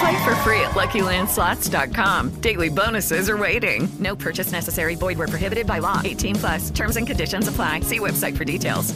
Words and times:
Play 0.00 0.24
for 0.24 0.34
free 0.36 0.60
at 0.60 0.72
LuckyLandSlots.com. 0.72 2.40
Daily 2.40 2.68
bonuses 2.68 3.30
are 3.30 3.36
waiting. 3.36 3.88
No 3.98 4.16
purchase 4.16 4.52
necessary. 4.52 4.96
Void 4.96 5.18
where 5.18 5.28
prohibited 5.28 5.66
by 5.66 5.78
law. 5.78 6.00
18 6.04 6.36
plus. 6.36 6.70
Terms 6.70 6.96
and 6.96 7.06
conditions 7.06 7.48
apply. 7.48 7.80
See 7.80 7.98
website 7.98 8.36
for 8.36 8.44
details. 8.44 8.94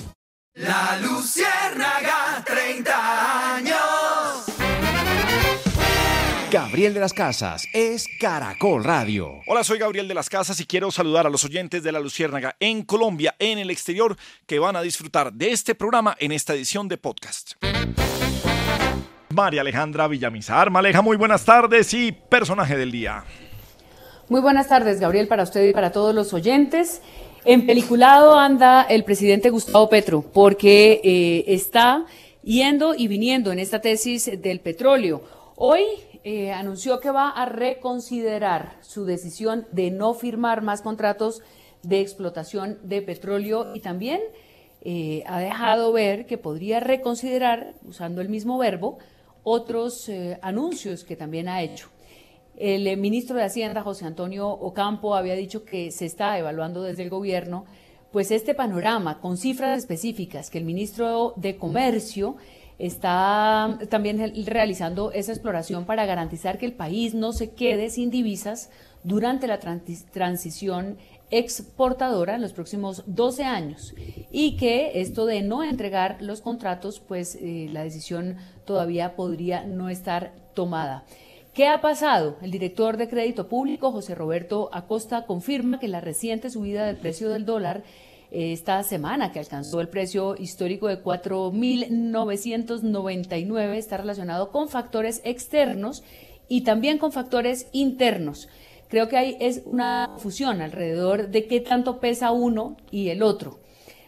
La 0.56 0.98
Luciérnaga, 1.00 2.44
30 2.44 3.56
años. 3.56 4.50
Gabriel 6.50 6.92
de 6.92 6.98
las 7.00 7.12
Casas 7.12 7.68
es 7.72 8.08
Caracol 8.18 8.82
Radio. 8.82 9.40
Hola, 9.46 9.62
soy 9.62 9.78
Gabriel 9.78 10.08
de 10.08 10.14
las 10.14 10.28
Casas 10.28 10.58
y 10.58 10.66
quiero 10.66 10.90
saludar 10.90 11.24
a 11.26 11.30
los 11.30 11.44
oyentes 11.44 11.84
de 11.84 11.92
La 11.92 12.00
Luciérnaga 12.00 12.56
en 12.58 12.82
Colombia, 12.82 13.36
en 13.38 13.58
el 13.60 13.70
exterior, 13.70 14.16
que 14.46 14.58
van 14.58 14.74
a 14.74 14.82
disfrutar 14.82 15.32
de 15.32 15.52
este 15.52 15.76
programa 15.76 16.16
en 16.18 16.32
esta 16.32 16.52
edición 16.52 16.88
de 16.88 16.98
podcast. 16.98 17.52
María 19.32 19.60
Alejandra 19.60 20.08
Villamizar. 20.08 20.70
Maleja, 20.70 21.02
muy 21.02 21.16
buenas 21.16 21.44
tardes 21.44 21.94
y 21.94 22.10
personaje 22.10 22.76
del 22.76 22.90
día. 22.90 23.22
Muy 24.28 24.40
buenas 24.40 24.68
tardes, 24.68 24.98
Gabriel, 24.98 25.28
para 25.28 25.44
usted 25.44 25.68
y 25.68 25.72
para 25.72 25.92
todos 25.92 26.12
los 26.12 26.34
oyentes. 26.34 27.00
En 27.44 27.64
peliculado 27.64 28.36
anda 28.36 28.82
el 28.82 29.04
presidente 29.04 29.50
Gustavo 29.50 29.88
Petro, 29.88 30.22
porque 30.22 31.00
eh, 31.04 31.44
está 31.46 32.06
yendo 32.42 32.96
y 32.96 33.06
viniendo 33.06 33.52
en 33.52 33.60
esta 33.60 33.80
tesis 33.80 34.28
del 34.42 34.58
petróleo. 34.58 35.22
Hoy 35.54 35.82
eh, 36.24 36.50
anunció 36.50 36.98
que 36.98 37.12
va 37.12 37.28
a 37.28 37.46
reconsiderar 37.46 38.78
su 38.80 39.04
decisión 39.04 39.64
de 39.70 39.92
no 39.92 40.12
firmar 40.14 40.60
más 40.60 40.82
contratos 40.82 41.40
de 41.84 42.00
explotación 42.00 42.78
de 42.82 43.00
petróleo 43.00 43.76
y 43.76 43.80
también 43.80 44.20
eh, 44.82 45.22
ha 45.26 45.38
dejado 45.38 45.92
ver 45.92 46.26
que 46.26 46.36
podría 46.36 46.80
reconsiderar, 46.80 47.74
usando 47.84 48.20
el 48.22 48.28
mismo 48.28 48.58
verbo, 48.58 48.98
otros 49.42 50.08
eh, 50.08 50.38
anuncios 50.42 51.04
que 51.04 51.16
también 51.16 51.48
ha 51.48 51.62
hecho. 51.62 51.88
El 52.56 52.94
ministro 52.98 53.36
de 53.36 53.44
Hacienda, 53.44 53.82
José 53.82 54.04
Antonio 54.04 54.48
Ocampo, 54.48 55.14
había 55.14 55.34
dicho 55.34 55.64
que 55.64 55.90
se 55.90 56.04
está 56.04 56.38
evaluando 56.38 56.82
desde 56.82 57.02
el 57.02 57.08
gobierno, 57.08 57.64
pues 58.12 58.30
este 58.30 58.54
panorama 58.54 59.20
con 59.20 59.36
cifras 59.36 59.78
específicas 59.78 60.50
que 60.50 60.58
el 60.58 60.64
ministro 60.64 61.32
de 61.36 61.56
Comercio 61.56 62.36
está 62.78 63.78
también 63.88 64.46
realizando 64.46 65.12
esa 65.12 65.32
exploración 65.32 65.84
para 65.84 66.06
garantizar 66.06 66.58
que 66.58 66.66
el 66.66 66.72
país 66.72 67.14
no 67.14 67.32
se 67.32 67.50
quede 67.52 67.90
sin 67.90 68.10
divisas 68.10 68.70
durante 69.04 69.46
la 69.46 69.58
transición 69.58 70.98
exportadora 71.30 72.34
en 72.34 72.42
los 72.42 72.52
próximos 72.52 73.04
12 73.06 73.44
años 73.44 73.94
y 74.30 74.56
que 74.56 75.00
esto 75.00 75.26
de 75.26 75.42
no 75.42 75.62
entregar 75.62 76.18
los 76.20 76.40
contratos, 76.40 77.00
pues 77.00 77.36
eh, 77.36 77.68
la 77.72 77.84
decisión 77.84 78.36
todavía 78.64 79.16
podría 79.16 79.64
no 79.64 79.88
estar 79.88 80.32
tomada. 80.54 81.04
¿Qué 81.54 81.66
ha 81.66 81.80
pasado? 81.80 82.36
El 82.42 82.50
director 82.50 82.96
de 82.96 83.08
Crédito 83.08 83.48
Público, 83.48 83.90
José 83.90 84.14
Roberto 84.14 84.70
Acosta, 84.72 85.26
confirma 85.26 85.80
que 85.80 85.88
la 85.88 86.00
reciente 86.00 86.50
subida 86.50 86.86
del 86.86 86.96
precio 86.96 87.28
del 87.28 87.44
dólar 87.44 87.82
esta 88.30 88.80
semana, 88.84 89.32
que 89.32 89.40
alcanzó 89.40 89.80
el 89.80 89.88
precio 89.88 90.36
histórico 90.38 90.86
de 90.86 91.02
4.999, 91.02 93.74
está 93.74 93.96
relacionado 93.96 94.52
con 94.52 94.68
factores 94.68 95.20
externos 95.24 96.04
y 96.48 96.60
también 96.62 96.98
con 96.98 97.10
factores 97.10 97.66
internos. 97.72 98.48
Creo 98.90 99.08
que 99.08 99.16
hay 99.16 99.36
es 99.38 99.62
una 99.66 100.16
fusión 100.18 100.60
alrededor 100.60 101.28
de 101.28 101.46
qué 101.46 101.60
tanto 101.60 102.00
pesa 102.00 102.32
uno 102.32 102.76
y 102.90 103.10
el 103.10 103.22
otro. 103.22 103.60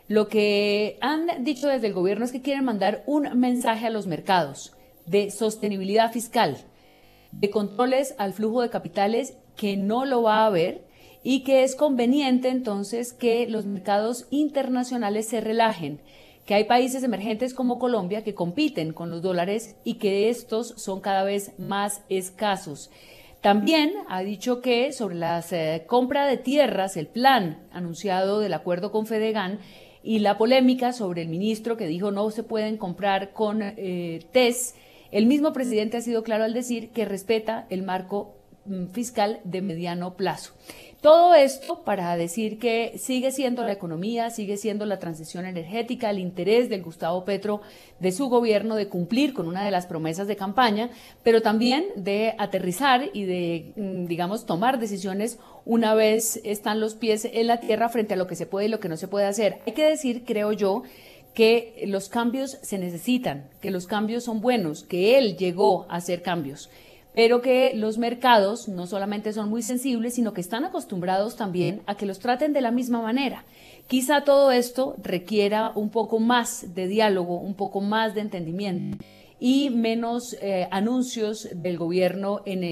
Lo 0.09 0.27
que 0.27 0.99
han 1.01 1.45
dicho 1.45 1.69
desde 1.69 1.87
el 1.87 1.93
gobierno 1.93 2.25
es 2.25 2.33
que 2.33 2.43
quieren 2.43 2.65
mandar 2.65 3.05
un 3.07 3.39
mensaje 3.39 3.87
a 3.87 3.91
los 3.91 4.09
mercados 4.09 4.73
de 5.07 5.31
sostenibilidad 5.31 6.13
fiscal, 6.13 6.59
de 7.31 7.49
controles 7.49 8.17
al 8.19 8.33
flujo 8.33 8.61
de 8.61 8.71
capitales 8.71 9.37
que 9.57 9.77
no 9.77 10.05
lo 10.05 10.23
va 10.23 10.39
a 10.39 10.47
haber 10.47 10.85
y 11.23 11.45
que 11.45 11.63
es 11.63 11.77
conveniente 11.77 12.49
entonces 12.49 13.13
que 13.13 13.47
los 13.47 13.67
mercados 13.67 14.27
internacionales 14.31 15.29
se 15.29 15.41
relajen, 15.41 16.01
que 16.45 16.55
hay 16.55 16.65
países 16.65 17.05
emergentes 17.05 17.55
como 17.55 17.79
Colombia 17.79 18.25
que 18.25 18.35
compiten 18.35 18.93
con 18.93 19.11
los 19.11 19.23
dólares 19.23 19.77
y 19.85 19.95
que 19.95 20.29
estos 20.29 20.75
son 20.77 21.01
cada 21.01 21.23
vez 21.23 21.53
más 21.59 22.03
escasos. 22.09 22.91
También 23.43 23.93
ha 24.09 24.23
dicho 24.23 24.61
que 24.61 24.93
sobre 24.93 25.17
la 25.17 25.45
eh, 25.51 25.83
compra 25.89 26.29
de 26.29 26.37
tierras, 26.37 26.97
el 26.97 27.09
plan 27.09 27.59
anunciado 27.73 28.39
del 28.39 28.55
acuerdo 28.55 28.93
con 28.93 29.05
Fedegan 29.05 29.59
y 30.05 30.21
la 30.21 30.39
polémica 30.39 30.93
sobre 30.93 31.23
el 31.23 31.29
ministro 31.29 31.77
que 31.77 31.89
dijo 31.89 32.13
no 32.13 32.31
se 32.31 32.45
pueden 32.45 32.77
comprar 32.77 33.33
con 33.33 33.61
eh, 33.61 34.25
TES, 34.31 34.77
el 35.11 35.27
mismo 35.27 35.53
presidente 35.53 35.97
ha 35.97 36.03
sido 36.03 36.23
claro 36.23 36.45
al 36.45 36.55
decir 36.55 36.91
que 36.91 37.05
respeta 37.05 37.67
el 37.69 37.83
marco 37.83 38.37
mm, 38.65 38.87
fiscal 38.93 39.41
de 39.43 39.61
mediano 39.61 40.15
plazo. 40.15 40.53
Todo 41.03 41.35
esto 41.35 41.83
para 41.83 42.17
decir 42.17 42.61
que 42.61 42.97
sigue 42.97 43.33
siendo 43.33 43.65
la 43.65 43.73
economía, 43.73 44.31
sigue 44.31 44.57
siendo 44.57 44.87
la 44.87 45.01
transición 45.01 45.47
energética, 45.47 46.09
el 46.11 46.21
interés 46.21 46.69
del 46.69 46.85
Gustavo 46.85 47.25
Petro, 47.25 47.61
de 47.99 48.13
su 48.13 48.29
gobierno, 48.29 48.77
de 48.77 48.87
cumplir 48.87 49.35
con 49.35 49.49
una 49.49 49.65
de 49.65 49.73
las 49.73 49.87
promesas 49.87 50.29
de 50.29 50.37
campaña, 50.37 50.91
pero 51.25 51.43
también 51.43 51.87
de 51.97 52.37
aterrizar 52.39 53.11
y 53.13 53.25
de, 53.25 53.73
mm, 53.75 54.07
digamos, 54.07 54.47
tomar 54.47 54.79
decisiones 54.79 55.41
una 55.65 55.97
vez 55.97 56.41
están 56.45 56.79
los 56.79 56.95
pies 56.95 57.25
en 57.25 57.49
la 57.49 57.59
tierra 57.59 57.89
frente 57.89 58.15
a 58.15 58.17
lo 58.17 58.29
que 58.29 58.37
se 58.37 58.47
puede 58.47 58.67
y 58.67 58.71
lo 58.71 58.79
que 58.79 58.89
no 58.89 58.97
se 58.97 59.09
puede 59.09 59.27
hacer. 59.27 59.59
Hay 59.67 59.73
que 59.73 59.89
decir, 59.89 60.23
creo 60.25 60.53
yo, 60.53 60.85
que 61.35 61.83
los 61.89 62.09
cambios 62.09 62.59
se 62.63 62.79
necesitan, 62.79 63.51
que 63.61 63.73
los 63.73 63.89
cambios 63.89 64.23
son 64.23 64.41
buenos, 64.41 64.85
que 64.85 65.19
él 65.19 65.37
llegó 65.37 65.85
a 65.89 65.97
hacer 65.97 66.23
cambios 66.23 66.71
pero 67.15 67.43
que 67.43 67.73
los 67.75 67.99
mercados 67.99 68.69
no 68.69 68.87
solamente 68.87 69.33
son 69.33 69.51
muy 69.51 69.63
sensibles, 69.63 70.15
sino 70.15 70.33
que 70.33 70.41
están 70.41 70.65
acostumbrados 70.65 71.37
también 71.37 71.83
a 71.87 71.97
que 71.97 72.07
los 72.07 72.19
traten 72.19 72.53
de 72.53 72.61
la 72.61 72.71
misma 72.71 73.03
manera. 73.03 73.45
Quizá 73.87 74.25
todo 74.25 74.53
esto 74.53 74.97
requiera 75.03 75.73
un 75.75 75.91
poco 75.91 76.19
más 76.19 76.75
de 76.75 76.87
diálogo, 76.87 77.39
un 77.39 77.55
poco 77.55 77.81
más 77.81 78.15
de 78.15 78.23
entendimiento 78.23 79.05
y 79.39 79.71
menos 79.71 80.37
eh, 80.41 80.69
anuncios 80.71 81.49
del 81.53 81.77
gobierno 81.77 82.43
en, 82.47 82.63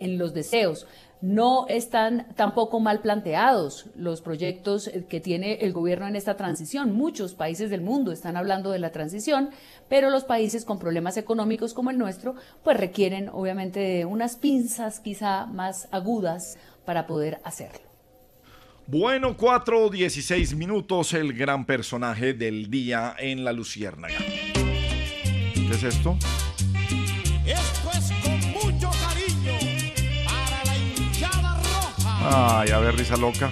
en 0.00 0.18
los 0.18 0.32
deseos. 0.32 0.86
No 1.24 1.66
están 1.68 2.26
tampoco 2.36 2.80
mal 2.80 3.00
planteados 3.00 3.86
los 3.96 4.20
proyectos 4.20 4.90
que 5.08 5.20
tiene 5.20 5.54
el 5.62 5.72
gobierno 5.72 6.06
en 6.06 6.16
esta 6.16 6.36
transición. 6.36 6.92
Muchos 6.92 7.32
países 7.32 7.70
del 7.70 7.80
mundo 7.80 8.12
están 8.12 8.36
hablando 8.36 8.70
de 8.70 8.78
la 8.78 8.92
transición, 8.92 9.48
pero 9.88 10.10
los 10.10 10.24
países 10.24 10.66
con 10.66 10.78
problemas 10.78 11.16
económicos 11.16 11.72
como 11.72 11.88
el 11.88 11.96
nuestro, 11.96 12.34
pues 12.62 12.76
requieren 12.76 13.30
obviamente 13.30 13.80
de 13.80 14.04
unas 14.04 14.36
pinzas 14.36 15.00
quizá 15.00 15.46
más 15.46 15.88
agudas 15.92 16.58
para 16.84 17.06
poder 17.06 17.40
hacerlo. 17.42 17.88
Bueno, 18.86 19.34
4 19.34 19.88
16 19.88 20.54
minutos, 20.56 21.14
el 21.14 21.32
gran 21.32 21.64
personaje 21.64 22.34
del 22.34 22.68
día 22.68 23.16
en 23.18 23.44
la 23.44 23.54
Luciérnaga. 23.54 24.18
¿Qué 24.18 25.70
es 25.70 25.84
esto? 25.84 26.18
Ay, 32.24 32.70
a 32.70 32.78
ver, 32.78 32.96
risa 32.96 33.16
loca. 33.16 33.50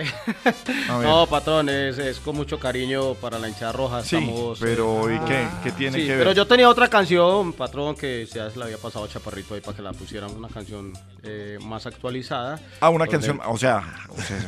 no, 0.88 1.26
patrón, 1.26 1.68
es, 1.68 1.98
es, 1.98 2.20
con 2.20 2.36
mucho 2.36 2.58
cariño 2.58 3.14
para 3.14 3.38
la 3.38 3.48
hinchada 3.48 3.72
roja. 3.72 4.02
Sí, 4.02 4.16
estamos, 4.16 4.58
eh, 4.58 4.64
pero 4.64 5.10
¿y 5.12 5.18
qué? 5.20 5.36
Ah. 5.38 5.60
¿Qué 5.62 5.72
tiene 5.72 5.98
que 5.98 6.08
ver? 6.08 6.18
Pero 6.18 6.32
yo 6.32 6.46
tenía 6.46 6.68
otra 6.68 6.88
canción, 6.88 7.52
patrón, 7.52 7.94
que 7.96 8.26
ya 8.26 8.50
se 8.50 8.58
la 8.58 8.66
había 8.66 8.78
pasado 8.78 9.04
a 9.04 9.08
Chaparrito 9.08 9.54
ahí 9.54 9.60
para 9.60 9.76
que 9.76 9.82
la 9.82 9.92
pusieran 9.92 10.30
una 10.30 10.48
canción 10.48 10.92
eh, 11.22 11.58
más 11.62 11.86
actualizada. 11.86 12.58
Ah, 12.80 12.90
una 12.90 13.06
canción, 13.06 13.40
o 13.44 13.58
sea, 13.58 13.82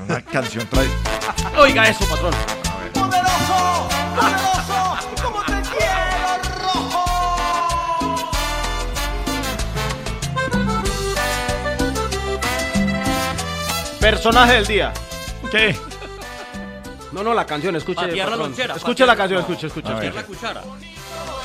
una 0.04 0.22
canción 0.22 0.66
trae. 0.68 0.88
Oiga 1.58 1.88
eso, 1.88 2.04
patrón. 2.06 2.32
¡Poderoso! 2.94 3.88
¡Poderoso! 4.16 4.98
Te! 5.78 6.21
Personaje 14.02 14.54
del 14.54 14.66
día. 14.66 14.93
¿Qué? 15.52 15.76
No, 17.12 17.22
no, 17.22 17.32
la 17.34 17.46
canción, 17.46 17.76
escuche. 17.76 18.00
Patear 18.00 18.31
la 18.31 18.37
lonchera, 18.37 18.75
Escuche 18.75 19.06
la 19.06 19.14
canción, 19.14 19.40
no, 19.40 19.46
escuche, 19.46 19.69
escuche. 19.69 19.93
patear 19.93 20.16
escuche. 20.16 20.43
la 20.43 20.58
cuchara. 20.58 20.62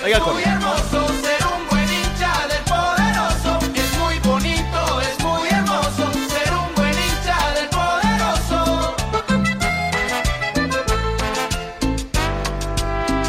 Oiga, 0.04 0.18
el 0.18 0.24
coro. 0.24 0.34
Muy 0.34 0.44
hermoso 0.44 1.08
ser 1.22 1.46
un 1.46 1.68
buen 1.70 1.84
hincha 1.94 2.48
del 2.48 2.64
poderoso. 2.64 3.60
Es 3.76 3.98
muy 4.00 4.18
bonito, 4.20 5.02
es 5.02 5.20
muy 5.24 5.50
hermoso 5.50 6.12
ser 6.30 6.52
un 6.54 6.74
buen 6.76 6.94
hincha 6.94 7.52
del 7.54 7.70
poderoso. 7.70 8.96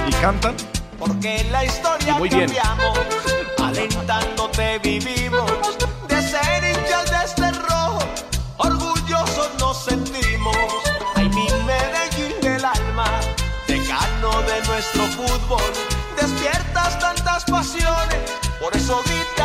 ¿Y 0.09 0.13
cantan? 0.23 0.55
Porque 0.99 1.45
la 1.53 1.65
historia 1.67 2.15
muy 2.15 2.31
bien. 2.31 2.47
cambiamos, 2.51 2.99
alentándote 3.63 4.79
vivimos. 4.79 5.78
Por 18.89 19.05
eso 19.11 19.38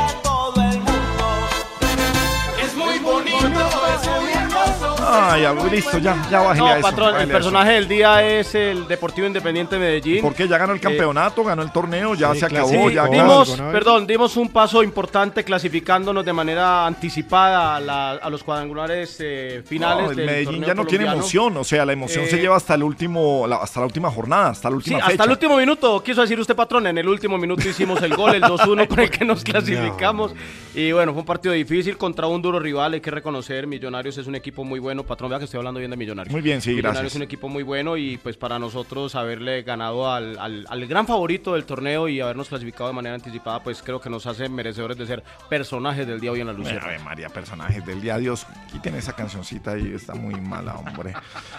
Ay, 5.15 5.45
listo, 5.71 5.97
ya, 5.99 6.15
ya 6.29 6.39
bájale 6.41 6.59
a 6.59 6.63
No, 6.63 6.75
eso. 6.77 6.81
patrón, 6.81 7.07
el 7.07 7.13
bájale 7.13 7.19
a 7.19 7.23
eso. 7.23 7.31
personaje 7.33 7.71
del 7.73 7.87
día 7.87 8.23
es 8.23 8.55
el 8.55 8.87
Deportivo 8.87 9.27
Independiente 9.27 9.75
de 9.75 9.81
Medellín. 9.81 10.21
Porque 10.21 10.47
ya 10.47 10.57
ganó 10.57 10.73
el 10.73 10.79
Eh, 10.79 10.81
campeonato, 10.81 11.43
ganó 11.43 11.61
el 11.61 11.71
torneo, 11.71 12.15
ya 12.15 12.33
Sí, 12.33 12.39
se 12.39 12.45
acabó, 12.45 12.89
ya 12.89 13.05
dimos, 13.07 13.57
ganó. 13.57 13.71
perdón, 13.71 14.07
dimos 14.07 14.35
un 14.37 14.49
paso 14.49 14.81
importante 14.83 15.43
clasificándonos 15.43 16.25
de 16.25 16.33
manera 16.33 16.85
anticipada 16.87 17.75
a, 17.75 17.79
la- 17.79 18.11
a 18.13 18.29
los 18.29 18.43
cuadrangulares 18.43 19.17
eh, 19.19 19.61
finales 19.65 20.05
No, 20.05 20.09
el 20.11 20.15
del 20.17 20.25
Medellín 20.25 20.45
torneo 20.61 20.67
ya 20.67 20.73
no 20.73 20.85
tiene 20.85 21.05
colombiano. 21.05 21.13
emoción, 21.21 21.57
o 21.57 21.63
sea, 21.63 21.85
la 21.85 21.93
emoción 21.93 22.25
se 22.27 22.37
Eh, 22.37 22.41
lleva 22.41 22.55
hasta 22.55 22.75
el 22.75 22.83
último, 22.83 23.45
la- 23.47 23.57
hasta 23.57 23.79
la 23.79 23.85
última 23.85 24.09
jornada, 24.09 24.49
hasta 24.49 24.69
la 24.69 24.73
Sí, 24.73 24.77
última 24.77 24.97
hasta 24.99 25.11
fecha. 25.11 25.23
el 25.25 25.29
último 25.31 25.57
minuto, 25.57 26.01
quiso 26.03 26.21
decir 26.21 26.39
usted, 26.39 26.55
patrón, 26.55 26.87
en 26.87 26.97
el 26.97 27.07
último 27.07 27.37
minuto 27.37 27.67
hicimos 27.67 28.01
el 28.01 28.15
gol, 28.15 28.35
el 28.35 28.41
2-1 28.43 28.87
con 28.87 28.99
el 28.99 29.09
que 29.09 29.25
nos 29.25 29.43
clasificamos. 29.43 30.33
Y 30.75 30.91
bueno, 30.91 31.11
fue 31.13 31.19
un 31.21 31.25
partido 31.25 31.53
difícil 31.53 31.97
contra 31.97 32.25
un 32.27 32.41
duro 32.41 32.59
rival, 32.59 32.93
hay 32.93 33.01
que 33.01 33.11
reconocer, 33.11 33.67
Millonarios 33.67 34.17
es 34.17 34.25
un 34.27 34.35
equipo 34.35 34.63
muy 34.63 34.79
bueno, 34.79 35.02
patrón, 35.05 35.29
vea 35.29 35.39
que 35.39 35.45
estoy 35.45 35.57
hablando 35.59 35.79
bien 35.79 35.91
de 35.91 35.97
Millonarios. 35.97 36.31
Muy 36.31 36.41
bien, 36.41 36.61
sí, 36.61 36.69
Millonarios 36.71 36.95
gracias. 37.01 37.13
es 37.13 37.15
un 37.17 37.23
equipo 37.23 37.49
muy 37.49 37.63
bueno 37.63 37.97
y 37.97 38.17
pues 38.17 38.37
para 38.37 38.59
nosotros 38.59 39.15
haberle 39.15 39.63
ganado 39.63 40.11
al, 40.11 40.37
al- 40.39 40.65
al 40.69 40.87
gran 40.87 41.05
favorito 41.07 41.53
del 41.53 41.65
torneo 41.65 42.07
y 42.07 42.19
habernos 42.21 42.49
clasificado 42.49 42.87
de 42.89 42.93
manera 42.95 43.15
anticipada, 43.15 43.61
pues 43.63 43.81
creo 43.83 43.99
que 44.01 44.09
nos 44.09 44.25
hace 44.25 44.49
merecedores 44.49 44.97
de 44.97 45.05
ser 45.05 45.23
personajes 45.49 46.05
del 46.07 46.19
día 46.19 46.31
hoy 46.31 46.41
en 46.41 46.47
la 46.47 46.53
Lucía. 46.53 46.79
Ave 46.83 46.99
María, 46.99 47.29
personajes 47.29 47.85
del 47.85 48.01
día. 48.01 48.17
Dios, 48.17 48.45
quiten 48.71 48.95
esa 48.95 49.13
cancioncita 49.13 49.71
ahí, 49.71 49.93
está 49.93 50.13
muy 50.15 50.39
mala, 50.39 50.75
hombre. 50.75 51.13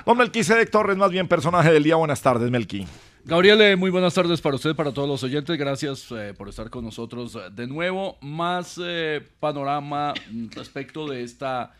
Don 0.05 0.17
Melquisedec 0.19 0.70
Torres, 0.70 0.96
más 0.96 1.11
bien 1.11 1.29
personaje 1.29 1.73
del 1.73 1.82
día. 1.82 1.96
Buenas 1.96 2.20
tardes, 2.23 2.50
Melqui. 2.50 2.87
Gabriel, 3.26 3.58
eh, 3.62 3.75
muy 3.76 3.88
buenas 3.91 4.12
tardes 4.12 4.43
para 4.43 4.56
usted, 4.56 4.75
para 4.76 4.93
todos 4.93 5.08
los 5.08 5.23
oyentes. 5.23 5.56
Gracias 5.56 6.06
eh, 6.12 6.35
por 6.37 6.50
estar 6.50 6.69
con 6.69 6.85
nosotros 6.85 7.35
eh, 7.37 7.38
de 7.50 7.67
nuevo. 7.67 8.19
Más 8.20 8.79
eh, 8.85 9.23
panorama 9.41 10.12
mm, 10.31 10.49
respecto 10.50 11.06
de 11.08 11.23
esta, 11.23 11.73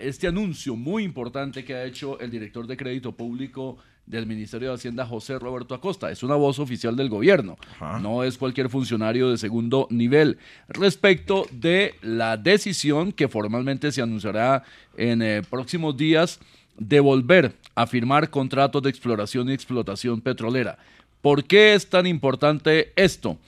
este 0.00 0.26
anuncio 0.26 0.76
muy 0.76 1.04
importante 1.04 1.64
que 1.64 1.74
ha 1.74 1.84
hecho 1.84 2.18
el 2.20 2.30
director 2.30 2.66
de 2.66 2.76
crédito 2.76 3.12
público 3.12 3.78
del 4.06 4.26
Ministerio 4.26 4.68
de 4.68 4.74
Hacienda, 4.74 5.06
José 5.06 5.38
Roberto 5.38 5.74
Acosta. 5.74 6.10
Es 6.10 6.22
una 6.22 6.34
voz 6.34 6.58
oficial 6.58 6.94
del 6.94 7.08
gobierno, 7.08 7.56
no 8.02 8.22
es 8.22 8.36
cualquier 8.36 8.68
funcionario 8.68 9.30
de 9.30 9.38
segundo 9.38 9.86
nivel. 9.90 10.38
Respecto 10.68 11.46
de 11.50 11.94
la 12.02 12.36
decisión 12.36 13.12
que 13.12 13.28
formalmente 13.28 13.92
se 13.92 14.02
anunciará 14.02 14.62
en 14.96 15.22
eh, 15.22 15.42
próximos 15.48 15.96
días 15.96 16.38
de 16.76 17.00
volver 17.00 17.54
a 17.74 17.86
firmar 17.86 18.30
contratos 18.30 18.82
de 18.82 18.90
exploración 18.90 19.48
y 19.48 19.52
explotación 19.52 20.20
petrolera. 20.20 20.76
¿Por 21.22 21.44
qué 21.44 21.74
es 21.74 21.88
tan 21.88 22.06
importante 22.06 22.92
esto? 22.96 23.38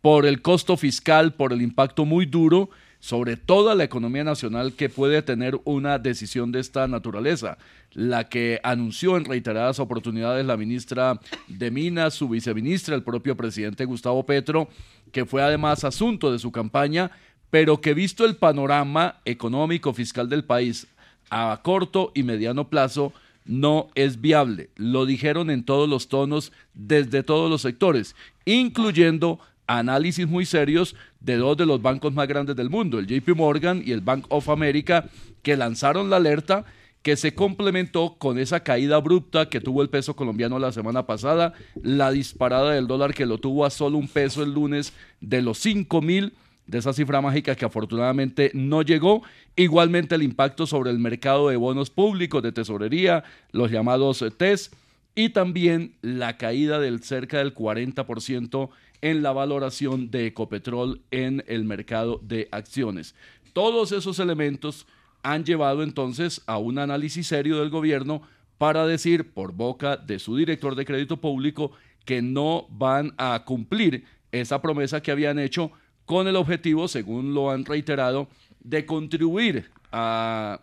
Por 0.00 0.24
el 0.24 0.40
costo 0.40 0.76
fiscal, 0.76 1.34
por 1.34 1.52
el 1.52 1.60
impacto 1.60 2.04
muy 2.04 2.26
duro 2.26 2.70
sobre 3.06 3.36
toda 3.36 3.76
la 3.76 3.84
economía 3.84 4.24
nacional 4.24 4.72
que 4.72 4.88
puede 4.88 5.22
tener 5.22 5.60
una 5.62 6.00
decisión 6.00 6.50
de 6.50 6.58
esta 6.58 6.88
naturaleza, 6.88 7.56
la 7.92 8.28
que 8.28 8.58
anunció 8.64 9.16
en 9.16 9.24
reiteradas 9.24 9.78
oportunidades 9.78 10.44
la 10.44 10.56
ministra 10.56 11.20
de 11.46 11.70
Minas, 11.70 12.14
su 12.14 12.28
viceministra, 12.28 12.96
el 12.96 13.04
propio 13.04 13.36
presidente 13.36 13.84
Gustavo 13.84 14.26
Petro, 14.26 14.68
que 15.12 15.24
fue 15.24 15.40
además 15.40 15.84
asunto 15.84 16.32
de 16.32 16.40
su 16.40 16.50
campaña, 16.50 17.12
pero 17.48 17.80
que 17.80 17.94
visto 17.94 18.24
el 18.24 18.34
panorama 18.34 19.20
económico 19.24 19.94
fiscal 19.94 20.28
del 20.28 20.42
país 20.42 20.88
a 21.30 21.60
corto 21.62 22.10
y 22.12 22.24
mediano 22.24 22.70
plazo 22.70 23.12
no 23.44 23.86
es 23.94 24.20
viable. 24.20 24.70
Lo 24.74 25.06
dijeron 25.06 25.50
en 25.50 25.62
todos 25.64 25.88
los 25.88 26.08
tonos, 26.08 26.50
desde 26.74 27.22
todos 27.22 27.48
los 27.48 27.62
sectores, 27.62 28.16
incluyendo 28.46 29.38
análisis 29.66 30.26
muy 30.26 30.46
serios 30.46 30.94
de 31.20 31.36
dos 31.36 31.56
de 31.56 31.66
los 31.66 31.82
bancos 31.82 32.12
más 32.12 32.28
grandes 32.28 32.56
del 32.56 32.70
mundo, 32.70 32.98
el 32.98 33.06
JP 33.06 33.36
Morgan 33.36 33.82
y 33.84 33.92
el 33.92 34.00
Bank 34.00 34.26
of 34.28 34.48
America, 34.48 35.08
que 35.42 35.56
lanzaron 35.56 36.10
la 36.10 36.16
alerta 36.16 36.64
que 37.02 37.16
se 37.16 37.34
complementó 37.34 38.16
con 38.18 38.36
esa 38.36 38.60
caída 38.60 38.96
abrupta 38.96 39.48
que 39.48 39.60
tuvo 39.60 39.82
el 39.82 39.88
peso 39.88 40.16
colombiano 40.16 40.58
la 40.58 40.72
semana 40.72 41.06
pasada, 41.06 41.54
la 41.80 42.10
disparada 42.10 42.72
del 42.72 42.88
dólar 42.88 43.14
que 43.14 43.26
lo 43.26 43.38
tuvo 43.38 43.64
a 43.64 43.70
solo 43.70 43.96
un 43.96 44.08
peso 44.08 44.42
el 44.42 44.52
lunes 44.52 44.92
de 45.20 45.40
los 45.40 45.58
5 45.58 46.02
mil 46.02 46.32
de 46.66 46.78
esa 46.78 46.92
cifra 46.92 47.20
mágica 47.20 47.54
que 47.54 47.64
afortunadamente 47.64 48.50
no 48.54 48.82
llegó. 48.82 49.22
Igualmente 49.54 50.16
el 50.16 50.24
impacto 50.24 50.66
sobre 50.66 50.90
el 50.90 50.98
mercado 50.98 51.48
de 51.48 51.56
bonos 51.56 51.90
públicos 51.90 52.42
de 52.42 52.52
tesorería, 52.52 53.22
los 53.52 53.70
llamados 53.70 54.24
TES, 54.36 54.72
y 55.14 55.30
también 55.30 55.94
la 56.02 56.36
caída 56.36 56.78
del 56.78 57.02
cerca 57.02 57.38
del 57.38 57.54
40% 57.54 58.68
en 59.06 59.22
la 59.22 59.30
valoración 59.30 60.10
de 60.10 60.26
Ecopetrol 60.26 61.00
en 61.12 61.44
el 61.46 61.62
mercado 61.62 62.20
de 62.24 62.48
acciones. 62.50 63.14
Todos 63.52 63.92
esos 63.92 64.18
elementos 64.18 64.84
han 65.22 65.44
llevado 65.44 65.84
entonces 65.84 66.42
a 66.46 66.58
un 66.58 66.80
análisis 66.80 67.28
serio 67.28 67.60
del 67.60 67.70
gobierno 67.70 68.22
para 68.58 68.84
decir 68.84 69.32
por 69.32 69.52
boca 69.52 69.96
de 69.96 70.18
su 70.18 70.36
director 70.36 70.74
de 70.74 70.84
crédito 70.84 71.18
público 71.18 71.70
que 72.04 72.20
no 72.20 72.66
van 72.68 73.14
a 73.16 73.44
cumplir 73.44 74.04
esa 74.32 74.60
promesa 74.60 75.00
que 75.00 75.12
habían 75.12 75.38
hecho 75.38 75.70
con 76.04 76.26
el 76.26 76.34
objetivo, 76.34 76.88
según 76.88 77.32
lo 77.32 77.52
han 77.52 77.64
reiterado, 77.64 78.26
de 78.58 78.86
contribuir 78.86 79.70
a 79.92 80.60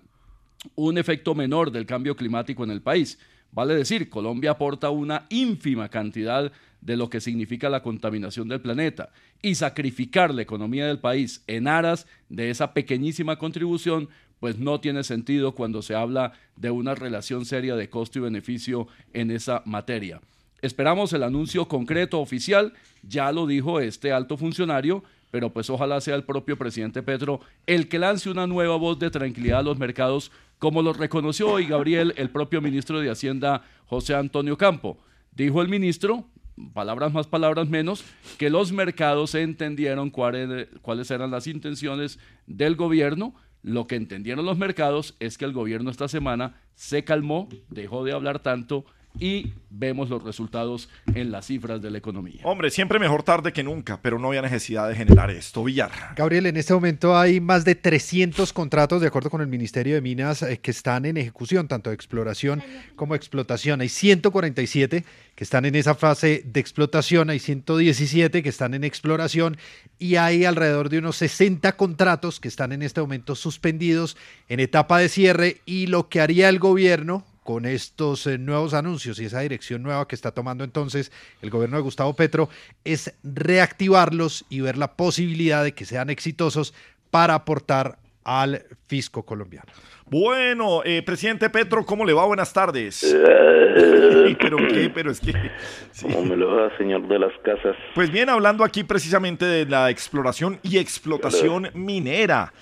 un 0.76 0.98
efecto 0.98 1.34
menor 1.34 1.72
del 1.72 1.86
cambio 1.86 2.14
climático 2.14 2.66
en 2.66 2.72
el 2.72 2.82
país. 2.82 3.18
Vale 3.54 3.76
decir, 3.76 4.10
Colombia 4.10 4.52
aporta 4.52 4.90
una 4.90 5.28
ínfima 5.30 5.88
cantidad 5.90 6.52
de 6.82 6.98
lo 6.98 7.10
que 7.10 7.22
significa 7.22 7.70
la 7.70 7.84
contaminación 7.84 8.48
del 8.48 8.62
planeta 8.62 9.10
y 9.42 9.56
sacrificar 9.56 10.34
la 10.34 10.42
economía 10.42 10.88
del 10.88 11.00
país 11.00 11.44
en 11.48 11.68
aras 11.68 12.08
de 12.30 12.50
esa 12.50 12.74
pequeñísima 12.74 13.38
contribución, 13.38 14.10
pues 14.40 14.58
no 14.58 14.80
tiene 14.80 15.04
sentido 15.04 15.54
cuando 15.54 15.82
se 15.82 15.96
habla 15.96 16.34
de 16.56 16.72
una 16.72 16.96
relación 16.96 17.46
seria 17.46 17.76
de 17.76 17.90
costo 17.90 18.20
y 18.20 18.24
beneficio 18.24 18.88
en 19.14 19.30
esa 19.30 19.62
materia. 19.66 20.20
Esperamos 20.62 21.14
el 21.14 21.24
anuncio 21.24 21.68
concreto 21.68 22.20
oficial, 22.20 22.74
ya 23.04 23.32
lo 23.32 23.46
dijo 23.46 23.80
este 23.80 24.12
alto 24.12 24.36
funcionario, 24.36 25.04
pero 25.30 25.52
pues 25.52 25.70
ojalá 25.70 26.00
sea 26.00 26.16
el 26.16 26.24
propio 26.24 26.58
presidente 26.58 27.04
Petro 27.04 27.42
el 27.66 27.90
que 27.90 28.00
lance 28.00 28.30
una 28.30 28.48
nueva 28.48 28.76
voz 28.78 29.00
de 29.00 29.10
tranquilidad 29.10 29.60
a 29.60 29.64
los 29.64 29.78
mercados, 29.78 30.32
como 30.64 30.82
lo 30.82 30.94
reconoció 30.94 31.50
hoy 31.50 31.66
Gabriel, 31.66 32.14
el 32.16 32.30
propio 32.30 32.62
ministro 32.62 33.02
de 33.02 33.10
Hacienda, 33.10 33.64
José 33.86 34.16
Antonio 34.16 34.58
Campo. 34.58 34.98
Dijo 35.34 35.62
el 35.62 35.68
ministro, 35.68 36.30
palabras 36.74 37.12
más, 37.12 37.28
palabras 37.28 37.68
menos, 37.68 38.06
que 38.38 38.50
los 38.50 38.72
mercados 38.72 39.36
entendieron 39.36 40.10
cuáles, 40.10 41.12
eran 41.12 41.32
las 41.32 41.48
intenciones 41.48 42.18
del 42.48 42.78
gobierno. 42.78 43.36
Lo 43.62 43.88
que 43.88 43.98
entendieron 43.98 44.46
los 44.46 44.58
mercados 44.58 45.16
es 45.20 45.38
que 45.38 45.44
el 45.44 45.52
gobierno 45.52 45.92
esta 45.92 46.08
semana 46.08 46.56
se 46.76 47.04
calmó, 47.04 47.50
dejó 47.68 48.06
de 48.06 48.14
hablar 48.14 48.40
tanto 48.40 48.86
y 49.20 49.54
vemos 49.70 50.10
los 50.10 50.24
resultados 50.24 50.90
en 51.14 51.32
las 51.32 51.48
cifras 51.48 51.82
de 51.82 51.92
la 51.92 51.98
economía. 51.98 52.42
Hombre, 52.44 52.70
siempre 52.70 53.00
mejor 53.00 53.24
tarde 53.24 53.54
que 53.54 53.64
nunca, 53.64 54.00
pero 54.02 54.20
no 54.20 54.30
había 54.30 54.42
necesidad 54.42 54.90
de 54.90 54.96
generar 54.96 55.30
esto. 55.32 55.64
Villar. 55.64 55.92
Gabriel, 56.16 56.46
en 56.46 56.58
este 56.58 56.74
momento 56.74 57.18
hay 57.18 57.40
más 57.40 57.66
de 57.66 57.76
300 57.76 58.54
contratos, 58.54 59.02
de 59.02 59.08
acuerdo 59.08 59.30
con 59.30 59.42
el 59.42 59.48
Ministerio 59.48 59.96
de 59.96 60.02
Minas, 60.02 60.42
eh, 60.44 60.60
que 60.60 60.72
están 60.72 61.06
en 61.06 61.18
ejecución, 61.18 61.68
tanto 61.68 61.90
de 61.90 61.96
exploración 61.96 62.64
como 62.96 63.16
explotación. 63.16 63.82
Hay 63.82 63.90
147 63.90 65.04
que 65.36 65.44
están 65.44 65.66
en 65.66 65.76
esa 65.76 65.96
fase 65.96 66.44
de 66.46 66.60
explotación, 66.60 67.30
hay 67.30 67.40
117 67.40 68.44
que 68.44 68.50
están 68.50 68.74
en 68.74 68.84
exploración 68.84 69.58
y 69.98 70.16
hay 70.16 70.46
alrededor 70.46 70.90
de 70.90 71.00
unos 71.00 71.16
60 71.18 71.76
contratos 71.76 72.40
que 72.40 72.48
están 72.48 72.72
en 72.72 72.84
este 72.84 73.02
momento 73.02 73.36
suspendidos 73.36 74.18
en 74.50 74.60
etapa 74.60 75.00
de 75.00 75.10
cierre 75.10 75.62
y 75.66 75.88
lo 75.88 76.10
que 76.10 76.22
haría 76.22 76.50
el 76.50 76.60
gobierno 76.60 77.26
con 77.44 77.66
estos 77.66 78.26
eh, 78.28 78.38
nuevos 78.38 78.74
anuncios 78.74 79.20
y 79.20 79.26
esa 79.26 79.42
dirección 79.42 79.84
nueva 79.84 80.08
que 80.08 80.16
está 80.16 80.32
tomando 80.32 80.64
entonces 80.64 81.12
el 81.42 81.50
gobierno 81.50 81.78
de 81.78 81.84
Gustavo 81.84 82.14
Petro 82.14 82.50
es 82.84 83.14
reactivarlos 83.24 84.46
y 84.50 84.62
ver 84.62 84.78
la 84.78 84.94
posibilidad 84.94 85.64
de 85.64 85.74
que 85.74 85.86
sean 85.86 86.10
exitosos 86.10 86.74
para 87.12 87.36
aportar 87.36 87.98
al 88.24 88.64
fisco 88.88 89.24
colombiano. 89.24 89.72
Bueno, 90.06 90.82
eh, 90.84 91.02
presidente 91.02 91.50
Petro, 91.50 91.86
¿cómo 91.86 92.06
le 92.06 92.14
va? 92.14 92.26
Buenas 92.26 92.54
tardes. 92.54 93.04
Eh, 93.04 94.36
¿Pero 94.40 94.58
qué? 94.58 94.92
Pero 94.94 95.12
es 95.12 95.20
que... 95.20 95.32
sí. 95.92 96.06
¿Cómo 96.06 96.24
me 96.24 96.36
lo 96.36 96.56
va, 96.56 96.78
señor 96.78 97.08
de 97.08 97.20
las 97.20 97.32
casas? 97.44 97.76
Pues 97.96 98.12
bien, 98.12 98.30
hablando 98.30 98.64
aquí 98.64 98.84
precisamente 98.84 99.46
de 99.46 99.66
la 99.66 99.90
exploración 99.90 100.60
y 100.62 100.78
explotación 100.78 101.70
minera. 101.74 102.54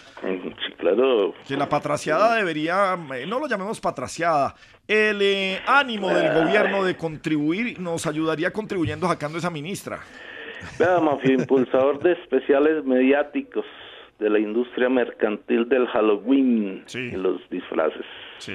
Claro. 0.82 1.36
Que 1.48 1.56
la 1.56 1.70
patraciada 1.70 2.36
debería, 2.36 2.98
eh, 3.16 3.26
no 3.28 3.40
lo 3.40 3.48
llamemos 3.48 3.80
patraciada, 3.80 4.56
el 4.88 5.22
eh, 5.22 5.62
ánimo 5.68 6.10
del 6.10 6.34
gobierno 6.34 6.84
de 6.84 6.98
contribuir 6.98 7.80
nos 7.80 8.08
ayudaría 8.08 8.52
contribuyendo 8.52 9.08
sacando 9.08 9.38
esa 9.38 9.52
ministra. 9.52 10.00
Vea, 10.80 11.00
Mafio, 11.00 11.34
impulsador 11.34 12.00
de 12.00 12.14
especiales 12.14 12.84
mediáticos 12.84 13.66
de 14.18 14.30
la 14.32 14.40
industria 14.40 14.90
mercantil 14.90 15.70
del 15.70 15.86
Halloween 15.88 16.84
y 16.94 17.12
los 17.12 17.48
disfraces. 17.52 18.06
Sí. 18.40 18.54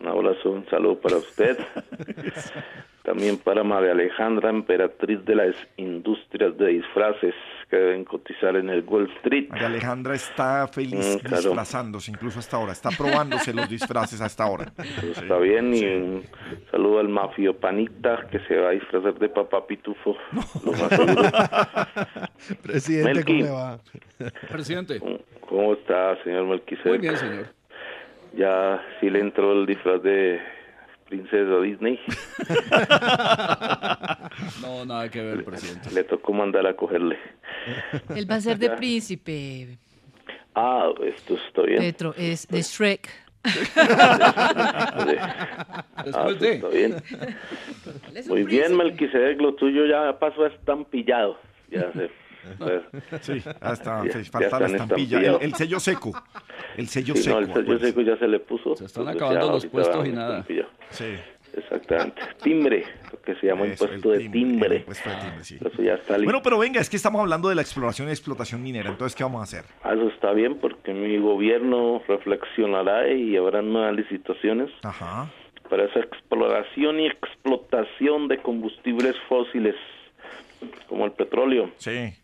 Un 0.00 0.08
abrazo, 0.08 0.50
un 0.50 0.66
saludo 0.70 0.98
para 0.98 1.16
usted. 1.18 1.58
También 3.02 3.36
para 3.36 3.62
María 3.62 3.92
Alejandra, 3.92 4.48
emperatriz 4.48 5.22
de 5.26 5.34
las 5.34 5.54
industrias 5.76 6.56
de 6.56 6.68
disfraces 6.68 7.34
que 7.72 7.78
deben 7.78 8.04
cotizar 8.04 8.54
en 8.56 8.68
el 8.68 8.84
Wall 8.86 9.10
Street. 9.16 9.48
María 9.48 9.68
Alejandra 9.68 10.14
está 10.14 10.68
feliz 10.68 11.16
Mm, 11.16 11.26
claro. 11.26 11.42
disfrazándose 11.42 12.10
incluso 12.10 12.38
hasta 12.38 12.58
ahora, 12.58 12.72
está 12.72 12.90
probándose 12.90 13.54
los 13.54 13.66
disfraces 13.66 14.20
hasta 14.20 14.44
ahora. 14.44 14.70
Pues 14.76 15.16
Está 15.16 15.38
bien, 15.38 15.72
y 15.74 15.82
un 15.86 16.22
saludo 16.70 17.00
al 17.00 17.08
mafio 17.08 17.58
Panita 17.58 18.26
que 18.30 18.40
se 18.40 18.56
va 18.56 18.68
a 18.68 18.72
disfrazar 18.72 19.14
de 19.18 19.28
papá 19.30 19.66
pitufo. 19.66 20.14
Lo 20.66 20.72
más 20.72 20.88
seguro. 20.90 21.22
Presidente, 22.62 23.14
Melqui. 23.14 23.32
¿cómo 23.40 23.44
le 23.44 23.50
va? 23.50 23.78
Presidente. 24.50 25.00
¿Cómo 25.48 25.72
está, 25.72 26.22
señor 26.24 26.44
Melquisedec? 26.44 26.86
Muy 26.88 26.98
bien, 26.98 27.16
señor. 27.16 27.46
Ya 28.36 28.82
sí 29.00 29.08
le 29.08 29.20
entró 29.20 29.52
el 29.52 29.64
disfraz 29.64 30.02
de 30.02 30.40
princesa 31.08 31.58
Disney. 31.60 31.98
No, 34.62 34.84
nada 34.86 35.08
que 35.10 35.20
ver, 35.22 35.44
presidente. 35.44 35.90
Le 35.92 36.04
tocó 36.04 36.32
mandar 36.32 36.66
a 36.66 36.74
cogerle. 36.74 37.18
Él 38.16 38.30
va 38.30 38.36
a 38.36 38.40
ser 38.40 38.58
de 38.58 38.70
príncipe, 38.70 39.78
Ah, 40.54 40.90
esto 41.04 41.34
está 41.46 41.62
bien. 41.62 41.78
Petro, 41.80 42.14
es 42.16 42.46
de 42.48 42.60
Shrek. 42.62 43.08
Ah, 43.76 45.06
Después 46.04 46.24
pues 46.24 46.40
de. 46.40 46.52
está 46.54 46.68
bien. 46.68 46.96
un 48.24 48.28
Muy 48.28 48.44
bien. 48.44 48.76
Melquisedec, 48.76 49.40
lo 49.40 49.54
tuyo 49.54 49.86
ya 49.86 50.18
pasó 50.18 50.44
a 50.44 50.48
estampillado. 50.48 51.38
Ya 51.70 51.90
sé. 51.92 52.10
Sí, 53.22 53.42
hasta 53.60 54.04
Ya- 54.04 54.24
falta 54.24 54.58
la 54.60 54.66
estampilla, 54.66 55.38
el, 55.40 55.54
sello 55.54 55.78
seco. 55.80 56.12
El 56.76 56.88
sello 56.88 57.14
Sí, 57.14 57.22
seco. 57.22 57.40
no, 57.40 57.46
el 57.46 57.52
sello 57.54 57.78
seco 57.78 58.00
ya 58.02 58.16
se 58.18 58.28
le 58.28 58.40
puso. 58.40 58.74
Se 58.76 58.84
están 58.86 59.08
acabando 59.08 59.52
los 59.52 59.66
puestos 59.66 60.06
y 60.06 60.10
nada. 60.12 60.44
Sí. 60.90 61.06
Exactamente. 61.54 62.22
Timbre, 62.42 62.84
lo 63.12 63.20
que 63.20 63.34
se 63.36 63.46
llama 63.46 63.64
Eso, 63.66 63.84
impuesto 63.84 64.12
el 64.14 64.18
de 64.18 64.28
timbre, 64.30 64.40
timbre. 64.50 64.76
impuesto 64.76 65.10
de 65.10 65.16
timbre, 65.16 65.44
sí. 65.44 65.58
Eso 65.60 65.82
ya 65.82 65.94
está 65.94 66.14
listo. 66.14 66.24
Bueno, 66.24 66.40
pero 66.42 66.58
venga, 66.58 66.80
es 66.80 66.88
que 66.88 66.96
estamos 66.96 67.20
hablando 67.20 67.48
de 67.48 67.54
la 67.54 67.62
exploración 67.62 68.08
y 68.08 68.10
explotación 68.12 68.62
minera, 68.62 68.88
entonces, 68.90 69.14
¿qué 69.14 69.22
vamos 69.22 69.40
a 69.40 69.44
hacer? 69.44 69.64
Ah, 69.82 69.92
Eso 69.94 70.08
está 70.08 70.32
bien 70.32 70.58
porque 70.58 70.92
mi 70.94 71.18
gobierno 71.18 72.02
reflexionará 72.08 73.08
y 73.12 73.36
habrá 73.36 73.60
nuevas 73.62 73.94
licitaciones 73.94 74.70
Ajá. 74.82 75.30
para 75.68 75.84
esa 75.84 76.00
exploración 76.00 77.00
y 77.00 77.06
explotación 77.06 78.28
de 78.28 78.38
combustibles 78.38 79.16
fósiles 79.28 79.74
como 80.88 81.04
el 81.06 81.12
petróleo. 81.12 81.70
Sí. 81.76 82.14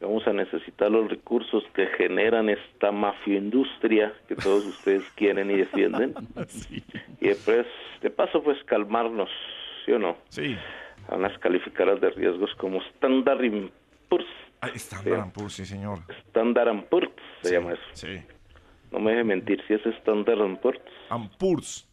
Vamos 0.00 0.26
a 0.26 0.32
necesitar 0.32 0.90
los 0.90 1.10
recursos 1.10 1.62
que 1.74 1.86
generan 1.98 2.48
esta 2.48 2.90
mafioindustria 2.90 4.14
que 4.28 4.34
todos 4.34 4.64
ustedes 4.64 5.04
quieren 5.14 5.50
y 5.50 5.58
defienden. 5.58 6.14
Y 7.20 7.28
después, 7.28 7.66
de 8.00 8.08
paso, 8.08 8.42
pues 8.42 8.56
calmarnos, 8.64 9.28
¿sí 9.84 9.92
o 9.92 9.98
no? 9.98 10.16
Sí. 10.30 10.56
A 11.08 11.16
unas 11.16 11.36
calificadas 11.38 12.00
de 12.00 12.08
riesgos 12.10 12.50
como 12.56 12.80
Standard 12.94 13.70
Poor's. 14.08 14.26
Ah, 14.62 14.70
Standard 14.74 15.32
Poor's, 15.32 15.52
sí, 15.52 15.66
señor. 15.66 15.98
Standard 16.28 16.84
Poor's 16.84 17.10
se 17.42 17.52
llama 17.52 17.72
eso. 17.74 17.82
Sí. 17.92 18.22
No 18.90 19.00
me 19.00 19.10
deje 19.10 19.24
mentir, 19.24 19.62
si 19.68 19.74
es 19.74 19.84
Standard 19.84 20.58
Poor's. 20.60 20.80
Poor's. 21.38 21.90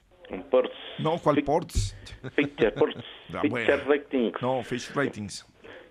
Poor's. 0.50 0.72
No, 1.00 1.18
¿cuál 1.20 1.44
Ports? 1.44 1.96
Ah, 2.24 3.42
Fitcher 3.42 3.50
bueno. 3.50 3.84
Ratings. 3.88 4.42
No, 4.42 4.64
Fish 4.64 4.92
Ratings. 4.96 5.46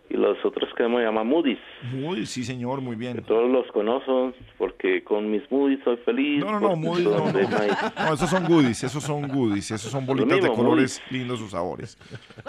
Y 0.09 0.15
los 0.17 0.37
otros 0.45 0.69
que 0.77 0.87
me 0.87 1.03
llama 1.03 1.25
Moody's. 1.25 1.59
Moody's, 1.93 2.31
sí, 2.31 2.45
señor, 2.45 2.81
muy 2.81 2.95
bien. 2.97 3.23
Todos 3.25 3.51
los 3.51 3.67
conocen 3.73 4.35
porque 4.57 5.03
con 5.03 5.31
mis 5.31 5.43
Moody's 5.51 5.81
soy 5.83 5.97
feliz. 5.99 6.45
No, 6.45 6.53
no, 6.53 6.61
no, 6.61 6.77
Moody's, 6.77 7.05
no, 7.07 7.19
no. 7.27 7.33
de. 7.33 7.47
No, 7.49 8.15
esos 8.15 8.31
son 8.31 8.45
goodies, 8.47 8.85
esos 8.85 9.03
son 9.03 9.27
goodies, 9.27 9.71
esos 9.73 9.91
son 9.91 10.07
bolitas 10.07 10.37
de 10.37 10.49
mismo, 10.49 10.55
colores 10.55 11.03
lindos 11.11 11.41
sus 11.41 11.51
sabores. 11.51 11.99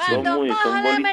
Son 0.07 0.17
muy, 0.37 0.49
son 0.49 0.83
boli- 0.83 1.03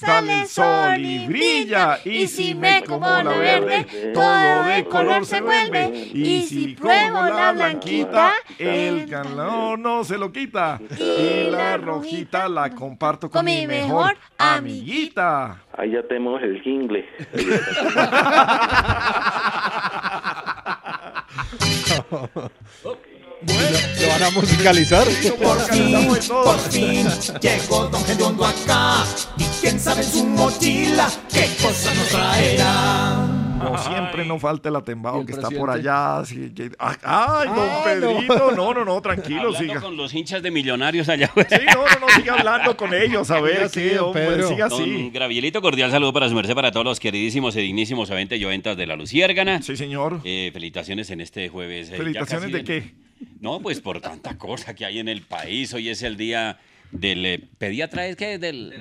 Sale 0.00 0.40
el 0.40 0.48
sol 0.48 0.98
y 0.98 1.26
brilla, 1.26 1.98
y 2.06 2.26
si 2.26 2.54
me 2.54 2.82
como 2.82 3.06
la 3.06 3.22
verde, 3.22 4.12
todo 4.14 4.64
de 4.64 4.86
color 4.86 5.26
se 5.26 5.42
vuelve. 5.42 6.08
Y 6.14 6.40
si 6.42 6.68
pruebo 6.68 7.22
la 7.22 7.52
blanquita, 7.52 8.32
el 8.58 9.10
calor 9.10 9.78
no 9.78 10.02
se 10.02 10.16
lo 10.16 10.32
quita. 10.32 10.80
Y 10.98 11.50
la 11.50 11.76
rojita 11.76 12.48
la 12.48 12.70
comparto 12.70 13.30
con 13.30 13.44
mi 13.44 13.66
mejor 13.66 14.16
amiguita. 14.38 15.64
Ahí 15.76 15.90
ya 15.90 16.02
tenemos 16.02 16.42
el 16.42 16.62
jingle. 16.62 17.06
¿Lo 23.46 24.08
van 24.08 24.22
a 24.22 24.30
musicalizar? 24.30 25.06
Por 25.42 25.58
fin, 25.72 26.08
por 26.28 26.58
fin, 26.70 27.06
llegó 27.40 27.88
Don 27.88 28.04
Gediondo 28.04 28.44
acá. 28.44 29.04
Y 29.38 29.44
quién 29.60 29.80
sabe 29.80 30.02
en 30.02 30.08
su 30.10 30.24
mochila 30.26 31.08
qué 31.32 31.46
cosas 31.62 31.96
nos 31.96 32.08
traerá. 32.08 33.36
Como 33.62 33.76
siempre, 33.78 34.24
no 34.24 34.38
falta 34.38 34.70
el 34.70 34.76
atembado 34.76 35.24
que 35.26 35.32
está 35.32 35.50
por 35.50 35.70
allá. 35.70 36.22
que- 36.26 36.70
¡Ay, 36.78 36.96
ay, 37.02 37.48
don 37.48 37.68
Ah, 37.70 37.80
Pedrito! 37.84 38.52
No, 38.52 38.72
no, 38.72 38.84
no, 38.86 39.00
tranquilo, 39.02 39.40
Hablando 39.48 39.58
siga. 39.58 39.80
con 39.80 39.96
los 39.98 40.14
hinchas 40.14 40.42
de 40.42 40.50
millonarios 40.50 41.08
allá. 41.10 41.30
Sí, 41.34 41.56
no, 41.66 41.84
no, 41.86 42.06
no, 42.06 42.08
siga 42.16 42.34
hablando 42.34 42.74
con 42.76 42.94
ellos, 42.94 43.30
a 43.30 43.40
ver, 43.40 43.64
así, 43.64 43.90
don 43.90 44.12
Pedro. 44.14 44.48
siga 44.48 44.68
Don 44.68 44.80
así. 44.82 45.10
Gravielito, 45.12 45.60
cordial 45.60 45.90
saludo 45.90 46.12
para 46.12 46.28
su 46.30 46.34
merced, 46.34 46.54
para 46.54 46.72
todos 46.72 46.84
los 46.86 47.00
queridísimos 47.00 47.54
y 47.56 47.60
dignísimos 47.60 48.10
oyentes 48.10 48.40
y 48.40 48.44
oyentas 48.46 48.76
de 48.78 48.86
la 48.86 48.96
Luciérgana. 48.96 49.60
Sí, 49.62 49.76
señor. 49.76 50.20
Eh, 50.24 50.50
felicitaciones 50.54 51.10
en 51.10 51.20
este 51.20 51.48
jueves. 51.50 51.90
eh, 51.90 51.96
¿Felicitaciones 51.98 52.52
de 52.52 52.64
qué? 52.64 52.94
No, 53.40 53.60
pues 53.60 53.80
por 53.80 54.00
tanta 54.00 54.38
cosa 54.38 54.74
que 54.74 54.84
hay 54.84 54.98
en 54.98 55.08
el 55.08 55.22
país. 55.22 55.72
Hoy 55.74 55.88
es 55.88 56.02
el 56.02 56.16
día 56.16 56.58
del 56.90 57.24
eh, 57.26 57.48
pediatra, 57.58 58.06
¿es 58.06 58.16
que 58.16 58.38
Del, 58.38 58.74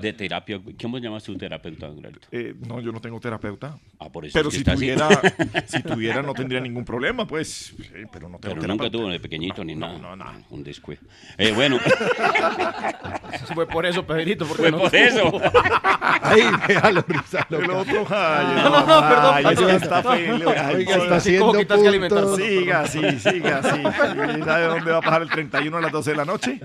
de 0.00 0.12
terapia. 0.12 0.60
¿Cómo 0.80 0.98
llamas 0.98 1.24
tu 1.24 1.36
terapeuta? 1.36 1.88
Eh, 2.30 2.54
no, 2.66 2.80
yo 2.80 2.92
no 2.92 3.00
tengo 3.00 3.18
terapeuta. 3.20 3.78
Ah, 3.98 4.10
por 4.10 4.24
eso 4.24 4.32
Pero 4.34 4.48
es 4.48 4.54
que 4.54 4.58
si 4.58 4.64
tuviera, 4.64 5.08
si 5.66 5.82
tuviera, 5.82 6.22
no 6.22 6.32
tendría 6.34 6.60
ningún 6.60 6.84
problema, 6.84 7.26
pues. 7.26 7.74
Sí, 7.76 7.84
pero 8.12 8.28
no 8.28 8.38
tengo 8.38 8.54
Pero 8.56 8.66
nunca 8.68 8.90
tuvo 8.90 9.08
de 9.08 9.20
pequeñito 9.20 9.64
ni 9.64 9.74
no, 9.74 9.86
nada. 9.86 9.98
no, 9.98 10.16
nada. 10.16 10.34
Un 10.50 10.62
descuido. 10.64 11.02
Eh, 11.38 11.52
bueno. 11.52 11.78
Fue 13.54 13.66
por 13.66 13.86
eso, 13.86 14.06
Pedrito. 14.06 14.46
Porque 14.46 14.62
Fue 14.64 14.72
no 14.72 14.78
por 14.78 14.94
eso. 14.94 15.40
Ay, 16.22 16.42
déjalo, 16.66 17.04
risa, 17.06 17.46
El 17.50 17.70
otro, 17.70 18.06
ay, 18.10 18.46
No, 18.56 18.70
no, 18.70 18.80
no, 18.80 19.08
perdón, 19.08 19.34
ay, 19.34 19.44
perdón. 19.44 19.70
es 19.70 19.76
que 19.78 19.84
está 19.84 20.02
feo. 20.02 20.34
Oiga, 20.36 20.72
sí. 20.74 20.82
está 20.82 21.20
Sí, 21.20 21.38
¿cómo 21.38 21.50
haciendo 21.52 21.58
quitas 21.58 21.80
que 21.80 21.88
alimentar? 21.88 22.22
puntos. 22.24 22.36
Siga 22.46 22.80
así, 22.80 23.00
siga 23.20 23.58
así. 23.58 23.80
¿Y 23.80 24.42
¿Sabe 24.42 24.64
dónde 24.66 24.90
va 24.90 24.98
a 24.98 25.02
pasar 25.02 25.22
el 25.22 25.28
31 25.30 25.76
a 25.76 25.80
las 25.80 25.92
12 25.92 26.10
de 26.10 26.16
la 26.16 26.24
noche? 26.24 26.60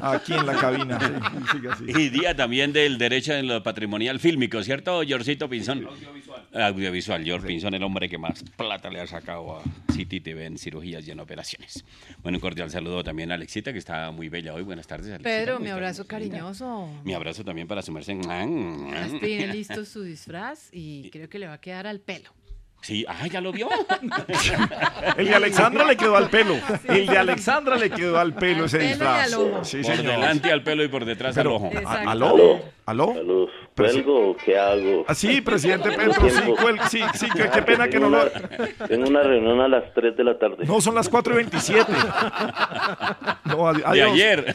Aquí 0.00 0.34
en 0.34 0.46
la 0.46 0.54
cabina. 0.54 0.98
Sí, 1.00 1.06
siga 1.52 1.72
así. 1.74 1.84
Y 1.88 2.08
día 2.10 2.34
también 2.36 2.71
del 2.72 2.98
derecho 2.98 3.34
en 3.34 3.46
lo 3.46 3.62
patrimonial 3.62 4.18
fílmico, 4.18 4.62
¿cierto, 4.62 5.02
Jorcito 5.08 5.48
Pinzón? 5.48 5.86
Audiovisual. 5.86 6.46
Audiovisual. 6.52 7.24
George 7.24 7.46
Pinzón, 7.46 7.74
el 7.74 7.82
hombre 7.82 8.08
que 8.08 8.18
más 8.18 8.42
plata 8.56 8.90
le 8.90 9.00
ha 9.00 9.06
sacado 9.06 9.56
a 9.56 9.62
City 9.92 10.20
TV 10.20 10.46
en 10.46 10.58
cirugías 10.58 11.06
y 11.06 11.10
en 11.10 11.20
operaciones. 11.20 11.84
Bueno, 12.22 12.38
un 12.38 12.40
cordial 12.40 12.70
saludo 12.70 13.04
también 13.04 13.30
a 13.30 13.34
Alexita, 13.34 13.72
que 13.72 13.78
está 13.78 14.10
muy 14.10 14.28
bella 14.28 14.54
hoy. 14.54 14.62
Buenas 14.62 14.86
tardes, 14.86 15.08
Alexita. 15.08 15.28
Pedro, 15.28 15.54
¿cómo 15.54 15.64
mi 15.64 15.70
abrazo 15.70 16.06
cariñoso. 16.06 16.88
Mi 17.04 17.14
abrazo 17.14 17.44
también 17.44 17.68
para 17.68 17.82
su 17.82 17.92
merced. 17.92 18.18
Ya 18.22 19.18
tiene 19.20 19.46
listo 19.52 19.84
su 19.84 20.02
disfraz 20.02 20.68
y 20.72 21.10
creo 21.10 21.28
que 21.28 21.38
le 21.38 21.46
va 21.46 21.54
a 21.54 21.60
quedar 21.60 21.86
al 21.86 22.00
pelo. 22.00 22.30
Sí, 22.82 23.04
ah, 23.08 23.26
ya 23.28 23.40
lo 23.40 23.52
vio. 23.52 23.68
El 25.16 25.26
de 25.28 25.34
Alexandra 25.36 25.84
le 25.84 25.96
quedó 25.96 26.16
al 26.16 26.28
pelo. 26.30 26.56
El 26.88 27.06
de 27.06 27.16
Alexandra 27.16 27.76
le 27.76 27.90
quedó 27.90 28.18
al 28.18 28.34
pelo 28.34 28.64
ese 28.64 28.78
pelo 28.78 28.84
y 28.86 28.92
disfraz. 28.92 29.32
al 29.32 29.34
ojo. 29.40 29.64
Sí, 29.64 29.76
por 29.82 29.96
señor. 29.96 30.12
delante 30.12 30.50
al 30.52 30.62
pelo 30.64 30.82
y 30.82 30.88
por 30.88 31.04
detrás 31.04 31.34
Pero, 31.36 31.50
al 31.50 31.56
ojo. 31.56 31.66
¿a- 31.74 31.78
Exacto. 31.80 32.10
¿Aló? 32.10 32.60
¿Aló? 32.84 33.14
Sí- 33.14 33.52
¿Cuelgo 33.76 34.30
o 34.30 34.36
qué 34.36 34.58
hago? 34.58 35.04
Ah, 35.06 35.14
sí, 35.14 35.40
presidente 35.40 35.90
Petro, 35.92 36.28
sí, 36.28 36.40
cuel- 36.60 36.80
sí, 36.88 37.00
sí, 37.14 37.26
qué, 37.34 37.48
qué 37.50 37.62
pena 37.62 37.88
que 37.88 38.00
no 38.00 38.08
lo... 38.10 38.24
Tengo 38.88 39.08
una 39.08 39.22
reunión 39.22 39.60
a 39.60 39.68
las 39.68 39.94
3 39.94 40.16
de 40.16 40.24
la 40.24 40.36
tarde. 40.38 40.64
No, 40.66 40.80
son 40.80 40.94
las 40.96 41.08
4 41.08 41.32
y 41.34 41.36
27. 41.36 41.92
No, 43.44 43.58
adi- 43.70 43.78
De 43.78 43.84
adiós. 43.86 44.12
ayer. 44.12 44.54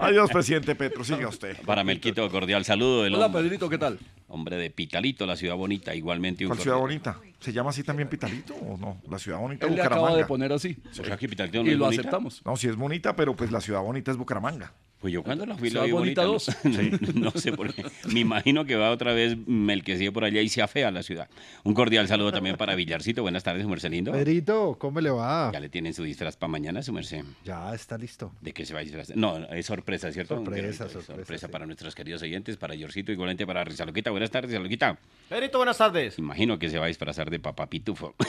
Adiós, 0.00 0.30
presidente 0.30 0.74
Petro, 0.74 1.04
siga 1.04 1.28
usted. 1.28 1.56
Para 1.66 1.84
Melquito, 1.84 2.28
cordial 2.30 2.64
saludo 2.64 3.02
del 3.04 3.14
Hola, 3.14 3.26
hombre, 3.26 3.42
Pedrito, 3.42 3.68
¿qué 3.68 3.78
tal? 3.78 3.98
hombre 4.28 4.56
de 4.56 4.70
Pitalito, 4.70 5.26
la 5.26 5.36
ciudad 5.36 5.54
bonita, 5.56 5.94
igualmente 5.94 6.44
un 6.44 6.48
¿Cuál 6.50 6.60
ciudad 6.60 6.78
bonita? 6.78 7.18
¿Se 7.42 7.52
llama 7.52 7.70
así 7.70 7.82
también 7.82 8.08
Pitalito 8.08 8.54
o 8.54 8.76
no? 8.76 9.00
La 9.10 9.18
ciudad 9.18 9.38
bonita 9.38 9.66
Él 9.66 9.72
es 9.72 9.76
le 9.76 9.82
acaba 9.82 9.96
Bucaramanga. 9.96 10.22
de 10.22 10.26
poner 10.28 10.52
así. 10.52 10.76
O 11.00 11.04
sea, 11.04 11.16
que 11.16 11.28
Pitalito 11.28 11.62
no 11.62 11.68
Y 11.68 11.72
es 11.72 11.78
lo 11.78 11.84
bonita. 11.86 12.00
aceptamos. 12.02 12.42
No, 12.44 12.56
sí 12.56 12.68
es 12.68 12.76
bonita, 12.76 13.16
pero 13.16 13.34
pues 13.36 13.50
la 13.50 13.60
ciudad 13.60 13.80
bonita 13.82 14.10
es 14.10 14.16
Bucaramanga. 14.16 14.72
Pues 15.00 15.12
yo 15.12 15.24
cuando 15.24 15.44
la 15.44 15.56
fui 15.56 15.68
la 15.70 15.82
vi 15.82 15.90
Bonita 15.90 16.24
bonita. 16.24 16.46
dos. 16.62 16.64
No, 17.12 17.12
no 17.30 17.30
sé 17.32 17.50
por 17.52 17.74
qué. 17.74 17.84
Me 18.12 18.20
imagino 18.20 18.64
que 18.64 18.76
va 18.76 18.92
otra 18.92 19.12
vez 19.12 19.36
Melquisede 19.48 20.12
por 20.12 20.22
allá 20.22 20.40
y 20.42 20.48
se 20.48 20.62
afea 20.62 20.92
la 20.92 21.02
ciudad. 21.02 21.28
Un 21.64 21.74
cordial 21.74 22.06
saludo 22.06 22.30
también 22.30 22.56
para 22.56 22.76
Villarcito. 22.76 23.22
Buenas 23.22 23.42
tardes, 23.42 23.64
su 23.64 23.68
merced 23.68 23.90
lindo. 23.90 24.12
Pedrito, 24.12 24.76
¿cómo 24.78 25.00
le 25.00 25.10
va? 25.10 25.50
Ya 25.52 25.58
le 25.58 25.68
tienen 25.68 25.92
su 25.92 26.04
disfraz 26.04 26.36
para 26.36 26.52
mañana, 26.52 26.84
su 26.84 26.92
merced. 26.92 27.24
Ya 27.44 27.74
está 27.74 27.98
listo. 27.98 28.30
¿De 28.40 28.52
qué 28.52 28.64
se 28.64 28.74
va 28.74 28.78
a 28.78 28.84
disfrazar? 28.84 29.16
No, 29.16 29.38
es 29.48 29.66
sorpresa, 29.66 30.12
¿cierto? 30.12 30.36
Sorpresa, 30.36 30.84
de 30.84 31.02
sorpresa, 31.02 31.48
para 31.48 31.66
nuestros 31.66 31.96
queridos 31.96 32.22
oyentes, 32.22 32.56
para 32.56 32.76
Yorcito, 32.76 33.10
igualmente 33.10 33.44
para 33.44 33.64
Rizaloquita. 33.64 34.12
Buenas 34.12 34.30
tardes, 34.30 34.52
Rizaloquita. 34.52 34.96
Pedrito, 35.28 35.58
buenas 35.58 35.78
tardes. 35.78 36.16
Imagino 36.20 36.60
que 36.60 36.70
se 36.70 36.78
va 36.78 36.84
a 36.84 36.88
disfrazar 36.88 37.28
de 37.32 37.40
papá 37.40 37.66
pitufo. 37.66 38.14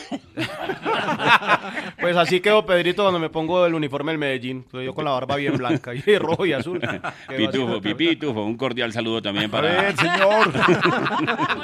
Pues 1.99 2.17
así 2.17 2.41
quedó 2.41 2.65
Pedrito 2.65 3.03
cuando 3.03 3.19
me 3.19 3.29
pongo 3.29 3.65
el 3.65 3.73
uniforme 3.73 4.11
del 4.11 4.17
Medellín. 4.19 4.65
Soy 4.69 4.85
yo 4.85 4.93
con 4.93 5.05
la 5.05 5.11
barba 5.11 5.37
bien 5.37 5.57
blanca 5.57 5.93
y 5.93 6.01
rojo 6.17 6.45
y 6.45 6.51
azul. 6.53 6.81
Pitufo, 7.37 7.81
pipitufo. 7.81 8.43
Un 8.43 8.57
cordial 8.57 8.91
saludo 8.91 9.21
también 9.21 9.45
A 9.45 9.51
para... 9.51 9.67
ver, 9.69 9.95
señor. 9.95 10.53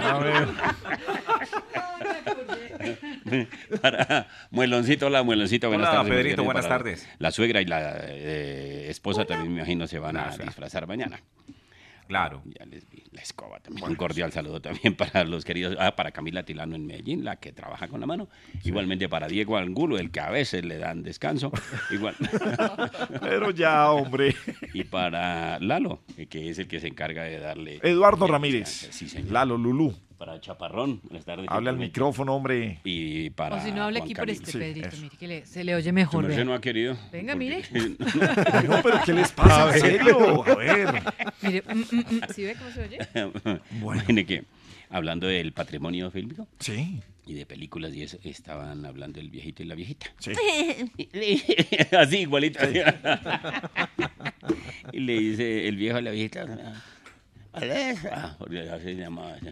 A 0.01 0.19
ver. 0.19 0.47
para 3.81 4.27
Mueloncito, 4.51 5.07
hola 5.07 5.23
Mueloncito, 5.23 5.67
buenas 5.67 5.89
Hola, 5.89 5.97
tardes. 6.03 6.13
Pedrito, 6.15 6.43
buenas 6.43 6.67
tardes. 6.67 7.09
La 7.17 7.31
suegra 7.31 7.61
y 7.61 7.65
la 7.65 7.97
eh, 8.07 8.87
esposa 8.89 9.25
también 9.25 9.51
me 9.51 9.59
imagino 9.59 9.87
se 9.87 9.99
van 9.99 10.17
a 10.17 10.29
disfrazar 10.37 10.87
mañana. 10.87 11.19
Claro. 12.09 12.41
Ya 12.59 12.65
les 12.65 12.89
vi 12.89 13.03
la 13.11 13.21
escoba 13.21 13.59
también. 13.59 13.87
Un 13.87 13.95
cordial 13.95 14.31
saludo 14.31 14.59
también 14.59 14.95
para 14.97 15.23
los 15.25 15.45
queridos, 15.45 15.77
ah, 15.79 15.95
para 15.95 16.09
Camila 16.09 16.41
Tilano 16.41 16.75
en 16.75 16.87
Medellín, 16.87 17.23
la 17.23 17.35
que 17.35 17.51
trabaja 17.51 17.87
con 17.87 17.99
la 17.99 18.07
mano. 18.07 18.27
Igualmente 18.63 19.07
para 19.07 19.27
Diego 19.27 19.57
Angulo, 19.57 19.99
el 19.99 20.09
que 20.09 20.19
a 20.19 20.31
veces 20.31 20.65
le 20.65 20.79
dan 20.79 21.03
descanso. 21.03 21.51
Igual. 21.91 22.15
Pero 23.21 23.51
ya, 23.51 23.91
hombre. 23.91 24.35
Y 24.73 24.85
para 24.85 25.59
Lalo, 25.59 26.01
eh, 26.17 26.25
que 26.25 26.49
es 26.49 26.57
el 26.57 26.67
que 26.67 26.79
se 26.79 26.87
encarga 26.87 27.21
de 27.25 27.37
darle. 27.37 27.79
Eduardo 27.83 28.25
Ramírez. 28.25 28.67
descanso. 28.67 28.97
Sí, 28.97 29.07
señor. 29.07 29.31
Lalo 29.31 29.55
Lulú. 29.59 29.95
Para 30.19 30.37
Chaparrón, 30.41 30.99
buenas 31.03 31.23
tardes. 31.23 31.45
Habla 31.47 31.69
al 31.69 31.77
micrófono, 31.77 32.35
hombre. 32.35 32.81
Y 32.83 33.29
para. 33.29 33.55
O 33.55 33.61
si 33.63 33.71
no, 33.71 33.83
hable 33.83 33.99
Juan 34.01 34.05
aquí 34.09 34.15
por 34.15 34.25
Camilo. 34.25 34.33
este, 34.43 34.51
Sí, 34.51 34.57
Pedrito. 34.57 34.87
eso. 34.89 35.01
Mire, 35.01 35.17
que 35.17 35.27
le- 35.29 35.45
se 35.45 35.63
le 35.63 35.75
oye 35.75 35.91
mejor. 35.93 36.11
Su 36.11 36.27
merced 36.27 36.35
vea. 36.35 36.45
no 36.45 36.53
ha 36.53 36.59
querido. 36.59 36.97
Venga, 37.09 37.35
mire. 37.35 37.61
No, 38.67 38.81
pero 38.83 38.99
¿qué 39.05 39.13
les 39.13 39.31
pasa? 39.31 39.69
A 39.69 39.73
¿En 39.75 39.79
serio? 39.79 40.43
A 40.43 40.55
ver. 40.55 41.03
Mire, 41.41 41.63
mm, 41.73 41.77
mm, 41.79 41.99
mm, 41.99 42.21
¿sí 42.35 42.43
ve 42.43 42.55
cómo 42.55 42.69
se 42.69 42.83
oye? 42.83 42.97
Bueno. 43.79 44.03
que 44.27 44.43
hablando 44.89 45.25
del 45.25 45.53
patrimonio 45.53 46.11
fílmico. 46.11 46.49
Sí. 46.59 46.99
Y 47.25 47.33
de 47.35 47.45
películas 47.45 47.93
y 47.93 48.03
eso, 48.03 48.17
estaban 48.25 48.85
hablando 48.85 49.21
del 49.21 49.29
viejito 49.29 49.63
y 49.63 49.67
la 49.67 49.75
viejita. 49.75 50.07
Sí. 50.19 50.33
Así, 51.97 52.17
igualito. 52.17 52.59
y 54.91 54.99
le 54.99 55.13
dice 55.17 55.67
el 55.69 55.77
viejo 55.77 55.97
a 55.97 56.01
la 56.01 56.11
viejita, 56.11 56.45
Alexa, 57.53 58.35
porque 58.37 58.69
así 58.69 58.83
se 58.83 58.95
llamaba. 58.95 59.33
así. 59.35 59.47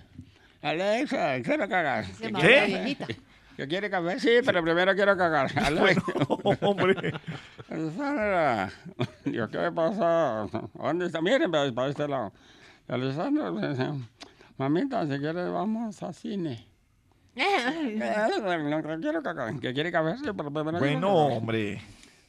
Alexa, 0.61 1.41
quiero 1.41 1.67
cagar. 1.67 2.05
¿Qué. 2.41 2.97
¿Que 3.57 3.67
quiere 3.67 3.89
café? 3.89 4.19
Sí, 4.19 4.29
pero 4.45 4.61
primero 4.63 4.93
quiero 4.93 5.17
cagar. 5.17 5.51
Alexa. 5.65 6.03
hombre. 6.61 7.11
Alessandra, 7.69 8.69
digo, 9.25 9.47
¿qué 9.47 9.71
pasa? 9.73 10.47
¿Dónde 10.75 11.07
está? 11.07 11.21
Miren, 11.21 11.49
para 11.49 11.87
este 11.87 12.07
lado. 12.07 12.31
Alessandra, 12.87 13.51
me 13.51 13.69
dice, 13.69 13.89
mamita, 14.57 15.07
si 15.07 15.19
quieres 15.19 15.51
vamos 15.51 16.03
a 16.03 16.13
cine. 16.13 16.67
Que 17.37 18.97
quiero 19.01 19.21
cagar. 19.23 19.59
¿Que 19.59 19.73
quiere 19.73 19.91
café? 19.91 20.17
Sí, 20.17 20.23
pero 20.25 20.51
primero 20.51 20.77
quiero 20.77 20.79
Bueno, 20.79 21.13
hombre. 21.13 21.81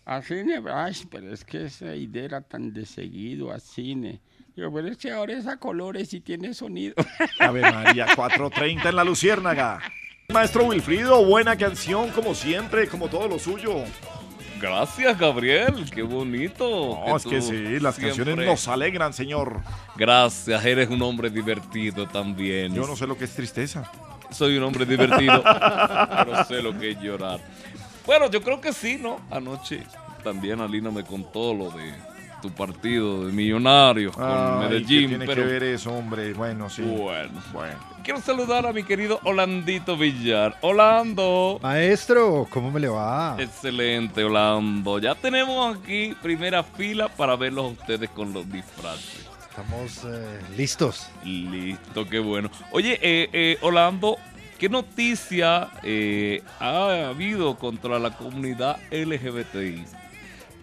A 0.07 0.23
cine, 0.23 0.63
ay, 0.73 0.95
pero 1.11 1.33
es 1.33 1.45
que 1.45 1.67
esa 1.67 1.95
idea 1.95 2.25
era 2.25 2.41
tan 2.41 2.73
de 2.73 2.87
seguido 2.87 3.53
a 3.53 3.61
cine. 3.61 4.21
Digo, 4.59 4.73
pero 4.73 4.89
es 4.89 4.97
que 4.97 5.13
ahora 5.13 5.35
es 5.35 5.47
a 5.47 5.57
colores 5.57 6.13
y 6.13 6.21
tiene 6.21 6.53
sonido. 6.53 6.97
Ave 7.39 7.61
María, 7.61 8.09
4.30 8.09 8.89
en 8.89 8.97
la 8.97 9.05
Luciérnaga. 9.05 9.79
Maestro 10.33 10.65
Wilfrido, 10.65 11.25
buena 11.25 11.57
canción, 11.57 12.11
como 12.11 12.35
siempre, 12.35 12.89
como 12.89 13.07
todo 13.07 13.29
lo 13.29 13.39
suyo. 13.39 13.85
Gracias, 14.61 15.17
Gabriel. 15.17 15.89
Qué 15.95 16.03
bonito. 16.03 17.05
No, 17.07 17.17
es 17.17 17.25
que 17.25 17.41
sí, 17.41 17.79
las 17.79 18.01
canciones 18.01 18.37
nos 18.37 18.67
alegran, 18.67 19.13
señor. 19.13 19.61
Gracias, 19.95 20.65
eres 20.65 20.89
un 20.91 21.03
hombre 21.03 21.31
divertido 21.31 22.09
también. 22.09 22.75
Yo 22.75 22.85
no 22.85 22.97
sé 22.97 23.07
lo 23.07 23.17
que 23.17 23.27
es 23.27 23.35
tristeza. 23.37 23.89
Soy 24.33 24.57
un 24.57 24.65
hombre 24.65 24.85
divertido, 24.85 25.41
pero 25.45 26.45
sé 26.47 26.61
lo 26.63 26.77
que 26.77 26.91
es 26.91 27.01
llorar. 27.01 27.39
Bueno, 28.05 28.29
yo 28.29 28.43
creo 28.43 28.61
que 28.61 28.73
sí, 28.73 28.99
¿no? 29.01 29.21
Anoche 29.31 29.85
también 30.25 30.61
Alina 30.61 30.91
me 30.91 31.05
contó 31.05 31.55
lo 31.55 31.71
de 31.71 31.95
tu 32.41 32.51
partido 32.51 33.27
de 33.27 33.33
Millonarios 33.33 34.15
con 34.15 34.25
Ay, 34.25 34.61
¿qué 34.63 34.69
Medellín. 34.69 35.09
tiene 35.09 35.27
pero 35.27 35.43
que 35.43 35.49
ver 35.49 35.63
eso, 35.63 35.93
hombre? 35.93 36.33
Bueno, 36.35 36.69
sí. 36.71 36.83
Bueno. 36.83 37.41
Bueno. 37.53 37.75
quiero 38.05 38.21
saludar 38.21 38.67
a 38.67 38.73
mi 38.73 38.83
querido 38.85 39.21
Holandito 39.25 39.97
Villar. 39.97 40.57
Holando. 40.61 41.59
Maestro, 41.63 42.47
¿cómo 42.51 42.71
me 42.71 42.81
le 42.81 42.89
va? 42.89 43.37
Excelente, 43.39 44.25
Holando. 44.25 44.99
Ya 44.99 45.15
tenemos 45.15 45.77
aquí 45.77 46.15
primera 46.23 46.63
fila 46.63 47.09
para 47.09 47.37
verlos 47.37 47.65
a 47.65 47.69
ustedes 47.69 48.11
con 48.11 48.33
los 48.33 48.51
disfraces. 48.51 49.27
Estamos 49.51 50.05
eh, 50.05 50.41
listos. 50.57 51.09
Listo, 51.25 52.09
qué 52.09 52.21
bueno. 52.21 52.49
Oye, 52.71 52.99
eh, 53.03 53.29
eh, 53.33 53.59
Orlando, 53.61 54.17
¿qué 54.57 54.69
noticia 54.69 55.69
eh, 55.83 56.43
ha 56.61 57.09
habido 57.09 57.57
contra 57.57 57.99
la 57.99 58.17
comunidad 58.17 58.77
LGBTI? 58.93 59.85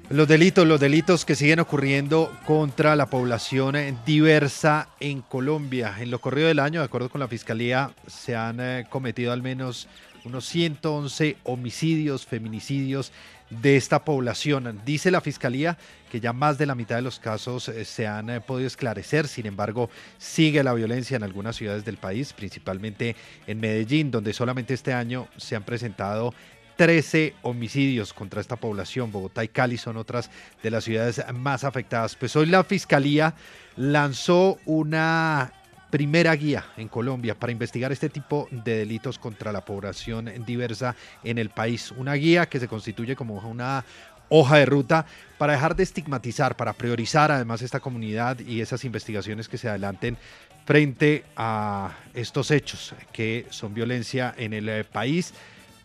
Los 0.09 0.27
delitos, 0.27 0.67
los 0.67 0.79
delitos 0.79 1.25
que 1.25 1.33
siguen 1.33 1.59
ocurriendo 1.59 2.31
contra 2.45 2.95
la 2.95 3.07
población 3.07 3.75
diversa 4.05 4.87
en 4.99 5.21
Colombia. 5.23 5.95
En 5.99 6.11
lo 6.11 6.21
corrido 6.21 6.47
del 6.47 6.59
año, 6.59 6.79
de 6.79 6.85
acuerdo 6.85 7.09
con 7.09 7.21
la 7.21 7.27
Fiscalía, 7.27 7.89
se 8.05 8.35
han 8.35 8.59
eh, 8.59 8.85
cometido 8.87 9.33
al 9.33 9.41
menos 9.41 9.87
unos 10.23 10.45
111 10.45 11.37
homicidios, 11.43 12.23
feminicidios 12.27 13.11
de 13.49 13.77
esta 13.77 14.05
población. 14.05 14.79
Dice 14.85 15.09
la 15.09 15.21
Fiscalía 15.21 15.75
que 16.11 16.19
ya 16.19 16.33
más 16.33 16.57
de 16.57 16.65
la 16.65 16.75
mitad 16.75 16.95
de 16.95 17.01
los 17.01 17.19
casos 17.19 17.67
eh, 17.67 17.83
se 17.83 18.05
han 18.05 18.29
eh, 18.29 18.41
podido 18.41 18.67
esclarecer, 18.67 19.27
sin 19.27 19.47
embargo, 19.47 19.89
sigue 20.19 20.63
la 20.63 20.73
violencia 20.73 21.17
en 21.17 21.23
algunas 21.23 21.55
ciudades 21.55 21.83
del 21.83 21.97
país, 21.97 22.31
principalmente 22.33 23.15
en 23.47 23.59
Medellín, 23.59 24.11
donde 24.11 24.33
solamente 24.33 24.75
este 24.75 24.93
año 24.93 25.27
se 25.37 25.55
han 25.55 25.63
presentado 25.63 26.33
13 26.75 27.35
homicidios 27.41 28.13
contra 28.13 28.41
esta 28.41 28.55
población. 28.55 29.11
Bogotá 29.11 29.43
y 29.43 29.47
Cali 29.47 29.77
son 29.77 29.97
otras 29.97 30.29
de 30.61 30.71
las 30.71 30.83
ciudades 30.83 31.23
más 31.33 31.63
afectadas. 31.63 32.15
Pues 32.15 32.35
hoy 32.35 32.47
la 32.47 32.63
Fiscalía 32.63 33.33
lanzó 33.75 34.57
una 34.65 35.51
primera 35.89 36.35
guía 36.35 36.65
en 36.77 36.89
Colombia 36.89 37.35
para 37.35 37.51
investigar 37.51 37.91
este 37.91 38.09
tipo 38.09 38.47
de 38.51 38.79
delitos 38.79 39.17
contra 39.17 39.51
la 39.51 39.63
población 39.63 40.29
diversa 40.45 40.95
en 41.23 41.37
el 41.37 41.49
país. 41.49 41.91
Una 41.91 42.13
guía 42.15 42.47
que 42.47 42.59
se 42.59 42.67
constituye 42.67 43.15
como 43.15 43.35
una 43.35 43.85
hoja 44.29 44.57
de 44.57 44.65
ruta 44.65 45.05
para 45.37 45.53
dejar 45.53 45.75
de 45.75 45.83
estigmatizar, 45.83 46.57
para 46.57 46.73
priorizar 46.73 47.31
además 47.31 47.61
esta 47.61 47.79
comunidad 47.79 48.39
y 48.39 48.61
esas 48.61 48.83
investigaciones 48.83 49.47
que 49.47 49.57
se 49.57 49.69
adelanten 49.69 50.17
frente 50.65 51.23
a 51.37 51.95
estos 52.13 52.49
hechos 52.51 52.95
que 53.13 53.45
son 53.49 53.73
violencia 53.73 54.33
en 54.35 54.53
el 54.53 54.67
eh, 54.67 54.83
país 54.83 55.33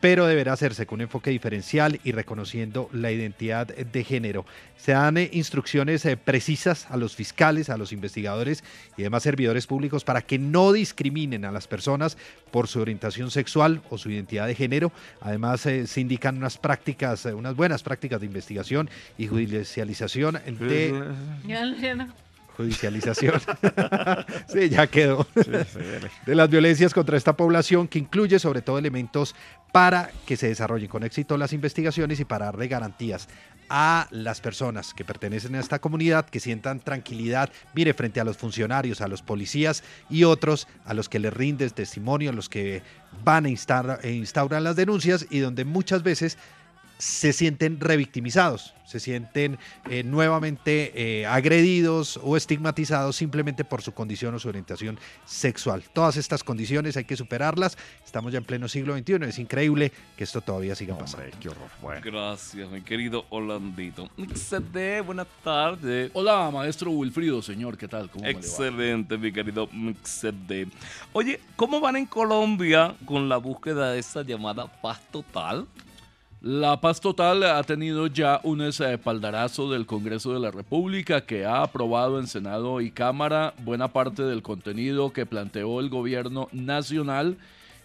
pero 0.00 0.26
deberá 0.26 0.54
hacerse 0.54 0.86
con 0.86 0.96
un 0.96 1.02
enfoque 1.02 1.30
diferencial 1.30 2.00
y 2.04 2.12
reconociendo 2.12 2.88
la 2.92 3.12
identidad 3.12 3.66
de 3.66 4.04
género. 4.04 4.46
Se 4.76 4.92
dan 4.92 5.18
eh, 5.18 5.28
instrucciones 5.32 6.04
eh, 6.06 6.16
precisas 6.16 6.90
a 6.90 6.96
los 6.96 7.14
fiscales, 7.14 7.68
a 7.68 7.76
los 7.76 7.92
investigadores 7.92 8.64
y 8.96 9.02
demás 9.02 9.22
servidores 9.22 9.66
públicos 9.66 10.04
para 10.04 10.22
que 10.22 10.38
no 10.38 10.72
discriminen 10.72 11.44
a 11.44 11.52
las 11.52 11.68
personas 11.68 12.16
por 12.50 12.66
su 12.66 12.80
orientación 12.80 13.30
sexual 13.30 13.82
o 13.90 13.98
su 13.98 14.10
identidad 14.10 14.46
de 14.46 14.54
género. 14.54 14.90
Además, 15.20 15.66
eh, 15.66 15.86
se 15.86 16.00
indican 16.00 16.38
unas 16.38 16.56
prácticas, 16.56 17.26
unas 17.26 17.54
buenas 17.54 17.82
prácticas 17.82 18.20
de 18.20 18.26
investigación 18.26 18.88
y 19.18 19.26
judicialización 19.26 20.40
de. 20.46 21.14
Judicialización. 22.60 23.40
sí, 24.52 24.68
ya 24.68 24.86
quedó. 24.86 25.26
de 26.26 26.34
las 26.34 26.50
violencias 26.50 26.94
contra 26.94 27.16
esta 27.16 27.36
población, 27.36 27.88
que 27.88 27.98
incluye 27.98 28.38
sobre 28.38 28.62
todo 28.62 28.78
elementos 28.78 29.34
para 29.72 30.10
que 30.26 30.36
se 30.36 30.48
desarrollen 30.48 30.88
con 30.88 31.04
éxito 31.04 31.36
las 31.36 31.52
investigaciones 31.52 32.20
y 32.20 32.24
para 32.24 32.46
darle 32.46 32.68
garantías 32.68 33.28
a 33.70 34.08
las 34.10 34.40
personas 34.40 34.92
que 34.92 35.04
pertenecen 35.04 35.54
a 35.54 35.60
esta 35.60 35.78
comunidad, 35.78 36.28
que 36.28 36.40
sientan 36.40 36.80
tranquilidad, 36.80 37.50
mire, 37.72 37.94
frente 37.94 38.20
a 38.20 38.24
los 38.24 38.36
funcionarios, 38.36 39.00
a 39.00 39.06
los 39.06 39.22
policías 39.22 39.84
y 40.10 40.24
otros 40.24 40.66
a 40.84 40.92
los 40.92 41.08
que 41.08 41.20
les 41.20 41.32
rindes 41.32 41.72
testimonio, 41.72 42.30
a 42.30 42.32
los 42.32 42.48
que 42.48 42.82
van 43.24 43.46
a 43.46 43.48
instar, 43.48 44.00
e 44.02 44.10
instauran 44.10 44.64
las 44.64 44.74
denuncias 44.74 45.24
y 45.30 45.38
donde 45.38 45.64
muchas 45.64 46.02
veces 46.02 46.36
se 47.00 47.32
sienten 47.32 47.80
revictimizados, 47.80 48.74
se 48.84 49.00
sienten 49.00 49.58
eh, 49.88 50.02
nuevamente 50.02 50.92
eh, 50.94 51.26
agredidos 51.26 52.20
o 52.22 52.36
estigmatizados 52.36 53.16
simplemente 53.16 53.64
por 53.64 53.80
su 53.80 53.92
condición 53.92 54.34
o 54.34 54.38
su 54.38 54.48
orientación 54.48 54.98
sexual. 55.24 55.82
Todas 55.94 56.18
estas 56.18 56.44
condiciones 56.44 56.98
hay 56.98 57.04
que 57.04 57.16
superarlas. 57.16 57.78
Estamos 58.04 58.32
ya 58.32 58.38
en 58.38 58.44
pleno 58.44 58.68
siglo 58.68 58.94
XXI. 58.98 59.14
Es 59.26 59.38
increíble 59.38 59.92
que 60.14 60.24
esto 60.24 60.42
todavía 60.42 60.74
siga 60.74 60.98
pasando. 60.98 61.26
qué 61.40 61.48
horror. 61.48 61.70
Gracias, 62.02 62.68
mi 62.68 62.82
querido 62.82 63.24
Holandito. 63.30 64.10
Excelente, 64.18 65.00
buenas 65.00 65.28
tardes. 65.42 66.10
Hola, 66.12 66.50
maestro 66.50 66.90
Wilfrido, 66.90 67.40
señor, 67.40 67.78
¿qué 67.78 67.88
tal? 67.88 68.10
¿Cómo 68.10 68.24
me 68.24 68.28
le 68.28 68.34
va? 68.34 68.40
Excelente, 68.40 69.16
mi 69.16 69.32
querido 69.32 69.68
Mixede. 69.72 70.66
Oye, 71.14 71.40
¿cómo 71.56 71.80
van 71.80 71.96
en 71.96 72.04
Colombia 72.04 72.94
con 73.06 73.26
la 73.30 73.38
búsqueda 73.38 73.92
de 73.92 74.00
esa 74.00 74.22
llamada 74.22 74.66
paz 74.82 75.00
total? 75.10 75.66
La 76.42 76.80
paz 76.80 77.02
total 77.02 77.42
ha 77.42 77.62
tenido 77.64 78.06
ya 78.06 78.40
un 78.44 78.62
espaldarazo 78.62 79.70
del 79.70 79.84
Congreso 79.84 80.32
de 80.32 80.40
la 80.40 80.50
República 80.50 81.20
que 81.26 81.44
ha 81.44 81.62
aprobado 81.62 82.18
en 82.18 82.26
Senado 82.26 82.80
y 82.80 82.90
Cámara 82.90 83.52
buena 83.62 83.88
parte 83.88 84.22
del 84.22 84.40
contenido 84.40 85.12
que 85.12 85.26
planteó 85.26 85.80
el 85.80 85.90
gobierno 85.90 86.48
nacional 86.52 87.36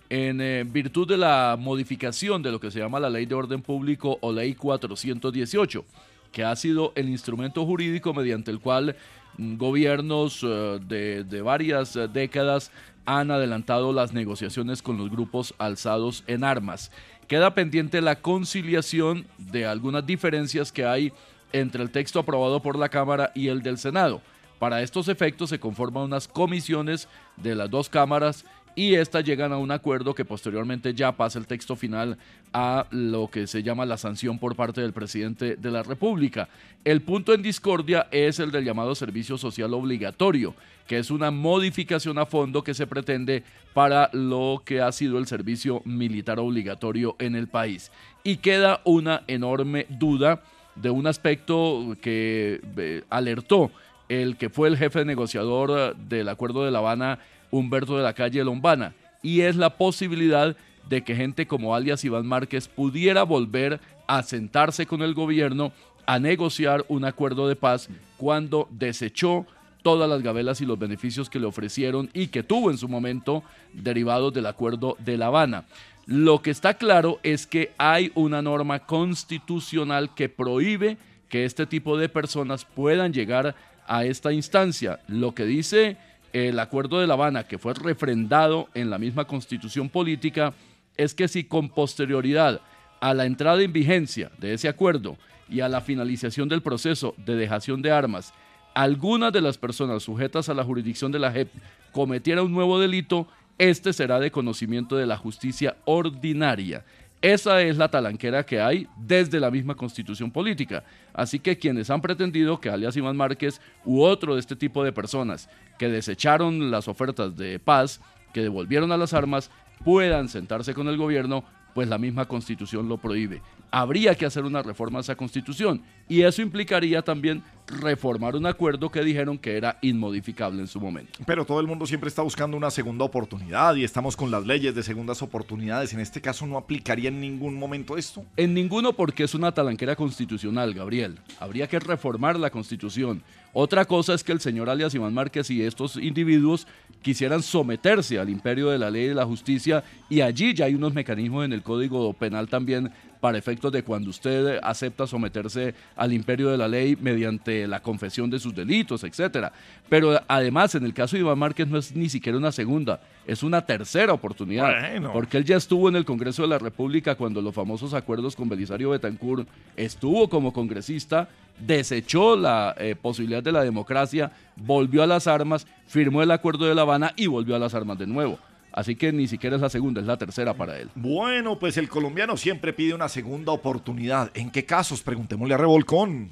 en 0.09 0.39
eh, 0.39 0.63
virtud 0.65 1.05
de 1.05 1.17
la 1.17 1.57
modificación 1.59 2.41
de 2.43 2.51
lo 2.51 2.61
que 2.61 2.71
se 2.71 2.79
llama 2.79 3.01
la 3.01 3.09
Ley 3.09 3.25
de 3.25 3.35
Orden 3.35 3.61
Público 3.61 4.19
o 4.21 4.31
Ley 4.31 4.55
418, 4.55 5.83
que 6.31 6.45
ha 6.45 6.55
sido 6.55 6.93
el 6.95 7.09
instrumento 7.09 7.65
jurídico 7.65 8.13
mediante 8.13 8.51
el 8.51 8.61
cual 8.61 8.95
mm, 9.37 9.57
gobiernos 9.57 10.39
eh, 10.43 10.79
de, 11.27 11.41
varias 11.41 11.97
eh, 11.97 12.07
décadas 12.07 12.71
han 13.05 13.31
adelantado 13.31 13.91
las 13.91 14.13
negociaciones 14.13 14.81
con 14.81 14.97
los 14.97 15.09
grupos 15.09 15.53
alzados 15.57 16.23
en 16.27 16.43
armas. 16.43 16.91
Queda 17.27 17.55
pendiente 17.55 18.01
la 18.01 18.17
conciliación 18.17 19.25
de 19.37 19.65
algunas 19.65 20.05
diferencias 20.05 20.71
que 20.71 20.85
hay 20.85 21.11
entre 21.53 21.81
el 21.81 21.89
texto 21.89 22.19
aprobado 22.19 22.61
por 22.61 22.77
la 22.77 22.89
Cámara 22.89 23.31
y 23.33 23.47
el 23.47 23.63
del 23.63 23.77
Senado. 23.79 24.21
Para 24.59 24.81
estos 24.81 25.07
efectos 25.07 25.49
se 25.49 25.59
conforman 25.59 26.03
unas 26.03 26.27
comisiones 26.27 27.07
de 27.37 27.55
las 27.55 27.69
dos 27.69 27.89
cámaras 27.89 28.45
y 28.75 28.95
éstas 28.95 29.23
llegan 29.23 29.53
a 29.53 29.57
un 29.57 29.71
acuerdo 29.71 30.13
que 30.13 30.25
posteriormente 30.25 30.93
ya 30.93 31.13
pasa 31.13 31.39
el 31.39 31.47
texto 31.47 31.75
final 31.75 32.17
a 32.53 32.87
lo 32.91 33.29
que 33.29 33.47
se 33.47 33.63
llama 33.63 33.85
la 33.85 33.97
sanción 33.97 34.37
por 34.37 34.55
parte 34.55 34.81
del 34.81 34.93
presidente 34.93 35.55
de 35.55 35.71
la 35.71 35.81
República. 35.81 36.49
El 36.83 37.01
punto 37.01 37.33
en 37.33 37.41
discordia 37.41 38.07
es 38.11 38.39
el 38.39 38.51
del 38.51 38.65
llamado 38.65 38.93
servicio 38.93 39.37
social 39.37 39.73
obligatorio, 39.73 40.53
que 40.87 40.99
es 40.99 41.09
una 41.09 41.31
modificación 41.31 42.17
a 42.17 42.25
fondo 42.25 42.63
que 42.63 42.73
se 42.73 42.85
pretende 42.85 43.43
para 43.73 44.09
lo 44.13 44.61
que 44.65 44.81
ha 44.81 44.91
sido 44.91 45.17
el 45.17 45.27
servicio 45.27 45.81
militar 45.85 46.39
obligatorio 46.39 47.15
en 47.19 47.35
el 47.35 47.47
país. 47.47 47.91
Y 48.23 48.37
queda 48.37 48.81
una 48.83 49.23
enorme 49.27 49.85
duda 49.89 50.43
de 50.75 50.89
un 50.89 51.07
aspecto 51.07 51.95
que 52.01 52.59
eh, 52.77 53.03
alertó 53.09 53.71
el 54.09 54.37
que 54.37 54.49
fue 54.49 54.67
el 54.67 54.77
jefe 54.77 55.05
negociador 55.05 55.71
eh, 55.71 55.93
del 56.07 56.29
Acuerdo 56.29 56.65
de 56.65 56.71
La 56.71 56.79
Habana, 56.79 57.19
Humberto 57.51 57.97
de 57.97 58.03
la 58.03 58.13
Calle 58.13 58.43
Lombana, 58.43 58.93
y 59.21 59.41
es 59.41 59.55
la 59.55 59.71
posibilidad 59.77 60.55
de 60.89 61.03
que 61.03 61.15
gente 61.15 61.47
como 61.47 61.73
alias 61.75 62.03
Iván 62.03 62.25
Márquez 62.25 62.67
pudiera 62.67 63.23
volver 63.23 63.79
a 64.07 64.23
sentarse 64.23 64.85
con 64.85 65.01
el 65.01 65.13
gobierno 65.13 65.71
a 66.05 66.19
negociar 66.19 66.85
un 66.87 67.05
acuerdo 67.05 67.47
de 67.47 67.55
paz 67.55 67.89
cuando 68.17 68.67
desechó 68.71 69.45
todas 69.81 70.09
las 70.09 70.21
gabelas 70.21 70.61
y 70.61 70.65
los 70.65 70.79
beneficios 70.79 71.29
que 71.29 71.39
le 71.39 71.45
ofrecieron 71.45 72.09
y 72.13 72.27
que 72.27 72.43
tuvo 72.43 72.71
en 72.71 72.77
su 72.77 72.87
momento 72.87 73.43
derivados 73.73 74.33
del 74.33 74.47
acuerdo 74.47 74.97
de 74.99 75.17
La 75.17 75.27
Habana. 75.27 75.65
Lo 76.07 76.41
que 76.41 76.51
está 76.51 76.75
claro 76.75 77.19
es 77.23 77.47
que 77.47 77.71
hay 77.77 78.11
una 78.15 78.41
norma 78.41 78.79
constitucional 78.79 80.13
que 80.13 80.29
prohíbe 80.29 80.97
que 81.29 81.45
este 81.45 81.65
tipo 81.65 81.97
de 81.97 82.09
personas 82.09 82.65
puedan 82.65 83.13
llegar 83.13 83.55
a 83.87 84.05
esta 84.05 84.31
instancia. 84.31 84.99
Lo 85.07 85.33
que 85.33 85.45
dice 85.45 85.97
el 86.35 86.59
acuerdo 86.59 86.99
de 86.99 87.07
La 87.07 87.13
Habana, 87.13 87.47
que 87.47 87.57
fue 87.57 87.73
refrendado 87.73 88.67
en 88.73 88.89
la 88.89 88.97
misma 88.97 89.23
constitución 89.23 89.87
política, 89.87 90.53
es 90.97 91.13
que 91.13 91.29
si 91.29 91.45
con 91.45 91.69
posterioridad 91.69 92.59
a 92.99 93.13
la 93.13 93.25
entrada 93.25 93.61
en 93.61 93.71
vigencia 93.71 94.29
de 94.37 94.53
ese 94.53 94.67
acuerdo 94.67 95.17
y 95.47 95.61
a 95.61 95.69
la 95.69 95.79
finalización 95.79 96.49
del 96.49 96.61
proceso 96.61 97.15
de 97.25 97.35
dejación 97.35 97.81
de 97.81 97.91
armas, 97.91 98.33
algunas 98.73 99.31
de 99.31 99.39
las 99.39 99.57
personas 99.57 100.03
sujetas 100.03 100.49
a 100.49 100.53
la 100.53 100.65
jurisdicción 100.65 101.13
de 101.13 101.19
la 101.19 101.31
JEP 101.31 101.53
cometiera 101.93 102.43
un 102.43 102.51
nuevo 102.51 102.81
delito, 102.81 103.27
este 103.57 103.93
será 103.93 104.19
de 104.19 104.29
conocimiento 104.31 104.97
de 104.97 105.05
la 105.05 105.15
justicia 105.15 105.77
ordinaria. 105.85 106.83
Esa 107.25 107.59
es 107.63 107.77
la 107.77 107.89
talanquera 107.89 108.45
que 108.45 108.61
hay 108.61 108.87
desde 108.95 109.39
la 109.39 109.49
misma 109.49 109.73
constitución 109.73 110.29
política. 110.29 110.83
Así 111.11 111.39
que 111.39 111.57
quienes 111.57 111.89
han 111.89 111.99
pretendido 111.99 112.59
que 112.61 112.69
alias 112.69 112.95
Iván 112.97 113.17
Márquez 113.17 113.59
u 113.83 114.03
otro 114.03 114.35
de 114.35 114.41
este 114.41 114.55
tipo 114.55 114.83
de 114.83 114.91
personas 114.91 115.49
que 115.79 115.89
desecharon 115.89 116.69
las 116.69 116.87
ofertas 116.87 117.35
de 117.35 117.57
paz, 117.57 117.99
que 118.31 118.41
devolvieron 118.41 118.91
a 118.91 118.97
las 118.97 119.15
armas, 119.15 119.49
puedan 119.83 120.29
sentarse 120.29 120.75
con 120.75 120.87
el 120.87 120.97
gobierno, 120.97 121.43
pues 121.73 121.87
la 121.87 121.97
misma 121.97 122.25
constitución 122.25 122.87
lo 122.87 122.99
prohíbe. 122.99 123.41
Habría 123.71 124.15
que 124.15 124.25
hacer 124.25 124.43
una 124.43 124.61
reforma 124.61 124.99
a 124.99 125.01
esa 125.01 125.15
constitución 125.15 125.81
y 126.07 126.21
eso 126.21 126.41
implicaría 126.41 127.01
también 127.01 127.43
reformar 127.67 128.35
un 128.35 128.45
acuerdo 128.45 128.91
que 128.91 129.01
dijeron 129.03 129.37
que 129.37 129.57
era 129.57 129.77
inmodificable 129.81 130.61
en 130.61 130.67
su 130.67 130.79
momento. 130.79 131.19
Pero 131.25 131.45
todo 131.45 131.59
el 131.59 131.67
mundo 131.67 131.85
siempre 131.85 132.07
está 132.07 132.21
buscando 132.21 132.55
una 132.55 132.69
segunda 132.69 133.05
oportunidad 133.05 133.75
y 133.75 133.83
estamos 133.83 134.15
con 134.15 134.29
las 134.29 134.45
leyes 134.45 134.75
de 134.75 134.83
segundas 134.83 135.21
oportunidades. 135.21 135.93
En 135.93 135.99
este 135.99 136.21
caso 136.21 136.45
no 136.45 136.57
aplicaría 136.57 137.09
en 137.09 137.19
ningún 137.19 137.57
momento 137.57 137.97
esto. 137.97 138.23
En 138.37 138.53
ninguno 138.53 138.93
porque 138.93 139.23
es 139.23 139.33
una 139.33 139.51
talanquera 139.51 139.95
constitucional, 139.95 140.73
Gabriel. 140.73 141.17
Habría 141.39 141.67
que 141.67 141.79
reformar 141.79 142.39
la 142.39 142.49
constitución. 142.49 143.23
Otra 143.57 143.85
cosa 143.85 144.13
es 144.13 144.21
que 144.21 144.33
el 144.33 144.41
señor 144.41 144.69
alias 144.69 144.93
Iván 144.95 145.13
Márquez 145.13 145.49
y 145.49 145.61
estos 145.63 145.95
individuos 145.95 146.67
quisieran 147.01 147.41
someterse 147.41 148.19
al 148.19 148.29
imperio 148.29 148.69
de 148.69 148.77
la 148.77 148.91
ley 148.91 149.05
y 149.05 149.07
de 149.07 149.15
la 149.15 149.25
justicia 149.25 149.81
y 150.09 150.19
allí 150.19 150.53
ya 150.53 150.65
hay 150.65 150.75
unos 150.75 150.93
mecanismos 150.93 151.45
en 151.45 151.53
el 151.53 151.63
Código 151.63 152.11
Penal 152.11 152.49
también 152.49 152.91
para 153.21 153.37
efectos 153.37 153.71
de 153.71 153.81
cuando 153.81 154.09
usted 154.09 154.59
acepta 154.61 155.07
someterse 155.07 155.73
al 155.95 156.11
imperio 156.11 156.49
de 156.49 156.57
la 156.57 156.67
ley 156.67 156.97
mediante 156.99 157.65
la 157.65 157.79
confesión 157.79 158.29
de 158.29 158.39
sus 158.39 158.53
delitos, 158.53 159.05
etcétera. 159.05 159.53
Pero 159.87 160.21
además, 160.27 160.75
en 160.75 160.83
el 160.83 160.93
caso 160.93 161.15
de 161.15 161.21
Iván 161.21 161.39
Márquez 161.39 161.65
no 161.65 161.77
es 161.77 161.95
ni 161.95 162.09
siquiera 162.09 162.37
una 162.37 162.51
segunda, 162.51 162.99
es 163.27 163.43
una 163.43 163.65
tercera 163.65 164.13
oportunidad, 164.13 164.79
Bueno. 164.91 165.11
porque 165.13 165.37
él 165.37 165.45
ya 165.45 165.57
estuvo 165.57 165.89
en 165.89 165.95
el 165.95 166.05
Congreso 166.05 166.41
de 166.43 166.47
la 166.49 166.59
República 166.59 167.15
cuando 167.15 167.41
los 167.41 167.53
famosos 167.55 167.93
acuerdos 167.93 168.35
con 168.35 168.47
Belisario 168.49 168.91
Betancourt 168.91 169.47
estuvo 169.75 170.29
como 170.29 170.53
congresista, 170.53 171.27
desechó 171.59 172.35
la 172.35 172.75
eh, 172.77 172.95
posibilidad 173.01 173.41
de 173.41 173.51
la 173.51 173.63
democracia, 173.63 174.31
volvió 174.55 175.03
a 175.03 175.07
las 175.07 175.27
armas, 175.27 175.65
firmó 175.87 176.21
el 176.21 176.31
acuerdo 176.31 176.65
de 176.65 176.75
La 176.75 176.81
Habana 176.83 177.13
y 177.15 177.27
volvió 177.27 177.55
a 177.55 177.59
las 177.59 177.73
armas 177.73 177.97
de 177.97 178.07
nuevo. 178.07 178.37
Así 178.71 178.95
que 178.97 179.13
ni 179.13 179.25
siquiera 179.27 179.55
es 179.55 179.61
la 179.61 179.69
segunda, 179.69 180.01
es 180.01 180.07
la 180.07 180.17
tercera 180.17 180.53
para 180.53 180.77
él. 180.77 180.89
Bueno, 180.95 181.57
pues 181.57 181.77
el 181.77 181.87
colombiano 181.87 182.35
siempre 182.35 182.73
pide 182.73 182.93
una 182.93 183.07
segunda 183.07 183.53
oportunidad. 183.53 184.31
¿En 184.33 184.51
qué 184.51 184.65
casos? 184.65 185.01
Preguntémosle 185.01 185.53
a 185.53 185.57
Revolcón. 185.57 186.29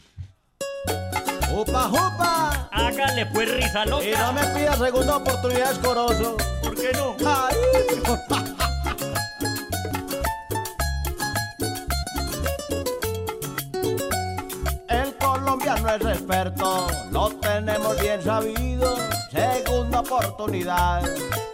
¡Upa, 1.65 1.87
upa! 1.87 2.67
Hágale 2.71 3.25
pues 3.27 3.49
risa 3.49 3.85
loca. 3.85 4.03
Y 4.03 4.11
no 4.11 4.33
me 4.33 4.45
pida 4.47 4.75
segunda 4.75 5.15
oportunidad, 5.15 5.71
escoroso. 5.71 6.35
¿Por 6.61 6.75
qué 6.75 6.91
no? 6.91 7.15
Ay. 7.25 7.55
El 14.89 15.15
colombiano 15.15 15.89
es 15.95 16.01
experto, 16.01 16.87
lo 17.11 17.29
tenemos 17.37 17.97
bien 18.01 18.21
sabido. 18.21 18.97
Segunda 19.33 20.01
oportunidad, 20.01 21.01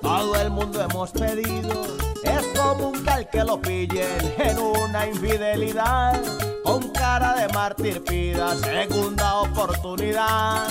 todo 0.01 0.35
el 0.35 0.49
mundo 0.49 0.81
hemos 0.81 1.11
pedido. 1.11 1.85
Es 2.25 2.45
común 2.59 3.01
que 3.05 3.09
al 3.09 3.29
que 3.29 3.43
lo 3.45 3.61
pillen 3.61 4.35
en 4.37 4.59
una 4.59 5.07
infidelidad, 5.07 6.21
con 6.61 6.89
cara 6.89 7.35
de 7.35 7.47
mártir 7.53 8.03
pida 8.03 8.53
segunda 8.57 9.35
oportunidad. 9.35 10.67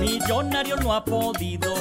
Millonario 0.00 0.76
no 0.78 0.94
ha 0.94 1.04
podido, 1.04 1.72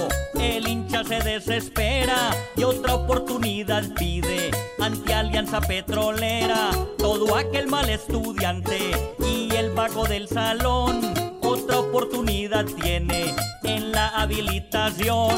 se 1.08 1.20
desespera 1.20 2.32
y 2.58 2.64
otra 2.64 2.96
oportunidad 2.96 3.84
pide 3.96 4.52
ante 4.80 5.14
Alianza 5.14 5.62
Petrolera. 5.62 6.72
Todo 6.98 7.36
aquel 7.36 7.68
mal 7.68 7.90
estudiante 7.90 8.92
y 9.20 9.56
el 9.56 9.72
vago 9.72 10.06
del 10.06 10.28
salón, 10.28 11.00
otra 11.42 11.80
oportunidad 11.80 12.66
tiene 12.66 13.34
en 13.64 13.92
la 13.92 14.10
habilitación. 14.10 15.32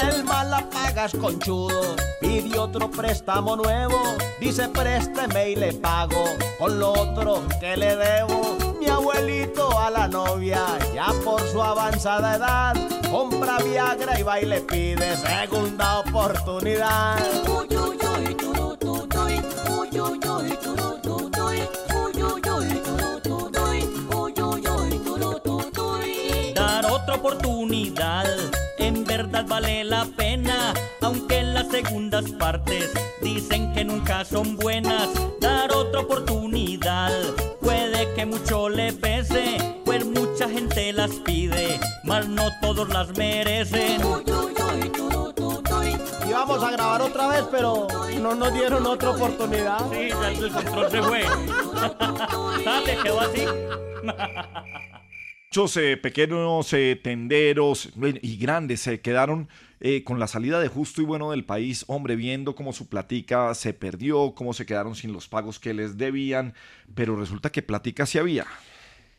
El 0.00 0.24
mal 0.24 0.50
la 0.50 0.70
pagas 0.70 1.12
conchudo, 1.16 1.96
de 2.40 2.58
otro 2.58 2.90
préstamo 2.90 3.56
nuevo. 3.56 3.98
Dice 4.40 4.68
présteme 4.68 5.50
y 5.50 5.56
le 5.56 5.72
pago 5.72 6.24
con 6.58 6.78
lo 6.78 6.92
otro 6.92 7.42
que 7.60 7.76
le 7.76 7.96
debo. 7.96 8.56
Mi 8.78 8.86
abuelito 8.86 9.78
a 9.78 9.90
la 9.90 10.08
novia, 10.08 10.64
ya 10.94 11.06
por 11.24 11.40
su 11.48 11.60
avanzada 11.62 12.36
edad, 12.36 12.76
compra 13.10 13.58
Viagra 13.58 14.18
y 14.18 14.22
va 14.22 14.40
y 14.40 14.46
le 14.46 14.60
pide 14.60 15.16
segunda 15.16 16.00
oportunidad. 16.00 17.18
Dar 26.54 26.86
otra 26.86 27.14
oportunidad, 27.14 28.26
en 28.78 29.04
verdad 29.04 29.44
vale 29.46 29.84
la 29.84 30.06
pena, 30.16 30.72
segundas 31.82 32.32
partes 32.32 32.92
dicen 33.22 33.72
que 33.72 33.84
nunca 33.84 34.24
son 34.24 34.56
buenas. 34.56 35.08
Dar 35.40 35.70
otra 35.72 36.00
oportunidad, 36.00 37.12
puede 37.60 38.12
que 38.14 38.26
mucho 38.26 38.68
le 38.68 38.92
pese, 38.92 39.58
pues 39.84 40.04
mucha 40.04 40.48
gente 40.48 40.92
las 40.92 41.12
pide, 41.20 41.78
mas 42.02 42.28
no 42.28 42.48
todos 42.60 42.88
las 42.88 43.16
merecen. 43.16 44.00
Y 46.28 46.32
vamos 46.32 46.62
a 46.64 46.70
grabar 46.72 47.00
otra 47.02 47.28
vez, 47.28 47.44
pero 47.52 47.86
no 48.20 48.34
nos 48.34 48.52
dieron 48.52 48.84
otra 48.84 49.10
oportunidad. 49.10 49.88
Sí, 49.92 50.08
ya 50.08 50.28
el 50.30 50.50
control 50.50 50.90
se 50.90 51.02
fue. 51.02 51.22
Sale, 52.64 52.98
quedó 53.04 53.20
así. 53.20 53.44
Muchos 55.50 55.76
eh, 55.76 55.96
pequeños 55.96 56.72
eh, 56.72 57.00
tenderos 57.02 57.90
bueno, 57.94 58.18
y 58.20 58.36
grandes 58.36 58.80
se 58.80 59.00
quedaron 59.00 59.48
eh, 59.80 60.04
con 60.04 60.18
la 60.18 60.26
salida 60.26 60.60
de 60.60 60.68
Justo 60.68 61.02
y 61.02 61.04
Bueno 61.04 61.30
del 61.30 61.44
país, 61.44 61.84
hombre, 61.88 62.16
viendo 62.16 62.54
cómo 62.54 62.72
su 62.72 62.88
platica 62.88 63.54
se 63.54 63.74
perdió, 63.74 64.34
cómo 64.34 64.52
se 64.52 64.66
quedaron 64.66 64.94
sin 64.94 65.12
los 65.12 65.28
pagos 65.28 65.58
que 65.58 65.74
les 65.74 65.96
debían, 65.98 66.54
pero 66.94 67.16
resulta 67.16 67.50
que 67.50 67.62
platica 67.62 68.06
sí 68.06 68.18
había. 68.18 68.46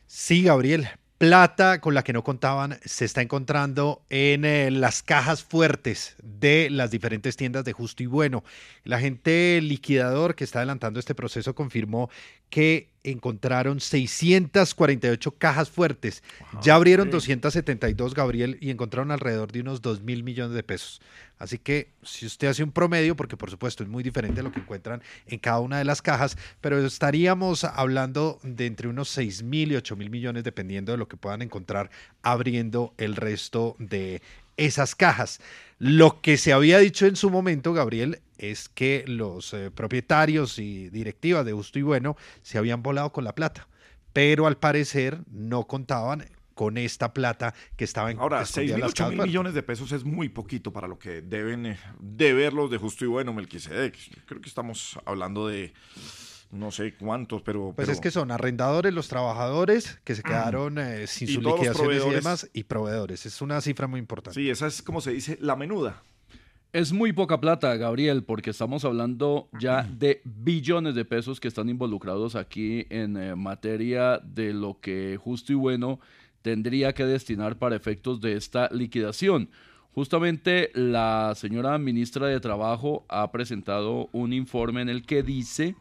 Sí, 0.06 0.42
Gabriel. 0.42 0.88
Plata 1.18 1.82
con 1.82 1.92
la 1.92 2.02
que 2.02 2.14
no 2.14 2.24
contaban 2.24 2.78
se 2.82 3.04
está 3.04 3.20
encontrando 3.20 4.02
en 4.08 4.46
eh, 4.46 4.70
las 4.70 5.02
cajas 5.02 5.44
fuertes 5.44 6.16
de 6.22 6.68
las 6.70 6.90
diferentes 6.90 7.36
tiendas 7.36 7.64
de 7.64 7.74
Justo 7.74 8.02
y 8.02 8.06
Bueno. 8.06 8.42
El 8.84 8.94
agente 8.94 9.60
liquidador 9.62 10.34
que 10.34 10.44
está 10.44 10.60
adelantando 10.60 10.98
este 10.98 11.14
proceso 11.14 11.54
confirmó 11.54 12.08
que 12.48 12.89
encontraron 13.04 13.80
648 13.80 15.30
cajas 15.32 15.70
fuertes. 15.70 16.22
ya 16.62 16.74
abrieron 16.74 17.08
ok. 17.08 17.12
272, 17.12 18.14
Gabriel, 18.14 18.58
y 18.60 18.70
encontraron 18.70 19.10
alrededor 19.10 19.52
de 19.52 19.60
unos 19.60 19.82
2 19.82 20.02
mil 20.02 20.22
millones 20.22 20.54
de 20.54 20.62
pesos. 20.62 21.00
Así 21.38 21.56
que 21.56 21.88
si 22.02 22.26
usted 22.26 22.48
hace 22.48 22.62
un 22.62 22.70
promedio, 22.70 23.16
porque 23.16 23.36
por 23.36 23.50
supuesto 23.50 23.82
es 23.82 23.88
muy 23.88 24.02
diferente 24.02 24.40
a 24.40 24.42
lo 24.42 24.52
que 24.52 24.60
encuentran 24.60 25.02
en 25.26 25.38
cada 25.38 25.60
una 25.60 25.78
de 25.78 25.84
las 25.84 26.02
cajas, 26.02 26.36
pero 26.60 26.78
estaríamos 26.84 27.64
hablando 27.64 28.38
de 28.42 28.66
entre 28.66 28.88
unos 28.88 29.08
6 29.08 29.42
mil 29.42 29.72
y 29.72 29.76
8 29.76 29.96
mil 29.96 30.10
millones, 30.10 30.44
dependiendo 30.44 30.92
de 30.92 30.98
lo 30.98 31.08
que 31.08 31.16
puedan 31.16 31.40
encontrar 31.40 31.90
abriendo 32.22 32.92
el 32.98 33.16
resto 33.16 33.74
de 33.78 34.20
esas 34.58 34.94
cajas. 34.94 35.40
Lo 35.78 36.20
que 36.20 36.36
se 36.36 36.52
había 36.52 36.78
dicho 36.78 37.06
en 37.06 37.16
su 37.16 37.30
momento, 37.30 37.72
Gabriel, 37.72 38.20
es 38.40 38.68
que 38.68 39.04
los 39.06 39.52
eh, 39.52 39.70
propietarios 39.70 40.58
y 40.58 40.88
directivas 40.88 41.44
de 41.44 41.52
Justo 41.52 41.78
y 41.78 41.82
Bueno 41.82 42.16
se 42.42 42.58
habían 42.58 42.82
volado 42.82 43.12
con 43.12 43.24
la 43.24 43.34
plata, 43.34 43.68
pero 44.12 44.46
al 44.46 44.56
parecer 44.56 45.20
no 45.30 45.66
contaban 45.66 46.24
con 46.54 46.76
esta 46.76 47.14
plata 47.14 47.54
que 47.76 47.84
estaba 47.84 48.10
en 48.10 48.18
Ahora, 48.18 48.42
escondida 48.42 48.54
6 48.54 48.70
en 48.70 48.74
mil, 48.76 48.80
las 48.80 48.90
8 48.90 49.02
cajas 49.04 49.16
mil 49.16 49.26
millones 49.26 49.54
de 49.54 49.62
pesos 49.62 49.92
es 49.92 50.04
muy 50.04 50.28
poquito 50.28 50.72
para 50.72 50.88
lo 50.88 50.98
que 50.98 51.22
deben 51.22 51.66
eh, 51.66 51.78
deber 51.98 52.52
los 52.52 52.70
de 52.70 52.78
Justo 52.78 53.04
y 53.04 53.08
Bueno, 53.08 53.32
Melquisedec. 53.32 53.96
Creo 54.26 54.40
que 54.40 54.48
estamos 54.48 54.98
hablando 55.04 55.46
de 55.46 55.72
no 56.50 56.70
sé 56.70 56.94
cuántos, 56.94 57.42
pero... 57.42 57.72
Pues 57.74 57.86
pero- 57.86 57.92
es 57.92 58.00
que 58.00 58.10
son 58.10 58.30
arrendadores, 58.30 58.92
los 58.92 59.08
trabajadores 59.08 60.00
que 60.04 60.14
se 60.14 60.22
quedaron 60.22 60.78
eh, 60.78 61.06
sin 61.06 61.28
sus 61.28 61.44
liquidaciones 61.44 62.04
y 62.04 62.10
demás, 62.10 62.50
y 62.52 62.64
proveedores. 62.64 63.24
Es 63.24 63.40
una 63.40 63.60
cifra 63.60 63.86
muy 63.86 64.00
importante. 64.00 64.38
Sí, 64.38 64.50
esa 64.50 64.66
es 64.66 64.82
como 64.82 65.00
se 65.00 65.12
dice, 65.12 65.38
la 65.40 65.56
menuda. 65.56 66.02
Es 66.72 66.92
muy 66.92 67.12
poca 67.12 67.40
plata, 67.40 67.76
Gabriel, 67.76 68.22
porque 68.22 68.50
estamos 68.50 68.84
hablando 68.84 69.48
ya 69.58 69.82
de 69.82 70.20
billones 70.24 70.94
de 70.94 71.04
pesos 71.04 71.40
que 71.40 71.48
están 71.48 71.68
involucrados 71.68 72.36
aquí 72.36 72.86
en 72.90 73.16
eh, 73.16 73.34
materia 73.34 74.18
de 74.18 74.52
lo 74.52 74.78
que 74.80 75.18
justo 75.20 75.52
y 75.52 75.56
bueno 75.56 75.98
tendría 76.42 76.92
que 76.92 77.04
destinar 77.04 77.58
para 77.58 77.74
efectos 77.74 78.20
de 78.20 78.36
esta 78.36 78.68
liquidación. 78.70 79.50
Justamente 79.96 80.70
la 80.72 81.32
señora 81.34 81.76
ministra 81.78 82.28
de 82.28 82.38
Trabajo 82.38 83.04
ha 83.08 83.32
presentado 83.32 84.08
un 84.12 84.32
informe 84.32 84.80
en 84.80 84.90
el 84.90 85.04
que 85.04 85.24
dice 85.24 85.74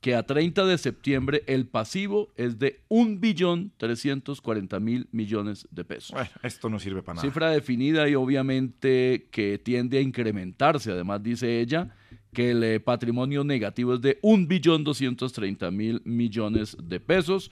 que 0.00 0.14
a 0.14 0.22
30 0.22 0.64
de 0.64 0.78
septiembre 0.78 1.42
el 1.46 1.66
pasivo 1.66 2.30
es 2.36 2.58
de 2.58 2.80
1.340.000 2.88 5.08
millones 5.12 5.68
de 5.70 5.84
pesos. 5.84 6.12
Bueno, 6.12 6.30
esto 6.42 6.70
no 6.70 6.78
sirve 6.78 7.02
para 7.02 7.16
nada. 7.16 7.28
Cifra 7.28 7.50
definida 7.50 8.08
y 8.08 8.14
obviamente 8.14 9.28
que 9.30 9.58
tiende 9.58 9.98
a 9.98 10.00
incrementarse. 10.00 10.92
Además, 10.92 11.22
dice 11.22 11.60
ella 11.60 11.94
que 12.32 12.52
el 12.52 12.62
eh, 12.62 12.80
patrimonio 12.80 13.44
negativo 13.44 13.92
es 13.94 14.00
de 14.00 14.18
1.230.000 14.22 16.00
millones 16.04 16.78
de 16.82 17.00
pesos. 17.00 17.50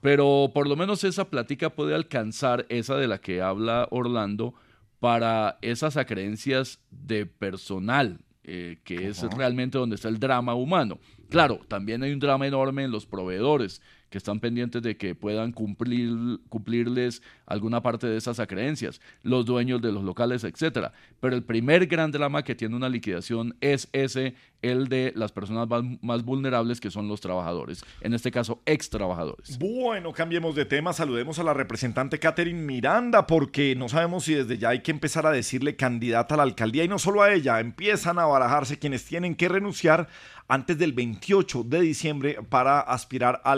Pero 0.00 0.52
por 0.52 0.68
lo 0.68 0.76
menos 0.76 1.02
esa 1.04 1.30
plática 1.30 1.70
puede 1.70 1.94
alcanzar, 1.94 2.66
esa 2.68 2.96
de 2.96 3.08
la 3.08 3.18
que 3.18 3.40
habla 3.40 3.88
Orlando, 3.90 4.54
para 4.98 5.58
esas 5.62 5.96
acreencias 5.96 6.80
de 6.90 7.24
personal, 7.26 8.18
eh, 8.44 8.78
que 8.84 9.08
es 9.08 9.22
realmente 9.36 9.78
donde 9.78 9.96
está 9.96 10.08
el 10.08 10.18
drama 10.18 10.54
humano. 10.54 10.98
Claro, 11.28 11.60
también 11.68 12.02
hay 12.02 12.12
un 12.12 12.18
drama 12.18 12.46
enorme 12.46 12.84
en 12.84 12.90
los 12.90 13.06
proveedores 13.06 13.80
que 14.12 14.18
están 14.18 14.38
pendientes 14.38 14.82
de 14.82 14.96
que 14.96 15.16
puedan 15.16 15.50
cumplir, 15.52 16.38
cumplirles 16.48 17.22
alguna 17.46 17.82
parte 17.82 18.06
de 18.06 18.18
esas 18.18 18.38
acreencias, 18.38 19.00
los 19.22 19.46
dueños 19.46 19.80
de 19.80 19.90
los 19.90 20.04
locales, 20.04 20.44
etcétera. 20.44 20.92
Pero 21.18 21.34
el 21.34 21.42
primer 21.42 21.86
gran 21.86 22.12
drama 22.12 22.44
que 22.44 22.54
tiene 22.54 22.76
una 22.76 22.90
liquidación 22.90 23.56
es 23.60 23.88
ese, 23.92 24.34
el 24.60 24.88
de 24.88 25.12
las 25.16 25.32
personas 25.32 25.66
más, 26.02 26.24
vulnerables 26.24 26.80
que 26.80 26.90
son 26.90 27.08
los 27.08 27.20
trabajadores, 27.20 27.84
en 28.02 28.12
este 28.12 28.30
caso 28.30 28.60
ex 28.66 28.90
trabajadores. 28.90 29.58
Bueno, 29.58 30.12
cambiemos 30.12 30.54
de 30.54 30.66
tema, 30.66 30.92
saludemos 30.92 31.38
a 31.38 31.42
la 31.42 31.54
representante 31.54 32.18
Catherine 32.18 32.62
Miranda, 32.62 33.26
porque 33.26 33.74
no 33.74 33.88
sabemos 33.88 34.24
si 34.24 34.34
desde 34.34 34.58
ya 34.58 34.68
hay 34.68 34.80
que 34.80 34.90
empezar 34.90 35.26
a 35.26 35.32
decirle 35.32 35.74
candidata 35.74 36.34
a 36.34 36.36
la 36.36 36.42
alcaldía 36.42 36.84
y 36.84 36.88
no 36.88 36.98
solo 36.98 37.22
a 37.22 37.32
ella, 37.32 37.60
empiezan 37.60 38.18
a 38.18 38.26
barajarse 38.26 38.78
quienes 38.78 39.06
tienen 39.06 39.34
que 39.34 39.48
renunciar 39.48 40.08
antes 40.48 40.76
del 40.76 40.92
28 40.92 41.64
de 41.64 41.80
diciembre 41.80 42.38
para 42.48 42.80
aspirar 42.80 43.40
a 43.44 43.52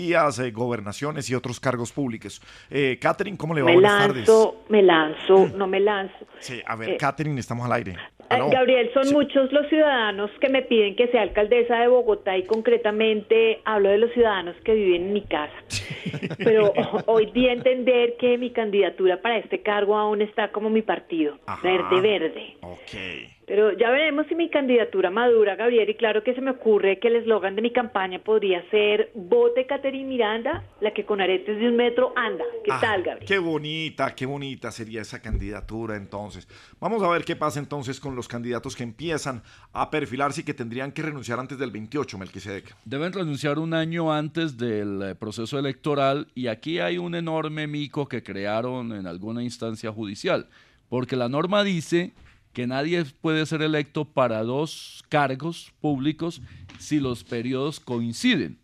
alcaldías, 0.00 0.38
eh, 0.38 0.50
gobernaciones 0.50 1.28
y 1.30 1.34
otros 1.34 1.60
cargos 1.60 1.92
públicos. 1.92 2.40
Eh, 2.70 2.98
Catherine, 3.00 3.36
¿cómo 3.36 3.54
le 3.54 3.62
va? 3.62 3.68
Me 3.68 3.74
Buenas 3.74 4.06
tardes. 4.06 4.28
me 4.68 4.82
lanzo, 4.82 5.48
no 5.56 5.66
me 5.66 5.80
lanzo. 5.80 6.14
Sí, 6.38 6.60
a 6.66 6.76
ver, 6.76 6.90
Eh, 6.90 6.96
Catherine, 6.96 7.38
estamos 7.38 7.66
al 7.66 7.72
aire. 7.72 7.92
Eh, 7.92 8.24
Aló. 8.30 8.48
Gabriel, 8.48 8.90
son 8.94 9.12
muchos 9.12 9.52
los 9.52 9.68
ciudadanos 9.68 10.30
que 10.40 10.48
me 10.48 10.62
piden 10.62 10.94
que 10.96 11.08
sea 11.08 11.22
alcaldesa 11.22 11.76
de 11.80 11.88
Bogotá 11.88 12.36
y 12.36 12.44
concretamente 12.44 13.60
hablo 13.64 13.88
de 13.90 13.98
los 13.98 14.12
ciudadanos 14.12 14.54
que 14.64 14.72
viven 14.74 15.06
en 15.06 15.12
mi 15.12 15.22
casa. 15.22 15.52
Pero 16.38 16.72
hoy 17.06 17.26
di 17.32 17.48
a 17.48 17.52
entender 17.52 18.16
que 18.18 18.38
mi 18.38 18.50
candidatura 18.52 19.20
para 19.20 19.38
este 19.38 19.62
cargo 19.62 19.96
aún 19.96 20.22
está 20.22 20.52
como 20.52 20.70
mi 20.70 20.82
partido, 20.82 21.38
verde 21.62 22.00
verde. 22.00 22.56
Ok. 22.62 23.39
Pero 23.46 23.76
ya 23.76 23.90
veremos 23.90 24.26
si 24.28 24.36
mi 24.36 24.48
candidatura 24.48 25.10
madura, 25.10 25.56
Gabriel, 25.56 25.90
y 25.90 25.94
claro 25.96 26.22
que 26.22 26.34
se 26.34 26.40
me 26.40 26.52
ocurre 26.52 27.00
que 27.00 27.08
el 27.08 27.16
eslogan 27.16 27.56
de 27.56 27.62
mi 27.62 27.72
campaña 27.72 28.20
podría 28.20 28.62
ser 28.70 29.10
Vote 29.14 29.66
Caterine 29.66 30.08
Miranda, 30.08 30.62
la 30.80 30.92
que 30.92 31.04
con 31.04 31.20
aretes 31.20 31.58
de 31.58 31.68
un 31.68 31.74
metro 31.74 32.12
anda. 32.14 32.44
¿Qué 32.64 32.70
Ah, 32.70 32.78
tal, 32.80 33.02
Gabriel? 33.02 33.26
Qué 33.26 33.38
bonita, 33.38 34.14
qué 34.14 34.24
bonita 34.26 34.70
sería 34.70 35.00
esa 35.02 35.20
candidatura 35.20 35.96
entonces. 35.96 36.46
Vamos 36.78 37.02
a 37.02 37.08
ver 37.08 37.24
qué 37.24 37.34
pasa 37.34 37.58
entonces 37.58 37.98
con 37.98 38.14
los 38.14 38.28
candidatos 38.28 38.76
que 38.76 38.84
empiezan 38.84 39.42
a 39.72 39.90
perfilarse 39.90 40.42
y 40.42 40.44
que 40.44 40.54
tendrían 40.54 40.92
que 40.92 41.02
renunciar 41.02 41.40
antes 41.40 41.58
del 41.58 41.72
28, 41.72 42.18
Melquisedec. 42.18 42.76
Deben 42.84 43.12
renunciar 43.12 43.58
un 43.58 43.74
año 43.74 44.12
antes 44.12 44.58
del 44.58 45.02
eh, 45.02 45.14
proceso 45.16 45.58
electoral 45.58 46.28
y 46.36 46.46
aquí 46.46 46.78
hay 46.78 46.98
un 46.98 47.16
enorme 47.16 47.66
mico 47.66 48.06
que 48.06 48.22
crearon 48.22 48.92
en 48.92 49.08
alguna 49.08 49.42
instancia 49.42 49.90
judicial, 49.90 50.46
porque 50.88 51.16
la 51.16 51.28
norma 51.28 51.64
dice 51.64 52.12
que 52.52 52.66
nadie 52.66 53.04
puede 53.20 53.46
ser 53.46 53.62
electo 53.62 54.04
para 54.04 54.42
dos 54.42 55.04
cargos 55.08 55.72
públicos 55.80 56.42
si 56.78 57.00
los 57.00 57.24
periodos 57.24 57.80
coinciden. 57.80 58.58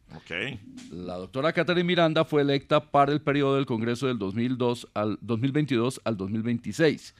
La 0.90 1.16
doctora 1.16 1.53
Catherine 1.53 1.85
Miranda 1.85 2.25
fue 2.25 2.42
electa 2.42 2.81
para 2.90 3.12
el 3.12 3.20
periodo 3.20 3.57
del 3.57 3.66
Congreso 3.66 4.07
del 4.07 4.18
2002 4.18 4.88
al 4.94 5.18
2022 5.20 6.01
al 6.05 6.16
2026. 6.16 7.14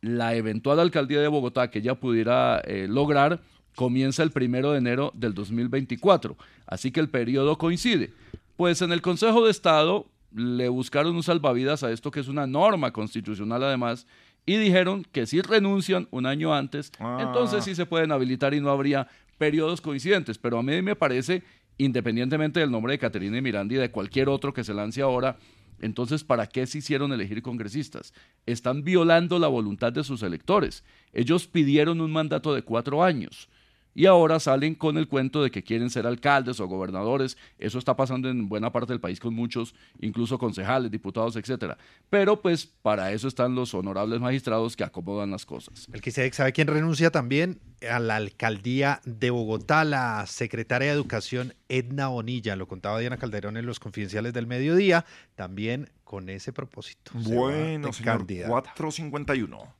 La 0.00 0.34
eventual 0.34 0.78
alcaldía 0.78 1.20
de 1.20 1.28
Bogotá 1.28 1.70
que 1.70 1.80
ella 1.80 1.96
pudiera 1.96 2.60
eh, 2.60 2.86
lograr 2.88 3.40
comienza 3.74 4.22
el 4.22 4.30
primero 4.30 4.72
de 4.72 4.78
enero 4.78 5.12
del 5.14 5.34
2024. 5.34 6.36
Así 6.66 6.90
que 6.90 7.00
el 7.00 7.08
periodo 7.08 7.58
coincide. 7.58 8.12
Pues 8.56 8.82
en 8.82 8.92
el 8.92 9.02
Consejo 9.02 9.44
de 9.44 9.50
Estado 9.50 10.06
le 10.34 10.68
buscaron 10.68 11.16
un 11.16 11.22
salvavidas 11.22 11.82
a 11.82 11.90
esto 11.90 12.10
que 12.10 12.20
es 12.20 12.28
una 12.28 12.46
norma 12.46 12.92
constitucional 12.92 13.62
además 13.64 14.06
y 14.48 14.56
dijeron 14.56 15.04
que 15.12 15.26
si 15.26 15.42
renuncian 15.42 16.08
un 16.10 16.24
año 16.24 16.54
antes, 16.54 16.90
Ah. 16.98 17.18
entonces 17.20 17.64
sí 17.64 17.74
se 17.74 17.84
pueden 17.84 18.12
habilitar 18.12 18.54
y 18.54 18.60
no 18.60 18.70
habría 18.70 19.06
periodos 19.36 19.80
coincidentes. 19.82 20.38
Pero 20.38 20.58
a 20.58 20.62
mí 20.62 20.80
me 20.80 20.96
parece, 20.96 21.42
independientemente 21.76 22.60
del 22.60 22.70
nombre 22.70 22.92
de 22.92 22.98
Caterina 22.98 23.36
y 23.38 23.42
Miranda 23.42 23.74
y 23.74 23.78
de 23.78 23.90
cualquier 23.90 24.28
otro 24.28 24.52
que 24.52 24.64
se 24.64 24.74
lance 24.74 25.02
ahora, 25.02 25.36
entonces 25.80 26.24
¿para 26.24 26.46
qué 26.46 26.66
se 26.66 26.78
hicieron 26.78 27.12
elegir 27.12 27.42
congresistas? 27.42 28.12
Están 28.46 28.82
violando 28.84 29.38
la 29.38 29.48
voluntad 29.48 29.92
de 29.92 30.02
sus 30.02 30.22
electores. 30.22 30.82
Ellos 31.12 31.46
pidieron 31.46 32.00
un 32.00 32.10
mandato 32.10 32.54
de 32.54 32.62
cuatro 32.62 33.04
años 33.04 33.48
y 33.94 34.06
ahora 34.06 34.40
salen 34.40 34.74
con 34.74 34.96
el 34.96 35.08
cuento 35.08 35.42
de 35.42 35.50
que 35.50 35.62
quieren 35.62 35.90
ser 35.90 36.06
alcaldes 36.06 36.60
o 36.60 36.66
gobernadores. 36.66 37.36
Eso 37.58 37.78
está 37.78 37.96
pasando 37.96 38.28
en 38.28 38.48
buena 38.48 38.70
parte 38.72 38.92
del 38.92 39.00
país 39.00 39.20
con 39.20 39.34
muchos, 39.34 39.74
incluso 40.00 40.38
concejales, 40.38 40.90
diputados, 40.90 41.36
etcétera. 41.36 41.78
Pero 42.10 42.40
pues 42.40 42.66
para 42.66 43.12
eso 43.12 43.28
están 43.28 43.54
los 43.54 43.74
honorables 43.74 44.20
magistrados 44.20 44.76
que 44.76 44.84
acomodan 44.84 45.30
las 45.30 45.46
cosas. 45.46 45.88
El 45.92 46.00
que 46.00 46.10
sabe 46.10 46.52
quién 46.52 46.68
renuncia 46.68 47.10
también 47.10 47.60
a 47.88 47.98
la 47.98 48.16
alcaldía 48.16 49.00
de 49.04 49.30
Bogotá, 49.30 49.84
la 49.84 50.26
secretaria 50.26 50.88
de 50.88 50.94
Educación 50.94 51.54
Edna 51.68 52.08
Bonilla, 52.08 52.56
lo 52.56 52.66
contaba 52.66 52.98
Diana 52.98 53.18
Calderón 53.18 53.56
en 53.56 53.66
los 53.66 53.80
confidenciales 53.80 54.32
del 54.32 54.46
mediodía, 54.46 55.04
también 55.34 55.90
con 56.04 56.28
ese 56.28 56.52
propósito. 56.52 57.12
se 57.22 57.34
Bueno, 57.34 57.92
señor, 57.92 58.18
candidata. 58.18 58.48
451. 58.50 59.77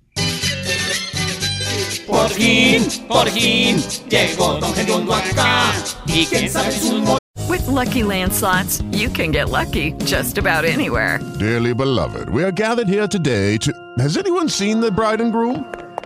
Por 2.06 2.28
fin, 2.30 2.82
por 3.08 3.28
fin, 3.28 3.76
llegó 4.08 4.58
Don 4.60 4.72
Gediondo 4.74 5.12
acá. 5.14 5.72
Y 6.06 6.26
quién 6.26 6.48
sabe 6.48 6.72
sus 6.72 7.00
mo- 7.00 7.18
With 7.48 7.66
Lucky 7.68 8.02
Land 8.02 8.32
slots, 8.32 8.82
you 8.92 9.08
can 9.08 9.30
get 9.30 9.48
lucky 9.50 9.92
just 10.04 10.38
about 10.38 10.64
anywhere. 10.64 11.18
Dearly 11.38 11.72
beloved, 11.74 12.28
we 12.30 12.42
are 12.44 12.50
gathered 12.52 12.88
here 12.88 13.06
today 13.08 13.56
to. 13.58 13.72
Has 13.98 14.16
anyone 14.16 14.48
seen 14.48 14.80
the 14.80 14.90
bride 14.90 15.20
and 15.20 15.32
groom? 15.32 15.64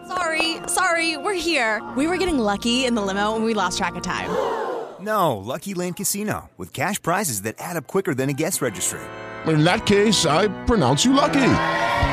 Sorry, 0.08 0.58
sorry, 0.66 1.16
we're 1.16 1.34
here. 1.34 1.80
We 1.96 2.06
were 2.06 2.16
getting 2.18 2.38
lucky 2.38 2.84
in 2.84 2.94
the 2.94 3.02
limo 3.02 3.34
and 3.34 3.44
we 3.44 3.54
lost 3.54 3.78
track 3.78 3.94
of 3.96 4.02
time. 4.02 4.28
No, 5.00 5.36
Lucky 5.36 5.74
Land 5.74 5.96
Casino, 5.96 6.50
with 6.56 6.72
cash 6.72 7.00
prizes 7.02 7.42
that 7.42 7.56
add 7.58 7.76
up 7.76 7.86
quicker 7.88 8.14
than 8.14 8.28
a 8.28 8.32
guest 8.32 8.60
registry. 8.62 9.00
In 9.46 9.64
that 9.64 9.84
case, 9.86 10.26
I 10.26 10.46
pronounce 10.66 11.04
you 11.04 11.12
lucky. 11.12 11.40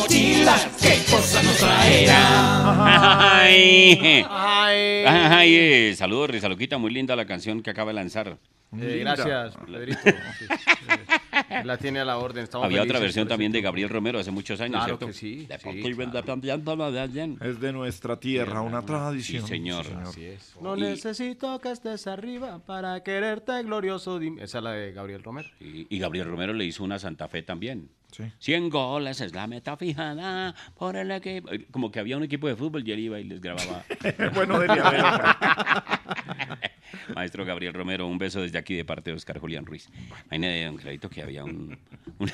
Mochilas, 0.00 0.66
qué 0.80 0.96
cosa 1.10 1.42
nos 1.42 1.56
traerá. 1.58 3.40
Ay, 3.42 4.24
Ay. 4.28 5.04
Ay, 5.06 5.54
eh, 5.54 5.94
saludos, 5.96 6.30
Risa 6.30 6.48
Loquita, 6.48 6.78
muy 6.78 6.90
linda 6.90 7.14
la 7.16 7.26
canción 7.26 7.62
que 7.62 7.70
acaba 7.70 7.90
de 7.90 7.94
lanzar. 7.96 8.38
Eh, 8.80 8.98
gracias, 9.00 9.56
Pedrito. 9.66 9.98
Sí, 10.38 10.44
eh, 11.50 11.64
la 11.64 11.76
tiene 11.76 11.98
a 12.00 12.04
la 12.04 12.16
orden. 12.18 12.44
estamos 12.44 12.64
Había 12.64 12.82
otra 12.82 12.98
versión 12.98 13.26
también 13.28 13.50
de 13.52 13.60
Gabriel 13.60 13.88
Romero 13.90 14.18
hace 14.20 14.30
muchos 14.30 14.60
años, 14.60 14.76
Claro 14.84 14.86
¿cierto? 14.86 15.06
que 15.08 15.12
sí, 15.12 15.44
De 15.46 15.58
sí, 15.58 15.82
claro. 16.10 16.38
Es 17.42 17.60
de 17.60 17.72
nuestra 17.72 18.18
tierra, 18.18 18.60
una 18.62 18.80
tradición. 18.82 19.42
Sí, 19.42 19.48
señor. 19.48 19.84
No 20.62 20.76
Y- 20.76 20.80
necesito 20.82 21.58
que 21.60 21.72
estés 21.72 22.06
arriba 22.06 22.60
para 22.64 23.02
quererte 23.02 23.62
glorioso. 23.64 24.18
Dime. 24.18 24.42
Esa 24.44 24.58
es 24.58 24.64
la 24.64 24.70
de 24.72 24.92
Gabriel 24.92 25.22
Romero. 25.22 25.48
Y, 25.60 25.86
y 25.94 25.98
Gabriel 25.98 26.26
Romero 26.28 26.52
le 26.54 26.64
hizo 26.64 26.84
una 26.84 26.98
Santa 26.98 27.28
Fe 27.28 27.42
también. 27.42 27.90
Sí. 28.12 28.24
100 28.38 28.70
goles 28.70 29.20
es 29.20 29.34
la 29.34 29.46
meta 29.46 29.76
fijada 29.76 30.54
por 30.76 30.96
el 30.96 31.10
equipo. 31.10 31.50
Como 31.70 31.90
que 31.90 32.00
había 32.00 32.16
un 32.16 32.22
equipo 32.24 32.48
de 32.48 32.56
fútbol 32.56 32.86
y 32.86 32.92
él 32.92 32.98
iba 33.00 33.20
y 33.20 33.24
les 33.24 33.40
grababa. 33.40 33.84
Bueno, 34.34 34.60
Maestro 37.14 37.44
Gabriel 37.44 37.74
Romero, 37.74 38.06
un 38.06 38.18
beso 38.18 38.40
desde 38.40 38.58
aquí 38.58 38.74
de 38.74 38.84
parte 38.84 39.10
de 39.10 39.16
Oscar 39.16 39.38
Julián 39.38 39.66
Ruiz. 39.66 39.88
Imagínate, 40.26 40.64
don 40.64 40.76
Clarito, 40.76 41.10
que 41.10 41.22
había 41.22 41.44
un, 41.44 41.78
un, 42.18 42.30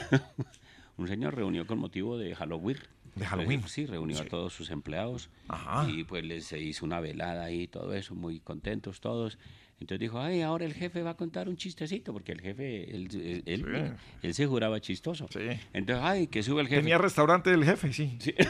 un 0.96 1.08
señor 1.08 1.34
reunido 1.34 1.66
con 1.66 1.78
motivo 1.78 2.18
de 2.18 2.34
Halloween. 2.34 2.78
¿De 3.14 3.24
Halloween? 3.26 3.60
Pues, 3.60 3.72
Sí, 3.72 3.86
reunió 3.86 4.20
a 4.20 4.24
todos 4.24 4.52
sus 4.52 4.70
empleados 4.70 5.30
Ajá. 5.48 5.88
y 5.90 6.04
pues 6.04 6.24
les 6.24 6.52
hizo 6.52 6.84
una 6.84 7.00
velada 7.00 7.44
ahí 7.44 7.62
y 7.62 7.66
todo 7.68 7.94
eso, 7.94 8.14
muy 8.14 8.40
contentos 8.40 9.00
todos. 9.00 9.38
Entonces 9.78 10.00
dijo, 10.00 10.18
ay, 10.20 10.40
ahora 10.40 10.64
el 10.64 10.72
jefe 10.72 11.02
va 11.02 11.10
a 11.10 11.16
contar 11.16 11.48
un 11.50 11.56
chistecito, 11.56 12.12
porque 12.12 12.32
el 12.32 12.40
jefe, 12.40 12.90
él, 12.94 13.08
él, 13.12 13.42
él- 13.46 13.92
él 14.22 14.34
se 14.34 14.46
juraba 14.46 14.80
chistoso. 14.80 15.28
Entonces, 15.74 16.02
ay, 16.04 16.26
que 16.28 16.42
sube 16.42 16.62
el 16.62 16.68
jefe. 16.68 16.80
Tenía 16.80 16.96
restaurante 16.98 17.50
del 17.50 17.64
jefe, 17.64 17.92
sí. 17.92 18.16
Sí. 18.20 18.34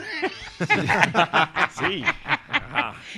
Sí. 1.79 2.03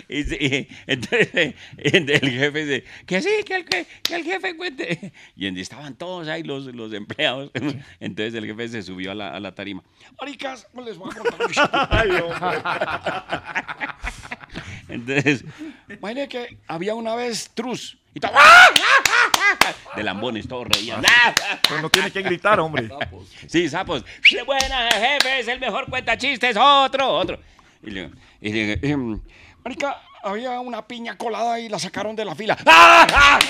Y, 0.08 0.24
sí, 0.24 0.68
entonces 0.86 1.54
el 1.78 2.30
jefe 2.30 2.64
dice, 2.66 2.84
que 3.06 3.22
sí, 3.22 3.30
que 3.46 3.54
el, 3.56 3.64
que, 3.64 3.86
que 4.02 4.14
el 4.16 4.24
jefe 4.24 4.56
cuente. 4.56 5.12
Y 5.36 5.46
estaban 5.60 5.94
todos 5.96 6.26
ahí 6.28 6.42
los, 6.42 6.66
los 6.66 6.92
empleados. 6.92 7.50
Entonces 8.00 8.34
el 8.34 8.46
jefe 8.46 8.68
se 8.68 8.82
subió 8.82 9.12
a 9.12 9.14
la, 9.14 9.34
a 9.34 9.40
la 9.40 9.54
tarima. 9.54 9.82
Maricas, 10.20 10.66
les 10.84 10.96
voy 10.98 11.10
a 11.12 11.18
contar. 11.18 11.48
Entonces, 14.88 15.44
imagínate 15.88 16.28
que 16.28 16.58
había 16.66 16.94
una 16.94 17.14
vez 17.14 17.50
truz. 17.54 17.97
Y 18.18 18.20
todo, 18.20 18.32
¡ah! 18.34 18.66
de 19.94 20.02
lambones, 20.02 20.48
todos 20.48 20.66
reían. 20.66 21.00
Pero 21.68 21.82
no 21.82 21.88
tiene 21.88 22.10
que 22.10 22.20
gritar, 22.22 22.58
hombre. 22.58 22.88
Sí, 23.46 23.68
sapos. 23.68 24.04
¡Qué 24.28 24.42
buena, 24.42 24.88
jefe! 24.90 25.38
Es 25.38 25.46
el 25.46 25.60
mejor 25.60 25.86
cuenta 25.88 26.18
chistes. 26.18 26.56
Otro, 26.60 27.08
otro. 27.10 27.38
Y 27.80 27.90
le, 27.90 28.10
y 28.40 28.52
le 28.52 28.72
em, 28.82 29.20
marica, 29.64 30.02
había 30.24 30.58
una 30.58 30.84
piña 30.84 31.16
colada 31.16 31.60
y 31.60 31.68
la 31.68 31.78
sacaron 31.78 32.16
de 32.16 32.24
la 32.24 32.34
fila. 32.34 32.58
¡Ah! 32.66 33.38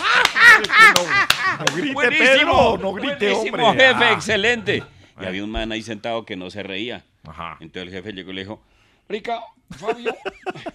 No 1.59 1.65
grite, 1.75 1.95
Buenísimo, 1.95 2.77
Pedro, 2.77 2.79
no 2.79 2.93
grite, 2.93 3.33
buenísimo, 3.33 3.69
hombre. 3.69 3.87
jefe, 3.89 4.05
Ah. 4.05 4.13
excelente. 4.13 4.83
Y 5.21 5.25
había 5.25 5.43
un 5.43 5.51
man 5.51 5.73
ahí 5.73 5.83
sentado 5.83 6.25
que 6.27 6.37
no 6.37 6.51
se 6.51 6.63
reía. 6.63 7.05
Ajá. 7.27 7.57
Entonces 7.61 7.89
el 7.89 7.91
jefe 7.99 8.13
llegó 8.13 8.31
y 8.31 8.35
le 8.35 8.41
dijo, 8.43 8.63
Rica, 9.09 9.41
Fabio, 9.71 10.15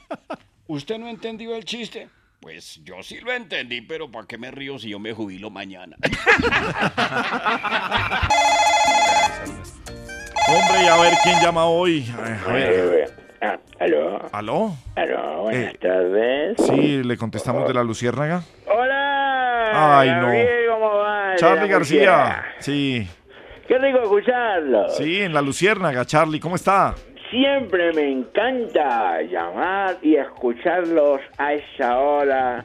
¿usted 0.67 0.97
no 0.97 1.08
entendió 1.08 1.56
el 1.56 1.63
chiste? 1.63 2.10
Pues 2.43 2.82
yo 2.84 3.01
sí 3.01 3.19
lo 3.21 3.32
entendí, 3.32 3.79
pero 3.79 4.12
¿para 4.12 4.27
qué 4.27 4.38
me 4.38 4.51
río 4.51 4.77
si 4.77 4.89
yo 4.89 4.99
me 4.99 5.13
jubilo 5.13 5.49
mañana? 5.49 5.95
Hombre, 10.45 10.84
y 10.84 10.88
a 10.88 10.97
ver 10.97 11.13
quién 11.23 11.39
llama 11.41 11.65
hoy. 11.67 12.06
A 12.17 12.51
ver. 12.51 13.13
Ah, 13.41 13.58
¿Aló? 13.79 14.19
¿Aló? 14.34 14.75
¿Aló? 14.95 15.43
Buenas 15.43 15.73
Eh, 15.73 15.77
tardes. 15.82 16.58
Sí, 16.67 17.01
le 17.03 17.15
contestamos 17.17 17.65
de 17.65 17.73
la 17.73 17.84
Luciérnaga. 17.84 18.43
¡Hola! 18.67 19.99
Ay, 20.01 20.10
no. 20.12 20.27
¿cómo 20.73 20.97
va? 20.97 21.36
Charlie 21.38 21.69
García. 21.69 22.43
Sí. 22.60 23.08
Qué 23.69 23.77
rico 23.77 24.01
escucharlo. 24.01 24.89
Sí, 24.89 25.21
en 25.21 25.34
la 25.34 25.41
Luciérnaga. 25.41 26.06
Charlie, 26.06 26.41
¿cómo 26.41 26.56
está? 26.58 26.93
Siempre 27.33 27.91
me 27.93 28.11
encanta 28.11 29.23
llamar 29.23 29.97
y 30.03 30.17
escucharlos 30.17 31.19
a 31.39 31.53
esa 31.55 31.97
hora. 31.97 32.63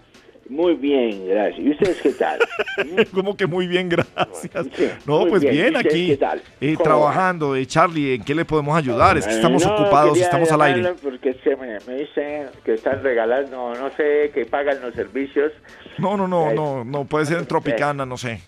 Muy 0.51 0.75
bien, 0.75 1.27
gracias. 1.27 1.59
¿Y 1.59 1.71
ustedes 1.71 2.01
qué 2.03 2.11
tal? 2.13 2.39
Como 3.15 3.35
que 3.35 3.47
muy 3.47 3.67
bien, 3.67 3.89
gracias. 3.89 4.67
No, 5.07 5.27
pues 5.27 5.41
bien. 5.41 5.55
bien, 5.55 5.73
¿Y 5.73 5.77
ustedes 5.77 5.87
aquí 5.95 6.07
qué 6.09 6.17
tal? 6.19 6.43
eh, 6.61 6.75
¿Cómo 6.75 6.85
trabajando. 6.85 7.57
Eh, 7.57 7.65
Charlie, 7.65 8.15
¿en 8.17 8.25
qué 8.25 8.35
le 8.35 8.45
podemos 8.45 8.77
ayudar? 8.77 9.17
Es 9.17 9.27
que 9.27 9.33
estamos 9.35 9.65
No, 9.65 9.75
ocupados, 9.75 10.19
estamos 10.19 10.53
al 10.53 10.61
aire. 10.61 10.93
Porque 11.03 11.33
se 11.45 11.57
me, 11.57 11.79
me 11.87 11.95
dicen 12.01 12.49
que 12.63 12.75
están 12.75 13.03
regalando, 13.03 13.73
no 13.75 13.89
sé, 13.97 14.31
que 14.35 14.45
pagan 14.45 14.83
los 14.83 14.95
servicios. 14.95 15.51
No, 15.97 16.15
no, 16.19 16.29
no, 16.29 16.53
no, 16.53 16.85
no, 16.85 17.05
puede 17.07 17.25
ser 17.25 17.39
en 17.39 17.47
Tropicana, 17.47 18.05
no 18.05 18.19
sé. 18.19 18.41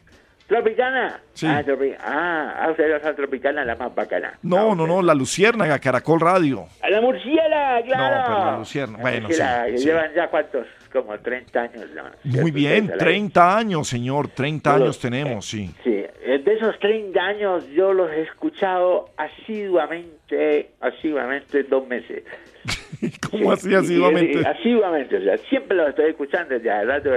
¿Tropicana? 0.51 1.21
Sí. 1.33 1.47
Ah, 1.47 1.63
Tropi- 1.65 1.97
ah, 2.01 2.55
ah, 2.61 2.71
ustedes 2.73 3.01
son 3.01 3.15
Tropicana, 3.15 3.65
la 3.65 3.77
más 3.77 3.95
bacana. 3.95 4.37
No, 4.43 4.75
no, 4.75 4.85
no, 4.85 5.01
la 5.01 5.15
Luciérnaga, 5.15 5.79
Caracol 5.79 6.19
Radio. 6.21 6.65
A 6.83 6.91
la 6.91 7.01
murciélaga, 7.01 7.83
claro. 7.85 8.17
No, 8.19 8.25
pero 8.27 8.45
la 8.51 8.59
Luciérnaga, 8.59 9.01
bueno, 9.03 9.21
murciélaga, 9.29 9.67
sí, 9.71 9.79
sí. 9.79 9.85
llevan 9.85 10.13
ya 10.13 10.27
cuántos, 10.29 10.67
como 10.93 11.17
30 11.17 11.61
años. 11.63 11.87
¿no? 11.95 12.03
Muy 12.43 12.51
bien, 12.51 12.85
Ustedes 12.87 13.01
al 13.01 13.07
aire. 13.09 13.13
30 13.21 13.57
años, 13.59 13.89
señor, 13.89 14.29
30 14.29 14.71
Todos. 14.71 14.83
años 14.83 14.99
tenemos, 14.99 15.47
sí. 15.47 15.71
Sí, 15.85 16.05
eh, 16.25 16.39
de 16.45 16.53
esos 16.55 16.77
30 16.81 17.21
años 17.21 17.65
yo 17.69 17.93
los 17.93 18.11
he 18.11 18.23
escuchado 18.23 19.11
asiduamente, 19.17 20.71
asiduamente 20.81 21.63
dos 21.63 21.87
meses 21.87 22.25
¿Cómo 23.31 23.53
así 23.53 23.75
asiduamente? 23.75 24.47
asiduamente, 24.47 25.17
o 25.17 25.23
sea, 25.23 25.37
siempre 25.49 25.77
lo 25.77 25.89
estoy 25.89 26.11
escuchando 26.11 26.55
desde 26.55 26.71
hace 26.71 26.85
rato 26.87 27.11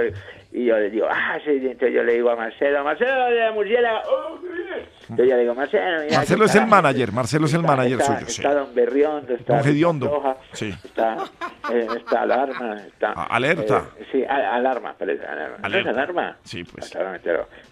y 0.52 0.66
yo 0.66 0.78
le 0.78 0.88
digo, 0.88 1.06
ah, 1.10 1.36
sí, 1.44 1.50
entonces 1.50 1.92
yo 1.92 2.04
le 2.04 2.14
digo 2.14 2.30
a 2.30 2.36
Marcelo, 2.36 2.84
Marcelo 2.84 3.24
de 3.26 3.40
la 3.40 3.52
murciélaga, 3.52 4.02
oh. 4.08 4.38
Entonces 5.02 5.28
yo 5.28 5.34
le 5.36 5.40
digo, 5.42 5.54
Marcelo, 5.54 6.04
mira, 6.04 6.16
Marcelo 6.18 6.44
es 6.44 6.54
el 6.54 6.66
manager, 6.66 7.12
Marcelo 7.12 7.46
es 7.46 7.54
el 7.54 7.62
manager 7.62 8.00
está, 8.00 8.14
suyo, 8.18 8.26
sí. 8.30 8.40
Está 8.40 8.54
Don 8.54 8.74
Berrión, 8.74 9.26
está 9.28 9.54
Don 9.56 9.64
Gediondo, 9.64 10.06
Roja, 10.06 10.36
sí. 10.52 10.72
está, 10.84 11.16
eh, 11.72 11.86
está 11.96 12.22
Alarma, 12.22 12.76
está... 12.86 13.12
alerta. 13.12 13.84
eh, 13.98 14.06
sí, 14.12 14.24
a- 14.24 14.54
Alarma, 14.54 14.94
parece, 14.96 15.26
Alarma. 15.26 15.56
¿No 15.58 15.66
es 15.68 15.74
Alerta. 15.74 15.90
Alarma? 15.90 16.36
Sí, 16.44 16.64
pues. 16.64 16.96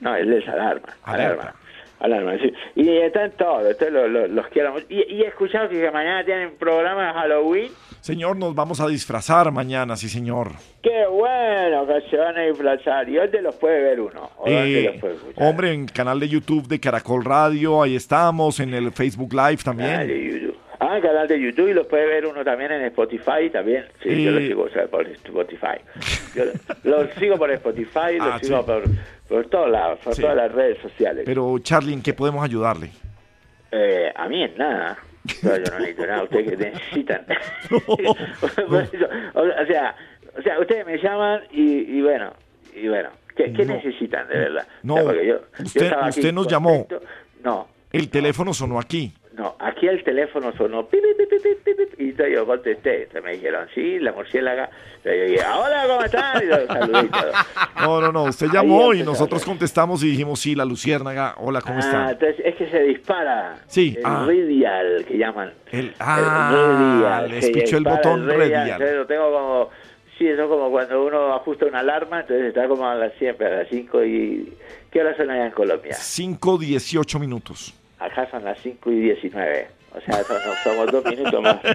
No, 0.00 0.14
él 0.16 0.32
es 0.32 0.48
Alarma, 0.48 0.88
Alerta. 1.04 1.42
Alarma. 1.42 1.54
Alarma, 2.02 2.36
sí. 2.38 2.52
Y 2.74 2.88
están 2.98 3.30
todos, 3.38 3.64
entonces 3.64 4.30
los 4.30 4.46
quiero 4.48 4.72
mucho. 4.72 4.86
Y, 4.88 5.02
y 5.14 5.22
he 5.22 5.28
escuchado 5.28 5.68
que 5.68 5.90
mañana 5.92 6.24
tienen 6.24 6.50
programa 6.58 7.06
de 7.06 7.12
Halloween. 7.12 7.70
Señor, 8.00 8.36
nos 8.36 8.56
vamos 8.56 8.80
a 8.80 8.88
disfrazar 8.88 9.52
mañana, 9.52 9.94
sí, 9.96 10.08
señor. 10.08 10.48
Qué 10.82 11.06
bueno 11.06 11.86
que 11.86 12.00
se 12.10 12.16
van 12.16 12.36
a 12.36 12.40
disfrazar. 12.42 13.08
¿Y 13.08 13.14
dónde 13.14 13.40
los 13.40 13.54
puede 13.54 13.80
ver 13.84 14.00
uno? 14.00 14.30
¿O 14.38 14.50
dónde 14.50 14.80
Eh, 14.80 14.90
los 14.90 14.96
puede 14.96 15.16
hombre, 15.36 15.72
en 15.72 15.86
canal 15.86 16.18
de 16.18 16.28
YouTube 16.28 16.66
de 16.66 16.80
Caracol 16.80 17.24
Radio, 17.24 17.80
ahí 17.82 17.94
estamos, 17.94 18.58
en 18.58 18.74
el 18.74 18.90
Facebook 18.90 19.32
Live 19.32 19.58
también. 19.64 19.90
Canal 19.90 20.08
de 20.08 20.24
YouTube. 20.24 20.51
Ah, 20.84 20.98
canal 21.00 21.28
de 21.28 21.40
YouTube 21.40 21.68
y 21.68 21.74
los 21.74 21.86
puede 21.86 22.06
ver 22.06 22.26
uno 22.26 22.42
también 22.44 22.72
en 22.72 22.82
Spotify 22.86 23.48
también. 23.52 23.84
Sí, 24.02 24.24
yo 24.24 24.32
lo 24.32 24.38
sigo 24.40 24.62
o 24.64 24.68
sea, 24.70 24.86
por 24.88 25.06
Spotify. 25.06 25.78
Yo 26.34 26.44
lo, 26.84 27.02
lo 27.04 27.12
sigo 27.14 27.36
por 27.38 27.50
Spotify, 27.52 28.16
lo 28.18 28.24
Ah, 28.24 28.38
sigo 28.42 28.58
sí. 28.60 28.64
por, 28.66 28.82
por 29.28 29.46
todos 29.48 29.70
lados, 29.70 29.98
por 30.02 30.14
Sí. 30.14 30.22
todas 30.22 30.36
las 30.36 30.50
redes 30.52 30.78
sociales. 30.78 31.22
Pero, 31.24 31.56
Charlie, 31.60 31.92
¿en 31.92 32.02
qué 32.02 32.12
podemos 32.14 32.42
ayudarle? 32.44 32.90
Eh, 33.70 34.12
a 34.14 34.28
mí 34.28 34.42
en 34.42 34.56
nada. 34.56 34.98
No, 35.42 35.56
yo 35.56 35.62
no 35.70 35.78
necesito 35.78 36.06
nada, 36.06 36.22
ustedes 36.24 36.50
que 36.50 36.56
necesitan. 36.56 37.26
o 39.34 39.66
sea, 39.66 39.94
o 40.36 40.42
sea, 40.42 40.58
ustedes 40.60 40.86
me 40.86 40.98
llaman 40.98 41.42
y, 41.52 41.96
y 41.98 42.02
bueno, 42.02 42.32
y 42.74 42.88
bueno, 42.88 43.10
¿qué, 43.36 43.48
necesitan 43.48 44.26
de 44.28 44.34
verdad? 44.38 44.66
No, 44.82 44.94
O 44.94 44.96
sea, 44.96 45.04
porque 45.06 45.26
yo- 45.26 45.40
yo 45.58 45.64
usted, 46.08 46.32
nos 46.32 46.48
llamó. 46.48 46.86
No, 47.44 47.68
El 47.92 48.08
teléfono 48.08 48.52
sonó 48.54 48.78
aquí. 48.80 49.12
No, 49.42 49.56
aquí 49.58 49.88
el 49.88 50.04
teléfono 50.04 50.52
sonó 50.56 50.86
pi, 50.86 50.98
pi, 50.98 51.24
pi, 51.26 51.36
pi, 51.36 51.48
pi, 51.64 51.74
pi, 51.74 51.96
pi, 51.96 52.04
y 52.04 52.32
yo 52.32 52.46
contesté, 52.46 53.02
entonces 53.04 53.24
me 53.24 53.32
dijeron, 53.32 53.66
sí, 53.74 53.98
la 53.98 54.12
murciélaga, 54.12 54.70
yo 55.04 55.10
dije, 55.10 55.40
hola, 55.44 55.84
¿cómo 55.88 56.04
están? 56.04 56.42
Y 56.42 56.46
los 56.46 56.66
saludé 56.66 57.00
y 57.00 57.08
todo. 57.08 57.32
No, 57.80 58.00
no, 58.00 58.12
no, 58.12 58.22
usted 58.24 58.46
llamó 58.52 58.94
y 58.94 59.02
nosotros 59.02 59.44
contestamos 59.44 60.04
y 60.04 60.10
dijimos, 60.10 60.38
sí, 60.38 60.54
la 60.54 60.64
luciérnaga, 60.64 61.34
hola, 61.38 61.60
¿cómo 61.60 61.78
Ah, 61.78 61.80
está? 61.80 62.10
entonces 62.12 62.46
es 62.46 62.54
que 62.54 62.70
se 62.70 62.82
dispara 62.84 63.56
Sí, 63.66 63.96
el 63.98 64.06
ah. 64.06 64.24
radial 64.28 65.04
que 65.06 65.18
llaman. 65.18 65.52
El, 65.72 65.86
El 65.86 65.94
ah, 65.98 66.50
radial, 66.52 67.30
le 67.30 67.40
se 67.40 67.46
espichó 67.50 67.78
el 67.78 67.84
botón 67.84 68.28
radial, 68.28 68.38
radial. 68.50 68.70
Entonces 68.70 68.96
lo 68.96 69.06
tengo 69.06 69.32
como, 69.32 69.70
sí, 70.18 70.28
eso 70.28 70.42
es 70.42 70.48
como 70.48 70.70
cuando 70.70 71.04
uno 71.04 71.34
ajusta 71.34 71.66
una 71.66 71.80
alarma, 71.80 72.20
entonces 72.20 72.46
está 72.46 72.68
como 72.68 72.86
a 72.86 72.94
las 72.94 73.12
siempre, 73.14 73.48
a 73.48 73.50
las 73.50 73.68
5 73.68 74.04
y... 74.04 74.52
¿Qué 74.92 75.00
hora 75.00 75.16
son 75.16 75.30
allá 75.30 75.46
en 75.46 75.52
Colombia? 75.52 75.94
5, 75.94 76.58
18 76.58 77.18
minutos. 77.18 77.74
Acá 78.02 78.28
son 78.30 78.44
las 78.44 78.58
5 78.58 78.90
y 78.90 79.00
19. 79.00 79.81
O 79.94 80.00
sea, 80.00 80.22
somos 80.64 80.90
dos 80.90 81.04
minutos 81.04 81.42
más. 81.42 81.58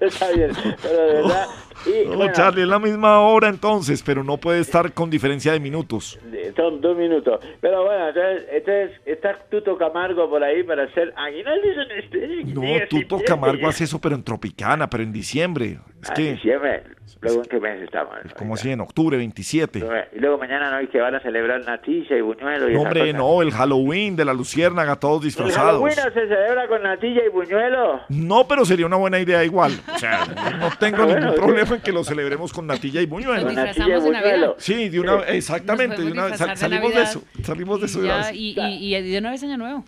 Está 0.00 0.30
bien, 0.32 0.50
pero 0.82 1.02
de 1.06 1.12
verdad... 1.14 1.46
Y, 1.86 2.06
No, 2.08 2.16
bueno, 2.18 2.32
Charlie, 2.34 2.62
es 2.62 2.68
la 2.68 2.78
misma 2.78 3.20
hora 3.20 3.48
entonces, 3.48 4.02
pero 4.02 4.22
no 4.22 4.36
puede 4.36 4.60
estar 4.60 4.92
con 4.92 5.08
diferencia 5.08 5.52
de 5.52 5.60
minutos. 5.60 6.18
son 6.54 6.80
dos 6.80 6.96
minutos. 6.96 7.40
Pero 7.60 7.84
bueno, 7.84 8.08
entonces, 8.08 8.46
entonces 8.52 9.00
está 9.06 9.38
Tuto 9.50 9.78
Camargo 9.78 10.28
por 10.28 10.44
ahí 10.44 10.62
para 10.62 10.84
hacer 10.84 11.12
aguinaldos 11.16 11.70
en 11.90 11.98
este. 11.98 12.44
No, 12.52 12.86
Tuto 12.88 13.18
Camargo 13.26 13.66
hace 13.68 13.84
eso, 13.84 13.98
pero 13.98 14.14
en 14.14 14.22
Tropicana, 14.22 14.90
pero 14.90 15.02
en 15.04 15.12
diciembre. 15.12 15.78
Es 16.02 16.10
Ah, 16.10 16.14
que, 16.14 16.32
diciembre. 16.34 16.82
Luego 17.22 17.42
en 17.42 17.48
qué 17.48 17.60
mes 17.60 17.82
estamos. 17.82 18.14
como 18.36 18.54
así, 18.54 18.70
en 18.70 18.80
octubre 18.80 19.16
27. 19.16 19.78
Y 20.12 20.18
luego 20.18 20.38
mañana 20.38 20.70
no 20.70 20.76
hay 20.76 20.86
que 20.86 21.00
van 21.00 21.14
a 21.14 21.20
celebrar 21.20 21.64
natilla 21.64 22.16
y 22.16 22.20
buñuelo 22.20 22.70
y 22.70 22.74
No, 22.74 22.82
hombre, 22.82 23.12
no, 23.12 23.42
el 23.42 23.50
Halloween 23.52 24.16
de 24.16 24.24
la 24.26 24.32
Luciérnaga, 24.34 24.96
todos 24.96 25.22
¿El 25.22 25.28
disfrazados. 25.28 25.72
Halloween 25.80 25.96
no 25.96 26.04
se 26.12 26.28
celebra 26.28 26.68
con 26.68 26.82
natilla 26.82 26.99
y 27.08 27.28
buñuelo? 27.30 28.00
No, 28.08 28.46
pero 28.46 28.64
sería 28.64 28.86
una 28.86 28.96
buena 28.96 29.18
idea 29.18 29.44
igual. 29.44 29.72
O 29.94 29.98
sea, 29.98 30.24
no 30.60 30.70
tengo 30.78 31.04
ningún 31.06 31.34
problema 31.34 31.76
en 31.76 31.80
que 31.80 31.92
lo 31.92 32.04
celebremos 32.04 32.52
con 32.52 32.66
natilla 32.66 33.00
y 33.00 33.06
buñuelo. 33.06 33.42
Nos 33.42 33.50
disfrazamos 33.50 33.88
Natilla 33.88 33.98
y 33.98 34.00
de 34.04 34.10
Navidad. 34.10 34.30
buñuelo. 34.32 34.56
Sí, 34.58 34.88
de 34.88 35.00
una 35.00 35.14
exactamente, 35.28 36.02
de 36.02 36.12
una 36.12 36.36
sal- 36.36 36.50
de 36.50 36.56
salimos 36.56 36.94
de 36.94 37.02
eso, 37.02 37.22
salimos 37.42 37.80
de 37.80 37.86
eso. 37.86 37.98
Y, 37.98 38.02
de 38.02 38.08
ya, 38.08 38.14
una 38.16 38.26
vez. 38.26 38.36
y, 38.36 38.60
y, 38.60 38.96
y 38.96 39.02
de 39.12 39.18
una 39.18 39.30
vez 39.30 39.42
año 39.42 39.56
nuevo. 39.56 39.84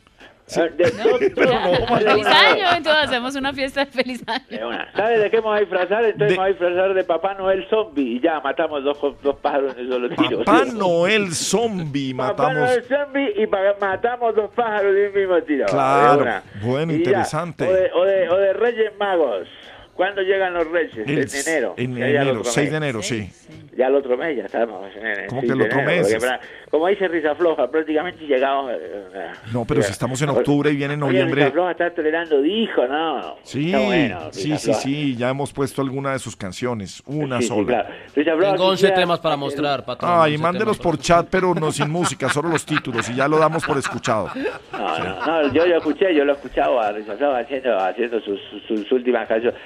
De- 0.46 0.90
Feliz 0.92 2.26
año, 2.26 2.64
entonces 2.76 3.04
hacemos 3.04 3.34
una 3.36 3.52
fiesta 3.52 3.84
de 3.84 3.90
feliz 3.90 4.22
año. 4.26 4.70
¿Sabes 4.94 5.20
de 5.22 5.30
qué 5.30 5.36
me 5.38 5.42
voy 5.42 5.56
a 5.56 5.60
disfrazar? 5.60 6.04
Entonces 6.04 6.30
me 6.30 6.36
voy 6.36 6.44
a 6.44 6.48
disfrazar 6.48 6.94
de 6.94 7.04
Papá 7.04 7.34
Noel 7.34 7.66
zombie 7.70 8.16
y 8.16 8.20
ya 8.20 8.40
matamos 8.40 8.84
dos, 8.84 8.98
dos 9.22 9.36
pájaros 9.36 9.74
en 9.78 9.88
solo 9.88 10.08
tiro. 10.10 10.38
Papá 10.44 10.64
Noel 10.72 11.32
zombie, 11.32 12.12
Papá 12.14 12.32
matamos. 12.48 12.54
Noel 12.68 12.84
zombie 12.84 13.34
y 13.36 13.46
matamos 13.46 14.34
dos 14.34 14.50
pájaros 14.54 14.94
de 14.94 15.08
un 15.08 15.14
mismo 15.14 15.42
tiro. 15.42 15.66
Claro, 15.66 16.24
de 16.24 16.40
bueno, 16.60 16.92
Y 16.92 16.96
interesante. 16.96 17.66
O 17.66 17.72
de, 17.72 17.90
o, 17.94 18.04
de, 18.04 18.28
o 18.28 18.36
de 18.36 18.52
Reyes 18.52 18.92
Magos. 18.98 19.48
¿Cuándo 19.94 20.22
llegan 20.22 20.54
los 20.54 20.66
Reyes? 20.70 20.96
El- 20.96 21.18
en 21.18 21.28
enero. 21.46 21.74
En 21.76 21.96
enero, 22.02 22.30
otro 22.40 22.44
6 22.44 22.56
mes. 22.64 22.70
de 22.70 22.76
enero, 22.78 23.02
sí. 23.02 23.30
Ya 23.76 23.86
el 23.88 23.94
otro 23.94 24.16
mes 24.16 24.36
ya 24.36 24.44
estamos. 24.44 24.90
En, 24.96 25.06
en 25.06 25.26
¿Cómo 25.28 25.40
sí, 25.42 25.46
que 25.46 25.52
el 25.52 25.62
otro 25.62 25.80
enero, 25.80 26.02
mes? 26.02 26.14
porque, 26.18 26.46
como 26.70 26.86
dice 26.88 27.08
Risa 27.08 27.34
Floja, 27.34 27.70
prácticamente 27.70 28.24
llegamos. 28.26 28.70
eh, 28.72 28.78
eh, 29.14 29.30
No, 29.52 29.64
pero 29.66 29.82
si 29.82 29.92
estamos 29.92 30.20
en 30.22 30.30
octubre 30.30 30.70
y 30.70 30.76
viene 30.76 30.94
Oye, 30.94 31.00
noviembre. 31.00 31.42
Risa 31.42 31.52
Floja 31.52 31.70
está 31.72 31.90
tolerando 31.94 32.40
dijo, 32.40 32.86
no. 32.86 33.36
Sí, 33.42 33.70
bueno, 33.72 34.32
sí, 34.32 34.56
sí, 34.56 34.72
sí, 34.74 35.16
ya 35.16 35.28
hemos 35.30 35.52
puesto 35.52 35.82
alguna 35.82 36.12
de 36.12 36.18
sus 36.18 36.36
canciones, 36.36 37.02
una 37.06 37.36
Sí, 37.38 37.42
sí, 37.44 37.48
sola. 37.48 37.66
claro. 37.66 37.88
Risa 38.16 38.36
Floja 38.36 38.52
Tengo 38.52 38.64
11 38.68 38.76
quisiera 38.82 38.96
temas 39.00 39.20
para 39.20 39.36
mostrar, 39.36 39.84
patrón. 39.84 40.10
Ay, 40.14 40.32
11 40.32 40.42
mándelos 40.42 40.78
por 40.78 40.98
chat, 40.98 41.26
pero 41.30 41.54
no 41.54 41.70
sin 41.70 41.90
música, 41.90 42.28
solo 42.30 42.48
los 42.48 42.64
títulos 42.64 43.08
y 43.10 43.14
ya 43.14 43.28
lo 43.28 43.38
damos 43.38 43.64
por 43.64 43.76
escuchado. 43.78 44.30
No, 44.72 44.98
no, 44.98 45.26
no, 45.42 45.52
yo 45.52 45.66
lo 45.66 45.76
escuché, 45.76 46.14
yo 46.14 46.24
lo 46.24 46.32
he 46.32 46.36
escuchado 46.36 46.80
a 46.80 46.92
Risa 46.92 47.14
Floja 47.16 47.38
haciendo, 47.38 47.78
haciendo 47.78 48.20
sus, 48.20 48.40
sus, 48.50 48.62
sus 48.66 48.92
últimas 48.92 49.28
canciones. 49.28 49.58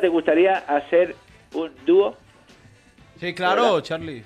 ¿Te 0.00 0.08
gustaría 0.08 0.58
hacer 0.58 1.16
un 1.52 1.72
dúo? 1.84 2.16
Sí, 3.18 3.34
claro, 3.34 3.80
Charlie. 3.80 4.22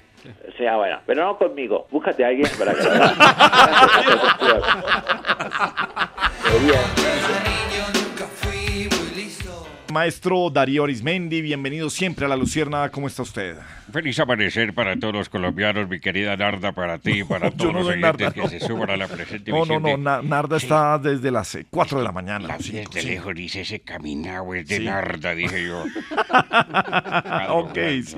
O 0.46 0.52
sea, 0.58 0.76
bueno, 0.76 1.00
pero 1.06 1.24
no 1.24 1.38
conmigo. 1.38 1.86
Búscate 1.90 2.22
a 2.24 2.28
alguien 2.28 2.50
para 2.58 2.74
que. 2.74 2.82
Maestro 9.92 10.50
Darío 10.50 10.84
Arismendi, 10.84 11.40
bienvenido 11.40 11.88
siempre 11.90 12.26
a 12.26 12.28
La 12.28 12.36
Lucierna, 12.36 12.90
¿cómo 12.90 13.08
está 13.08 13.22
usted? 13.22 13.56
Feliz 13.92 14.18
amanecer 14.20 14.72
para 14.74 14.96
todos 14.98 15.14
los 15.14 15.28
colombianos, 15.28 15.88
mi 15.88 16.00
querida 16.00 16.36
Narda, 16.36 16.72
para 16.72 16.98
ti 16.98 17.20
y 17.20 17.24
para 17.24 17.50
todos 17.56 17.72
no 17.72 17.78
los 17.80 17.88
oyentes 17.88 18.02
Narda, 18.20 18.32
que 18.32 18.40
no. 18.40 18.48
se 18.48 18.60
suban 18.60 18.90
a 18.90 18.96
la 18.96 19.08
presente 19.08 19.50
No, 19.50 19.64
no, 19.64 19.80
no, 19.80 19.96
Na- 19.96 20.22
Narda 20.22 20.56
está 20.56 20.98
desde 20.98 21.30
las 21.30 21.58
4 21.70 21.98
de 21.98 22.04
la 22.04 22.12
mañana. 22.12 22.48
La 22.48 22.56
desde 22.58 22.84
sí. 22.92 23.08
lejos 23.08 23.34
dice 23.34 23.60
ese 23.62 23.80
caminado 23.80 24.54
es 24.54 24.66
de 24.68 24.76
Sí. 24.78 24.84
Narda, 24.84 25.34
dije 25.34 25.66
yo. 25.66 25.84
Ok, 27.50 27.78
sí. 28.04 28.16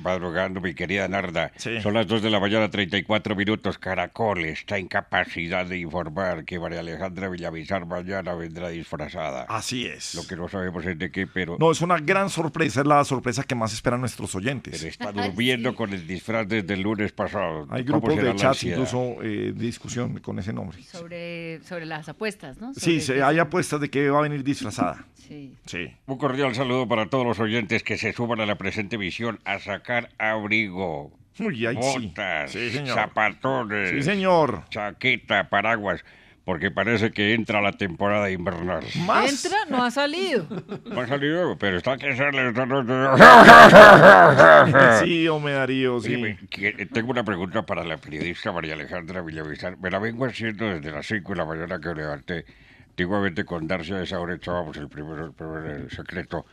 Madrugando, 0.00 0.60
mi 0.60 0.74
querida 0.74 1.08
Narda. 1.08 1.52
Son 1.82 1.94
las 1.94 2.06
2 2.06 2.22
de 2.22 2.30
la 2.30 2.40
mañana, 2.40 2.70
34 2.70 3.34
minutos. 3.36 3.78
Caracol 3.78 4.44
está 4.44 4.78
en 4.78 4.88
capacidad 4.88 5.66
de 5.66 5.78
informar 5.78 6.44
que 6.44 6.58
María 6.58 6.80
Alejandra 6.80 7.28
Villamizar 7.28 7.86
mañana 7.86 8.34
vendrá 8.34 8.68
disfrazada. 8.68 9.46
Así 9.48 9.86
es. 9.86 10.14
Lo 10.14 10.26
que 10.26 10.36
no 10.36 10.48
sabemos 10.48 10.84
es 10.86 10.98
de 10.98 11.10
qué, 11.10 11.26
pero... 11.26 11.56
No, 11.58 11.70
es 11.70 11.80
una 11.80 11.98
gran 11.98 12.30
sorpresa, 12.30 12.80
es 12.80 12.86
la 12.86 13.04
sorpresa 13.04 13.42
que 13.44 13.54
más 13.54 13.72
esperan 13.72 14.00
nuestros 14.00 14.34
oyentes. 14.34 14.76
Pero 14.78 14.88
está 14.90 15.07
durmiendo 15.12 15.74
con 15.74 15.92
el 15.92 16.06
disfraz 16.06 16.46
desde 16.48 16.74
el 16.74 16.82
lunes 16.82 17.12
pasado. 17.12 17.66
Hay 17.70 17.84
¿Cómo 17.84 18.00
grupos 18.00 18.22
de 18.22 18.30
ansiedad? 18.30 18.76
incluso 18.78 19.22
eh, 19.22 19.52
discusión 19.54 20.18
con 20.20 20.38
ese 20.38 20.52
nombre. 20.52 20.82
Sobre, 20.82 21.60
sobre 21.62 21.86
las 21.86 22.08
apuestas, 22.08 22.58
¿no? 22.60 22.72
Sí, 22.74 23.00
Sobre 23.00 23.18
qué- 23.18 23.24
hay 23.24 23.38
apuestas 23.38 23.80
de 23.80 23.88
que 23.90 24.10
va 24.10 24.18
a 24.18 24.22
venir 24.22 24.42
disfrazada. 24.44 25.04
Sí. 25.14 25.52
Sí. 25.66 25.90
Un 26.06 26.16
cordial 26.18 26.54
saludo 26.54 26.88
para 26.88 27.06
todos 27.06 27.26
los 27.26 27.38
oyentes 27.38 27.82
que 27.82 27.98
se 27.98 28.12
suban 28.12 28.40
a 28.40 28.46
la 28.46 28.56
presente 28.56 28.96
emisión 28.96 29.38
a 29.44 29.58
sacar 29.58 30.10
abrigo. 30.18 31.12
Uy, 31.40 31.66
ay, 31.66 31.78
sí. 31.80 32.06
botas, 32.08 32.50
Sí, 32.50 32.70
señor. 32.70 32.96
zapatones, 32.96 33.90
Sí, 33.90 34.02
señor. 34.02 34.64
chaqueta, 34.70 35.48
paraguas, 35.48 36.04
porque 36.48 36.70
parece 36.70 37.10
que 37.10 37.34
entra 37.34 37.60
la 37.60 37.72
temporada 37.72 38.30
invernal. 38.30 38.82
Entra, 38.82 39.66
no 39.68 39.84
ha 39.84 39.90
salido. 39.90 40.46
No 40.86 41.02
ha 41.02 41.06
salido, 41.06 41.58
pero 41.58 41.76
está 41.76 41.98
que 41.98 42.16
sale. 42.16 42.54
Sí, 45.04 45.28
hombre 45.28 45.52
Darío, 45.52 46.00
sí. 46.00 46.14
Oye, 46.14 46.38
que- 46.48 46.86
tengo 46.86 47.10
una 47.10 47.22
pregunta 47.22 47.66
para 47.66 47.84
la 47.84 47.98
periodista 47.98 48.50
María 48.50 48.72
Alejandra 48.72 49.20
Villavizar. 49.20 49.76
Me 49.76 49.90
la 49.90 49.98
vengo 49.98 50.24
haciendo 50.24 50.70
desde 50.70 50.90
las 50.90 51.06
5 51.06 51.32
de 51.32 51.36
la 51.36 51.44
mañana 51.44 51.80
que 51.80 51.88
me 51.90 51.96
levanté. 51.96 52.46
Antiguamente 52.88 53.44
con 53.44 53.66
Darcy 53.66 53.92
a 53.92 54.02
esa 54.04 54.18
hora 54.18 54.36
echábamos 54.36 54.74
el 54.78 54.88
primer, 54.88 55.18
el 55.18 55.32
primer 55.34 55.82
eh, 55.82 55.86
secreto. 55.94 56.46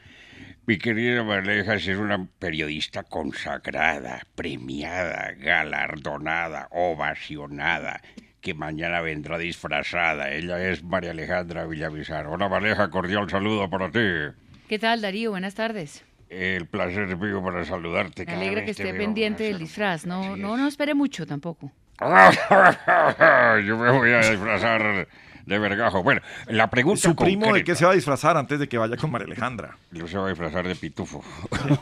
Mi 0.66 0.78
querida 0.78 1.24
María 1.24 1.74
es 1.74 1.88
una 1.88 2.28
periodista 2.38 3.04
consagrada, 3.04 4.24
premiada, 4.36 5.32
galardonada, 5.38 6.68
ovacionada, 6.72 8.02
que 8.46 8.54
mañana 8.54 9.02
vendrá 9.02 9.40
disfrazada. 9.40 10.30
Ella 10.30 10.70
es 10.70 10.84
María 10.84 11.12
Alejandra 11.12 11.66
Villavizar. 11.66 12.28
Hola 12.28 12.48
Maleja, 12.48 12.92
cordial 12.92 13.28
saludo 13.28 13.68
para 13.72 13.90
ti. 13.90 14.36
¿Qué 14.70 14.78
tal, 14.78 15.02
Darío? 15.02 15.32
Buenas 15.32 15.56
tardes. 15.56 16.06
El 16.30 16.68
placer 16.68 17.10
es 17.10 17.18
mío 17.18 17.44
para 17.44 17.66
saludarte. 17.66 18.24
Me 18.24 18.34
alegra 18.34 18.64
que 18.64 18.72
esté 18.72 18.94
pendiente 18.94 19.46
del 19.46 19.58
disfraz. 19.58 20.06
No, 20.06 20.38
no, 20.38 20.58
no 20.58 20.68
espere 20.68 20.94
mucho 20.94 21.26
tampoco. 21.26 21.72
Yo 22.00 23.78
me 23.78 23.92
voy 23.92 24.12
a 24.12 24.20
disfrazar 24.20 25.08
de 25.46 25.60
vergajo. 25.60 26.04
Bueno, 26.04 26.22
la 26.48 26.70
pregunta 26.70 27.02
¿Su 27.02 27.16
primo 27.16 27.46
de 27.46 27.52
concreta- 27.52 27.66
qué 27.66 27.76
se 27.76 27.86
va 27.86 27.92
a 27.92 27.96
disfrazar 27.96 28.38
antes 28.38 28.60
de 28.60 28.68
que 28.68 28.78
vaya 28.78 28.98
con 28.98 29.12
María 29.12 29.26
Alejandra? 29.28 29.78
Yo 29.92 30.08
se 30.08 30.18
va 30.18 30.26
a 30.26 30.30
disfrazar 30.30 30.68
de 30.68 30.76
pitufo. 30.76 31.24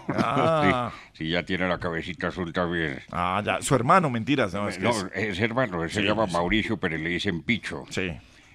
Ah. 0.10 0.92
sí, 1.14 1.26
sí, 1.26 1.30
ya 1.30 1.44
tiene 1.44 1.68
la 1.68 1.80
cabecita 1.80 2.28
azul 2.28 2.52
también. 2.54 3.00
Ah, 3.12 3.42
ya. 3.46 3.62
Su 3.62 3.76
hermano, 3.76 4.10
mentiras. 4.10 4.54
No, 4.54 4.68
es 4.68 4.78
que 4.78 4.84
No, 4.84 4.90
es- 4.92 5.06
es 5.16 5.40
hermano, 5.40 5.82
se 5.90 6.02
Sí, 6.02 6.08
llama. 6.08 6.26
Mauricio, 6.28 6.78
pero 6.78 6.98
le 6.98 7.10
dicen 7.10 7.42
Picho. 7.44 7.84
Sí. 7.90 8.12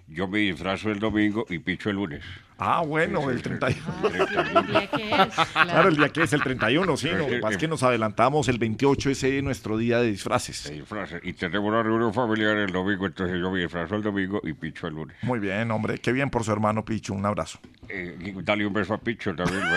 Yo 0.08 0.26
me 0.26 0.38
disfrazo 0.38 0.90
el 0.90 0.98
domingo 0.98 1.44
y 1.50 1.58
Picho 1.58 1.90
el 1.90 1.96
lunes. 1.96 2.24
Ah, 2.60 2.82
bueno, 2.84 3.30
el 3.30 3.40
31. 3.40 4.10
que 4.10 5.12
es, 5.12 5.28
Claro, 5.52 5.90
el 5.90 5.96
día 5.96 6.08
que 6.08 6.24
es 6.24 6.32
el 6.32 6.42
31, 6.42 6.96
sí. 6.96 7.08
Lo 7.10 7.26
que 7.26 7.36
Sí, 7.36 7.40
pasa 7.40 7.52
es 7.52 7.58
que 7.58 7.68
nos 7.68 7.84
adelantamos 7.84 8.48
el 8.48 8.58
28, 8.58 9.10
ese 9.10 9.38
es 9.38 9.44
nuestro 9.44 9.76
día 9.76 10.00
de 10.00 10.10
disfraces. 10.10 10.68
Disfraces. 10.72 11.20
Y 11.22 11.34
tenemos 11.34 11.68
una 11.68 11.84
reunión 11.84 12.12
familiar 12.12 12.56
el 12.56 12.72
domingo, 12.72 13.06
entonces 13.06 13.38
yo 13.38 13.52
me 13.52 13.60
disfrazo 13.60 13.94
el 13.94 14.02
domingo 14.02 14.40
y 14.42 14.54
Picho 14.54 14.88
el 14.88 14.94
lunes. 14.94 15.16
Muy 15.22 15.38
bien, 15.38 15.70
hombre. 15.70 15.98
Qué 15.98 16.10
bien 16.10 16.30
por 16.30 16.42
su 16.42 16.50
hermano 16.50 16.84
Picho. 16.84 17.14
Un 17.14 17.26
abrazo. 17.26 17.60
Eh, 17.88 18.34
dale 18.42 18.66
un 18.66 18.72
beso 18.72 18.94
a 18.94 18.98
Picho 18.98 19.36
también. 19.36 19.60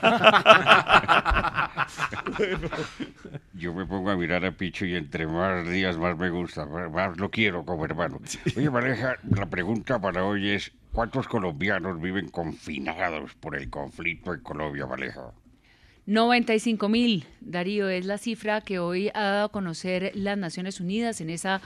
Yo 3.54 3.74
me 3.74 3.86
pongo 3.86 4.10
a 4.10 4.16
mirar 4.16 4.44
a 4.44 4.52
Picho 4.52 4.84
y 4.84 4.94
entre 4.94 5.26
más 5.26 5.68
días 5.68 5.96
más 5.96 6.16
me 6.16 6.30
gusta, 6.30 6.66
más 6.66 7.16
lo 7.18 7.30
quiero 7.30 7.64
como 7.64 7.84
hermano. 7.84 8.20
Oye, 8.56 8.70
Mareja, 8.70 9.16
la 9.30 9.46
pregunta 9.46 10.00
para 10.00 10.24
hoy 10.24 10.50
es, 10.50 10.72
¿cuántos 10.92 11.28
colombianos 11.28 12.00
viven 12.00 12.28
confinados 12.28 13.34
por 13.34 13.56
el 13.56 13.70
conflicto 13.70 14.34
en 14.34 14.40
Colombia, 14.40 14.86
Maleja? 14.86 15.32
95 16.06 16.88
mil, 16.88 17.24
Darío, 17.40 17.88
es 17.88 18.04
la 18.04 18.18
cifra 18.18 18.62
que 18.62 18.78
hoy 18.78 19.10
ha 19.14 19.22
dado 19.22 19.44
a 19.46 19.52
conocer 19.52 20.12
las 20.14 20.36
Naciones 20.38 20.80
Unidas 20.80 21.20
en 21.20 21.30
esa 21.30 21.60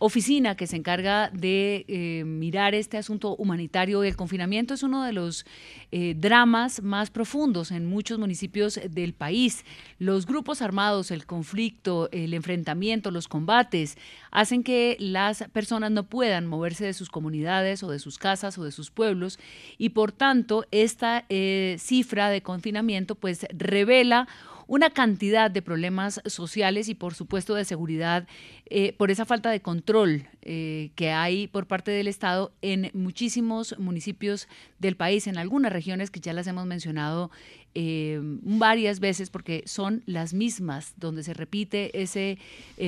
oficina 0.00 0.56
que 0.56 0.66
se 0.66 0.76
encarga 0.76 1.28
de 1.28 1.84
eh, 1.86 2.24
mirar 2.24 2.74
este 2.74 2.96
asunto 2.96 3.36
humanitario. 3.36 4.02
El 4.02 4.16
confinamiento 4.16 4.72
es 4.72 4.82
uno 4.82 5.04
de 5.04 5.12
los 5.12 5.44
eh, 5.92 6.14
dramas 6.16 6.82
más 6.82 7.10
profundos 7.10 7.70
en 7.70 7.86
muchos 7.86 8.18
municipios 8.18 8.80
del 8.90 9.12
país. 9.12 9.62
Los 9.98 10.24
grupos 10.24 10.62
armados, 10.62 11.10
el 11.10 11.26
conflicto, 11.26 12.08
el 12.12 12.32
enfrentamiento, 12.32 13.10
los 13.10 13.28
combates, 13.28 13.98
hacen 14.30 14.62
que 14.62 14.96
las 14.98 15.44
personas 15.52 15.90
no 15.90 16.04
puedan 16.04 16.46
moverse 16.46 16.86
de 16.86 16.94
sus 16.94 17.10
comunidades 17.10 17.82
o 17.82 17.90
de 17.90 17.98
sus 17.98 18.16
casas 18.16 18.56
o 18.56 18.64
de 18.64 18.72
sus 18.72 18.90
pueblos 18.90 19.38
y 19.76 19.90
por 19.90 20.12
tanto 20.12 20.64
esta 20.70 21.26
eh, 21.28 21.76
cifra 21.78 22.30
de 22.30 22.40
confinamiento 22.40 23.16
pues 23.16 23.46
revela 23.50 24.28
una 24.70 24.90
cantidad 24.90 25.50
de 25.50 25.62
problemas 25.62 26.20
sociales 26.26 26.88
y 26.88 26.94
por 26.94 27.14
supuesto 27.14 27.56
de 27.56 27.64
seguridad 27.64 28.28
eh, 28.66 28.92
por 28.92 29.10
esa 29.10 29.24
falta 29.26 29.50
de 29.50 29.60
control 29.60 30.28
eh, 30.42 30.92
que 30.94 31.10
hay 31.10 31.48
por 31.48 31.66
parte 31.66 31.90
del 31.90 32.06
Estado 32.06 32.52
en 32.62 32.88
muchísimos 32.94 33.76
municipios 33.80 34.46
del 34.78 34.94
país, 34.94 35.26
en 35.26 35.38
algunas 35.38 35.72
regiones 35.72 36.12
que 36.12 36.20
ya 36.20 36.32
las 36.32 36.46
hemos 36.46 36.66
mencionado 36.66 37.32
eh, 37.74 38.20
varias 38.22 39.00
veces 39.00 39.28
porque 39.28 39.64
son 39.66 40.04
las 40.06 40.34
mismas 40.34 40.94
donde 40.96 41.24
se 41.24 41.34
repite 41.34 42.00
ese 42.00 42.38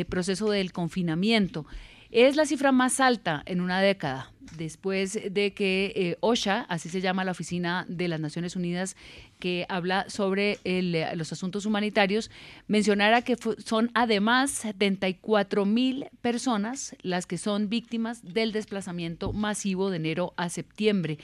proceso 0.08 0.50
del 0.50 0.70
confinamiento. 0.70 1.66
Es 2.12 2.36
la 2.36 2.46
cifra 2.46 2.70
más 2.70 3.00
alta 3.00 3.42
en 3.44 3.60
una 3.60 3.80
década, 3.80 4.31
después 4.56 5.18
de 5.30 5.52
que 5.54 5.92
eh, 5.94 6.16
OSHA, 6.20 6.62
así 6.68 6.88
se 6.88 7.00
llama 7.00 7.24
la 7.24 7.32
Oficina 7.32 7.86
de 7.88 8.08
las 8.08 8.20
Naciones 8.20 8.56
Unidas 8.56 8.96
que 9.38 9.66
habla 9.68 10.08
sobre 10.08 10.58
el, 10.64 10.94
eh, 10.94 11.16
los 11.16 11.32
asuntos 11.32 11.66
humanitarios, 11.66 12.30
mencionara 12.68 13.22
que 13.22 13.36
son 13.64 13.90
además 13.94 14.50
74 14.50 15.64
mil 15.64 16.06
personas 16.20 16.94
las 17.02 17.26
que 17.26 17.38
son 17.38 17.68
víctimas 17.68 18.22
del 18.22 18.52
desplazamiento 18.52 19.32
masivo 19.32 19.90
de 19.90 19.96
enero 19.96 20.32
a 20.36 20.48
septiembre. 20.48 21.18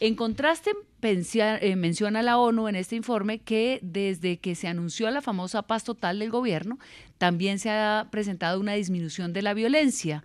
En 0.00 0.14
contraste, 0.14 0.72
eh, 1.02 1.76
menciona 1.76 2.22
la 2.22 2.38
ONU 2.38 2.68
en 2.68 2.76
este 2.76 2.96
informe 2.96 3.38
que 3.38 3.80
desde 3.82 4.38
que 4.38 4.54
se 4.54 4.68
anunció 4.68 5.10
la 5.10 5.22
famosa 5.22 5.62
paz 5.62 5.84
total 5.84 6.20
del 6.20 6.30
gobierno, 6.30 6.78
también 7.18 7.58
se 7.58 7.70
ha 7.70 8.08
presentado 8.10 8.60
una 8.60 8.74
disminución 8.74 9.32
de 9.32 9.42
la 9.42 9.54
violencia. 9.54 10.24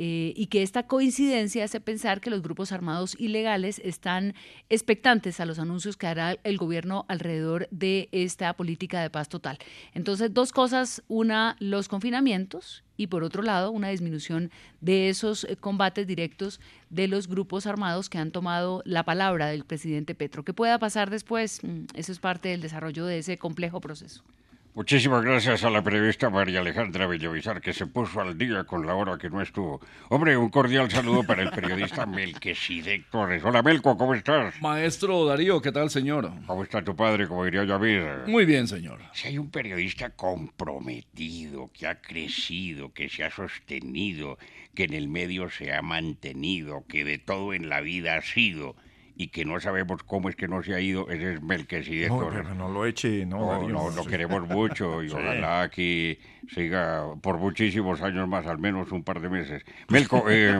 Eh, 0.00 0.32
y 0.36 0.46
que 0.46 0.62
esta 0.62 0.84
coincidencia 0.84 1.64
hace 1.64 1.80
pensar 1.80 2.20
que 2.20 2.30
los 2.30 2.40
grupos 2.40 2.70
armados 2.70 3.16
ilegales 3.18 3.80
están 3.84 4.34
expectantes 4.68 5.40
a 5.40 5.44
los 5.44 5.58
anuncios 5.58 5.96
que 5.96 6.06
hará 6.06 6.36
el 6.44 6.56
gobierno 6.56 7.04
alrededor 7.08 7.66
de 7.72 8.08
esta 8.12 8.52
política 8.52 9.02
de 9.02 9.10
paz 9.10 9.28
total. 9.28 9.58
Entonces, 9.94 10.32
dos 10.32 10.52
cosas, 10.52 11.02
una, 11.08 11.56
los 11.58 11.88
confinamientos 11.88 12.84
y 12.96 13.08
por 13.08 13.24
otro 13.24 13.42
lado, 13.42 13.72
una 13.72 13.88
disminución 13.88 14.52
de 14.80 15.08
esos 15.08 15.42
eh, 15.42 15.56
combates 15.56 16.06
directos 16.06 16.60
de 16.90 17.08
los 17.08 17.26
grupos 17.26 17.66
armados 17.66 18.08
que 18.08 18.18
han 18.18 18.30
tomado 18.30 18.82
la 18.84 19.02
palabra 19.02 19.48
del 19.48 19.64
presidente 19.64 20.14
Petro. 20.14 20.44
¿Qué 20.44 20.52
pueda 20.52 20.78
pasar 20.78 21.10
después? 21.10 21.64
Mm, 21.64 21.86
Eso 21.94 22.12
es 22.12 22.20
parte 22.20 22.50
del 22.50 22.60
desarrollo 22.60 23.04
de 23.04 23.18
ese 23.18 23.36
complejo 23.36 23.80
proceso. 23.80 24.22
Muchísimas 24.78 25.24
gracias 25.24 25.64
a 25.64 25.70
la 25.70 25.82
periodista 25.82 26.30
María 26.30 26.60
Alejandra 26.60 27.08
Bellavizar 27.08 27.60
que 27.60 27.72
se 27.72 27.88
puso 27.88 28.20
al 28.20 28.38
día 28.38 28.62
con 28.62 28.86
la 28.86 28.94
hora 28.94 29.18
que 29.18 29.28
no 29.28 29.42
estuvo. 29.42 29.80
Hombre, 30.08 30.36
un 30.36 30.50
cordial 30.50 30.88
saludo 30.88 31.24
para 31.24 31.42
el 31.42 31.50
periodista 31.50 32.06
Melquisedec 32.06 33.10
Torres. 33.10 33.42
Hola 33.44 33.60
Melco, 33.60 33.96
¿cómo 33.98 34.14
estás? 34.14 34.54
Maestro 34.62 35.26
Darío, 35.26 35.60
¿qué 35.60 35.72
tal, 35.72 35.90
señor? 35.90 36.30
¿Cómo 36.46 36.62
está 36.62 36.84
tu 36.84 36.94
padre, 36.94 37.26
como 37.26 37.44
diría 37.44 37.64
yo 37.64 37.74
a 37.74 37.80
mí? 37.80 37.92
Muy 38.28 38.44
bien, 38.44 38.68
señor. 38.68 39.00
Si 39.14 39.26
hay 39.26 39.38
un 39.38 39.50
periodista 39.50 40.10
comprometido, 40.10 41.72
que 41.72 41.88
ha 41.88 42.00
crecido, 42.00 42.92
que 42.92 43.08
se 43.08 43.24
ha 43.24 43.32
sostenido, 43.32 44.38
que 44.76 44.84
en 44.84 44.94
el 44.94 45.08
medio 45.08 45.50
se 45.50 45.74
ha 45.74 45.82
mantenido, 45.82 46.84
que 46.86 47.04
de 47.04 47.18
todo 47.18 47.52
en 47.52 47.68
la 47.68 47.80
vida 47.80 48.14
ha 48.14 48.22
sido 48.22 48.76
y 49.20 49.28
que 49.30 49.44
no 49.44 49.58
sabemos 49.58 50.04
cómo 50.04 50.28
es 50.28 50.36
que 50.36 50.46
no 50.46 50.62
se 50.62 50.74
ha 50.76 50.80
ido, 50.80 51.10
ese 51.10 51.34
es 51.34 51.42
Melquisedec 51.42 52.08
No, 52.08 52.30
pero 52.30 52.54
no 52.54 52.68
lo 52.68 52.86
eche, 52.86 53.26
no, 53.26 53.38
No, 53.40 53.46
Darío. 53.50 53.68
no, 53.70 53.90
lo 53.90 54.04
queremos 54.06 54.46
mucho 54.48 55.02
y 55.02 55.08
Sí. 55.08 55.14
ojalá 55.18 55.68
que 55.70 56.20
siga 56.54 57.14
por 57.20 57.36
muchísimos 57.38 58.00
años 58.00 58.28
más, 58.28 58.46
al 58.46 58.58
menos 58.58 58.92
un 58.92 59.02
par 59.02 59.20
de 59.20 59.28
meses. 59.28 59.64
Melco, 59.88 60.24
eh, 60.30 60.54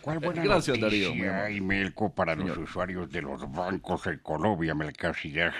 ¿cuál 0.00 0.18
buena 0.18 0.42
Gracias, 0.42 0.78
noticia 0.80 1.08
Darío, 1.10 1.34
hay, 1.44 1.60
Melco, 1.60 2.12
para 2.12 2.34
los 2.34 2.58
usuarios 2.58 3.08
de 3.10 3.22
los 3.22 3.50
bancos 3.52 4.04
en 4.08 4.18
Colombia, 4.18 4.74
Melquisedec? 4.74 5.54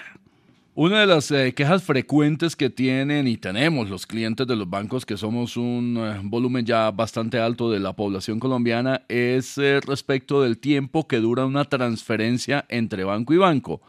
Una 0.74 1.00
de 1.00 1.06
las 1.06 1.30
eh, 1.30 1.52
quejas 1.52 1.82
frecuentes 1.82 2.56
que 2.56 2.70
tienen 2.70 3.28
y 3.28 3.36
tenemos 3.36 3.90
los 3.90 4.06
clientes 4.06 4.46
de 4.46 4.56
los 4.56 4.70
bancos, 4.70 5.04
que 5.04 5.18
somos 5.18 5.58
un 5.58 5.98
eh, 5.98 6.18
volumen 6.22 6.64
ya 6.64 6.90
bastante 6.90 7.38
alto 7.38 7.70
de 7.70 7.78
la 7.78 7.92
población 7.92 8.40
colombiana, 8.40 9.02
es 9.08 9.58
eh, 9.58 9.80
respecto 9.86 10.40
del 10.40 10.56
tiempo 10.56 11.06
que 11.06 11.18
dura 11.18 11.44
una 11.44 11.66
transferencia 11.66 12.64
entre 12.70 13.04
banco 13.04 13.34
y 13.34 13.36
banco. 13.36 13.82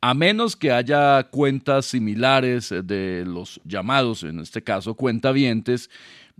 A 0.00 0.14
menos 0.14 0.56
que 0.56 0.72
haya 0.72 1.24
cuentas 1.24 1.84
similares 1.84 2.70
de 2.84 3.24
los 3.26 3.60
llamados, 3.66 4.22
en 4.22 4.38
este 4.40 4.62
caso 4.62 4.94
cuentavientes, 4.94 5.90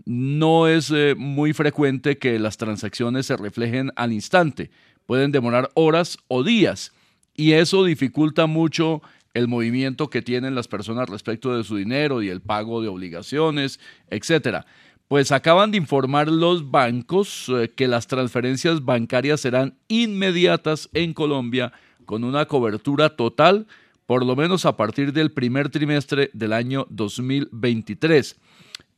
no 0.03 0.67
es 0.67 0.91
muy 1.15 1.53
frecuente 1.53 2.17
que 2.17 2.39
las 2.39 2.57
transacciones 2.57 3.27
se 3.27 3.37
reflejen 3.37 3.91
al 3.95 4.13
instante. 4.13 4.71
Pueden 5.05 5.31
demorar 5.31 5.69
horas 5.75 6.17
o 6.27 6.41
días 6.41 6.91
y 7.35 7.51
eso 7.51 7.83
dificulta 7.83 8.47
mucho 8.47 9.03
el 9.33 9.47
movimiento 9.47 10.09
que 10.09 10.21
tienen 10.21 10.55
las 10.55 10.67
personas 10.67 11.09
respecto 11.09 11.55
de 11.55 11.63
su 11.63 11.75
dinero 11.75 12.21
y 12.21 12.29
el 12.29 12.41
pago 12.41 12.81
de 12.81 12.87
obligaciones, 12.87 13.79
etcétera. 14.09 14.65
Pues 15.07 15.31
acaban 15.31 15.71
de 15.71 15.77
informar 15.77 16.29
los 16.29 16.71
bancos 16.71 17.49
eh, 17.49 17.71
que 17.75 17.87
las 17.87 18.07
transferencias 18.07 18.83
bancarias 18.83 19.41
serán 19.41 19.77
inmediatas 19.87 20.89
en 20.93 21.13
Colombia 21.13 21.73
con 22.05 22.23
una 22.23 22.45
cobertura 22.45 23.15
total, 23.15 23.67
por 24.05 24.25
lo 24.25 24.35
menos 24.35 24.65
a 24.65 24.77
partir 24.77 25.13
del 25.13 25.31
primer 25.31 25.69
trimestre 25.69 26.29
del 26.33 26.53
año 26.53 26.87
2023. 26.89 28.37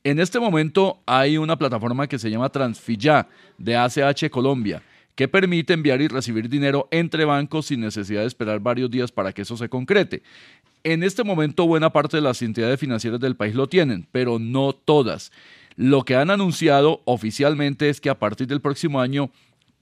En 0.04 0.20
este 0.20 0.38
momento 0.38 1.02
hay 1.06 1.38
una 1.38 1.56
plataforma 1.56 2.06
que 2.06 2.18
se 2.18 2.30
llama 2.30 2.50
Transfilla 2.50 3.28
de 3.58 3.76
ACH 3.76 4.30
Colombia 4.30 4.82
que 5.14 5.28
permite 5.28 5.72
enviar 5.72 6.00
y 6.02 6.08
recibir 6.08 6.48
dinero 6.48 6.88
entre 6.90 7.24
bancos 7.24 7.66
sin 7.66 7.80
necesidad 7.80 8.22
de 8.22 8.26
esperar 8.26 8.60
varios 8.60 8.90
días 8.90 9.12
para 9.12 9.32
que 9.32 9.42
eso 9.42 9.56
se 9.56 9.68
concrete. 9.68 10.22
En 10.82 11.02
este 11.02 11.24
momento 11.24 11.66
buena 11.66 11.90
parte 11.90 12.16
de 12.16 12.22
las 12.22 12.42
entidades 12.42 12.80
financieras 12.80 13.20
del 13.20 13.36
país 13.36 13.54
lo 13.54 13.68
tienen, 13.68 14.06
pero 14.12 14.38
no 14.38 14.72
todas. 14.72 15.32
Lo 15.76 16.04
que 16.04 16.16
han 16.16 16.30
anunciado 16.30 17.00
oficialmente 17.04 17.88
es 17.88 18.00
que 18.00 18.10
a 18.10 18.18
partir 18.18 18.46
del 18.46 18.60
próximo 18.60 19.00
año 19.00 19.30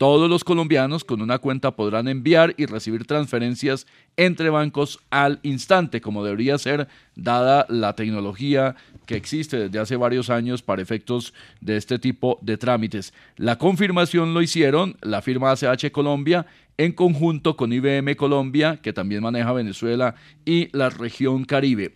todos 0.03 0.29
los 0.29 0.43
colombianos 0.43 1.05
con 1.05 1.23
una 1.23 1.39
cuenta 1.39 1.77
podrán 1.77 2.09
enviar 2.09 2.55
y 2.57 2.67
recibir 2.67 3.07
transferencias 3.07 3.87
entre 4.17 4.51
bancos 4.51 4.99
al 5.11 5.39
instante, 5.45 6.01
como 6.01 6.25
debería 6.25 6.59
ser, 6.59 6.89
dada 7.15 7.67
la 7.69 7.95
tecnología 7.95 8.75
que 9.07 9.15
existe 9.15 9.57
desde 9.57 9.79
hace 9.79 9.95
varios 9.95 10.29
años 10.29 10.61
para 10.61 10.83
efectos 10.83 11.33
de 11.61 11.77
este 11.77 12.01
tipo 12.01 12.41
de 12.43 12.57
trámites. 12.57 13.15
La 13.37 13.59
confirmación 13.59 14.35
lo 14.35 14.43
hicieron 14.43 14.97
la 15.03 15.23
firma 15.23 15.53
ACH 15.53 15.93
Colombia 15.93 16.47
en 16.79 16.91
conjunto 16.95 17.57
con 17.57 17.73
IBM 17.73 18.17
Colombia, 18.17 18.81
que 18.83 18.93
también 18.93 19.23
maneja 19.23 19.53
Venezuela 19.53 20.17
y 20.45 20.77
la 20.77 20.91
región 20.91 21.45
Caribe. 21.45 21.95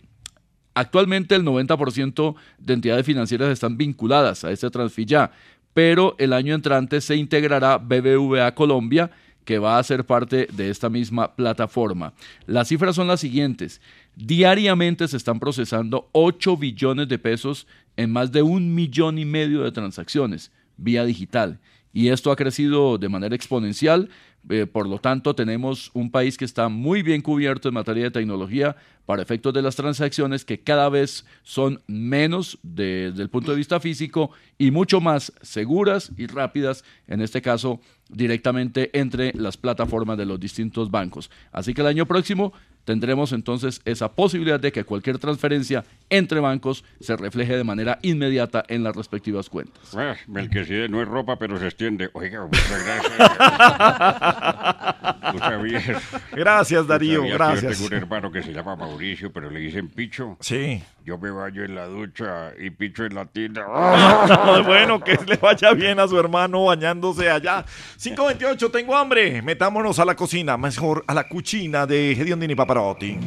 Actualmente 0.77 1.33
el 1.33 1.43
90% 1.43 2.35
de 2.59 2.73
entidades 2.75 3.03
financieras 3.03 3.49
están 3.49 3.77
vinculadas 3.77 4.43
a 4.43 4.51
este 4.51 4.69
Transfilla, 4.69 5.31
pero 5.77 6.15
el 6.17 6.33
año 6.33 6.55
entrante 6.55 7.01
se 7.01 7.15
integrará 7.15 7.77
BBVA 7.77 8.55
Colombia, 8.55 9.11
que 9.45 9.59
va 9.59 9.77
a 9.77 9.83
ser 9.83 10.07
parte 10.07 10.47
de 10.51 10.71
esta 10.71 10.89
misma 10.89 11.35
plataforma. 11.35 12.13
Las 12.47 12.69
cifras 12.69 12.95
son 12.95 13.05
las 13.05 13.19
siguientes. 13.19 13.79
Diariamente 14.15 15.07
se 15.07 15.17
están 15.17 15.39
procesando 15.39 16.09
8 16.13 16.57
billones 16.57 17.07
de 17.07 17.19
pesos 17.19 17.67
en 17.95 18.11
más 18.11 18.31
de 18.31 18.41
un 18.41 18.73
millón 18.73 19.19
y 19.19 19.25
medio 19.25 19.61
de 19.61 19.71
transacciones 19.71 20.51
vía 20.77 21.05
digital. 21.05 21.59
Y 21.97 22.09
esto 22.09 22.31
ha 22.31 22.35
crecido 22.35 22.99
de 22.99 23.09
manera 23.09 23.35
exponencial. 23.35 24.09
eh, 24.49 24.65
por 24.65 24.87
lo 24.87 24.99
tanto, 24.99 25.33
tenemos 25.33 25.89
un 25.93 26.09
país 26.11 26.37
que 26.37 26.45
está 26.45 26.69
muy 26.69 27.01
bien 27.01 27.21
cubierto 27.21 27.67
en 27.67 27.73
materia 27.73 28.03
de 28.03 28.11
tecnología 28.11 28.75
para 29.05 29.21
efectos 29.23 29.51
de 29.51 29.61
las 29.63 29.75
transacciones 29.75 30.45
que 30.45 30.59
cada 30.59 30.87
vez 30.89 31.25
son 31.43 31.81
menos 31.87 32.57
de- 32.63 33.09
desde 33.09 33.23
el 33.23 33.29
punto 33.29 33.49
de 33.51 33.57
vista 33.57 33.79
físico 33.79 34.29
y 34.59 34.69
mucho 34.71 35.01
más 35.01 35.33
seguras 35.41 36.11
y 36.17 36.27
rápidas, 36.27 36.83
en 37.07 37.19
este 37.21 37.41
caso 37.41 37.81
directamente 38.09 38.89
entre 38.97 39.33
las 39.33 39.57
plataformas 39.57 40.17
de 40.19 40.25
los 40.27 40.39
distintos 40.39 40.89
bancos. 40.91 41.29
Así 41.51 41.73
que 41.73 41.81
el 41.81 41.87
año 41.87 42.05
próximo 42.05 42.53
tendremos 42.87 43.33
entonces 43.33 43.81
esa 43.83 44.13
posibilidad 44.13 44.61
de 44.61 44.71
que 44.71 44.85
cualquier 44.85 45.19
transferencia 45.19 45.83
entre 46.09 46.39
bancos 46.39 46.85
se 47.01 47.17
refleje 47.17 47.57
de 47.57 47.65
manera 47.65 47.99
inmediata 48.01 48.63
en 48.69 48.81
las 48.81 48.95
respectivas 48.95 49.49
cuentas. 49.49 49.93
Ah, 49.93 50.15
Melquisede 50.27 50.87
no 50.87 51.01
es 51.01 51.07
ropa, 51.07 51.37
pero 51.37 51.59
se 51.59 51.65
extiende. 51.65 52.09
Oiga, 52.13 52.45
muchas 52.45 52.85
gracias. 52.85 53.17
¿Tú 55.33 55.39
sabías? 55.39 55.83
Gracias, 56.31 56.81
¿Tú 56.83 56.87
Darío, 56.87 57.23
que 57.23 57.29
gracias. 57.31 57.63
Yo 57.63 57.69
tengo 57.71 57.87
un 57.87 57.93
hermano 58.03 58.31
que 58.31 58.41
se 58.41 58.53
llama 58.53 58.77
Mauricio, 58.77 59.33
pero 59.33 59.51
le 59.51 59.59
dicen 59.59 59.89
Picho. 59.89 60.37
Sí. 60.39 60.81
Yo 61.07 61.17
me 61.17 61.31
baño 61.31 61.63
en 61.63 61.73
la 61.73 61.85
ducha 61.85 62.51
y 62.59 62.69
Picho 62.69 63.05
en 63.05 63.15
la 63.15 63.23
tina. 63.23 63.63
bueno, 64.65 64.99
que 64.99 65.17
le 65.25 65.37
vaya 65.37 65.71
bien 65.71 66.01
a 66.01 66.05
su 66.05 66.19
hermano 66.19 66.65
bañándose 66.65 67.29
allá. 67.31 67.63
528, 67.97 68.69
tengo 68.69 68.93
hambre. 68.93 69.41
Metámonos 69.41 69.99
a 69.99 70.03
la 70.03 70.15
cocina, 70.17 70.57
mejor 70.57 71.05
a 71.07 71.13
la 71.13 71.25
cucina 71.25 71.85
de 71.85 72.11
Hediondini 72.11 72.55
Paparotti. 72.55 73.17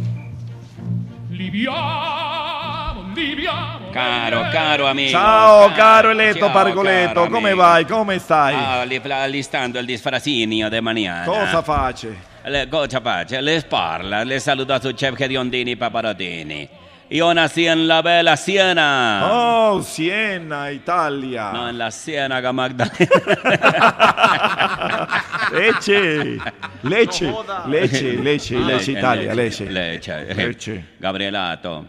Liviamo, 1.31 3.15
liviamo. 3.15 3.91
Caro, 3.93 4.43
caro 4.53 4.87
amico. 4.87 5.13
Ciao, 5.13 5.73
caro 5.75 6.11
Eletto 6.11 6.41
Ciao, 6.41 6.53
Pargoletto, 6.53 7.15
caro 7.15 7.31
come 7.31 7.49
amico. 7.49 7.65
vai? 7.65 7.87
Come 7.87 8.19
stai? 8.19 8.55
Ah, 8.59 8.85
li- 8.85 9.01
allistando 9.11 9.79
il 9.79 9.87
disfrasinio 9.87 10.69
de 10.69 10.83
mañana. 10.83 11.25
Cosa 11.25 11.63
face? 11.63 12.15
Le, 12.45 12.69
cosa 12.69 13.01
face? 13.01 13.41
Les 13.41 13.65
parla, 13.65 14.23
les 14.23 14.43
saluda 14.43 14.79
su 14.79 14.93
chef 14.93 15.19
Hediondini 15.19 15.77
Paparotini. 15.77 16.80
Io 17.13 17.35
nací 17.35 17.67
en 17.67 17.89
la 17.89 18.03
bella 18.03 18.37
Siena. 18.37 19.27
Oh, 19.29 19.83
Siena, 19.83 20.71
Italia. 20.71 21.51
No, 21.53 21.69
en 21.69 21.77
la 21.77 21.91
Ciénaga 21.91 22.53
Magdalena. 22.53 22.95
Leche, 25.53 26.39
leche, 26.85 27.35
leche, 27.67 28.17
leche, 28.23 28.57
leche 28.57 28.93
Italia, 28.93 29.35
leche. 29.35 29.65
Leche. 29.65 30.33
Leche. 30.33 30.75
Eh, 30.77 30.83
Gabrielato. 31.01 31.85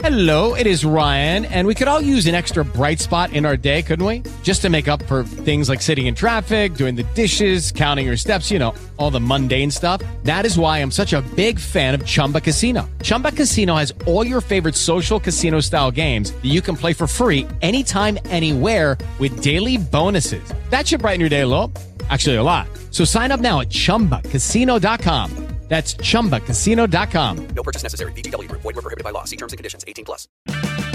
Hello, 0.00 0.54
it 0.54 0.66
is 0.66 0.84
Ryan, 0.84 1.44
and 1.44 1.68
we 1.68 1.74
could 1.74 1.86
all 1.86 2.00
use 2.00 2.26
an 2.26 2.34
extra 2.34 2.64
bright 2.64 2.98
spot 2.98 3.32
in 3.32 3.46
our 3.46 3.56
day, 3.56 3.82
couldn't 3.82 4.04
we? 4.04 4.24
Just 4.42 4.62
to 4.62 4.70
make 4.70 4.88
up 4.88 5.00
for 5.04 5.22
things 5.22 5.68
like 5.68 5.80
sitting 5.80 6.06
in 6.06 6.16
traffic, 6.16 6.74
doing 6.74 6.96
the 6.96 7.04
dishes, 7.14 7.70
counting 7.70 8.06
your 8.06 8.16
steps, 8.16 8.50
you 8.50 8.58
know, 8.58 8.74
all 8.96 9.12
the 9.12 9.20
mundane 9.20 9.70
stuff. 9.70 10.02
That 10.24 10.44
is 10.44 10.58
why 10.58 10.78
I'm 10.78 10.90
such 10.90 11.12
a 11.12 11.22
big 11.36 11.60
fan 11.60 11.94
of 11.94 12.04
Chumba 12.04 12.40
Casino. 12.40 12.88
Chumba 13.02 13.30
Casino 13.30 13.76
has 13.76 13.94
all 14.06 14.26
your 14.26 14.40
favorite 14.40 14.55
social 14.74 15.18
casino 15.18 15.60
style 15.60 15.90
games 15.90 16.30
that 16.30 16.44
you 16.44 16.60
can 16.60 16.76
play 16.76 16.92
for 16.92 17.06
free 17.06 17.46
anytime, 17.62 18.18
anywhere 18.26 18.98
with 19.18 19.42
daily 19.42 19.78
bonuses. 19.78 20.52
That 20.68 20.86
should 20.86 21.00
brighten 21.00 21.20
your 21.20 21.30
day 21.30 21.40
a 21.40 21.46
little. 21.46 21.72
Actually, 22.10 22.36
a 22.36 22.42
lot. 22.42 22.68
So 22.92 23.04
sign 23.04 23.32
up 23.32 23.40
now 23.40 23.60
at 23.62 23.70
chumbacasino.com. 23.70 25.46
That's 25.68 25.96
chumbacasino.com. 25.96 27.48
No 27.54 27.62
purchase 27.62 27.82
necessary. 27.82 28.12
VGW 28.12 28.48
Group. 28.48 28.62
Void 28.62 28.76
were 28.76 28.82
prohibited 28.82 29.04
by 29.04 29.10
law. 29.10 29.24
See 29.24 29.36
terms 29.36 29.52
and 29.52 29.58
conditions. 29.58 29.84
18 29.86 30.04
plus. 30.04 30.28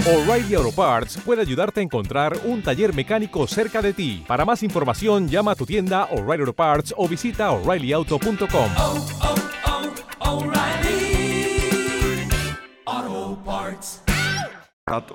O'Reilly 0.06 0.54
Auto 0.56 0.72
Parts 0.72 1.18
puede 1.18 1.42
ayudarte 1.42 1.80
a 1.80 1.82
encontrar 1.82 2.36
un 2.44 2.62
taller 2.62 2.94
mecánico 2.94 3.46
cerca 3.46 3.82
de 3.82 3.92
ti. 3.92 4.24
Para 4.26 4.44
más 4.44 4.62
información, 4.62 5.28
llama 5.28 5.52
a 5.52 5.54
tu 5.54 5.66
tienda 5.66 6.08
O'Reilly 6.10 6.40
Auto 6.42 6.54
Parts 6.54 6.94
o 6.96 7.06
visita 7.06 7.50
oreillyauto.com. 7.52 8.70
Auto 12.96 13.38
Parts. 13.42 14.02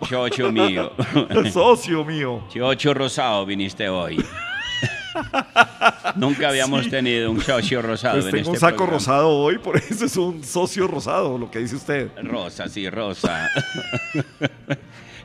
Chocho 0.09 0.51
mío. 0.51 0.91
Socio 1.53 2.03
mío. 2.03 2.43
Chocho 2.49 2.93
rosado 2.93 3.45
viniste 3.45 3.87
hoy. 3.87 4.17
Nunca 6.15 6.49
habíamos 6.49 6.85
Sí. 6.85 6.89
tenido 6.89 7.29
un 7.29 7.39
chocho 7.39 7.81
rosado 7.83 8.15
Pues 8.15 8.25
en 8.25 8.31
tengo 8.31 8.41
este 8.41 8.49
un 8.51 8.57
saco 8.59 8.77
programa. 8.77 8.97
rosado 8.97 9.29
hoy, 9.29 9.57
por 9.59 9.77
eso 9.77 10.05
es 10.05 10.17
un 10.17 10.43
socio 10.43 10.87
rosado, 10.87 11.37
lo 11.37 11.51
que 11.51 11.59
dice 11.59 11.75
usted. 11.75 12.09
Rosa, 12.23 12.67
sí, 12.67 12.89
rosa. 12.89 13.47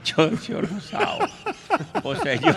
chocho 0.03 0.61
rosado. 0.61 1.19
O 2.03 2.15
sea, 2.15 2.35
yo... 2.35 2.51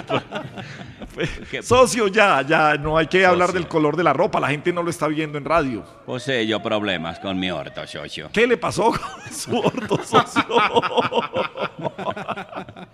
¿Qué? 1.49 1.63
Socio, 1.63 2.09
ya, 2.09 2.41
ya, 2.41 2.75
no 2.75 2.97
hay 2.97 3.07
que 3.07 3.25
hablar 3.25 3.53
del 3.53 3.67
color 3.67 3.95
de 3.95 4.03
la 4.03 4.11
ropa, 4.11 4.41
la 4.41 4.49
gente 4.49 4.73
no 4.73 4.83
lo 4.83 4.89
está 4.89 5.07
viendo 5.07 5.37
en 5.37 5.45
radio. 5.45 5.85
Posee 6.05 6.45
yo 6.45 6.61
problemas 6.61 7.19
con 7.19 7.39
mi 7.39 7.49
orto, 7.49 7.85
chocho. 7.85 8.29
¿Qué 8.33 8.45
le 8.45 8.57
pasó 8.57 8.91
con 8.91 9.33
su 9.33 9.57
orto, 9.57 9.97
socio? 10.03 10.45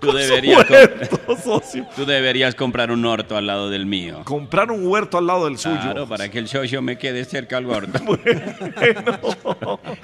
Tú 0.00 0.12
deberías, 0.12 0.66
su 0.66 0.72
huerto, 0.72 1.36
socio. 1.42 1.86
tú 1.96 2.04
deberías 2.04 2.54
comprar 2.54 2.90
un 2.90 3.04
orto 3.04 3.36
al 3.36 3.46
lado 3.46 3.70
del 3.70 3.86
mío. 3.86 4.20
Comprar 4.24 4.70
un 4.70 4.86
huerto 4.86 5.18
al 5.18 5.26
lado 5.26 5.46
del 5.46 5.58
suyo. 5.58 5.80
Claro, 5.80 6.06
para 6.06 6.30
que 6.30 6.38
el 6.38 6.46
chocho 6.46 6.82
me 6.82 6.98
quede 6.98 7.24
cerca 7.24 7.56
al 7.56 7.66
orto. 7.66 7.98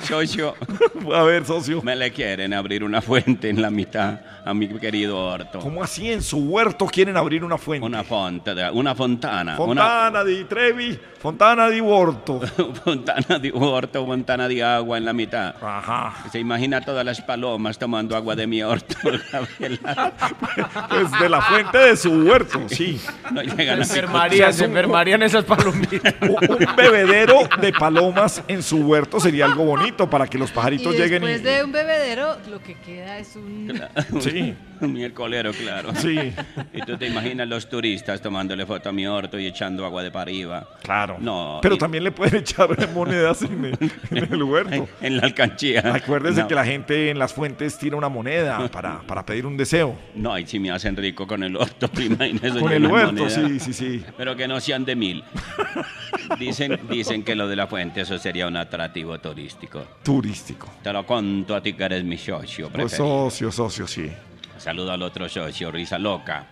Chocho. 0.08 0.54
A 1.14 1.22
ver, 1.22 1.44
socio. 1.44 1.82
Me 1.82 1.94
le 1.94 2.10
quieren 2.10 2.54
abrir 2.54 2.84
una 2.84 3.02
fuente 3.02 3.41
en 3.50 3.62
la 3.62 3.70
mitad 3.70 4.20
a 4.44 4.54
mi 4.54 4.68
querido 4.68 5.18
orto. 5.18 5.58
¿Cómo 5.60 5.82
así 5.82 6.10
en 6.10 6.22
su 6.22 6.38
huerto 6.38 6.86
quieren 6.86 7.16
abrir 7.16 7.44
una 7.44 7.58
fuente? 7.58 7.86
Una 7.86 8.02
fonte, 8.02 8.52
una 8.72 8.94
fontana. 8.94 9.56
Fontana 9.56 10.24
di 10.24 10.44
Trevi, 10.44 10.98
Fontana 11.22 11.68
di 11.68 11.80
Huerto. 11.80 12.40
Una 12.58 12.74
fontana 12.74 13.38
de 13.38 13.52
orto, 13.54 14.04
fontana 14.06 14.48
de 14.48 14.62
agua 14.62 14.98
en 14.98 15.04
la 15.04 15.12
mitad. 15.12 15.54
Ajá. 15.62 16.28
Se 16.32 16.40
imagina 16.40 16.80
todas 16.80 17.04
las 17.04 17.20
palomas 17.20 17.78
tomando 17.78 18.16
agua 18.16 18.34
de 18.34 18.46
mi 18.48 18.62
orto. 18.62 18.96
Gabriela. 19.32 20.12
Pues 20.88 21.10
de 21.20 21.28
la 21.28 21.40
fuente 21.40 21.78
de 21.78 21.96
su 21.96 22.10
huerto, 22.10 22.60
sí. 22.68 23.00
No 23.30 23.42
llegan 23.42 23.80
a 23.80 23.84
Se 23.84 24.00
enfermarían, 24.00 24.48
O 24.48 24.52
sea, 24.52 24.52
se 24.52 24.64
enfermarían 24.64 25.22
esas 25.22 25.44
palomitas. 25.44 26.14
Un 26.20 26.76
bebedero 26.76 27.48
de 27.60 27.72
palomas 27.72 28.42
en 28.48 28.62
su 28.62 28.78
huerto 28.78 29.18
sería 29.20 29.46
algo 29.46 29.64
bonito 29.64 30.10
para 30.10 30.26
que 30.26 30.38
los 30.38 30.50
Y 30.50 30.52
pajaritos 30.52 30.92
lleguen 30.94 31.22
después 31.22 31.40
y... 31.40 31.44
de 31.44 31.64
un 31.64 31.72
bebedero, 31.72 32.36
lo 32.50 32.60
que 32.62 32.74
queda 32.74 33.18
es 33.18 33.36
un... 33.36 33.80
Sí. 34.20 34.31
Un 34.34 34.71
miércolero, 34.88 35.52
claro. 35.52 35.94
Sí. 35.94 36.32
Y 36.74 36.80
tú 36.82 36.96
te 36.96 37.06
imaginas 37.06 37.46
los 37.48 37.68
turistas 37.68 38.20
tomándole 38.20 38.64
foto 38.66 38.88
a 38.88 38.92
mi 38.92 39.06
orto 39.06 39.38
y 39.38 39.46
echando 39.46 39.84
agua 39.84 40.02
de 40.02 40.10
para 40.10 40.22
arriba. 40.22 40.68
Claro. 40.82 41.16
No. 41.20 41.58
Pero 41.62 41.74
y- 41.74 41.78
también 41.78 42.04
le 42.04 42.12
pueden 42.12 42.36
echar 42.36 42.68
monedas 42.94 43.42
en 43.42 43.64
el, 43.66 43.78
en 44.10 44.32
el 44.32 44.42
huerto. 44.42 44.88
En 45.00 45.16
la 45.18 45.24
alcanchía. 45.24 45.82
Acuérdese 45.94 46.42
No. 46.42 46.48
que 46.48 46.54
la 46.54 46.64
gente 46.64 47.10
en 47.10 47.18
las 47.18 47.32
fuentes 47.34 47.76
tira 47.78 47.96
una 47.96 48.08
moneda 48.08 48.68
para, 48.70 49.00
para 49.02 49.24
pedir 49.26 49.46
un 49.46 49.56
deseo. 49.56 49.96
No, 50.14 50.38
y 50.38 50.46
si 50.46 50.58
me 50.58 50.70
hacen 50.70 50.96
rico 50.96 51.26
con 51.26 51.42
el 51.42 51.56
orto, 51.56 51.90
imagínese. 52.00 52.58
Con 52.60 52.72
el 52.72 52.86
huerto, 52.86 53.28
sí, 53.28 53.60
sí, 53.60 53.72
sí. 53.72 54.04
Pero 54.16 54.34
que 54.36 54.48
no 54.48 54.60
sean 54.60 54.84
de 54.84 54.96
mil. 54.96 55.24
Dicen, 56.38 56.78
dicen 56.88 57.22
que 57.24 57.34
lo 57.34 57.48
de 57.48 57.56
la 57.56 57.66
fuente, 57.66 58.00
eso 58.02 58.18
sería 58.18 58.46
un 58.46 58.56
atractivo 58.56 59.18
turístico. 59.18 59.84
Turístico. 60.02 60.68
Te 60.82 60.92
lo 60.92 61.04
conto 61.04 61.54
a 61.54 61.62
ti 61.62 61.74
que 61.74 61.84
eres 61.84 62.04
mi 62.04 62.16
socio 62.18 62.68
Pues 62.70 62.92
preferido. 62.92 63.30
socio, 63.30 63.52
socio, 63.52 63.86
sí. 63.86 64.10
Saludo 64.62 64.92
al 64.92 65.02
otro 65.02 65.28
socio, 65.28 65.72
Risa 65.72 65.98
Loca. 65.98 66.46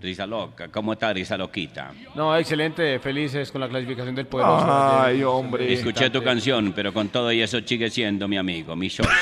Risa 0.00 0.28
Loca, 0.28 0.68
¿cómo 0.68 0.92
está 0.92 1.12
Risa 1.12 1.36
Loquita? 1.36 1.90
No, 2.14 2.36
excelente, 2.36 3.00
felices 3.00 3.50
con 3.50 3.60
la 3.60 3.68
clasificación 3.68 4.14
del 4.14 4.28
poderoso. 4.28 4.64
Ay, 4.68 5.24
hombre. 5.24 5.72
Escuché 5.72 6.08
tu 6.08 6.22
canción, 6.22 6.72
pero 6.72 6.94
con 6.94 7.08
todo 7.08 7.32
y 7.32 7.42
eso 7.42 7.58
sigue 7.64 7.90
siendo 7.90 8.28
mi 8.28 8.38
amigo, 8.38 8.76
mi 8.76 8.88
socio. 8.88 9.10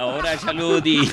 Ora 0.00 0.38
saluti 0.38 1.12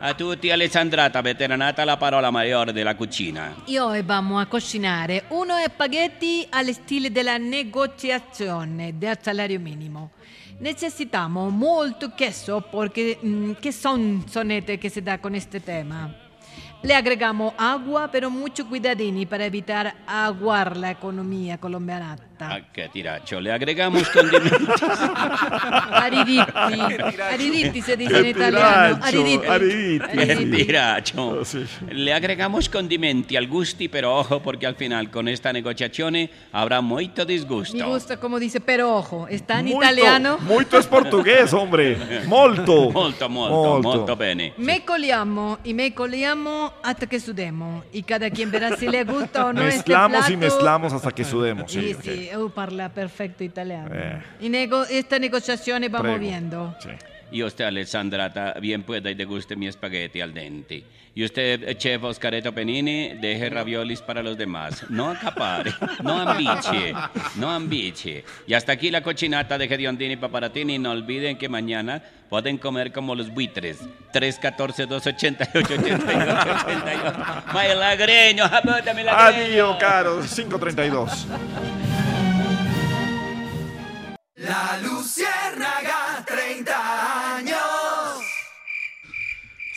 a 0.00 0.12
tutti 0.14 0.50
Alessandrata, 0.50 1.20
veteranata 1.20 1.84
la 1.84 1.96
parola 1.96 2.32
maggiore 2.32 2.72
della 2.72 2.96
cucina. 2.96 3.54
Y 3.66 3.78
hoy 3.78 4.02
vamos 4.02 4.42
a 4.42 4.46
cocinar 4.46 5.22
unos 5.30 5.60
espagueti 5.60 6.48
al 6.50 6.68
estilo 6.70 7.10
de 7.10 7.22
la 7.22 7.38
negociación 7.38 8.98
del 8.98 9.18
salario 9.22 9.60
mínimo. 9.60 10.10
Necesitamos 10.58 11.52
molto 11.52 12.10
queso 12.10 12.62
porque 12.62 13.18
mm, 13.22 13.52
che 13.60 13.72
son 13.72 14.24
sonete 14.26 14.78
che 14.78 14.88
si 14.88 15.02
dà 15.02 15.18
con 15.18 15.34
este 15.34 15.60
tema. 15.60 16.10
Le 16.82 16.94
agregamos 16.94 17.52
agua, 17.58 18.08
pero 18.08 18.30
mucho 18.30 18.66
cuidadini 18.66 19.26
para 19.26 19.44
evitar 19.44 19.94
aguar 20.06 20.76
la 20.76 20.90
economía 20.90 21.58
colombiana. 21.58 22.16
Ah, 22.38 22.60
qué 22.72 22.88
tiracho. 22.90 23.40
Le 23.40 23.50
agregamos 23.52 24.08
condimentos. 24.10 24.82
Ariditi. 25.90 26.42
Ariditi 27.22 27.82
se 27.82 27.96
dice 27.96 28.18
en 28.18 28.26
italiano. 28.26 28.98
Ariditi. 29.02 29.98
Qué 30.12 30.36
tiracho. 30.54 31.42
Le 31.90 32.12
agregamos 32.12 32.68
condimenti 32.68 33.36
al 33.36 33.46
gusti, 33.48 33.88
pero 33.88 34.14
ojo, 34.16 34.40
porque 34.42 34.66
al 34.66 34.74
final 34.76 35.10
con 35.10 35.28
esta 35.28 35.52
negociazione 35.52 36.30
habrá 36.52 36.80
molto 36.80 37.22
Me 37.24 37.32
disgusto. 37.32 37.86
gusta 37.86 38.16
como 38.18 38.38
dice, 38.38 38.60
pero 38.60 38.94
ojo, 38.96 39.26
está 39.28 39.60
en 39.60 39.66
Muito, 39.66 39.82
italiano. 39.82 40.38
Muito 40.40 40.78
es 40.78 40.86
portugués, 40.86 41.52
hombre. 41.52 41.96
Molto. 42.26 42.90
Molto, 42.90 43.28
molto, 43.28 43.56
Molto. 43.56 43.88
molto 43.88 44.16
bene. 44.16 44.52
Me 44.58 44.84
coliamo 44.84 45.58
y 45.64 45.74
me 45.74 45.94
coliamo 45.94 46.72
hasta 46.82 47.06
que 47.06 47.18
sudemos. 47.20 47.84
Y 47.92 48.02
cada 48.02 48.30
quien 48.30 48.50
verá 48.50 48.76
si 48.76 48.86
le 48.88 49.04
gusta 49.04 49.46
o 49.46 49.52
no 49.52 49.62
este 49.62 49.76
Mezclamos 49.78 50.28
y 50.28 50.36
plato. 50.36 50.54
mezclamos 50.54 50.92
hasta 50.92 51.10
que 51.12 51.24
sudemos. 51.24 51.70
Sí, 51.72 51.76
Sí, 51.86 51.96
sí, 52.02 52.25
oh, 52.34 52.48
parla 52.50 52.88
perfecto 52.88 53.44
italiano. 53.44 53.90
Eh. 53.94 54.22
Y 54.40 54.48
nego- 54.48 54.84
esta 54.84 55.18
negociazione 55.18 55.88
va 55.88 56.00
Prego. 56.00 56.16
moviendo. 56.16 56.74
Y 57.30 57.42
usted, 57.42 57.64
Alessandrata, 57.64 58.54
bien 58.60 58.82
pueda 58.84 59.10
y 59.10 59.14
deguste 59.14 59.56
mi 59.56 59.66
espagueti 59.66 60.20
al 60.20 60.32
dente. 60.32 60.84
Y 61.12 61.24
usted, 61.24 61.76
chef 61.78 62.04
Oscareto 62.04 62.52
Penini, 62.52 63.14
deje 63.14 63.48
raviolis 63.48 64.00
para 64.02 64.22
los 64.22 64.36
demás. 64.36 64.84
No 64.90 65.10
acapare, 65.10 65.72
no 66.02 66.20
ambiche, 66.20 66.92
no 67.36 67.50
ambiche. 67.50 68.22
Y 68.46 68.52
hasta 68.54 68.72
aquí 68.72 68.90
la 68.90 69.02
cochinata 69.02 69.56
de 69.56 69.66
Gediondini 69.66 70.12
y 70.12 70.16
Paparatini. 70.16 70.78
No 70.78 70.90
olviden 70.92 71.38
que 71.38 71.48
mañana 71.48 72.02
pueden 72.28 72.58
comer 72.58 72.92
como 72.92 73.14
los 73.14 73.30
buitres. 73.30 73.78
314 74.12 74.86
288 74.86 75.58
88 75.74 76.54
88 76.66 77.44
Milagreño, 77.54 78.44
apúntame 78.44 78.94
milagreño. 79.02 79.46
Adiós, 79.46 79.76
caro. 79.80 80.20
532. 80.20 81.26
La 84.36 84.78
Luciérnaga, 84.82 86.22
30 86.26 87.36
años. 87.38 87.56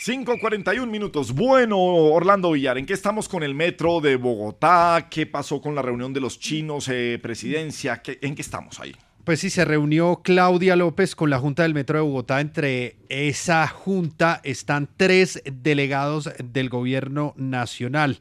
5.41 0.04 0.86
minutos. 0.86 1.32
Bueno, 1.32 1.78
Orlando 1.78 2.52
Villar, 2.52 2.76
¿en 2.78 2.84
qué 2.86 2.92
estamos 2.92 3.28
con 3.28 3.42
el 3.42 3.54
metro 3.54 4.00
de 4.00 4.16
Bogotá? 4.16 5.08
¿Qué 5.10 5.26
pasó 5.26 5.60
con 5.62 5.74
la 5.74 5.82
reunión 5.82 6.12
de 6.12 6.20
los 6.20 6.38
chinos, 6.38 6.88
eh, 6.88 7.18
presidencia? 7.22 8.02
¿Qué- 8.02 8.18
¿En 8.22 8.34
qué 8.34 8.42
estamos 8.42 8.80
ahí? 8.80 8.94
Pues 9.24 9.40
sí, 9.40 9.48
se 9.50 9.64
reunió 9.64 10.20
Claudia 10.22 10.76
López 10.76 11.14
con 11.14 11.30
la 11.30 11.38
Junta 11.38 11.62
del 11.62 11.74
Metro 11.74 11.98
de 11.98 12.04
Bogotá. 12.04 12.40
Entre 12.40 12.96
esa 13.08 13.66
junta 13.66 14.40
están 14.44 14.88
tres 14.96 15.42
delegados 15.44 16.30
del 16.42 16.68
gobierno 16.68 17.32
nacional. 17.36 18.18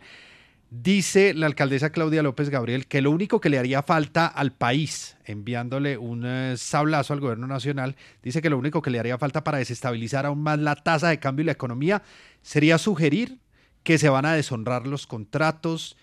Dice 0.72 1.34
la 1.34 1.48
alcaldesa 1.48 1.90
Claudia 1.90 2.22
López 2.22 2.50
Gabriel 2.50 2.86
que 2.86 3.02
lo 3.02 3.10
único 3.10 3.42
que 3.42 3.50
le 3.50 3.58
haría 3.58 3.82
falta 3.82 4.28
al 4.28 4.52
país, 4.52 5.18
enviándole 5.26 5.98
un 5.98 6.24
eh, 6.28 6.58
sablazo 6.58 7.14
al 7.14 7.20
gobierno 7.20 7.48
nacional, 7.48 7.96
dice 8.22 8.40
que 8.40 8.52
lo 8.52 8.58
único 8.60 8.84
que 8.84 8.92
le 8.92 9.00
haría 9.00 9.18
falta 9.18 9.44
para 9.44 9.58
desestabilizar 9.58 10.28
aún 10.28 10.44
más 10.44 10.60
la 10.60 10.76
tasa 10.76 11.10
de 11.10 11.20
cambio 11.20 11.42
y 11.42 11.46
la 11.48 11.54
economía 11.54 12.04
sería 12.44 12.78
sugerir 12.78 13.40
que 13.82 13.98
se 13.98 14.10
van 14.10 14.28
a 14.28 14.34
deshonrar 14.34 14.86
los 14.86 15.08
contratos 15.08 15.98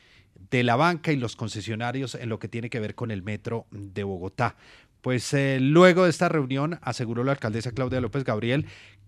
de 0.51 0.65
la 0.65 0.75
banca 0.75 1.13
y 1.13 1.17
los 1.17 1.37
concesionarios 1.37 2.17
en 2.17 2.29
lo 2.29 2.41
que 2.41 2.49
tiene 2.49 2.69
que 2.69 2.81
ver 2.81 2.97
con 2.97 3.13
el 3.13 3.23
metro 3.23 3.67
de 3.71 4.03
Bogotá. 4.03 4.57
Pues 5.01 5.33
eh, 5.35 5.59
luego 5.61 6.03
de 6.03 6.11
esta 6.11 6.29
reunión 6.29 6.81
aseguró 6.83 7.23
la 7.23 7.31
alcaldesa 7.31 7.71
Claudia 7.71 8.01
López 8.01 8.25
Gabriel 8.25 8.67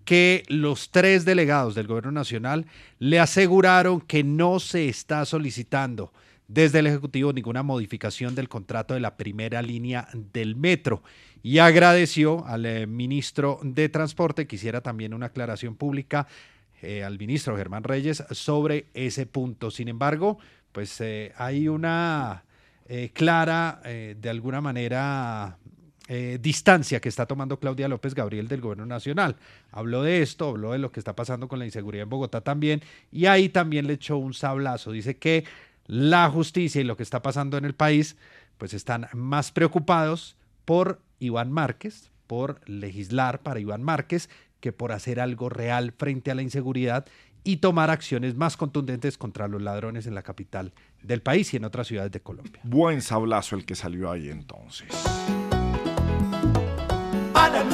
que 0.09 0.45
los 0.49 0.91
tres 0.91 1.27
delegados 1.27 1.75
del 1.75 1.87
gobierno 1.87 2.13
nacional 2.13 2.65
le 2.99 3.21
aseguraron 3.21 4.01
que 4.01 4.25
no 4.25 4.59
se 4.59 4.89
está 4.89 5.27
solicitando 5.27 6.15
desde 6.47 6.79
el 6.79 6.87
Ejecutivo 6.87 7.35
ninguna 7.35 7.63
modificación 7.63 8.35
del 8.35 8.49
contrato 8.49 8.95
de 8.95 9.01
la 9.01 9.19
primera 9.19 9.61
línea 9.61 10.09
del 10.33 10.57
metro 10.57 11.03
y 11.43 11.59
agradeció 11.59 12.47
al 12.47 12.65
eh, 12.65 12.87
ministro 12.87 13.61
de 13.63 13.91
Transporte 13.91 14.47
que 14.47 14.57
hiciera 14.57 14.81
también 14.81 15.13
una 15.13 15.27
aclaración 15.27 15.77
pública 15.77 16.27
eh, 16.81 17.05
al 17.05 17.19
ministro 17.19 17.55
Germán 17.55 17.85
Reyes 17.85 18.25
sobre 18.31 18.87
ese 18.95 19.27
punto. 19.27 19.71
Sin 19.71 19.89
embargo, 19.89 20.39
pues 20.73 21.03
eh, 21.03 21.35
hay 21.37 21.69
una 21.69 22.45
clara, 23.13 23.83
de 23.85 24.31
alguna 24.31 24.63
manera, 24.63 25.59
eh, 26.09 26.39
distancia 26.41 27.01
que 27.01 27.09
está 27.11 27.27
tomando 27.27 27.61
Claudia 27.61 27.87
López 27.87 28.15
Gabriel 28.15 28.49
del 28.49 28.63
gobierno 28.63 28.87
nacional. 28.87 29.37
Habló 29.71 30.03
de 30.03 30.23
esto, 30.23 30.49
habló 30.49 30.73
de 30.73 30.79
lo 30.79 30.91
que 30.91 31.01
está 31.01 31.15
pasando 31.15 31.49
con 31.49 31.59
la 31.59 31.67
inseguridad 31.67 32.05
en 32.05 32.09
Bogotá 32.09 32.41
también, 32.41 32.83
y 33.13 33.27
ahí 33.27 33.51
también 33.51 33.87
le 33.87 33.93
echó 33.95 34.17
un 34.17 34.33
sablazo. 34.33 34.91
Dice 34.91 35.19
que 35.19 35.45
la 35.87 36.31
justicia 36.31 36.81
y 36.81 36.85
lo 36.85 36.97
que 36.97 37.03
está 37.03 37.21
pasando 37.21 37.59
en 37.59 37.65
el 37.65 37.75
país, 37.75 38.17
pues 38.57 38.73
están 38.73 39.07
más 39.13 39.53
preocupados 39.53 40.37
por 40.65 41.01
Iván 41.19 41.53
Márquez, 41.53 42.11
por 42.27 42.61
legislar 42.67 43.43
para 43.43 43.61
Iván 43.61 43.83
Márquez, 43.83 44.31
que 44.61 44.73
por 44.73 44.93
hacer 44.93 45.21
algo 45.21 45.49
real 45.49 45.93
frente 45.93 46.31
a 46.31 46.35
la 46.35 46.43
inseguridad 46.43 47.07
y 47.45 47.59
tomar 47.59 47.91
acciones 47.91 48.35
más 48.35 48.57
contundentes 48.57 49.17
contra 49.17 49.49
los 49.49 49.63
ladrones 49.63 50.07
en 50.07 50.15
la 50.15 50.23
capital 50.23 50.73
del 51.03 51.23
país 51.23 51.53
y 51.55 51.57
en 51.57 51.65
otras 51.65 51.87
ciudades 51.87 52.13
de 52.13 52.21
Colombia. 52.21 52.61
Buen 52.65 53.01
sablazo 53.01 53.57
el 53.57 53.65
que 53.65 53.75
salió 53.75 54.11
ahí 54.11 54.29
entonces. 54.29 54.89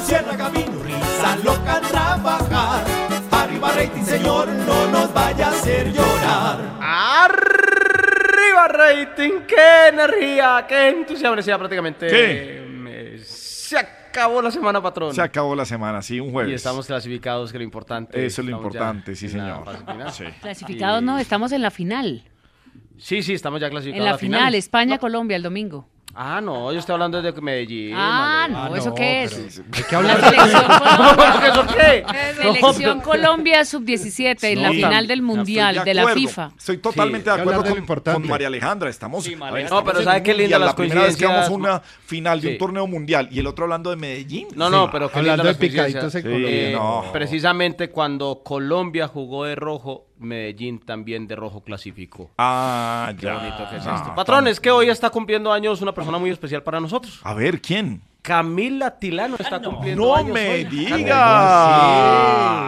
Luciérnaga 0.05 0.49
vino, 0.49 0.83
risa 0.83 1.35
loca 1.43 1.81
trabajar. 1.81 2.85
Arriba 3.31 3.71
rating, 3.71 4.03
señor, 4.03 4.47
no 4.49 4.91
nos 4.91 5.11
vaya 5.11 5.47
a 5.47 5.49
hacer 5.49 5.91
llorar. 5.91 6.59
Arriba 6.79 8.67
rating, 8.67 9.47
qué 9.47 9.87
energía, 9.89 10.63
qué 10.69 10.89
entusiasmo. 10.89 11.35
Decía 11.35 11.57
prácticamente. 11.57 12.05
¿Qué? 12.05 12.85
eh, 12.87 13.19
se 13.25 13.79
acabó 13.79 14.43
la 14.43 14.51
semana, 14.51 14.79
patrón. 14.79 15.11
Se 15.11 15.23
acabó 15.23 15.55
la 15.55 15.65
semana, 15.65 16.03
sí, 16.03 16.19
un 16.19 16.31
jueves. 16.31 16.51
Y 16.51 16.53
estamos 16.53 16.85
clasificados, 16.85 17.51
que 17.51 17.57
es 17.57 17.61
lo 17.61 17.65
importante. 17.65 18.23
Eso 18.23 18.41
es 18.41 18.47
lo 18.47 18.55
importante, 18.55 19.15
sí, 19.15 19.27
señor. 19.27 19.63
Sí. 20.11 20.25
Clasificados 20.39 21.01
no, 21.01 21.17
estamos 21.17 21.51
en 21.51 21.63
la 21.63 21.71
final. 21.71 22.23
Sí, 22.99 23.23
sí, 23.23 23.33
estamos 23.33 23.59
ya 23.59 23.71
clasificados. 23.71 24.05
En 24.05 24.11
la 24.11 24.15
a 24.15 24.19
final, 24.19 24.53
España-Colombia 24.53 25.35
el 25.35 25.41
domingo. 25.41 25.89
Ah, 26.17 26.39
no, 26.41 26.71
yo 26.71 26.79
estoy 26.79 26.93
hablando 26.93 27.21
desde 27.21 27.41
Medellín. 27.41 27.93
Ah, 27.93 28.47
no, 28.49 28.73
¿eso 28.75 28.95
qué 28.95 29.23
es? 29.23 29.57
¿De 29.69 29.83
qué 29.83 29.91
La 29.91 29.97
hablas? 29.97 30.19
selección 30.21 30.63
Colombia. 30.79 31.49
¿Eso 31.49 31.65
qué? 31.67 32.05
Selección 32.41 32.97
No, 32.99 33.03
Colombia 33.03 33.65
sub-17 33.65 34.37
en 34.43 34.61
la 34.61 34.69
Sí. 34.69 34.75
final 34.77 35.07
del 35.07 35.21
Mundial 35.21 35.83
de, 35.83 35.93
la. 35.93 36.07
FIFA. 36.07 36.51
Estoy 36.57 36.77
totalmente 36.77 37.29
Sí. 37.29 37.35
de 37.35 37.41
acuerdo 37.41 37.63
con, 38.13 38.27
María 38.27 38.47
Alejandra. 38.47 38.89
Estamos, 38.89 39.27
a 39.27 39.51
ver, 39.51 39.69
No, 39.69 39.83
pero 39.83 39.99
en 39.99 40.05
¿sabe 40.05 40.17
un 40.19 40.23
qué 40.23 40.33
linda 40.33 40.57
las 40.57 40.69
La 40.69 40.75
primera 40.75 41.01
vez 41.03 41.17
que 41.17 41.25
vamos 41.25 41.47
a 41.49 41.51
una 41.51 41.79
final 41.81 42.39
de 42.39 42.47
Sí. 42.47 42.53
un 42.53 42.57
torneo 42.59 42.87
mundial 42.87 43.27
y 43.31 43.39
el 43.39 43.47
otro 43.47 43.65
hablando 43.65 43.89
de 43.89 43.97
Medellín. 43.97 44.47
No, 44.55 44.69
no, 44.69 44.89
pero 44.89 45.09
qué 45.11 45.19
Hablando 45.19 45.43
linda 45.43 45.43
de 45.43 45.49
las 45.49 45.57
coincidencias. 45.57 45.93
picaditos 45.93 46.15
en 46.15 46.21
Sí, 46.21 46.27
Colombia. 46.27 46.69
Eh, 46.69 46.73
no. 46.73 47.11
Precisamente 47.11 47.89
cuando 47.89 48.41
Colombia 48.43 49.07
jugó 49.09 49.43
de 49.43 49.55
rojo, 49.55 50.05
Medellín 50.19 50.79
también 50.79 51.27
de 51.27 51.35
rojo 51.35 51.61
clasificó. 51.61 52.31
Ah, 52.37 53.11
Qué 53.19 53.25
ya. 53.25 53.33
bonito 53.35 53.69
que 53.69 53.77
es 53.77 53.87
Ah, 53.87 53.95
esto. 53.97 54.15
Patrón, 54.15 54.47
es 54.47 54.59
que 54.59 54.71
hoy 54.71 54.89
está 54.89 55.09
cumpliendo 55.09 55.51
años 55.51 55.81
una 55.81 55.93
persona 55.93 56.17
muy 56.17 56.29
especial 56.29 56.63
para 56.63 56.79
nosotros. 56.79 57.19
A 57.23 57.33
ver, 57.33 57.61
¿quién? 57.61 58.01
Camila 58.21 58.97
Tilano 58.97 59.35
está 59.37 59.61
cumpliendo 59.61 60.03
No 60.03 60.15
años 60.15 60.33
me 60.33 60.49
hoy. 60.49 60.63
diga. 60.63 60.95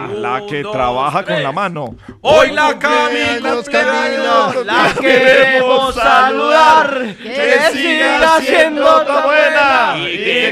Sí. 0.08 0.14
La 0.20 0.42
que 0.48 0.62
dos, 0.62 0.72
trabaja 0.72 1.24
con 1.24 1.42
la 1.42 1.50
mano. 1.50 1.96
Hoy 2.20 2.52
la 2.52 2.78
Camila 2.78 3.60
Tilano 3.64 4.62
la 4.64 4.94
queremos 5.00 5.94
saludar. 5.96 7.16
Que 7.20 7.58
siga 7.72 8.40
siendo 8.40 9.02
tan 9.04 9.24
buena 9.24 9.37
y 9.37 9.37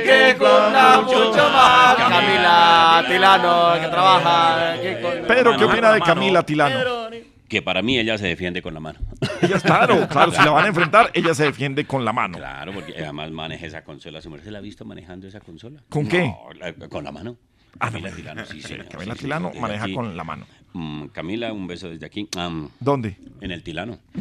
que 0.03 0.37
con 0.39 1.05
mucho 1.05 1.51
más. 1.53 1.97
Camila 1.97 3.05
Tilano 3.09 3.73
que 3.81 3.89
trabaja 3.89 4.73
aquí 4.73 4.89
con 5.03 5.13
Pero, 5.27 5.57
¿qué 5.57 5.65
opina 5.65 5.93
de. 5.93 6.01
Camila 6.01 6.43
Tilano? 6.43 7.07
Que 7.49 7.63
para 7.63 7.81
mí 7.81 7.97
ella 7.97 8.19
se 8.19 8.27
defiende 8.27 8.61
con 8.61 8.75
la 8.75 8.81
mano. 8.81 8.99
Ella, 9.41 9.61
claro, 9.61 10.09
claro, 10.11 10.33
si 10.33 10.43
la 10.43 10.51
van 10.51 10.65
a 10.65 10.69
enfrentar, 10.69 11.11
ella 11.15 11.33
se 11.33 11.45
defiende 11.45 11.85
con 11.87 12.05
la 12.05 12.13
mano. 12.13 12.39
Claro, 12.39 12.73
porque 12.73 12.93
además 12.99 13.31
maneja 13.31 13.67
esa 13.67 13.85
consola. 13.85 14.21
¿Su 14.21 14.31
merced 14.31 14.51
la 14.51 14.59
ha 14.59 14.63
visto 14.63 14.85
manejando 14.85 15.29
esa 15.29 15.39
consola? 15.41 15.81
¿Con 15.89 16.05
No, 16.05 16.09
qué? 16.11 16.35
la- 16.59 16.89
con 16.89 17.05
la 17.05 17.13
mano. 17.13 17.37
Ah, 17.79 17.87
no 17.87 17.93
Camila 18.01 18.11
Tilano, 18.17 18.47
sí, 18.47 18.63
señor. 18.63 18.89
Camila 18.89 19.15
sí, 19.15 19.21
Tilano 19.21 19.53
maneja 19.61 19.85
aquí. 19.85 19.95
con 19.95 20.17
la 20.17 20.25
mano. 20.25 20.47
Mm, 20.79 21.07
Camila, 21.07 21.55
un 21.55 21.67
beso 21.67 21.89
desde 21.89 22.05
aquí. 22.05 22.29
Am, 22.37 22.69
¿Dónde? 22.81 23.17
en 23.41 23.51
el 23.51 23.63
Tilano. 23.63 23.99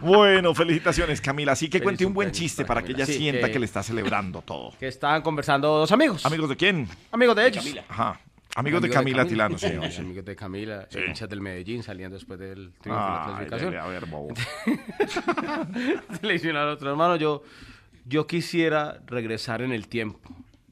Bueno, 0.00 0.54
felicitaciones, 0.54 1.20
Camila. 1.22 1.52
Así 1.52 1.68
que 1.68 1.78
Feliz 1.78 1.84
cuente 1.84 2.04
un 2.04 2.12
buen 2.12 2.26
cumpleaños 2.28 2.38
chiste 2.50 2.64
para 2.66 2.80
para 2.80 2.86
que 2.86 2.92
Camila. 2.92 3.04
ella 3.04 3.12
Sí, 3.14 3.18
sienta 3.18 3.46
que- 3.46 3.52
que 3.54 3.58
le 3.58 3.64
está 3.64 3.82
celebrando 3.82 4.42
todo. 4.42 4.72
Que 4.78 4.88
estaban 4.88 5.22
conversando 5.22 5.68
dos 5.68 5.92
amigos. 5.92 6.26
¿Amigos 6.26 6.48
de 6.50 6.56
quién? 6.56 6.86
Amigos 7.10 7.36
de 7.36 7.46
ellos. 7.46 7.74
Ajá. 7.88 8.20
Amigos 8.56 8.82
de 8.82 8.90
Camila 8.90 9.24
Tilano, 9.24 9.56
sí. 9.58 9.66
sí. 9.68 10.00
Amigos 10.00 10.24
de 10.26 10.36
Camila, 10.36 10.86
hinchas 11.08 11.28
del 11.28 11.40
Medellín 11.40 11.82
saliendo 11.82 12.16
después 12.16 12.38
del 12.38 12.72
triunfo 12.82 13.02
de 13.02 13.08
Ay, 13.08 13.16
la 13.18 13.24
clasificación. 13.48 13.70
dele, 13.70 13.82
a 13.82 13.86
ver, 13.86 14.06
bobo. 14.06 14.34
Le 16.22 16.34
hicieron 16.34 16.60
al 16.62 16.68
otro 16.68 16.90
hermano, 16.90 17.16
yo, 17.16 17.42
yo 18.04 18.26
quisiera 18.26 18.98
regresar 19.06 19.62
en 19.62 19.72
el 19.72 19.88
tiempo 19.88 20.20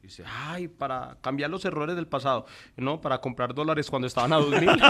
Dice, 0.03 0.25
ay, 0.27 0.67
para 0.67 1.17
cambiar 1.21 1.49
los 1.49 1.63
errores 1.63 1.95
del 1.95 2.07
pasado, 2.07 2.45
no, 2.75 2.99
para 2.99 3.19
comprar 3.19 3.53
dólares 3.53 3.89
cuando 3.89 4.05
estaban 4.05 4.33
a 4.33 4.37
2000. 4.37 4.69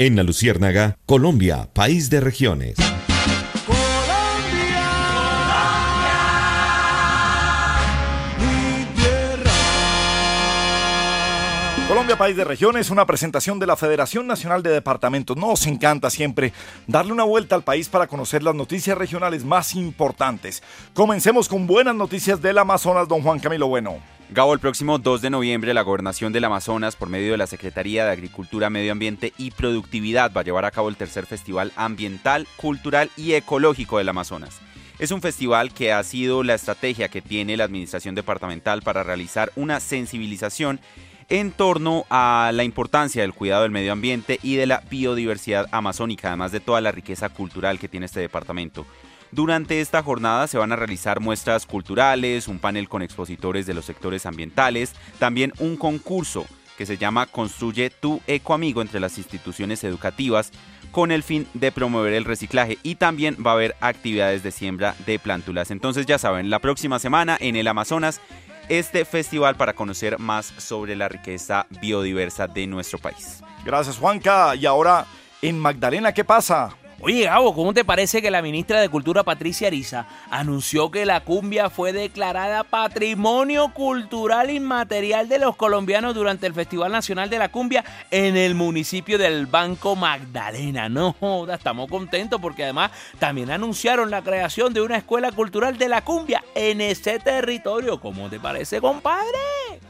En 0.00 0.14
la 0.14 0.22
Luciérnaga, 0.22 0.96
Colombia, 1.06 1.70
país 1.72 2.08
de 2.08 2.20
regiones. 2.20 2.76
Colombia, 12.08 12.24
país 12.24 12.36
de 12.38 12.44
regiones, 12.44 12.88
una 12.88 13.04
presentación 13.04 13.58
de 13.58 13.66
la 13.66 13.76
Federación 13.76 14.26
Nacional 14.26 14.62
de 14.62 14.70
Departamentos. 14.70 15.36
Nos 15.36 15.66
encanta 15.66 16.08
siempre 16.08 16.54
darle 16.86 17.12
una 17.12 17.24
vuelta 17.24 17.54
al 17.54 17.64
país 17.64 17.90
para 17.90 18.06
conocer 18.06 18.42
las 18.42 18.54
noticias 18.54 18.96
regionales 18.96 19.44
más 19.44 19.74
importantes. 19.74 20.62
Comencemos 20.94 21.50
con 21.50 21.66
buenas 21.66 21.94
noticias 21.94 22.40
del 22.40 22.56
Amazonas, 22.56 23.08
don 23.08 23.20
Juan 23.20 23.40
Camilo 23.40 23.68
Bueno. 23.68 23.98
Gabo, 24.30 24.54
el 24.54 24.58
próximo 24.58 24.98
2 24.98 25.20
de 25.20 25.28
noviembre 25.28 25.74
la 25.74 25.82
Gobernación 25.82 26.32
del 26.32 26.46
Amazonas, 26.46 26.96
por 26.96 27.10
medio 27.10 27.32
de 27.32 27.36
la 27.36 27.46
Secretaría 27.46 28.06
de 28.06 28.12
Agricultura, 28.12 28.70
Medio 28.70 28.92
Ambiente 28.92 29.34
y 29.36 29.50
Productividad, 29.50 30.32
va 30.34 30.40
a 30.40 30.44
llevar 30.44 30.64
a 30.64 30.70
cabo 30.70 30.88
el 30.88 30.96
tercer 30.96 31.26
Festival 31.26 31.72
Ambiental, 31.76 32.48
Cultural 32.56 33.10
y 33.18 33.34
Ecológico 33.34 33.98
del 33.98 34.08
Amazonas. 34.08 34.60
Es 34.98 35.10
un 35.10 35.20
festival 35.20 35.74
que 35.74 35.92
ha 35.92 36.02
sido 36.02 36.42
la 36.42 36.54
estrategia 36.54 37.08
que 37.08 37.20
tiene 37.20 37.58
la 37.58 37.64
Administración 37.64 38.14
Departamental 38.14 38.80
para 38.80 39.02
realizar 39.02 39.52
una 39.56 39.78
sensibilización 39.78 40.80
en 41.28 41.52
torno 41.52 42.06
a 42.08 42.50
la 42.54 42.64
importancia 42.64 43.22
del 43.22 43.34
cuidado 43.34 43.62
del 43.62 43.70
medio 43.70 43.92
ambiente 43.92 44.38
y 44.42 44.56
de 44.56 44.66
la 44.66 44.82
biodiversidad 44.90 45.66
amazónica, 45.72 46.28
además 46.28 46.52
de 46.52 46.60
toda 46.60 46.80
la 46.80 46.92
riqueza 46.92 47.28
cultural 47.28 47.78
que 47.78 47.88
tiene 47.88 48.06
este 48.06 48.20
departamento. 48.20 48.86
Durante 49.30 49.82
esta 49.82 50.02
jornada 50.02 50.46
se 50.46 50.56
van 50.56 50.72
a 50.72 50.76
realizar 50.76 51.20
muestras 51.20 51.66
culturales, 51.66 52.48
un 52.48 52.58
panel 52.58 52.88
con 52.88 53.02
expositores 53.02 53.66
de 53.66 53.74
los 53.74 53.84
sectores 53.84 54.24
ambientales, 54.24 54.94
también 55.18 55.52
un 55.58 55.76
concurso 55.76 56.46
que 56.78 56.86
se 56.86 56.96
llama 56.96 57.26
Construye 57.26 57.90
tu 57.90 58.22
ecoamigo 58.26 58.80
entre 58.80 59.00
las 59.00 59.18
instituciones 59.18 59.84
educativas 59.84 60.52
con 60.92 61.12
el 61.12 61.22
fin 61.22 61.46
de 61.52 61.72
promover 61.72 62.14
el 62.14 62.24
reciclaje 62.24 62.78
y 62.82 62.94
también 62.94 63.36
va 63.44 63.50
a 63.50 63.54
haber 63.54 63.76
actividades 63.80 64.42
de 64.42 64.52
siembra 64.52 64.94
de 65.04 65.18
plántulas. 65.18 65.70
Entonces 65.70 66.06
ya 66.06 66.18
saben, 66.18 66.48
la 66.48 66.60
próxima 66.60 66.98
semana 66.98 67.36
en 67.38 67.56
el 67.56 67.68
Amazonas 67.68 68.22
este 68.68 69.04
festival 69.04 69.56
para 69.56 69.74
conocer 69.74 70.18
más 70.18 70.46
sobre 70.58 70.96
la 70.96 71.08
riqueza 71.08 71.66
biodiversa 71.80 72.46
de 72.46 72.66
nuestro 72.66 72.98
país. 72.98 73.42
Gracias, 73.64 73.98
Juanca. 73.98 74.54
Y 74.54 74.66
ahora, 74.66 75.06
en 75.42 75.58
Magdalena, 75.58 76.12
¿qué 76.12 76.24
pasa? 76.24 76.76
Oye, 77.00 77.26
Gabo, 77.26 77.54
¿cómo 77.54 77.72
te 77.72 77.84
parece 77.84 78.20
que 78.20 78.28
la 78.28 78.42
ministra 78.42 78.80
de 78.80 78.88
Cultura, 78.88 79.22
Patricia 79.22 79.68
Ariza, 79.68 80.06
anunció 80.30 80.90
que 80.90 81.06
la 81.06 81.20
cumbia 81.20 81.70
fue 81.70 81.92
declarada 81.92 82.64
Patrimonio 82.64 83.72
Cultural 83.72 84.50
Inmaterial 84.50 85.28
de 85.28 85.38
los 85.38 85.54
colombianos 85.54 86.16
durante 86.16 86.48
el 86.48 86.54
Festival 86.54 86.90
Nacional 86.90 87.30
de 87.30 87.38
la 87.38 87.50
Cumbia 87.50 87.84
en 88.10 88.36
el 88.36 88.56
municipio 88.56 89.16
del 89.16 89.46
Banco 89.46 89.94
Magdalena? 89.94 90.88
No 90.88 91.14
estamos 91.52 91.88
contentos 91.88 92.40
porque 92.40 92.64
además 92.64 92.90
también 93.20 93.52
anunciaron 93.52 94.10
la 94.10 94.22
creación 94.22 94.74
de 94.74 94.80
una 94.80 94.96
escuela 94.96 95.30
cultural 95.30 95.78
de 95.78 95.88
la 95.88 96.02
cumbia 96.02 96.42
en 96.56 96.80
ese 96.80 97.20
territorio. 97.20 98.00
¿Cómo 98.00 98.28
te 98.28 98.40
parece, 98.40 98.80
compadre? 98.80 99.38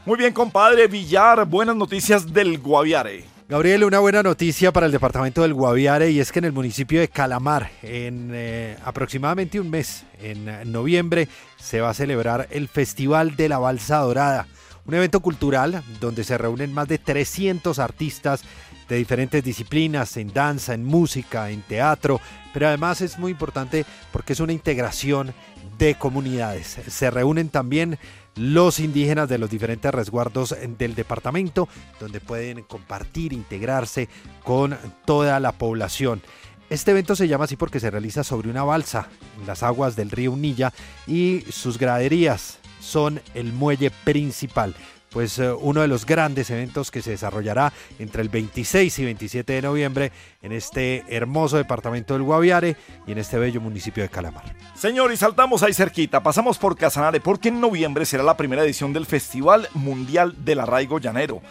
Muy 0.05 0.19
bien, 0.19 0.31
compadre 0.31 0.85
Villar, 0.85 1.43
buenas 1.45 1.75
noticias 1.75 2.31
del 2.31 2.59
Guaviare. 2.59 3.38
Gabriel, 3.49 3.83
una 3.83 3.97
buena 3.97 4.21
noticia 4.21 4.71
para 4.71 4.85
el 4.85 4.91
departamento 4.91 5.41
del 5.41 5.55
Guaviare 5.55 6.11
y 6.11 6.19
es 6.19 6.31
que 6.31 6.37
en 6.37 6.45
el 6.45 6.51
municipio 6.51 6.99
de 6.99 7.07
Calamar, 7.07 7.71
en 7.81 8.29
eh, 8.31 8.77
aproximadamente 8.85 9.59
un 9.59 9.71
mes, 9.71 10.05
en 10.21 10.47
eh, 10.47 10.65
noviembre, 10.65 11.27
se 11.57 11.81
va 11.81 11.89
a 11.89 11.95
celebrar 11.95 12.47
el 12.51 12.67
Festival 12.67 13.35
de 13.35 13.49
la 13.49 13.57
Balsa 13.57 13.97
Dorada, 13.97 14.45
un 14.85 14.93
evento 14.93 15.21
cultural 15.21 15.83
donde 15.99 16.23
se 16.23 16.37
reúnen 16.37 16.71
más 16.71 16.87
de 16.89 16.99
300 16.99 17.79
artistas 17.79 18.43
de 18.87 18.97
diferentes 18.97 19.43
disciplinas, 19.43 20.15
en 20.17 20.31
danza, 20.31 20.75
en 20.75 20.85
música, 20.85 21.49
en 21.49 21.63
teatro, 21.63 22.21
pero 22.53 22.67
además 22.67 23.01
es 23.01 23.17
muy 23.17 23.31
importante 23.31 23.83
porque 24.11 24.33
es 24.33 24.39
una 24.41 24.53
integración 24.53 25.33
de 25.79 25.95
comunidades. 25.95 26.77
Se 26.87 27.09
reúnen 27.09 27.49
también 27.49 27.97
los 28.39 28.79
indígenas 28.79 29.27
de 29.27 29.37
los 29.37 29.49
diferentes 29.49 29.93
resguardos 29.93 30.55
del 30.77 30.95
departamento, 30.95 31.67
donde 31.99 32.21
pueden 32.21 32.63
compartir, 32.63 33.33
integrarse 33.33 34.07
con 34.43 34.77
toda 35.05 35.39
la 35.39 35.51
población. 35.51 36.21
Este 36.69 36.91
evento 36.91 37.15
se 37.15 37.27
llama 37.27 37.45
así 37.45 37.57
porque 37.57 37.79
se 37.79 37.91
realiza 37.91 38.23
sobre 38.23 38.49
una 38.49 38.63
balsa 38.63 39.09
en 39.39 39.45
las 39.45 39.61
aguas 39.61 39.95
del 39.95 40.11
río 40.11 40.31
Unilla 40.31 40.71
y 41.05 41.43
sus 41.51 41.77
graderías 41.77 42.59
son 42.79 43.21
el 43.33 43.51
muelle 43.51 43.91
principal 43.91 44.73
pues 45.11 45.39
eh, 45.39 45.51
uno 45.51 45.81
de 45.81 45.87
los 45.87 46.05
grandes 46.05 46.49
eventos 46.49 46.91
que 46.91 47.01
se 47.01 47.11
desarrollará 47.11 47.73
entre 47.97 48.21
el 48.21 48.29
26 48.29 48.99
y 48.99 49.05
27 49.05 49.53
de 49.53 49.61
noviembre 49.61 50.11
en 50.41 50.51
este 50.51 51.03
hermoso 51.07 51.57
departamento 51.57 52.13
del 52.13 52.23
Guaviare 52.23 52.75
y 53.07 53.11
en 53.11 53.17
este 53.17 53.37
bello 53.37 53.61
municipio 53.61 54.03
de 54.03 54.09
Calamar. 54.09 54.55
Señor, 54.75 55.11
y 55.11 55.17
saltamos 55.17 55.63
ahí 55.63 55.73
cerquita, 55.73 56.21
pasamos 56.21 56.57
por 56.57 56.77
Casanare 56.77 57.19
porque 57.19 57.49
en 57.49 57.59
noviembre 57.59 58.05
será 58.05 58.23
la 58.23 58.37
primera 58.37 58.63
edición 58.63 58.93
del 58.93 59.05
Festival 59.05 59.67
Mundial 59.73 60.35
del 60.43 60.59
Arraigo 60.59 60.99
Llanero. 60.99 61.41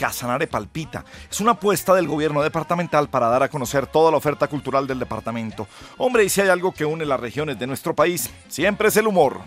Casanare 0.00 0.46
Palpita. 0.46 1.04
Es 1.30 1.42
una 1.42 1.52
apuesta 1.52 1.94
del 1.94 2.08
gobierno 2.08 2.42
departamental 2.42 3.10
para 3.10 3.28
dar 3.28 3.42
a 3.42 3.50
conocer 3.50 3.86
toda 3.86 4.10
la 4.10 4.16
oferta 4.16 4.46
cultural 4.48 4.86
del 4.86 4.98
departamento. 4.98 5.68
Hombre, 5.98 6.24
y 6.24 6.30
si 6.30 6.40
hay 6.40 6.48
algo 6.48 6.72
que 6.72 6.86
une 6.86 7.04
las 7.04 7.20
regiones 7.20 7.58
de 7.58 7.66
nuestro 7.66 7.94
país, 7.94 8.30
siempre 8.48 8.88
es 8.88 8.96
el 8.96 9.06
humor. 9.06 9.42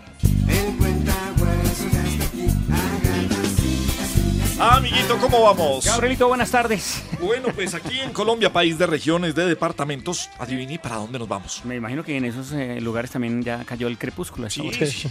Amiguito, 4.58 5.18
¿cómo 5.18 5.42
vamos? 5.42 5.84
Gabrielito, 5.84 6.28
buenas 6.28 6.50
tardes. 6.50 7.02
Bueno, 7.20 7.48
pues 7.54 7.74
aquí 7.74 8.00
en 8.00 8.12
Colombia, 8.12 8.52
país 8.52 8.78
de 8.78 8.86
regiones, 8.86 9.34
de 9.34 9.46
departamentos, 9.46 10.30
adivine 10.38 10.78
para 10.78 10.96
dónde 10.96 11.18
nos 11.18 11.28
vamos. 11.28 11.62
Me 11.64 11.76
imagino 11.76 12.04
que 12.04 12.16
en 12.16 12.24
esos 12.24 12.52
eh, 12.52 12.80
lugares 12.80 13.10
también 13.10 13.42
ya 13.42 13.64
cayó 13.64 13.88
el 13.88 13.98
crepúsculo. 13.98 14.48
Sí, 14.50 14.70
sí, 14.72 15.08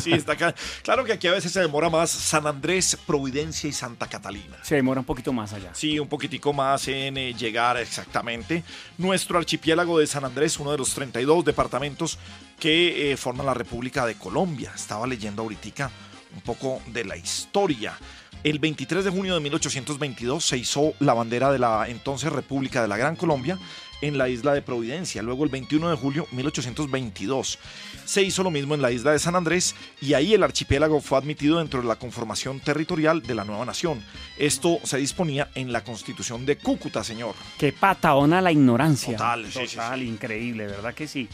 sí, 0.00 0.12
está 0.12 0.32
acá. 0.32 0.54
Claro 0.82 1.04
que 1.04 1.12
aquí 1.12 1.26
a 1.26 1.32
veces 1.32 1.52
se 1.52 1.60
demora 1.60 1.90
más 1.90 2.10
San 2.10 2.46
Andrés, 2.46 2.96
Providencia 3.06 3.68
y 3.68 3.72
Santa 3.72 4.06
Catalina. 4.06 4.58
Se 4.62 4.76
demora 4.76 5.00
un 5.00 5.06
poquito 5.06 5.32
más 5.32 5.52
allá. 5.52 5.70
Sí, 5.74 5.98
un 5.98 6.08
poquitico 6.08 6.52
más 6.52 6.86
en 6.88 7.16
eh, 7.16 7.34
llegar 7.34 7.76
exactamente. 7.78 8.62
Nuestro 8.98 9.38
archipiélago 9.38 9.98
de 9.98 10.06
San 10.06 10.24
Andrés, 10.24 10.58
uno 10.58 10.70
de 10.70 10.78
los 10.78 10.94
32 10.94 11.44
departamentos 11.44 12.18
que 12.60 13.12
eh, 13.12 13.16
forman 13.16 13.46
la 13.46 13.54
República 13.54 14.06
de 14.06 14.14
Colombia. 14.14 14.72
Estaba 14.74 15.06
leyendo 15.06 15.42
ahorita 15.42 15.90
un 16.34 16.40
poco 16.40 16.82
de 16.86 17.04
la 17.04 17.16
historia. 17.16 17.96
El 18.44 18.58
23 18.58 19.04
de 19.04 19.10
junio 19.10 19.32
de 19.34 19.40
1822 19.40 20.44
se 20.44 20.58
hizo 20.58 20.92
la 21.00 21.14
bandera 21.14 21.50
de 21.50 21.58
la 21.58 21.86
entonces 21.88 22.30
República 22.30 22.82
de 22.82 22.88
la 22.88 22.98
Gran 22.98 23.16
Colombia 23.16 23.58
en 24.02 24.18
la 24.18 24.28
isla 24.28 24.52
de 24.52 24.60
Providencia. 24.60 25.22
Luego 25.22 25.44
el 25.44 25.50
21 25.50 25.88
de 25.88 25.96
julio 25.96 26.26
de 26.30 26.36
1822 26.36 27.58
se 28.04 28.22
hizo 28.22 28.42
lo 28.42 28.50
mismo 28.50 28.74
en 28.74 28.82
la 28.82 28.90
isla 28.92 29.12
de 29.12 29.18
San 29.18 29.34
Andrés 29.34 29.74
y 30.02 30.12
ahí 30.12 30.34
el 30.34 30.42
archipiélago 30.42 31.00
fue 31.00 31.16
admitido 31.16 31.56
dentro 31.58 31.80
de 31.80 31.88
la 31.88 31.96
conformación 31.96 32.60
territorial 32.60 33.22
de 33.22 33.34
la 33.34 33.44
nueva 33.44 33.64
nación. 33.64 34.04
Esto 34.36 34.78
se 34.82 34.98
disponía 34.98 35.48
en 35.54 35.72
la 35.72 35.82
constitución 35.82 36.44
de 36.44 36.58
Cúcuta, 36.58 37.02
señor. 37.02 37.34
Qué 37.58 37.72
pataona 37.72 38.42
la 38.42 38.52
ignorancia. 38.52 39.16
Total, 39.16 39.46
sí, 39.46 39.60
sí, 39.66 39.76
Total, 39.76 40.02
increíble, 40.02 40.66
¿verdad 40.66 40.92
que 40.92 41.08
sí? 41.08 41.26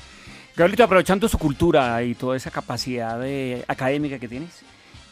Gabrielito, 0.55 0.85
aprovechando 0.85 1.29
su 1.29 1.39
cultura 1.39 2.05
y 2.05 2.15
toda 2.15 2.37
esa 2.37 2.53
capacidad 2.53 3.19
de- 3.19 3.65
académica 3.67 4.21
que 4.21 4.29
tienes, 4.29 4.51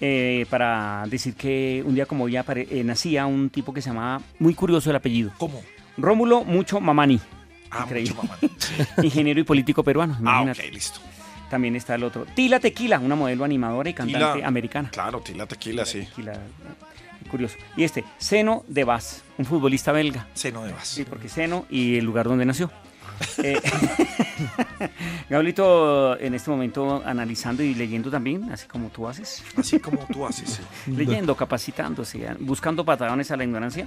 eh, 0.00 0.46
para 0.50 1.04
decir 1.08 1.34
que 1.34 1.82
un 1.84 1.94
día 1.94 2.06
como 2.06 2.24
hoy 2.24 2.36
eh, 2.36 2.82
nacía 2.84 3.26
un 3.26 3.50
tipo 3.50 3.72
que 3.72 3.82
se 3.82 3.90
llamaba, 3.90 4.20
muy 4.38 4.54
curioso 4.54 4.90
el 4.90 4.96
apellido. 4.96 5.32
¿Cómo? 5.38 5.62
Rómulo 5.96 6.44
Mucho 6.44 6.80
Mamani. 6.80 7.20
Ah, 7.70 7.82
Increíble. 7.84 8.14
mucho 8.14 8.22
mamá. 8.26 8.38
Ingeniero 9.02 9.40
y 9.40 9.44
político 9.44 9.82
peruano. 9.82 10.16
Ah, 10.24 10.42
ok, 10.42 10.72
listo. 10.72 11.00
También 11.50 11.76
está 11.76 11.94
el 11.94 12.04
otro. 12.04 12.26
Tila 12.34 12.60
Tequila, 12.60 12.98
una 12.98 13.14
modelo 13.14 13.44
animadora 13.44 13.90
y 13.90 13.94
cantante 13.94 14.34
Tila. 14.36 14.46
americana. 14.46 14.90
Claro, 14.90 15.20
Tila 15.20 15.46
Tequila, 15.46 15.84
sí. 15.84 16.00
Tequila, 16.00 16.34
eh, 16.34 17.28
curioso. 17.30 17.56
Y 17.76 17.84
este, 17.84 18.04
Seno 18.18 18.64
de 18.68 18.84
Vaz, 18.84 19.22
un 19.38 19.44
futbolista 19.44 19.92
belga. 19.92 20.26
Seno 20.34 20.64
de 20.64 20.72
Vaz. 20.72 20.88
Sí, 20.88 21.04
porque 21.04 21.28
Seno 21.28 21.66
y 21.70 21.96
el 21.96 22.04
lugar 22.04 22.26
donde 22.26 22.44
nació. 22.44 22.70
Eh, 23.42 23.60
Gablito, 25.30 26.18
en 26.18 26.34
este 26.34 26.50
momento 26.50 27.02
analizando 27.04 27.62
y 27.62 27.74
leyendo 27.74 28.10
también, 28.10 28.50
así 28.52 28.66
como 28.66 28.88
tú 28.88 29.06
haces. 29.08 29.42
Así 29.56 29.78
como 29.78 30.06
tú 30.12 30.26
haces, 30.26 30.60
sí. 30.84 30.90
Leyendo, 30.96 31.34
capacitándose, 31.36 32.26
buscando 32.40 32.84
patadones 32.84 33.30
a 33.30 33.36
la 33.36 33.44
ignorancia. 33.44 33.86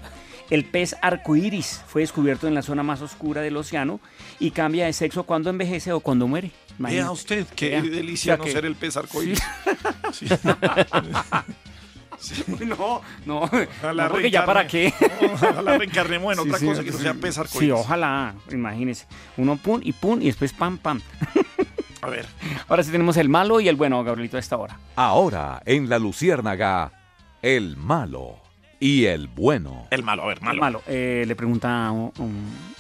El 0.50 0.66
pez 0.66 0.96
arcoíris 1.02 1.82
fue 1.88 2.02
descubierto 2.02 2.48
en 2.48 2.54
la 2.56 2.62
zona 2.62 2.84
más 2.84 3.02
oscura 3.02 3.42
del 3.42 3.58
océano 3.58 4.00
y 4.40 4.52
cambia 4.52 4.86
de 4.86 4.94
sexo 4.94 5.24
cuando 5.24 5.50
envejece 5.50 5.92
o 5.92 6.00
cuando 6.00 6.28
muere. 6.28 6.52
Vea 6.78 6.78
Imagínate. 6.80 7.10
usted, 7.14 7.48
qué 7.56 7.70
Vea. 7.70 7.82
delicia 7.82 8.34
O 8.34 8.36
sea 8.36 8.38
no 8.38 8.44
que- 8.46 8.52
ser 8.52 8.66
el 8.66 8.76
pez 8.76 8.98
arcoíris. 8.98 9.40
Sí. 10.14 10.28
Sí. 10.28 10.36
No, 12.66 13.02
no, 13.26 13.40
Ojalá 13.42 14.04
no, 14.06 14.12
porque 14.12 14.30
ya 14.32 14.46
para 14.46 14.68
qué. 14.68 14.94
Ojalá 15.34 15.78
reencarnemos 15.78 16.38
en 16.38 16.44
Sí, 16.44 16.48
otra 16.50 16.60
sí, 16.60 16.66
cosa 16.68 16.84
que 16.84 16.92
no 16.92 16.98
sí. 16.98 17.04
sea 17.04 17.14
pez 17.16 17.36
Sí, 17.36 17.42
arcoíris. 17.42 17.74
ojalá, 17.74 18.36
imagínese. 18.52 19.06
Uno 19.38 19.58
pum 19.58 19.80
y 19.84 19.94
pum 19.94 20.22
y 20.22 20.26
después 20.26 20.54
pam 20.54 20.78
pam. 20.78 21.02
A 22.02 22.10
ver. 22.10 22.26
Ahora 22.68 22.84
sí 22.84 22.92
tenemos 22.92 23.18
el 23.18 23.30
malo 23.30 23.60
y 23.60 23.68
el 23.68 23.76
bueno, 23.76 24.04
Gabrielito, 24.04 24.38
a 24.38 24.40
esta 24.40 24.58
hora. 24.58 24.78
Ahora, 24.96 25.62
en 25.66 25.90
La 25.90 26.00
Luciérnaga, 26.00 26.92
el 27.42 27.78
malo 27.78 28.38
y 28.80 29.06
el 29.06 29.28
bueno. 29.28 29.88
El 29.92 30.04
malo, 30.04 30.24
a 30.24 30.28
ver, 30.28 30.42
malo. 30.42 30.54
El 30.56 30.60
malo. 30.60 30.82
Eh, 30.88 31.24
le, 31.28 31.36
pregunta, 31.36 31.92
um, 31.92 32.12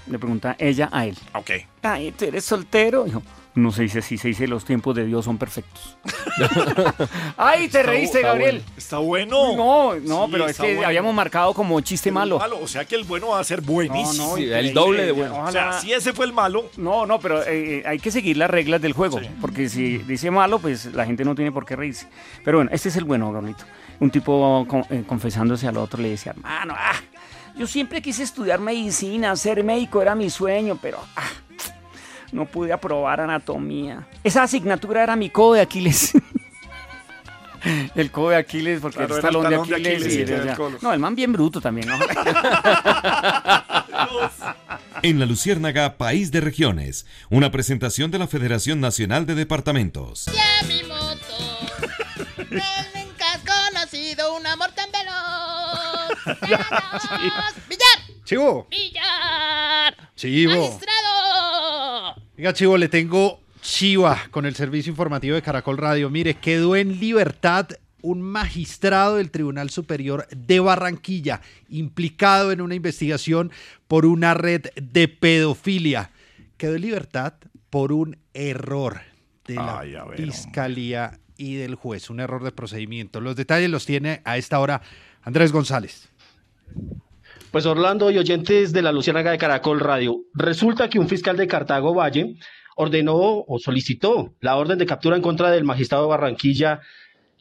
le 0.07 0.17
pregunta 0.19 0.55
ella 0.57 0.89
a 0.91 1.05
él. 1.05 1.17
Ok. 1.33 1.51
Ay, 1.83 2.11
¿tú 2.11 2.25
eres 2.25 2.43
soltero? 2.45 3.03
Dijo, 3.03 3.21
no 3.53 3.71
se 3.71 3.83
dice 3.83 3.99
así, 3.99 4.17
se 4.17 4.29
dice 4.29 4.47
los 4.47 4.63
tiempos 4.65 4.95
de 4.95 5.05
Dios 5.05 5.25
son 5.25 5.37
perfectos. 5.37 5.97
Ay, 7.37 7.67
te 7.67 7.79
Está 7.79 7.83
reíste, 7.83 8.19
bu- 8.19 8.23
Gabriel. 8.23 8.55
bueno. 8.63 8.73
Está 8.77 8.97
bueno. 8.99 9.55
No, 9.55 9.95
no, 9.95 10.25
Sí, 10.25 10.29
pero 10.31 10.45
es 10.45 10.51
está 10.51 10.63
que 10.63 10.73
bueno. 10.75 10.87
habíamos 10.87 11.13
marcado 11.13 11.53
como 11.53 11.79
chiste 11.81 12.11
malo. 12.11 12.39
O 12.61 12.67
sea 12.67 12.85
que 12.85 12.95
el 12.95 13.03
bueno 13.03 13.29
va 13.29 13.39
a 13.39 13.43
ser 13.43 13.61
buenísimo. 13.61 14.23
No, 14.23 14.29
no, 14.31 14.37
Increíble. 14.37 14.59
el 14.59 14.73
doble 14.73 15.05
de 15.05 15.11
bueno. 15.11 15.43
O 15.43 15.51
sea, 15.51 15.73
si 15.73 15.91
ese 15.93 16.13
fue 16.13 16.25
el 16.25 16.33
malo. 16.33 16.69
No, 16.77 17.05
no, 17.05 17.19
pero 17.19 17.41
eh, 17.43 17.79
eh, 17.79 17.83
hay 17.85 17.99
que 17.99 18.11
seguir 18.11 18.37
las 18.37 18.49
reglas 18.49 18.81
del 18.81 18.93
juego. 18.93 19.19
Porque 19.39 19.67
si 19.69 19.97
dice 19.99 20.31
malo, 20.31 20.59
pues 20.59 20.85
la 20.93 21.05
gente 21.05 21.25
no 21.25 21.35
tiene 21.35 21.51
por 21.51 21.65
qué 21.65 21.75
reírse. 21.75 22.07
Pero 22.43 22.57
bueno, 22.59 22.71
este 22.73 22.89
es 22.89 22.95
el 22.95 23.03
bueno, 23.03 23.31
Gabrielito. 23.31 23.65
Un 23.99 24.09
tipo 24.09 24.65
con- 24.67 24.85
eh, 24.89 25.03
confesándose 25.05 25.67
al 25.67 25.77
otro 25.77 26.01
le 26.01 26.09
decía, 26.09 26.31
hermano, 26.31 26.73
ah, 26.77 26.95
yo 27.55 27.67
siempre 27.67 28.01
quise 28.01 28.23
estudiar 28.23 28.59
medicina, 28.59 29.35
ser 29.35 29.63
médico 29.63 30.01
era 30.01 30.15
mi 30.15 30.29
sueño, 30.29 30.79
pero 30.81 30.97
ah, 31.15 31.21
no 32.31 32.45
pude 32.45 32.73
aprobar 32.73 33.21
anatomía. 33.21 34.07
Esa 34.23 34.43
asignatura 34.43 35.03
era 35.03 35.15
mi 35.15 35.29
codo 35.29 35.53
de 35.53 35.61
Aquiles. 35.61 36.13
el 37.95 38.11
codo 38.11 38.29
de 38.29 38.37
Aquiles, 38.37 38.79
porque 38.81 38.97
Claro, 38.97 39.15
el 39.15 39.19
era 39.19 39.27
el 39.27 39.33
talón, 39.33 39.43
talón 39.51 39.67
de 39.67 39.75
de 39.75 39.89
Aquiles. 39.95 40.15
Y 40.15 40.21
el 40.21 40.55
no, 40.81 40.93
el 40.93 40.99
man 40.99 41.15
bien 41.15 41.31
bruto 41.31 41.61
también. 41.61 41.87
¿no? 41.87 41.97
En 45.03 45.19
La 45.19 45.25
Luciérnaga, 45.25 45.97
País 45.97 46.31
de 46.31 46.41
Regiones, 46.41 47.07
una 47.31 47.49
presentación 47.49 48.11
de 48.11 48.19
la 48.19 48.27
Federación 48.27 48.79
Nacional 48.79 49.25
de 49.25 49.33
Departamentos. 49.33 50.25
Ya 50.27 50.67
mi 50.67 50.83
moto. 50.83 51.17
Nunca 52.49 53.33
has 53.33 53.41
conocido 53.41 54.35
un 54.35 54.45
amor 54.45 54.71
tan 54.73 54.89
veloz. 54.91 56.41
¡Billar! 57.67 58.23
Chivo. 58.25 58.67
¡Billar! 58.69 60.09
Chivo. 60.15 60.51
¡Magistrado! 60.51 61.10
Venga, 62.41 62.53
Chivo, 62.53 62.75
le 62.75 62.89
tengo 62.89 63.39
Chiva 63.61 64.19
con 64.31 64.47
el 64.47 64.55
servicio 64.55 64.89
informativo 64.89 65.35
de 65.35 65.43
Caracol 65.43 65.77
Radio. 65.77 66.09
Mire, 66.09 66.33
quedó 66.33 66.75
en 66.75 66.99
libertad 66.99 67.67
un 68.01 68.23
magistrado 68.23 69.17
del 69.17 69.29
Tribunal 69.29 69.69
Superior 69.69 70.27
de 70.35 70.59
Barranquilla, 70.59 71.41
implicado 71.69 72.51
en 72.51 72.61
una 72.61 72.73
investigación 72.73 73.51
por 73.87 74.07
una 74.07 74.33
red 74.33 74.63
de 74.73 75.07
pedofilia. 75.07 76.09
Quedó 76.57 76.73
en 76.73 76.81
libertad 76.81 77.35
por 77.69 77.91
un 77.91 78.17
error 78.33 79.01
de 79.45 79.53
la 79.53 79.81
Ay, 79.81 79.93
a 79.93 80.05
ver, 80.05 80.17
Fiscalía 80.17 81.19
y 81.37 81.57
del 81.57 81.75
juez, 81.75 82.09
un 82.09 82.21
error 82.21 82.43
de 82.43 82.51
procedimiento. 82.51 83.21
Los 83.21 83.35
detalles 83.35 83.69
los 83.69 83.85
tiene 83.85 84.21
a 84.25 84.37
esta 84.37 84.59
hora 84.59 84.81
Andrés 85.21 85.51
González. 85.51 86.09
Pues 87.51 87.65
Orlando 87.65 88.09
y 88.11 88.17
oyentes 88.17 88.71
de 88.71 88.81
la 88.81 88.93
Luciérnaga 88.93 89.31
de 89.31 89.37
Caracol 89.37 89.81
Radio, 89.81 90.21
resulta 90.33 90.89
que 90.89 90.99
un 90.99 91.09
fiscal 91.09 91.35
de 91.35 91.47
Cartago 91.47 91.93
Valle 91.93 92.37
ordenó 92.77 93.43
o 93.45 93.59
solicitó 93.59 94.33
la 94.39 94.55
orden 94.55 94.77
de 94.77 94.85
captura 94.85 95.17
en 95.17 95.21
contra 95.21 95.51
del 95.51 95.65
magistrado 95.65 96.05
de 96.05 96.11
Barranquilla 96.11 96.79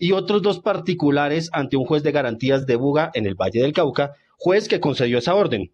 y 0.01 0.11
otros 0.11 0.43
dos 0.43 0.59
particulares 0.59 1.49
ante 1.53 1.77
un 1.77 1.85
juez 1.85 2.03
de 2.03 2.11
garantías 2.11 2.67
de 2.67 2.75
Buga 2.75 3.13
en 3.15 3.25
el 3.25 3.37
Valle 3.37 3.63
del 3.63 3.73
Cauca, 3.73 4.15
juez 4.37 4.67
que 4.67 4.81
concedió 4.81 5.19
esa 5.19 5.37
orden. 5.37 5.71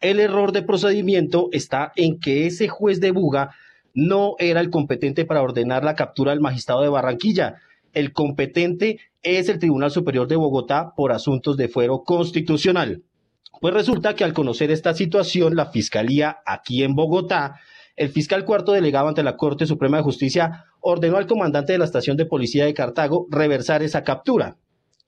El 0.00 0.18
error 0.18 0.52
de 0.52 0.62
procedimiento 0.62 1.50
está 1.52 1.92
en 1.94 2.18
que 2.20 2.46
ese 2.46 2.68
juez 2.68 3.00
de 3.00 3.10
Buga 3.10 3.50
no 3.92 4.34
era 4.38 4.60
el 4.60 4.70
competente 4.70 5.26
para 5.26 5.42
ordenar 5.42 5.84
la 5.84 5.94
captura 5.94 6.30
del 6.30 6.40
magistrado 6.40 6.80
de 6.80 6.88
Barranquilla. 6.88 7.56
El 7.92 8.14
competente 8.14 8.98
es 9.22 9.50
el 9.50 9.58
Tribunal 9.58 9.90
Superior 9.90 10.26
de 10.26 10.36
Bogotá 10.36 10.94
por 10.96 11.12
asuntos 11.12 11.58
de 11.58 11.68
fuero 11.68 12.02
constitucional. 12.02 13.02
Pues 13.60 13.74
resulta 13.74 14.14
que 14.14 14.24
al 14.24 14.32
conocer 14.32 14.70
esta 14.70 14.94
situación, 14.94 15.56
la 15.56 15.66
Fiscalía 15.66 16.38
aquí 16.46 16.84
en 16.84 16.94
Bogotá, 16.94 17.56
el 17.96 18.10
fiscal 18.10 18.44
cuarto 18.44 18.72
delegado 18.72 19.08
ante 19.08 19.24
la 19.24 19.36
Corte 19.36 19.66
Suprema 19.66 19.96
de 19.96 20.04
Justicia 20.04 20.66
ordenó 20.80 21.16
al 21.16 21.26
comandante 21.26 21.72
de 21.72 21.78
la 21.78 21.84
estación 21.84 22.16
de 22.16 22.26
policía 22.26 22.64
de 22.64 22.74
Cartago 22.74 23.26
reversar 23.30 23.82
esa 23.82 24.04
captura. 24.04 24.56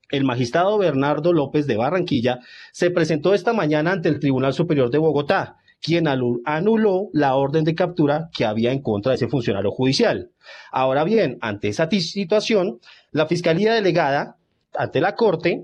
El 0.09 0.25
magistrado 0.25 0.77
Bernardo 0.77 1.31
López 1.31 1.67
de 1.67 1.77
Barranquilla 1.77 2.39
se 2.73 2.91
presentó 2.91 3.33
esta 3.33 3.53
mañana 3.53 3.93
ante 3.93 4.09
el 4.09 4.19
Tribunal 4.19 4.53
Superior 4.53 4.91
de 4.91 4.97
Bogotá, 4.97 5.55
quien 5.81 6.09
anuló 6.09 7.09
la 7.13 7.35
orden 7.35 7.63
de 7.63 7.75
captura 7.75 8.29
que 8.33 8.43
había 8.43 8.73
en 8.73 8.81
contra 8.81 9.11
de 9.11 9.15
ese 9.15 9.29
funcionario 9.29 9.71
judicial. 9.71 10.31
Ahora 10.73 11.05
bien, 11.05 11.37
ante 11.39 11.69
esa 11.69 11.89
situación, 11.89 12.81
la 13.11 13.25
Fiscalía 13.25 13.73
delegada 13.73 14.35
ante 14.75 14.99
la 14.99 15.15
Corte 15.15 15.63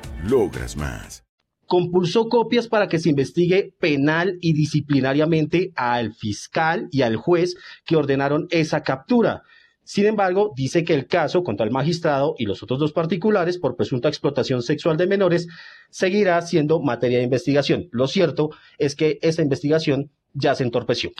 Logras 0.27 0.77
más. 0.77 1.23
compulsó 1.65 2.27
copias 2.27 2.67
para 2.67 2.89
que 2.89 2.99
se 2.99 3.09
investigue 3.09 3.73
penal 3.79 4.37
y 4.41 4.53
disciplinariamente 4.53 5.71
al 5.75 6.13
fiscal 6.13 6.89
y 6.91 7.01
al 7.01 7.15
juez 7.15 7.55
que 7.85 7.95
ordenaron 7.95 8.47
esa 8.51 8.83
captura. 8.83 9.43
Sin 9.83 10.05
embargo, 10.05 10.51
dice 10.55 10.83
que 10.83 10.93
el 10.93 11.07
caso 11.07 11.43
contra 11.43 11.65
el 11.65 11.71
magistrado 11.71 12.35
y 12.37 12.45
los 12.45 12.61
otros 12.61 12.77
dos 12.77 12.91
particulares 12.91 13.57
por 13.57 13.77
presunta 13.77 14.09
explotación 14.09 14.61
sexual 14.61 14.97
de 14.97 15.07
menores 15.07 15.47
seguirá 15.89 16.41
siendo 16.41 16.81
materia 16.81 17.19
de 17.19 17.23
investigación. 17.23 17.87
Lo 17.91 18.07
cierto 18.07 18.49
es 18.77 18.95
que 18.95 19.17
esa 19.21 19.41
investigación 19.41 20.11
ya 20.33 20.55
se 20.55 20.63
entorpeció. 20.63 21.11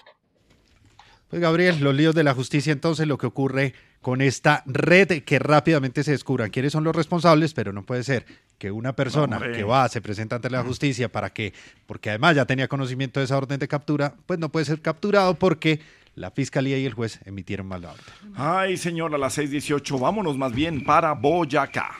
Pues 1.32 1.42
Gabriel, 1.42 1.80
los 1.80 1.96
líos 1.96 2.14
de 2.14 2.26
la 2.26 2.34
justicia 2.34 2.74
entonces, 2.74 3.08
lo 3.08 3.18
que 3.18 3.26
ocurre 3.26 3.74
con 4.02 4.22
esta 4.22 4.64
red 4.66 5.24
que 5.24 5.40
rápidamente 5.40 6.04
se 6.04 6.12
descubran 6.12 6.50
quiénes 6.50 6.74
son 6.74 6.84
los 6.84 6.94
responsables, 6.94 7.54
pero 7.54 7.72
no 7.72 7.86
puede 7.86 8.04
ser 8.04 8.26
que 8.58 8.70
una 8.70 8.94
persona 8.94 9.38
Hombre. 9.38 9.54
que 9.54 9.64
va, 9.64 9.88
se 9.88 10.02
presenta 10.02 10.36
ante 10.36 10.50
la 10.50 10.62
justicia 10.62 11.10
para 11.10 11.32
que, 11.32 11.54
porque 11.86 12.10
además 12.10 12.36
ya 12.36 12.44
tenía 12.44 12.68
conocimiento 12.68 13.22
de 13.22 13.24
esa 13.24 13.38
orden 13.38 13.60
de 13.60 13.70
captura, 13.70 14.14
pues 14.26 14.40
no 14.40 14.50
puede 14.50 14.66
ser 14.66 14.82
capturado 14.82 15.36
porque 15.36 15.80
la 16.16 16.32
fiscalía 16.32 16.78
y 16.78 16.86
el 16.86 16.94
juez 16.94 17.22
emitieron 17.24 17.66
mal 17.66 17.84
la 17.84 17.92
orden. 17.92 18.06
Ay, 18.36 18.76
señor, 18.76 19.16
a 19.16 19.18
las 19.18 19.38
6:18, 19.38 20.02
vámonos 20.02 20.38
más 20.38 20.52
bien 20.54 20.84
para 20.84 21.14
Boyacá. 21.14 21.92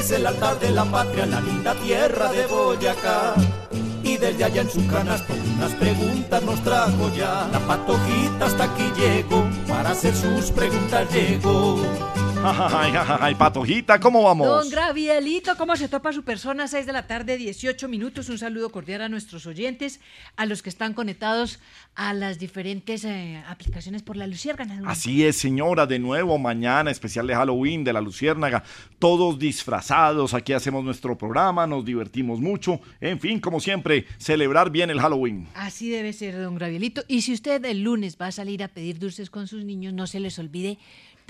Es 0.00 0.12
el 0.12 0.26
altar 0.26 0.58
de 0.58 0.70
la 0.70 0.86
patria, 0.86 1.26
la 1.26 1.42
linda 1.42 1.74
tierra 1.74 2.32
de 2.32 2.46
Boyacá. 2.46 3.34
Y 4.02 4.16
desde 4.16 4.44
allá 4.44 4.62
en 4.62 4.70
su 4.70 4.86
canasto 4.86 5.34
unas 5.56 5.72
preguntas 5.74 6.42
nos 6.42 6.58
trajo 6.64 7.10
ya. 7.14 7.46
La 7.52 7.58
patojita 7.58 8.46
hasta 8.46 8.64
aquí 8.64 8.90
llegó, 8.96 9.46
para 9.68 9.90
hacer 9.90 10.16
sus 10.16 10.52
preguntas 10.52 11.06
llegó. 11.12 11.76
Ay, 12.42 12.92
ay, 12.96 13.16
ay, 13.20 13.34
patojita, 13.34 14.00
¿cómo 14.00 14.22
vamos? 14.22 14.48
Don 14.48 14.70
Gravielito, 14.70 15.58
¿cómo 15.58 15.76
se 15.76 15.88
topa 15.88 16.10
su 16.10 16.22
persona? 16.22 16.66
6 16.68 16.86
de 16.86 16.92
la 16.94 17.06
tarde, 17.06 17.36
18 17.36 17.86
minutos. 17.86 18.30
Un 18.30 18.38
saludo 18.38 18.72
cordial 18.72 19.02
a 19.02 19.10
nuestros 19.10 19.44
oyentes, 19.44 20.00
a 20.36 20.46
los 20.46 20.62
que 20.62 20.70
están 20.70 20.94
conectados 20.94 21.60
a 21.94 22.14
las 22.14 22.38
diferentes 22.38 23.04
eh, 23.04 23.42
aplicaciones 23.46 24.02
por 24.02 24.16
la 24.16 24.26
Luciérgana. 24.26 24.80
Así 24.86 25.22
es, 25.26 25.36
señora, 25.36 25.86
de 25.86 25.98
nuevo 25.98 26.38
mañana, 26.38 26.90
especial 26.90 27.26
de 27.26 27.34
Halloween 27.34 27.84
de 27.84 27.92
la 27.92 28.00
Luciérnaga, 28.00 28.64
todos 28.98 29.38
disfrazados, 29.38 30.32
aquí 30.32 30.54
hacemos 30.54 30.82
nuestro 30.82 31.18
programa, 31.18 31.66
nos 31.66 31.84
divertimos 31.84 32.40
mucho, 32.40 32.80
en 33.02 33.20
fin, 33.20 33.38
como 33.38 33.60
siempre, 33.60 34.06
celebrar 34.16 34.70
bien 34.70 34.88
el 34.88 35.00
Halloween. 35.00 35.46
Así 35.54 35.90
debe 35.90 36.14
ser, 36.14 36.40
don 36.40 36.54
Gravielito. 36.54 37.02
Y 37.06 37.20
si 37.20 37.34
usted 37.34 37.62
el 37.66 37.82
lunes 37.82 38.16
va 38.18 38.28
a 38.28 38.32
salir 38.32 38.62
a 38.62 38.68
pedir 38.68 38.98
dulces 38.98 39.28
con 39.28 39.46
sus 39.46 39.62
niños, 39.66 39.92
no 39.92 40.06
se 40.06 40.20
les 40.20 40.38
olvide 40.38 40.78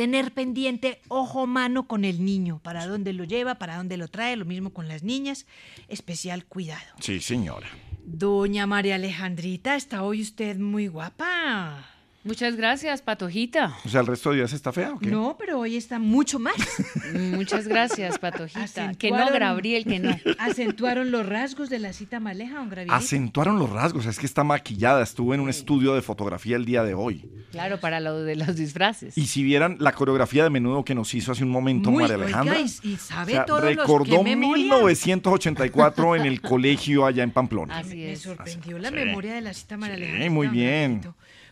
tener 0.01 0.33
pendiente 0.33 1.03
ojo 1.09 1.47
mano 1.47 1.87
con 1.87 2.07
el 2.07 2.25
niño, 2.25 2.59
para 2.63 2.87
dónde 2.87 3.13
lo 3.13 3.25
lleva, 3.25 3.57
para 3.57 3.77
dónde 3.77 3.99
lo 3.99 4.09
trae, 4.09 4.35
lo 4.35 4.47
mismo 4.47 4.73
con 4.73 4.89
las 4.89 5.03
niñas, 5.03 5.45
especial 5.89 6.47
cuidado. 6.47 6.87
Sí, 7.01 7.21
señora. 7.21 7.69
Doña 8.03 8.67
María 8.67 8.95
Alejandrita, 8.95 9.77
está 9.77 10.03
hoy 10.03 10.23
usted 10.23 10.57
muy 10.57 10.87
guapa. 10.89 12.00
Muchas 12.23 12.55
gracias, 12.57 13.01
Patojita. 13.01 13.75
O 13.83 13.89
sea, 13.89 14.03
el 14.03 14.07
resto 14.07 14.29
de 14.31 14.37
días 14.37 14.53
está 14.53 14.73
fea, 14.73 14.93
¿o 14.93 14.99
qué? 14.99 15.07
No, 15.07 15.37
pero 15.39 15.59
hoy 15.59 15.77
está 15.77 15.99
mucho 15.99 16.39
más. 16.39 16.55
Muchas 17.15 17.67
gracias, 17.67 18.19
Patojita. 18.19 18.93
Que 18.95 19.11
no, 19.11 19.27
Gabriel, 19.31 19.87
que 19.87 20.01
no. 20.01 20.15
Acentuaron 20.39 21.11
los 21.13 21.25
rasgos 21.25 21.71
de 21.71 21.79
la 21.79 21.95
cita 21.95 22.21
maleja, 22.21 22.57
don 22.57 22.67
Gabrielito. 22.69 22.95
Acentuaron 22.95 23.59
los 23.59 23.71
rasgos, 23.71 24.05
es 24.05 24.19
que 24.19 24.27
está 24.27 24.45
maquillada. 24.45 25.03
Estuve 25.03 25.35
en 25.37 25.41
un 25.41 25.49
estudio 25.49 25.95
de 25.95 26.03
fotografía 26.03 26.57
el 26.57 26.67
día 26.67 26.83
de 26.85 26.93
hoy. 26.93 27.25
Claro, 27.53 27.81
para 27.81 28.01
lo 28.01 28.21
de 28.23 28.37
los 28.37 28.55
disfraces. 28.55 29.17
Y 29.17 29.27
si 29.27 29.43
vieran 29.43 29.79
la 29.81 29.93
coreografía 29.93 30.45
de 30.45 30.51
menudo 30.51 30.85
que 30.85 30.95
nos 30.95 31.15
hizo 31.15 31.33
hace 31.33 31.43
un 31.43 31.51
momento 31.51 31.91
Muy, 31.91 32.03
María 32.03 32.17
Alejandra. 32.17 32.57
oiga, 32.59 32.69
y- 32.83 32.89
y 32.93 32.97
sabe 32.99 33.33
o 33.33 33.37
sea, 33.37 33.45
todos 33.47 33.65
los- 33.65 33.77
recordó 33.77 34.19
qué 34.19 34.37
memoria. 34.37 34.65
1984 34.65 36.17
en 36.17 36.27
el 36.27 36.43
colegio 36.43 37.07
allá 37.07 37.23
en 37.23 37.31
Pamplona. 37.31 37.79
Así 37.79 37.97
Me 37.97 38.17
sorprendió 38.17 38.79
la 38.79 38.91
Sí. 38.91 38.95
memoria 38.95 39.33
de 39.35 39.41
la 39.41 39.55
cita 39.55 39.79
María. 39.79 40.23
Sí, 40.23 40.29
muy 40.29 40.49
bien. 40.49 41.01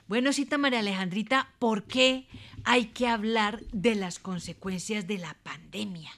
Bueno, 0.09 0.33
cita 0.33 0.57
María 0.57 0.79
Alejandrita, 0.79 1.51
¿por 1.59 1.85
qué 1.85 2.27
hay 2.65 2.87
que 2.87 3.07
hablar 3.07 3.61
de 3.73 3.95
las 3.95 4.19
consecuencias 4.19 5.07
de 5.07 5.19
la 5.19 5.37
pandemia? 5.43 6.11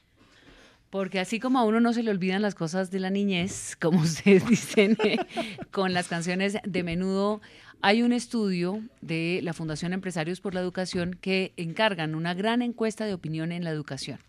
Porque 0.90 1.18
así 1.18 1.40
como 1.40 1.58
a 1.58 1.64
uno 1.64 1.80
no 1.80 1.92
se 1.92 2.04
le 2.04 2.12
olvidan 2.12 2.40
las 2.40 2.54
cosas 2.54 2.92
de 2.92 3.00
la 3.00 3.10
niñez, 3.10 3.74
como 3.80 4.02
ustedes 4.02 4.46
dicen 4.46 4.96
eh, 5.02 5.18
con 5.72 5.92
las 5.92 6.06
canciones 6.06 6.58
de 6.62 6.82
menudo, 6.84 7.40
hay 7.82 8.02
un 8.02 8.12
estudio 8.12 8.80
de 9.00 9.40
la 9.42 9.54
Fundación 9.54 9.92
Empresarios 9.92 10.40
por 10.40 10.54
la 10.54 10.60
Educación 10.60 11.18
que 11.20 11.52
encargan 11.56 12.14
una 12.14 12.32
gran 12.32 12.62
encuesta 12.62 13.06
de 13.06 13.14
opinión 13.14 13.50
en 13.50 13.64
la 13.64 13.70
educación. 13.70 14.20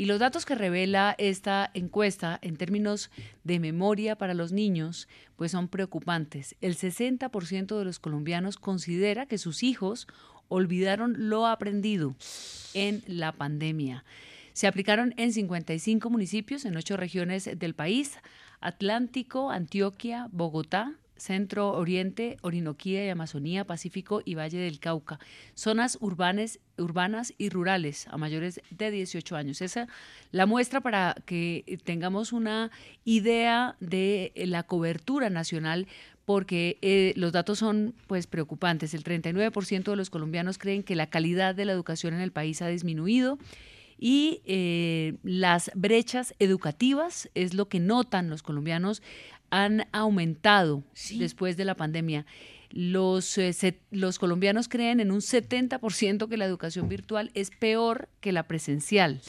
Y 0.00 0.06
los 0.06 0.18
datos 0.18 0.46
que 0.46 0.54
revela 0.54 1.14
esta 1.18 1.70
encuesta 1.74 2.38
en 2.40 2.56
términos 2.56 3.10
de 3.44 3.60
memoria 3.60 4.16
para 4.16 4.32
los 4.32 4.50
niños, 4.50 5.08
pues 5.36 5.52
son 5.52 5.68
preocupantes. 5.68 6.56
El 6.62 6.74
60% 6.74 7.78
de 7.78 7.84
los 7.84 7.98
colombianos 7.98 8.56
considera 8.56 9.26
que 9.26 9.36
sus 9.36 9.62
hijos 9.62 10.08
olvidaron 10.48 11.28
lo 11.28 11.46
aprendido 11.46 12.16
en 12.72 13.02
la 13.06 13.32
pandemia. 13.32 14.02
Se 14.54 14.66
aplicaron 14.66 15.12
en 15.18 15.34
55 15.34 16.08
municipios 16.08 16.64
en 16.64 16.78
ocho 16.78 16.96
regiones 16.96 17.50
del 17.58 17.74
país, 17.74 18.16
Atlántico, 18.62 19.50
Antioquia, 19.50 20.28
Bogotá, 20.32 20.94
Centro 21.20 21.72
Oriente, 21.72 22.38
Orinoquía 22.40 23.04
y 23.04 23.10
Amazonía, 23.10 23.66
Pacífico 23.66 24.22
y 24.24 24.34
Valle 24.34 24.58
del 24.58 24.80
Cauca. 24.80 25.20
Zonas 25.54 25.98
urbanas 26.00 26.58
y 27.36 27.50
rurales 27.50 28.08
a 28.08 28.16
mayores 28.16 28.62
de 28.70 28.90
18 28.90 29.36
años. 29.36 29.60
Esa 29.60 29.86
la 30.32 30.46
muestra 30.46 30.80
para 30.80 31.14
que 31.26 31.78
tengamos 31.84 32.32
una 32.32 32.70
idea 33.04 33.76
de 33.80 34.32
la 34.34 34.62
cobertura 34.62 35.28
nacional 35.28 35.86
porque 36.24 36.78
eh, 36.80 37.12
los 37.16 37.32
datos 37.32 37.58
son 37.58 37.94
pues 38.06 38.26
preocupantes. 38.26 38.94
El 38.94 39.04
39% 39.04 39.82
de 39.82 39.96
los 39.96 40.10
colombianos 40.10 40.56
creen 40.56 40.82
que 40.82 40.96
la 40.96 41.10
calidad 41.10 41.54
de 41.54 41.66
la 41.66 41.72
educación 41.72 42.14
en 42.14 42.20
el 42.20 42.32
país 42.32 42.62
ha 42.62 42.68
disminuido 42.68 43.38
y 44.00 44.40
eh, 44.46 45.18
las 45.22 45.70
brechas 45.74 46.34
educativas 46.38 47.28
es 47.34 47.52
lo 47.52 47.68
que 47.68 47.80
notan 47.80 48.30
los 48.30 48.42
colombianos 48.42 49.02
han 49.50 49.86
aumentado 49.92 50.82
después 51.18 51.56
de 51.56 51.64
la 51.64 51.74
pandemia. 51.76 52.26
Los, 52.70 53.36
eh, 53.38 53.52
se- 53.52 53.78
los 53.90 54.18
colombianos 54.18 54.68
creen 54.68 55.00
en 55.00 55.10
un 55.10 55.20
70% 55.22 56.28
que 56.28 56.36
la 56.36 56.44
educación 56.44 56.88
virtual 56.88 57.30
es 57.34 57.50
peor 57.50 58.08
que 58.20 58.30
la 58.32 58.44
presencial. 58.44 59.20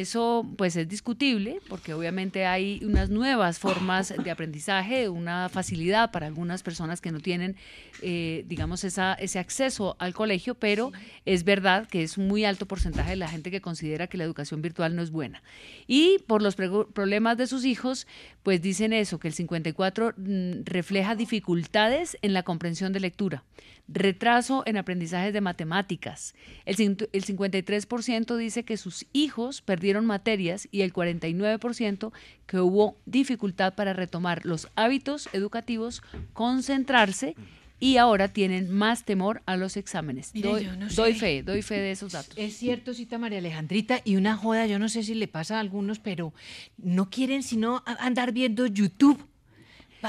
Eso 0.00 0.44
pues 0.58 0.74
es 0.74 0.88
discutible 0.88 1.60
porque 1.68 1.94
obviamente 1.94 2.46
hay 2.46 2.80
unas 2.82 3.10
nuevas 3.10 3.60
formas 3.60 4.12
de 4.24 4.28
aprendizaje, 4.32 5.08
una 5.08 5.48
facilidad 5.48 6.10
para 6.10 6.26
algunas 6.26 6.64
personas 6.64 7.00
que 7.00 7.12
no 7.12 7.20
tienen, 7.20 7.54
eh, 8.02 8.44
digamos, 8.48 8.82
esa, 8.82 9.14
ese 9.14 9.38
acceso 9.38 9.94
al 10.00 10.12
colegio, 10.12 10.56
pero 10.56 10.90
es 11.26 11.44
verdad 11.44 11.86
que 11.86 12.02
es 12.02 12.18
un 12.18 12.26
muy 12.26 12.44
alto 12.44 12.66
porcentaje 12.66 13.10
de 13.10 13.16
la 13.16 13.28
gente 13.28 13.52
que 13.52 13.60
considera 13.60 14.08
que 14.08 14.18
la 14.18 14.24
educación 14.24 14.62
virtual 14.62 14.96
no 14.96 15.02
es 15.02 15.12
buena. 15.12 15.44
Y 15.86 16.18
por 16.26 16.42
los 16.42 16.56
problemas 16.56 17.36
de 17.36 17.46
sus 17.46 17.64
hijos, 17.64 18.08
pues 18.42 18.60
dicen 18.60 18.92
eso, 18.92 19.20
que 19.20 19.28
el 19.28 19.34
54 19.34 20.14
mm, 20.16 20.64
refleja 20.64 21.14
dificultades 21.14 22.18
en 22.20 22.32
la 22.32 22.42
comprensión 22.42 22.92
de 22.92 22.98
lectura, 22.98 23.44
retraso 23.86 24.62
en 24.66 24.76
aprendizajes 24.76 25.32
de 25.32 25.40
matemáticas. 25.40 26.34
El, 26.64 26.76
cin- 26.76 27.08
el 27.12 27.24
53% 27.24 28.36
dice 28.36 28.64
que 28.64 28.76
sus 28.76 29.04
hijos 29.12 29.60
perdieron 29.60 30.06
materias 30.06 30.68
y 30.70 30.80
el 30.82 30.92
49% 30.92 32.12
que 32.46 32.58
hubo 32.60 32.96
dificultad 33.06 33.74
para 33.74 33.92
retomar 33.92 34.44
los 34.46 34.68
hábitos 34.74 35.28
educativos, 35.32 36.02
concentrarse 36.32 37.34
y 37.80 37.96
ahora 37.98 38.28
tienen 38.28 38.70
más 38.70 39.04
temor 39.04 39.42
a 39.46 39.56
los 39.56 39.76
exámenes. 39.76 40.30
Doy, 40.32 40.64
yo 40.64 40.76
no 40.76 40.88
doy 40.88 41.12
sé. 41.12 41.18
fe, 41.18 41.42
doy 41.42 41.60
fe 41.60 41.74
de 41.80 41.90
esos 41.90 42.12
datos. 42.12 42.32
Es 42.38 42.56
cierto, 42.56 42.94
cita 42.94 43.18
María 43.18 43.38
Alejandrita, 43.38 44.00
y 44.04 44.16
una 44.16 44.36
joda, 44.36 44.66
yo 44.66 44.78
no 44.78 44.88
sé 44.88 45.02
si 45.02 45.14
le 45.14 45.28
pasa 45.28 45.56
a 45.56 45.60
algunos, 45.60 45.98
pero 45.98 46.32
no 46.78 47.10
quieren 47.10 47.42
sino 47.42 47.82
andar 47.84 48.32
viendo 48.32 48.66
YouTube. 48.66 49.26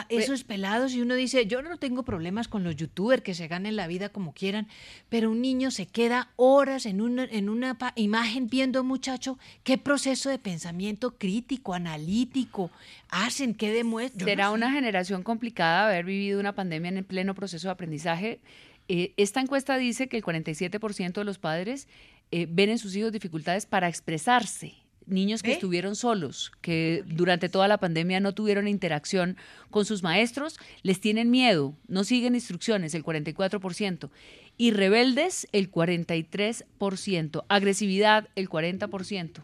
Esos 0.09 0.43
pelados, 0.43 0.93
y 0.93 1.01
uno 1.01 1.15
dice, 1.15 1.45
yo 1.45 1.61
no 1.61 1.77
tengo 1.77 2.03
problemas 2.03 2.47
con 2.47 2.63
los 2.63 2.75
youtubers 2.75 3.21
que 3.21 3.33
se 3.33 3.47
ganen 3.47 3.75
la 3.75 3.87
vida 3.87 4.09
como 4.09 4.33
quieran, 4.33 4.67
pero 5.09 5.31
un 5.31 5.41
niño 5.41 5.71
se 5.71 5.85
queda 5.85 6.29
horas 6.35 6.85
en 6.85 7.01
una, 7.01 7.23
en 7.23 7.49
una 7.49 7.77
imagen 7.95 8.47
viendo, 8.47 8.83
muchacho, 8.83 9.37
qué 9.63 9.77
proceso 9.77 10.29
de 10.29 10.39
pensamiento 10.39 11.17
crítico, 11.17 11.73
analítico 11.73 12.71
hacen, 13.09 13.53
qué 13.53 13.71
demuestran. 13.71 14.25
No 14.25 14.25
Será 14.25 14.47
sé. 14.47 14.53
una 14.53 14.71
generación 14.71 15.23
complicada 15.23 15.87
haber 15.87 16.05
vivido 16.05 16.39
una 16.39 16.53
pandemia 16.53 16.89
en 16.89 16.97
el 16.97 17.05
pleno 17.05 17.33
proceso 17.35 17.67
de 17.67 17.71
aprendizaje. 17.71 18.39
Eh, 18.87 19.13
esta 19.17 19.39
encuesta 19.39 19.77
dice 19.77 20.07
que 20.07 20.17
el 20.17 20.23
47% 20.23 21.13
de 21.13 21.23
los 21.23 21.39
padres 21.39 21.87
eh, 22.31 22.47
ven 22.49 22.69
en 22.69 22.77
sus 22.77 22.95
hijos 22.95 23.11
dificultades 23.11 23.65
para 23.65 23.87
expresarse. 23.87 24.84
Niños 25.07 25.43
que 25.43 25.49
¿Ve? 25.49 25.53
estuvieron 25.53 25.95
solos, 25.95 26.51
que 26.61 27.03
durante 27.05 27.49
toda 27.49 27.67
la 27.67 27.77
pandemia 27.77 28.19
no 28.19 28.33
tuvieron 28.33 28.67
interacción 28.67 29.37
con 29.69 29.85
sus 29.85 30.03
maestros, 30.03 30.57
les 30.83 30.99
tienen 30.99 31.29
miedo, 31.29 31.75
no 31.87 32.03
siguen 32.03 32.35
instrucciones, 32.35 32.95
el 32.95 33.03
44%. 33.03 34.09
Y 34.57 34.71
rebeldes, 34.71 35.47
el 35.51 35.71
43%. 35.71 37.45
Agresividad, 37.49 38.29
el 38.35 38.49
40% 38.49 39.43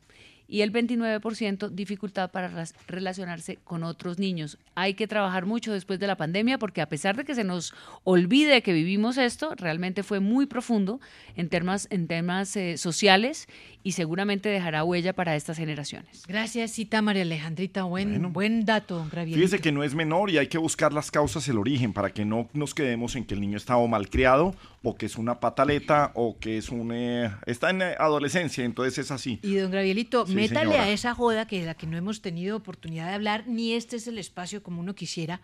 y 0.52 0.64
el 0.64 0.74
29% 0.74 1.70
dificultad 1.70 2.30
para 2.30 2.66
relacionarse 2.86 3.58
con 3.64 3.84
otros 3.84 4.20
niños. 4.20 4.58
Hay 4.76 4.96
que 4.96 5.08
trabajar 5.08 5.46
mucho 5.46 5.72
después 5.72 5.98
de 5.98 6.08
la 6.08 6.18
pandemia 6.18 6.58
porque 6.58 6.82
a 6.82 6.90
pesar 6.90 7.16
de 7.16 7.24
que 7.24 7.36
se 7.36 7.46
nos 7.46 7.74
olvide 8.04 8.62
que 8.62 8.74
vivimos 8.74 9.18
esto, 9.18 9.56
realmente 9.56 10.04
fue 10.04 10.20
muy 10.20 10.48
profundo 10.48 11.00
en 11.38 11.48
temas, 11.48 11.88
en 11.90 12.08
temas 12.08 12.54
eh, 12.58 12.78
sociales 12.78 13.48
y 13.82 13.94
seguramente 13.94 14.50
dejará 14.50 14.84
huella 14.84 15.14
para 15.14 15.38
estas 15.38 15.56
generaciones. 15.56 16.24
Gracias, 16.28 16.72
cita 16.72 17.02
María 17.02 17.22
Alejandrita, 17.22 17.84
buen, 17.84 18.34
buen 18.34 18.66
dato. 18.66 19.08
Fíjese 19.10 19.60
que 19.60 19.72
no 19.72 19.84
es 19.86 19.96
menor 19.96 20.30
y 20.32 20.38
hay 20.38 20.48
que 20.48 20.58
buscar 20.58 20.92
las 20.92 21.12
causas, 21.12 21.48
el 21.48 21.58
origen, 21.58 21.94
para 21.94 22.10
que 22.10 22.26
no 22.26 22.50
nos 22.52 22.76
quedemos 22.76 23.16
en 23.16 23.24
que 23.24 23.36
el 23.36 23.42
niño 23.42 23.56
está 23.56 23.78
o 23.78 23.88
malcriado, 23.88 24.54
o 24.84 24.96
que 24.96 25.06
es 25.06 25.16
una 25.16 25.40
pataleta, 25.40 26.12
o 26.14 26.38
que 26.40 26.58
es 26.58 26.70
un... 26.70 26.92
eh, 26.94 27.32
está 27.46 27.70
en 27.70 27.82
eh, 27.82 27.96
adolescencia, 27.98 28.66
entonces 28.66 28.98
es 28.98 29.12
así. 29.12 29.40
Y 29.44 29.56
don 29.56 29.72
Gravielito, 29.72 30.26
Sí, 30.28 30.34
métale 30.42 30.78
a 30.78 30.90
esa 30.90 31.14
joda 31.14 31.48
que 31.48 31.60
de 31.60 31.66
la 31.66 31.74
que 31.76 31.88
no 31.88 31.98
hemos 31.98 32.22
tenido 32.22 32.58
oportunidad 32.58 33.08
de 33.08 33.14
hablar, 33.14 33.44
ni 33.48 33.74
este 33.74 33.96
es 33.96 34.08
el 34.08 34.18
espacio 34.18 34.64
como 34.64 34.82
uno 34.82 34.96
quisiera. 34.96 35.42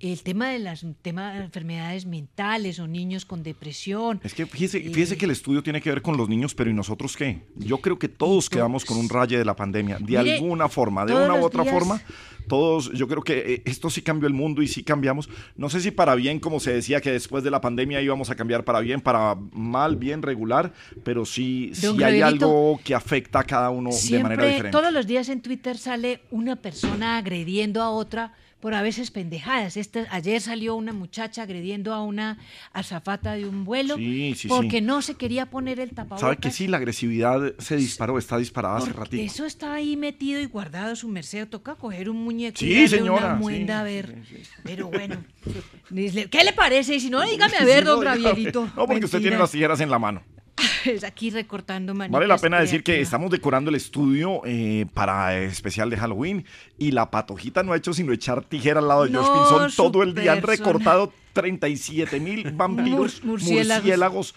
El 0.00 0.22
tema 0.22 0.50
de 0.50 0.58
las 0.58 0.84
tema 1.02 1.32
de 1.34 1.44
enfermedades 1.44 2.04
mentales 2.04 2.78
o 2.78 2.86
niños 2.86 3.24
con 3.24 3.42
depresión. 3.42 4.20
Es 4.24 4.34
que 4.34 4.44
fíjese, 4.44 4.80
fíjese 4.80 5.16
que 5.16 5.24
el 5.24 5.30
estudio 5.30 5.62
tiene 5.62 5.80
que 5.80 5.88
ver 5.88 6.02
con 6.02 6.16
los 6.16 6.28
niños, 6.28 6.54
pero 6.54 6.68
¿y 6.68 6.74
nosotros 6.74 7.16
qué? 7.16 7.42
Yo 7.56 7.78
creo 7.78 7.98
que 7.98 8.08
todos 8.08 8.50
quedamos 8.50 8.84
con 8.84 8.98
un 8.98 9.08
raye 9.08 9.38
de 9.38 9.44
la 9.44 9.56
pandemia, 9.56 9.98
de 9.98 10.04
Mire, 10.18 10.34
alguna 10.34 10.68
forma, 10.68 11.06
de 11.06 11.14
una 11.14 11.34
u 11.34 11.44
otra 11.44 11.62
días- 11.62 11.72
forma. 11.74 12.00
Todos, 12.46 12.92
yo 12.92 13.08
creo 13.08 13.22
que 13.22 13.54
eh, 13.54 13.62
esto 13.64 13.88
sí 13.88 14.02
cambió 14.02 14.26
el 14.28 14.34
mundo 14.34 14.60
y 14.60 14.68
sí 14.68 14.82
cambiamos. 14.82 15.30
No 15.56 15.70
sé 15.70 15.80
si 15.80 15.90
para 15.90 16.14
bien, 16.14 16.40
como 16.40 16.60
se 16.60 16.74
decía 16.74 17.00
que 17.00 17.10
después 17.10 17.42
de 17.42 17.50
la 17.50 17.62
pandemia 17.62 18.02
íbamos 18.02 18.28
a 18.28 18.34
cambiar 18.34 18.64
para 18.64 18.80
bien, 18.80 19.00
para 19.00 19.34
mal, 19.52 19.96
bien, 19.96 20.20
regular, 20.20 20.74
pero 21.04 21.24
sí, 21.24 21.70
sí 21.72 21.86
hay 22.02 22.20
algo 22.20 22.78
que 22.84 22.94
afecta 22.94 23.38
a 23.38 23.44
cada 23.44 23.70
uno 23.70 23.88
de 23.88 23.94
manera 23.94 24.02
Siempre, 24.42 24.46
diferente. 24.46 24.70
todos 24.78 24.92
los 24.92 25.06
días 25.06 25.30
en 25.30 25.40
Twitter 25.40 25.78
sale 25.78 26.20
una 26.30 26.56
persona 26.56 27.16
agrediendo 27.16 27.80
a 27.80 27.88
otra 27.88 28.34
por 28.64 28.72
a 28.72 28.80
veces 28.80 29.10
pendejadas. 29.10 29.76
Este, 29.76 30.06
ayer 30.08 30.40
salió 30.40 30.74
una 30.74 30.94
muchacha 30.94 31.42
agrediendo 31.42 31.92
a 31.92 32.02
una 32.02 32.38
azafata 32.72 33.34
de 33.34 33.46
un 33.46 33.66
vuelo 33.66 33.96
Sí, 33.96 34.32
sí, 34.34 34.48
porque 34.48 34.78
sí. 34.78 34.80
no 34.80 35.02
se 35.02 35.16
quería 35.16 35.50
poner 35.50 35.80
el 35.80 35.90
tapabocas. 35.90 36.20
¿Sabe 36.22 36.36
que 36.38 36.50
sí? 36.50 36.66
La 36.66 36.78
agresividad 36.78 37.42
se 37.58 37.76
disparó, 37.76 38.16
está 38.16 38.38
disparada 38.38 38.78
hace 38.78 38.94
ratito. 38.94 39.22
Eso 39.22 39.44
está 39.44 39.74
ahí 39.74 39.98
metido 39.98 40.40
y 40.40 40.46
guardado 40.46 40.96
su 40.96 41.08
merced. 41.08 41.46
Toca 41.46 41.74
coger 41.74 42.08
un 42.08 42.24
muñeco 42.24 42.56
Sí, 42.58 42.70
y 42.70 42.74
darle 42.76 42.88
señora, 42.88 43.26
una 43.26 43.34
muenda 43.34 43.80
a 43.80 43.82
ver. 43.82 44.16
Pero 44.62 44.88
bueno, 44.88 45.22
¿qué 46.30 46.42
le 46.42 46.54
parece? 46.54 46.94
Y 46.94 47.00
si 47.00 47.10
no, 47.10 47.20
dígame 47.20 47.58
a 47.58 47.64
ver, 47.66 47.84
don. 47.84 48.00
Gravierito. 48.00 48.64
No, 48.74 48.86
porque 48.86 49.04
usted 49.04 49.20
tiene 49.20 49.36
las 49.36 49.50
tijeras 49.50 49.78
en 49.82 49.90
la 49.90 49.98
mano. 49.98 50.22
Aquí 51.06 51.30
recortando 51.30 51.94
manitas. 51.94 52.12
Vale 52.12 52.26
la 52.28 52.38
pena 52.38 52.60
decir 52.60 52.82
que 52.82 53.00
estamos 53.00 53.30
decorando 53.30 53.70
el 53.70 53.76
estudio 53.76 54.42
eh, 54.44 54.86
para 54.94 55.36
el 55.36 55.44
especial 55.50 55.90
de 55.90 55.96
Halloween 55.96 56.44
y 56.78 56.90
la 56.92 57.10
patojita 57.10 57.62
no 57.62 57.72
ha 57.72 57.76
hecho 57.76 57.92
sino 57.94 58.12
echar 58.12 58.44
tijera 58.44 58.80
al 58.80 58.88
lado 58.88 59.04
de 59.04 59.10
No, 59.10 59.20
Pinzón 59.22 59.70
su 59.70 59.76
todo 59.76 60.02
el 60.02 60.14
día. 60.14 60.32
Han 60.32 60.42
recortado 60.42 61.12
37 61.32 62.20
mil 62.20 62.50
vampiros, 62.52 63.22
Mur- 63.22 63.24
murciélagos. 63.24 63.82
murciélagos, 63.82 64.34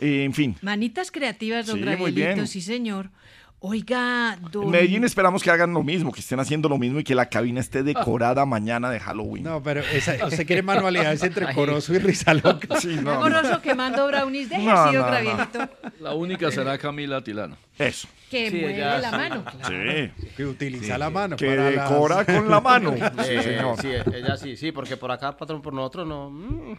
eh, 0.00 0.24
en 0.24 0.32
fin. 0.32 0.56
Manitas 0.62 1.10
creativas, 1.10 1.66
don 1.66 1.78
Sí, 1.78 1.84
bien. 2.12 2.46
sí, 2.46 2.60
señor. 2.62 3.10
Oiga, 3.62 4.38
don... 4.50 4.64
En 4.64 4.70
Medellín 4.70 5.04
esperamos 5.04 5.42
que 5.42 5.50
hagan 5.50 5.74
lo 5.74 5.82
mismo, 5.82 6.12
que 6.12 6.20
estén 6.20 6.40
haciendo 6.40 6.70
lo 6.70 6.78
mismo 6.78 6.98
y 6.98 7.04
que 7.04 7.14
la 7.14 7.28
cabina 7.28 7.60
esté 7.60 7.82
decorada 7.84 8.46
mañana 8.46 8.90
de 8.90 8.98
Halloween. 8.98 9.44
No, 9.44 9.62
pero 9.62 9.82
esa, 9.82 10.16
usted 10.26 10.46
quiere 10.46 10.62
manualidades 10.62 11.22
entre 11.22 11.52
Corozo 11.54 11.94
y 11.94 11.98
Rizaloca. 11.98 12.68
Sí, 12.80 12.94
Está 12.94 13.16
goloso 13.18 13.60
quemando 13.60 14.06
brownies, 14.06 14.48
deje 14.48 14.62
No, 14.64 14.90
no, 14.90 15.10
no. 15.10 15.48
La 15.98 16.14
única 16.14 16.50
será 16.50 16.78
Camila 16.78 17.22
Tilano. 17.22 17.58
Eso. 17.78 18.08
Que 18.30 18.48
Sí, 18.50 18.56
mueve 18.58 18.76
ella 18.76 18.98
la 18.98 19.10
sí. 19.10 19.16
mano. 19.16 19.44
Sí. 19.66 20.28
Que 20.36 20.44
utiliza 20.46 20.96
la 20.96 21.10
mano. 21.10 21.36
Que 21.36 21.46
para 21.48 21.70
las- 21.70 21.90
decora 21.90 22.24
con 22.24 22.48
la 22.48 22.60
mano. 22.60 22.94
Sí, 23.24 23.36
Sí, 23.36 23.42
señor. 23.42 23.80
sí, 23.82 23.88
ella 24.14 24.36
sí, 24.36 24.56
sí, 24.56 24.70
porque 24.72 24.96
por 24.96 25.10
acá, 25.10 25.36
patrón, 25.36 25.60
por 25.60 25.72
nosotros 25.74 26.06
no. 26.06 26.30
mm. 26.30 26.78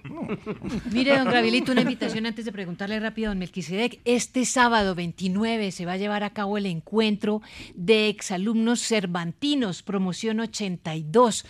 Mire, 0.94 1.18
don 1.18 1.26
Gravielito, 1.28 1.72
una 1.74 1.82
invitación 1.82 2.26
antes 2.26 2.46
de 2.46 2.52
preguntarle 2.52 3.00
rápido 3.00 3.28
a 3.28 3.32
don 3.32 3.40
Melquisedec. 3.40 4.00
Este 4.06 4.46
sábado 4.46 4.96
29 4.96 5.72
se 5.72 5.86
va 5.86 5.94
a 5.94 5.98
llevar 5.98 6.24
a 6.24 6.30
cabo 6.32 6.58
el 6.58 6.66
encuentro 6.68 7.42
de 7.76 8.08
exalumnos 8.10 8.80
cervantinos, 8.82 9.84
promoción 9.84 10.40
82. 10.40 11.46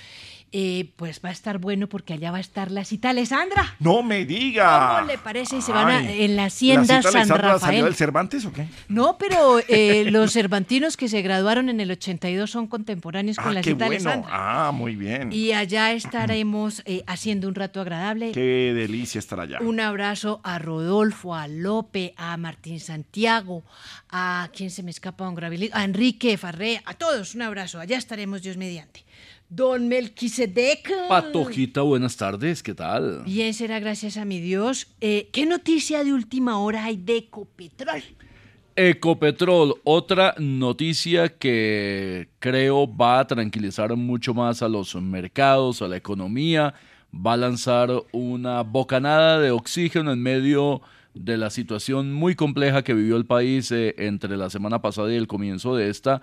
Eh, 0.54 0.92
pues 0.98 1.22
va 1.24 1.30
a 1.30 1.32
estar 1.32 1.60
bueno 1.60 1.88
porque 1.88 2.12
allá 2.14 2.30
va 2.30 2.38
a 2.38 2.42
estar 2.42 2.72
la 2.72 2.84
cita 2.84 3.12
Alessandra. 3.12 3.76
No 3.80 4.04
me 4.04 4.26
diga. 4.26 4.96
¿Cómo 4.98 5.08
le 5.08 5.18
parece? 5.18 5.56
Y 5.58 5.62
se 5.62 5.72
van 5.72 5.88
a, 5.88 6.12
en 6.12 6.36
la 6.36 6.46
hacienda 6.46 6.96
¿La 6.96 7.02
cita 7.02 7.12
San 7.12 7.28
salió 7.28 7.42
Rafael. 7.54 7.86
del 7.86 7.96
Cervantes 7.96 8.44
o 8.46 8.52
qué? 8.52 8.68
No, 8.90 9.18
pero 9.18 9.60
eh, 9.70 10.12
los 10.12 10.34
cervantinos 10.34 10.98
que 10.98 11.08
se 11.08 11.22
graduaron 11.22 11.70
en 11.70 11.80
el 11.80 11.90
82 11.92 12.52
son 12.52 12.68
contemporáneos 12.68 13.38
con 13.38 13.48
Ah, 13.48 13.54
la 13.54 13.62
qué 13.62 13.72
cita 13.72 13.86
bueno. 13.86 14.10
Alessandra. 14.10 14.30
Ah, 14.68 14.72
muy 14.74 14.98
bien. 14.98 15.32
Y 15.32 15.54
allá 15.54 15.94
estaremos 15.94 16.82
eh, 16.86 17.04
haciendo 17.08 17.48
un 17.48 17.56
rato 17.56 17.80
agradable. 17.80 18.34
Qué 18.34 18.74
delicia 18.76 19.20
estar 19.20 19.40
allá. 19.40 19.60
Un 19.62 19.80
abrazo 19.80 20.42
a 20.44 20.60
Rodolfo, 20.60 21.34
a 21.34 21.48
Lope, 21.48 22.14
a 22.18 22.36
Martín 22.36 22.82
Santiago, 22.82 23.64
a 24.10 24.50
quién 24.54 24.70
se 24.70 24.84
me 24.84 24.92
escapa, 24.92 25.24
don 25.24 25.36
a 25.72 25.84
Enrique 25.86 26.38
Farré, 26.38 26.82
a 26.86 26.94
todos 26.94 27.36
un 27.36 27.42
abrazo. 27.44 27.80
Allá 27.80 27.98
estaremos 27.98 28.42
Dios 28.42 28.58
mediante. 28.58 29.06
Don 29.54 29.90
Melquisedec. 29.90 30.90
Patojita, 31.10 31.82
buenas 31.82 32.16
tardes, 32.16 32.64
¿qué 32.64 32.74
tal? 32.74 33.24
Bien, 33.26 33.54
será 33.54 33.82
gracias 33.82 34.16
a 34.16 34.24
mi 34.24 34.40
Dios. 34.40 34.88
Eh, 35.02 35.28
¿Qué 35.34 35.46
noticia 35.46 36.06
de 36.06 36.14
última 36.14 36.58
hora 36.60 36.86
hay 36.86 36.96
de 36.96 37.18
Ecopetrol? 37.18 38.02
Ecopetrol, 38.78 39.76
otra 39.84 40.36
noticia 40.38 41.28
que 41.28 42.30
creo 42.40 42.88
va 42.96 43.20
a 43.20 43.28
tranquilizar 43.28 43.94
mucho 43.98 44.34
más 44.34 44.62
a 44.62 44.70
los 44.70 44.96
mercados, 44.96 45.82
a 45.82 45.90
la 45.90 45.98
economía, 45.98 46.74
va 47.14 47.34
a 47.34 47.38
lanzar 47.38 47.90
una 48.14 48.62
bocanada 48.62 49.42
de 49.42 49.52
oxígeno 49.52 50.14
en 50.14 50.24
medio 50.24 50.82
de 51.14 51.36
la 51.36 51.50
situación 51.50 52.14
muy 52.14 52.36
compleja 52.36 52.84
que 52.84 52.94
vivió 52.94 53.18
el 53.18 53.26
país 53.26 53.70
eh, 53.74 53.96
entre 53.98 54.38
la 54.38 54.50
semana 54.50 54.82
pasada 54.82 55.12
y 55.12 55.18
el 55.18 55.28
comienzo 55.28 55.76
de 55.76 55.90
esta 55.90 56.22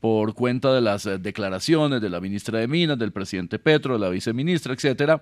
por 0.00 0.34
cuenta 0.34 0.72
de 0.72 0.80
las 0.80 1.06
eh, 1.06 1.18
declaraciones 1.18 2.00
de 2.00 2.10
la 2.10 2.20
ministra 2.20 2.58
de 2.60 2.68
Minas, 2.68 2.98
del 2.98 3.12
presidente 3.12 3.58
Petro, 3.58 3.94
de 3.94 4.00
la 4.00 4.08
viceministra, 4.10 4.72
etcétera. 4.72 5.20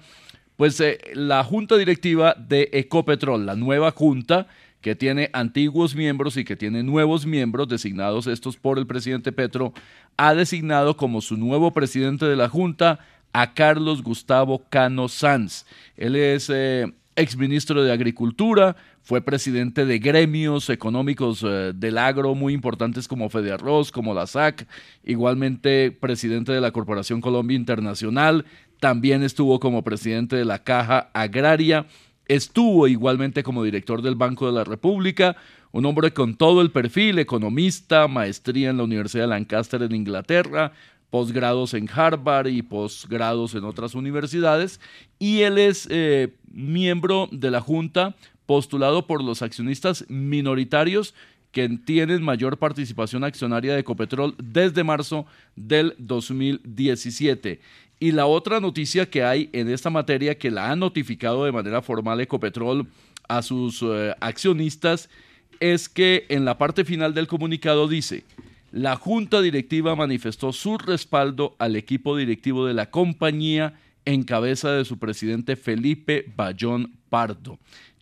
Pues 0.56 0.80
eh, 0.80 0.98
la 1.14 1.44
junta 1.44 1.76
directiva 1.76 2.34
de 2.34 2.68
Ecopetrol, 2.72 3.46
la 3.46 3.56
nueva 3.56 3.90
junta 3.90 4.46
que 4.80 4.94
tiene 4.94 5.30
antiguos 5.32 5.94
miembros 5.94 6.36
y 6.36 6.44
que 6.44 6.56
tiene 6.56 6.82
nuevos 6.82 7.26
miembros 7.26 7.68
designados 7.68 8.26
estos 8.26 8.56
por 8.56 8.78
el 8.78 8.86
presidente 8.86 9.32
Petro, 9.32 9.72
ha 10.16 10.34
designado 10.34 10.96
como 10.96 11.20
su 11.20 11.36
nuevo 11.36 11.72
presidente 11.72 12.26
de 12.26 12.36
la 12.36 12.48
junta 12.48 13.00
a 13.32 13.52
Carlos 13.52 14.02
Gustavo 14.02 14.62
Cano 14.70 15.08
Sanz. 15.08 15.66
Él 15.96 16.16
es 16.16 16.48
eh, 16.50 16.86
exministro 17.16 17.82
de 17.82 17.92
Agricultura, 17.92 18.76
fue 19.06 19.20
presidente 19.20 19.86
de 19.86 20.00
gremios 20.00 20.68
económicos 20.68 21.44
eh, 21.44 21.72
del 21.72 21.96
agro 21.96 22.34
muy 22.34 22.52
importantes 22.52 23.06
como 23.06 23.30
Federarroz, 23.30 23.92
como 23.92 24.12
la 24.12 24.26
SAC, 24.26 24.66
igualmente 25.04 25.92
presidente 25.92 26.50
de 26.50 26.60
la 26.60 26.72
Corporación 26.72 27.20
Colombia 27.20 27.54
Internacional, 27.54 28.46
también 28.80 29.22
estuvo 29.22 29.60
como 29.60 29.84
presidente 29.84 30.34
de 30.34 30.44
la 30.44 30.64
Caja 30.64 31.10
Agraria, 31.14 31.86
estuvo 32.26 32.88
igualmente 32.88 33.44
como 33.44 33.62
director 33.62 34.02
del 34.02 34.16
Banco 34.16 34.46
de 34.46 34.54
la 34.54 34.64
República, 34.64 35.36
un 35.70 35.86
hombre 35.86 36.12
con 36.12 36.34
todo 36.34 36.60
el 36.60 36.72
perfil, 36.72 37.20
economista, 37.20 38.08
maestría 38.08 38.70
en 38.70 38.78
la 38.78 38.82
Universidad 38.82 39.22
de 39.22 39.28
Lancaster 39.28 39.82
en 39.84 39.94
Inglaterra, 39.94 40.72
posgrados 41.10 41.74
en 41.74 41.88
Harvard 41.88 42.48
y 42.48 42.62
posgrados 42.62 43.54
en 43.54 43.62
otras 43.62 43.94
universidades, 43.94 44.80
y 45.20 45.42
él 45.42 45.58
es 45.58 45.86
eh, 45.92 46.34
miembro 46.50 47.28
de 47.30 47.52
la 47.52 47.60
Junta 47.60 48.16
postulado 48.46 49.06
por 49.06 49.22
los 49.22 49.42
accionistas 49.42 50.04
minoritarios 50.08 51.14
que 51.52 51.68
tienen 51.68 52.22
mayor 52.22 52.58
participación 52.58 53.24
accionaria 53.24 53.74
de 53.74 53.80
Ecopetrol 53.80 54.34
desde 54.38 54.84
marzo 54.84 55.26
del 55.54 55.94
2017. 55.98 57.60
Y 57.98 58.12
la 58.12 58.26
otra 58.26 58.60
noticia 58.60 59.08
que 59.08 59.24
hay 59.24 59.48
en 59.52 59.70
esta 59.70 59.88
materia 59.88 60.36
que 60.36 60.50
la 60.50 60.70
ha 60.70 60.76
notificado 60.76 61.44
de 61.44 61.52
manera 61.52 61.80
formal 61.80 62.20
Ecopetrol 62.20 62.86
a 63.28 63.42
sus 63.42 63.82
eh, 63.82 64.14
accionistas 64.20 65.08
es 65.60 65.88
que 65.88 66.26
en 66.28 66.44
la 66.44 66.58
parte 66.58 66.84
final 66.84 67.14
del 67.14 67.26
comunicado 67.26 67.88
dice, 67.88 68.24
la 68.70 68.96
junta 68.96 69.40
directiva 69.40 69.96
manifestó 69.96 70.52
su 70.52 70.76
respaldo 70.76 71.56
al 71.58 71.76
equipo 71.76 72.16
directivo 72.16 72.66
de 72.66 72.74
la 72.74 72.90
compañía 72.90 73.74
en 74.04 74.22
cabeza 74.22 74.72
de 74.72 74.84
su 74.84 74.98
presidente 74.98 75.56
Felipe 75.56 76.30
Bayón 76.36 76.92
Pardo. 77.08 77.58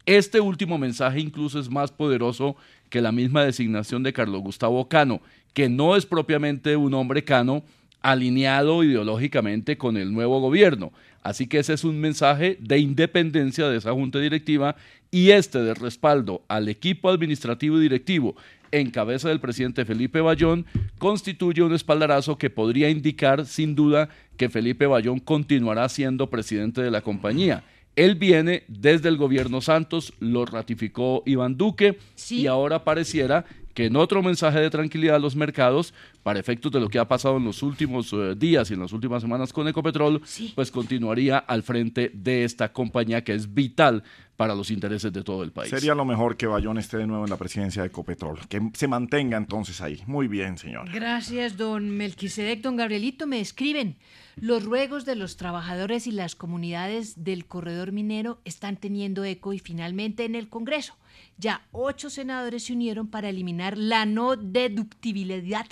Este 0.07 0.41
último 0.41 0.77
mensaje 0.77 1.21
incluso 1.21 1.59
es 1.59 1.71
más 1.71 1.91
poderoso 1.91 2.57
que 2.91 3.01
la 3.01 3.13
misma 3.13 3.45
designación 3.45 4.03
de 4.03 4.13
Carlos 4.13 4.43
Gustavo 4.43 4.89
Cano, 4.89 5.23
que 5.55 5.69
no 5.69 5.97
es 5.97 6.05
propiamente 6.05 6.77
un 6.77 6.93
hombre 6.95 7.25
cano 7.25 7.63
alineado 8.03 8.85
ideológicamente 8.85 9.79
con 9.79 9.97
el 9.97 10.13
nuevo 10.13 10.41
gobierno. 10.41 10.93
Así 11.23 11.47
que 11.47 11.59
ese 11.59 11.73
es 11.73 11.85
un 11.85 12.01
mensaje 12.01 12.59
de 12.61 12.79
independencia 12.79 13.67
de 13.67 13.79
esa 13.79 13.93
junta 13.93 14.19
directiva 14.19 14.77
y 15.11 15.31
este 15.31 15.61
de 15.61 15.73
respaldo 15.73 16.43
al 16.49 16.69
equipo 16.69 17.09
administrativo 17.09 17.79
y 17.79 17.83
directivo 17.83 18.37
en 18.73 18.91
cabeza 18.91 19.29
del 19.29 19.41
presidente 19.41 19.87
Felipe 19.87 20.21
Bayón 20.21 20.67
constituye 20.99 21.63
un 21.63 21.73
espaldarazo 21.73 22.37
que 22.37 22.51
podría 22.51 22.91
indicar 22.91 23.47
sin 23.47 23.75
duda 23.75 24.11
que 24.37 24.51
Felipe 24.51 24.87
Bayón 24.87 25.21
continuará 25.21 25.89
siendo 25.89 26.29
presidente 26.29 26.83
de 26.83 26.91
la 26.91 27.01
compañía. 27.01 27.65
Él 27.97 28.17
viene 28.17 28.65
desde 28.69 29.09
el 29.09 29.17
gobierno 29.17 29.61
Santos, 29.61 30.13
lo 30.19 30.45
ratificó 30.45 31.23
Iván 31.27 31.57
Duque 31.57 31.99
y 32.31 32.47
ahora 32.47 32.85
pareciera 32.85 33.45
que 33.75 33.87
en 33.87 33.97
otro 33.97 34.23
mensaje 34.23 34.61
de 34.61 34.71
tranquilidad 34.71 35.17
a 35.17 35.19
los 35.19 35.37
mercados, 35.37 35.93
para 36.23 36.39
efectos 36.39 36.73
de 36.73 36.81
lo 36.81 36.89
que 36.89 36.99
ha 36.99 37.07
pasado 37.07 37.37
en 37.37 37.45
los 37.45 37.63
últimos 37.63 38.13
eh, 38.13 38.35
días 38.37 38.71
y 38.71 38.75
en 38.75 38.81
las 38.81 38.93
últimas 38.93 39.21
semanas 39.21 39.53
con 39.53 39.69
Ecopetrol, 39.69 40.23
pues 40.55 40.71
continuaría 40.71 41.39
al 41.39 41.63
frente 41.63 42.11
de 42.15 42.45
esta 42.45 42.73
compañía 42.73 43.23
que 43.23 43.35
es 43.35 43.53
vital 43.53 44.03
para 44.37 44.55
los 44.55 44.71
intereses 44.71 45.13
de 45.13 45.23
todo 45.23 45.43
el 45.45 45.53
país. 45.53 45.71
Sería 45.71 45.95
lo 45.95 46.05
mejor 46.05 46.37
que 46.37 46.47
Bayón 46.47 46.79
esté 46.79 46.99
de 46.99 47.07
nuevo 47.07 47.25
en 47.25 47.31
la 47.31 47.37
presidencia 47.37 47.83
de 47.83 47.89
Ecopetrol. 47.89 48.41
Que 48.49 48.61
se 48.75 48.89
mantenga 48.89 49.37
entonces 49.37 49.81
ahí. 49.81 50.03
Muy 50.07 50.29
bien, 50.29 50.59
señor. 50.59 50.91
Gracias, 50.93 51.57
don 51.57 51.97
Melquisedec. 51.97 52.61
Don 52.61 52.77
Gabrielito, 52.77 53.27
me 53.27 53.41
escriben. 53.41 53.97
Los 54.37 54.65
ruegos 54.65 55.05
de 55.05 55.15
los 55.15 55.37
trabajadores 55.37 56.07
y 56.07 56.13
las 56.13 56.35
comunidades 56.35 57.23
del 57.23 57.47
corredor 57.47 57.93
minero 57.93 58.41
están 58.45 58.77
teniendo 58.77 59.25
eco 59.25 59.53
y 59.53 59.61
finalmente 59.61 60.25
en 60.25 60.35
el 60.35 60.49
Congreso. 60.49 60.97
Ya 61.39 61.67
ocho 61.73 62.11
senadores 62.11 62.65
se 62.65 62.73
unieron 62.73 63.09
para 63.09 63.29
eliminar 63.29 63.77
la 63.77 64.07
no 64.07 64.37
deductibilidad 64.37 65.67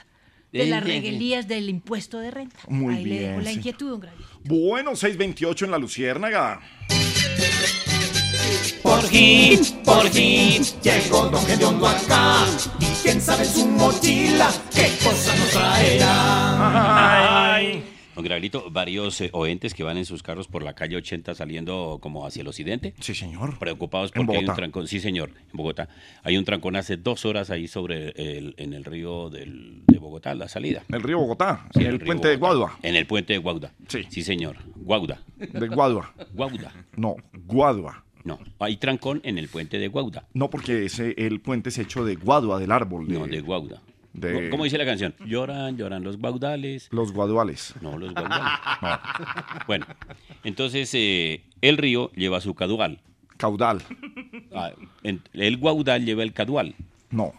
de 0.53 0.67
las 0.67 0.85
regalías 0.85 1.49
del 1.49 1.69
impuesto 1.71 2.19
de 2.19 2.31
renta. 2.31 2.59
Muy 2.69 2.95
Ahí 2.95 3.05
le 3.05 3.21
dejo 3.21 3.33
bien, 3.33 3.45
la 3.45 3.53
inquietud, 3.53 3.91
don 3.91 4.01
Gabriel. 4.01 4.29
Bueno, 4.45 4.91
628 4.97 5.65
en 5.65 5.71
la 5.71 5.79
Luciérnaga. 5.79 6.61
Por 8.83 9.03
fin, 9.03 9.61
por 9.85 10.09
fin, 10.11 10.63
llegó 10.83 11.29
Don 11.29 11.45
Gediondo 11.47 11.87
acá. 11.87 12.45
Y 12.81 12.87
quién 13.03 13.21
sabe 13.21 13.45
en 13.45 13.51
su 13.51 13.67
mochila 13.67 14.51
qué 14.75 14.91
cosa 15.03 15.37
nos 15.37 15.51
traerá. 15.51 17.03
Don 18.15 18.25
Gravelito, 18.25 18.71
varios 18.71 19.21
eh, 19.21 19.31
oentes 19.33 19.73
que 19.75 19.83
van 19.83 19.97
en 19.97 20.05
sus 20.05 20.23
carros 20.23 20.47
por 20.49 20.63
la 20.63 20.75
calle 20.75 20.97
80 20.97 21.35
saliendo 21.35 21.99
como 22.03 22.27
hacia 22.27 22.43
el 22.43 22.49
occidente. 22.49 22.95
Sí, 23.01 23.15
señor. 23.15 23.59
Preocupados 23.59 24.11
En 24.15 24.27
porque 24.27 24.39
hay 24.41 24.45
un 24.49 24.55
trancón. 24.55 24.87
Sí, 24.87 25.01
señor, 25.01 25.31
en 25.31 25.57
Bogotá. 25.57 25.89
Hay 26.23 26.37
un 26.37 26.45
trancón 26.45 26.77
hace 26.77 26.97
dos 26.97 27.25
horas 27.25 27.51
ahí 27.51 27.69
sobre 27.69 28.11
el, 28.17 28.55
en 28.59 28.75
el 28.75 28.85
río 28.85 29.31
del- 29.31 29.83
de 29.87 29.99
Bogotá, 29.99 30.35
la 30.35 30.49
salida. 30.49 30.83
El 30.91 31.03
río 31.03 31.19
Bogotá, 31.19 31.67
Sí, 31.75 31.81
en 31.81 31.87
el 31.87 32.01
puente 32.01 32.29
de. 32.29 32.37
Guadua. 32.37 32.79
En 32.83 32.97
el 32.97 33.07
puente 33.07 33.33
de 33.33 33.39
Guauda. 33.39 33.73
Sí. 33.89 34.05
Sí, 34.11 34.23
señor. 34.23 34.57
Guauda. 34.77 35.23
De 35.37 35.69
Guadua. 35.69 36.13
Guauda. 36.35 36.73
No, 36.97 37.17
Guadua. 37.47 38.05
No, 38.25 38.39
hay 38.61 38.77
trancón 38.77 39.21
en 39.25 39.37
el 39.39 39.49
puente 39.49 39.79
de 39.81 39.89
Guauda. 39.89 40.29
No, 40.33 40.49
porque 40.49 40.85
ese, 40.85 41.15
el 41.19 41.41
puente 41.41 41.71
es 41.71 41.79
hecho 41.79 42.05
de 42.05 42.15
guadua, 42.15 42.61
del 42.61 42.71
árbol. 42.71 43.07
No, 43.13 43.27
de 43.27 43.41
Guauda. 43.41 43.83
De- 44.13 44.51
¿Cómo 44.51 44.65
dice 44.65 44.79
la 44.79 44.85
canción? 44.85 45.15
Lloran, 45.25 45.77
lloran 45.77 46.05
los 46.05 46.19
guaudales. 46.19 46.89
Los 46.91 47.13
guaduales. 47.13 47.75
No, 47.81 47.99
los 47.99 48.13
guaudales. 48.13 48.47
Bueno, 49.67 49.87
entonces 50.45 50.91
eh, 50.95 51.43
el 51.61 51.77
río 51.79 52.11
lleva 52.15 52.41
su 52.41 52.55
caudal. 52.55 53.01
Caudal. 53.37 53.83
Ah, 54.55 54.71
en- 55.03 55.23
el 55.33 55.57
guaudal 55.57 56.05
lleva 56.05 56.23
el 56.23 56.33
cadual. 56.33 56.75
No. 57.11 57.33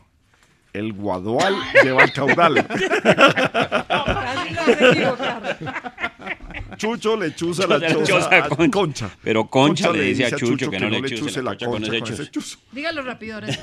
El 0.74 0.91
guadual 0.94 1.56
lleva 1.84 2.04
el 2.04 2.12
caudal. 2.14 2.68
Chucho 6.78 7.16
le 7.16 7.36
chuza 7.36 7.68
la 7.68 7.76
Chuza 7.80 7.88
la 7.88 7.94
choza 7.94 8.06
choza 8.06 8.36
a 8.45 8.50
Concha. 8.50 8.72
Concha. 8.72 9.10
Pero 9.24 9.45
Concha 9.48 9.91
le 9.91 10.02
dice 10.02 10.26
a 10.26 10.32
Chucho 10.36 10.72
que 10.72 10.80
no 10.80 10.90
le 10.90 11.02
chuse 11.02 11.16
chuse 11.18 11.44
la 11.44 11.52
concha 11.52 11.66
con 11.68 11.84
ese 11.84 12.00
con 12.00 12.14
ese 12.14 12.18
chuzo. 12.32 12.32
chuzo. 12.32 12.58
Dígalo 12.72 13.04
rápido 13.04 13.36
ahora. 13.36 13.52
sí. 13.52 13.60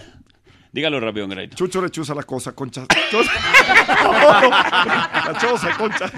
Dígalo 0.72 1.00
rápido, 1.00 1.24
Angraito. 1.24 1.56
Chucho 1.56 1.82
le 1.82 1.90
chuza 1.90 2.14
la 2.14 2.22
cosa, 2.22 2.52
Concha. 2.52 2.86
La 4.10 5.36
choza, 5.40 5.76
Concha. 5.76 6.10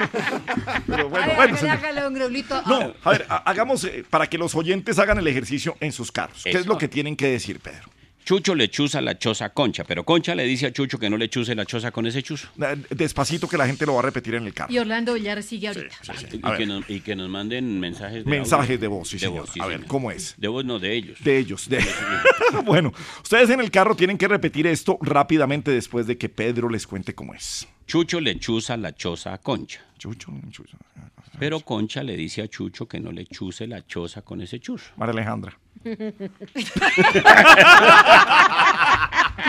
Pero 0.87 1.09
bueno, 1.09 1.27
bueno. 1.27 1.33
hágale, 1.43 1.57
señor. 1.59 1.77
hágale, 1.77 2.01
don 2.03 2.15
Graulito. 2.15 2.63
No, 2.67 2.93
a 3.03 3.11
ver, 3.11 3.27
ha- 3.29 3.43
hagamos 3.49 3.85
eh, 3.85 4.05
para 4.09 4.27
que 4.29 4.37
los 4.39 4.55
oyentes 4.55 4.99
hagan 4.99 5.19
el 5.19 5.27
ejercicio 5.27 5.77
en 5.81 5.93
sus 5.93 6.13
carros. 6.13 6.43
¿Qué 6.45 6.51
es 6.51 6.67
lo 6.67 6.77
que 6.79 6.89
tienen 6.89 7.17
que 7.17 7.29
decir, 7.29 7.61
Pedro? 7.61 7.89
Chucho 8.25 8.55
le 8.55 8.69
chuza 8.71 9.01
la 9.01 9.19
choza 9.19 9.47
a 9.47 9.49
Concha, 9.51 9.85
pero 9.85 10.05
Concha 10.05 10.35
le 10.35 10.45
dice 10.45 10.67
a 10.67 10.73
Chucho 10.73 10.99
que 10.99 11.11
no 11.11 11.17
le 11.17 11.29
chuse 11.29 11.55
la 11.55 11.65
choza 11.67 11.91
con 11.91 12.07
ese 12.07 12.23
chuzo. 12.23 12.49
Despacito 12.91 13.49
que 13.49 13.57
la 13.57 13.67
gente 13.67 13.85
lo 13.85 13.95
va 13.95 13.99
a 14.01 14.03
repetir 14.03 14.35
en 14.37 14.47
el 14.47 14.55
carro. 14.55 14.73
Y 14.73 14.79
Orlando 14.79 15.15
Villar 15.15 15.43
sigue 15.43 15.69
ahorita. 15.69 15.97
Que, 16.57 16.67
nos, 16.67 16.89
y 16.89 17.01
que 17.01 17.17
nos 17.17 17.29
manden 17.29 17.81
mensajes 17.81 18.25
de 18.25 18.31
Mensajes 18.31 18.67
audio. 18.71 18.79
de 18.79 18.87
voz, 18.87 19.09
sí, 19.09 19.19
señor. 19.19 19.49
A 19.61 19.67
ver, 19.67 19.85
¿cómo 19.87 20.11
es? 20.11 20.35
De 20.37 20.49
voz 20.49 20.65
no, 20.65 20.79
de 20.79 20.95
ellos. 20.95 21.19
De 21.23 21.37
ellos. 21.39 21.69
de- 21.69 21.85
bueno, 22.65 22.93
ustedes 23.23 23.51
en 23.51 23.61
el 23.61 23.71
carro 23.71 23.97
tienen 23.97 24.19
que 24.19 24.29
repetir 24.29 24.67
esto 24.67 24.99
rápidamente 25.01 25.71
después 25.71 26.07
de 26.07 26.17
que 26.17 26.29
Pedro 26.29 26.69
les 26.69 26.87
cuente 26.87 27.15
cómo 27.15 27.35
es. 27.35 27.67
Chucho 27.87 28.21
le 28.21 28.39
chuza 28.39 28.77
la 28.77 28.95
choza 28.95 29.33
a 29.35 29.39
Concha. 29.39 29.81
Chucho 29.99 30.31
le 30.33 30.51
chuza. 30.51 30.77
Pero 31.39 31.61
Concha 31.61 32.03
le 32.03 32.15
dice 32.17 32.43
a 32.43 32.49
Chucho 32.49 32.87
que 32.87 33.01
no 33.01 33.11
le 33.13 33.27
chuse 33.27 33.67
la 33.67 33.85
choza 33.87 34.23
con 34.23 34.41
ese 34.41 34.61
chuzo. 34.61 34.93
María 34.97 35.13
Alejandra. 35.13 35.59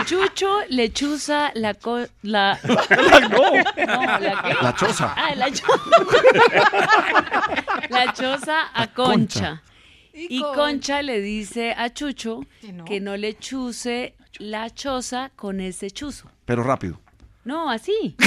Chucho 0.06 0.60
lechuza 0.70 1.50
la 1.54 1.74
co- 1.74 2.06
la 2.22 2.58
no. 2.64 3.54
la 4.20 4.42
qué? 4.42 4.54
La 4.62 4.74
choza. 4.74 5.14
Ah, 5.16 5.34
la 5.34 5.50
choza. 5.50 5.78
la 7.90 8.12
choza 8.12 8.56
a 8.74 8.86
Concha. 8.88 9.62
Y 10.12 10.40
Concha 10.40 11.02
le 11.02 11.20
dice 11.20 11.72
a 11.76 11.90
Chucho 11.92 12.40
que 12.86 13.00
no 13.00 13.16
le 13.16 13.34
chuse 13.38 14.14
la 14.38 14.70
choza 14.70 15.30
con 15.36 15.60
ese 15.60 15.90
chuzo. 15.90 16.30
Pero 16.44 16.62
rápido. 16.62 17.00
No, 17.44 17.70
así. 17.70 18.16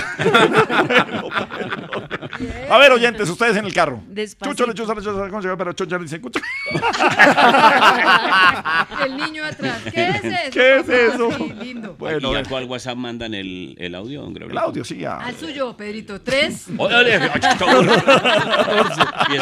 A 2.69 2.77
ver, 2.77 2.91
oyentes, 2.91 3.27
ustedes 3.29 3.57
en 3.57 3.65
el 3.65 3.73
carro. 3.73 4.03
Despacito. 4.07 4.53
Chucho 4.53 4.67
le 4.67 4.75
chuza 4.75 4.93
la 4.93 5.01
choza, 5.01 5.27
Concha, 5.29 5.57
pero 5.57 5.73
Chucho 5.73 5.97
le 5.97 6.03
dice 6.03 6.21
Concha. 6.21 6.39
El 9.05 9.17
niño 9.17 9.43
atrás. 9.43 9.81
¿Qué 9.91 10.09
es 10.09 10.23
eso? 10.23 10.51
¿Qué 10.51 10.77
es 10.77 10.89
eso? 10.89 11.31
Sí, 11.31 11.53
lindo. 11.61 11.95
Bueno, 11.97 12.31
¿Y 12.31 12.35
a 12.35 12.41
eh, 12.41 12.43
cuál 12.47 12.65
WhatsApp 12.65 12.97
mandan 12.97 13.33
el, 13.33 13.73
el 13.79 13.95
audio, 13.95 14.21
don 14.21 14.33
Gregorio? 14.33 14.59
el 14.59 14.65
audio, 14.65 14.83
sí, 14.83 14.97
ya. 14.97 15.17
Al 15.17 15.35
suyo, 15.35 15.75
Pedrito. 15.75 16.21
Tres. 16.21 16.67
Oye, 16.77 16.95
oye, 16.95 17.15
Empieza 17.15 17.55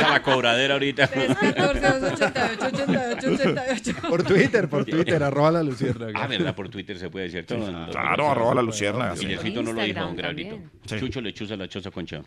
la 0.09 0.21
cobradera 0.21 0.75
ahorita. 0.75 1.07
14, 1.07 1.53
288, 1.55 2.65
88, 2.65 3.27
88. 3.27 3.95
Por 4.09 4.23
Twitter, 4.23 4.69
por 4.69 4.85
Twitter, 4.85 5.23
arroba 5.23 5.51
la 5.51 5.63
luciérnaga. 5.63 6.13
Ah, 6.15 6.27
¿verdad? 6.27 6.55
Por 6.55 6.69
Twitter 6.69 6.97
se 6.97 7.09
puede 7.09 7.25
decir 7.25 7.45
todo. 7.45 7.65
claro, 7.91 8.29
arroba 8.29 8.55
la 8.55 8.61
luciérnaga, 8.61 9.15
sí. 9.15 9.25
No 9.65 9.73
lo 9.73 9.81
dijo, 9.83 9.99
Gregorio. 10.13 10.21
también. 10.21 10.71
Sí. 10.85 10.99
Chucho 10.99 11.21
le 11.21 11.33
chuza 11.33 11.55
la 11.57 11.67
choza 11.67 11.91
concha. 11.91 12.21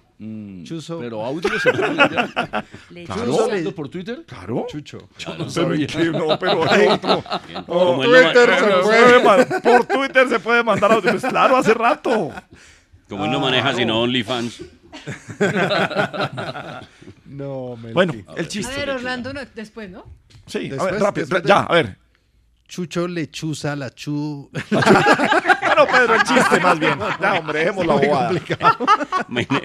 Chuzo. 0.65 0.99
Pero 0.99 1.25
audio 1.25 1.59
se 1.59 1.71
puede 1.73 1.87
enviar. 1.87 2.65
Le 2.91 3.05
Claro. 3.05 3.25
¿Chuzo 3.25 3.45
hablando 3.45 3.75
por 3.75 3.89
Twitter? 3.89 4.25
Claro. 4.27 4.67
Chucho. 4.69 5.09
Pero, 5.55 5.75
¿y 5.75 5.87
qué? 5.87 6.05
No, 6.11 6.39
pero 6.39 6.71
hay 6.71 6.87
otro. 6.89 7.23
No, 7.55 7.67
Como 7.67 8.05
él 8.05 8.11
no 8.11 8.23
ma- 8.23 8.33
Twitter 8.33 8.59
se 8.59 8.83
puede 8.83 9.25
man- 9.25 9.47
por 9.63 9.87
Twitter 9.87 10.29
se 10.29 10.41
puede 10.41 10.63
mandar 10.65 10.93
audio. 10.93 11.11
Pues 11.13 11.25
claro, 11.25 11.57
hace 11.57 11.73
rato. 11.75 12.33
Como 13.09 13.25
él 13.25 13.31
no 13.31 13.41
maneja 13.41 13.75
sino 13.75 14.01
OnlyFans. 14.03 14.63
No, 17.27 17.77
Melqui. 17.77 17.93
Bueno, 17.93 18.13
el 18.37 18.45
A 18.45 18.49
chiste. 18.49 18.75
ver, 18.75 18.91
Orlando, 18.91 19.33
no, 19.35 19.41
después, 19.55 19.91
¿no? 19.91 20.05
Sí, 20.47 20.59
a 20.59 20.61
ver, 20.63 20.71
Después- 20.73 21.01
rápido. 21.01 21.27
después 21.27 21.43
de- 21.43 21.49
Ya, 21.49 21.61
a 21.61 21.75
ver. 21.75 21.97
Chucho 22.67 23.07
lechuza 23.09 23.77
la 23.77 23.91
chu. 23.95 24.51
Bueno, 25.79 25.93
Pedro, 25.93 26.15
el 26.15 26.23
chiste 26.23 26.61
más 26.61 26.79
bien. 26.79 26.99
Ya, 27.21 27.35
hombre, 27.39 27.59
dejemos 27.61 27.87
la 27.87 27.95
bobada. 27.95 28.31
Imagine, 29.29 29.61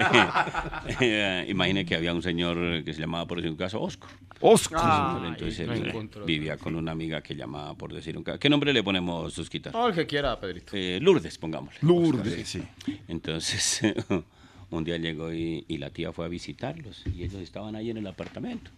eh, 1.00 1.46
imagine 1.48 1.84
que 1.84 1.94
había 1.96 2.12
un 2.12 2.22
señor 2.22 2.84
que 2.84 2.94
se 2.94 3.00
llamaba, 3.00 3.26
por 3.26 3.38
decir 3.38 3.50
un 3.50 3.56
caso, 3.56 3.80
Oscar. 3.80 4.10
Oscar. 4.40 5.24
Entonces 5.26 5.66
no 5.66 5.72
él 5.72 5.88
encontró. 5.88 6.24
vivía 6.24 6.56
con 6.56 6.76
una 6.76 6.92
amiga 6.92 7.20
que 7.22 7.34
llamaba, 7.34 7.74
por 7.74 7.92
decir 7.92 8.16
un 8.16 8.22
caso. 8.22 8.38
¿Qué 8.38 8.48
nombre 8.48 8.72
le 8.72 8.82
ponemos, 8.82 9.32
Susquita? 9.32 9.70
No, 9.72 9.88
el 9.88 9.94
que 9.94 10.06
quiera, 10.06 10.38
Pedrito. 10.38 10.72
Eh, 10.74 10.98
Lourdes, 11.00 11.36
pongámosle. 11.38 11.80
Lourdes, 11.82 12.48
sí. 12.48 12.62
Entonces, 13.08 13.80
un 14.70 14.84
día 14.84 14.98
llegó 14.98 15.32
y, 15.32 15.64
y 15.66 15.78
la 15.78 15.90
tía 15.90 16.12
fue 16.12 16.26
a 16.26 16.28
visitarlos 16.28 17.02
y 17.06 17.24
ellos 17.24 17.40
estaban 17.42 17.74
ahí 17.74 17.90
en 17.90 17.96
el 17.96 18.06
apartamento, 18.06 18.70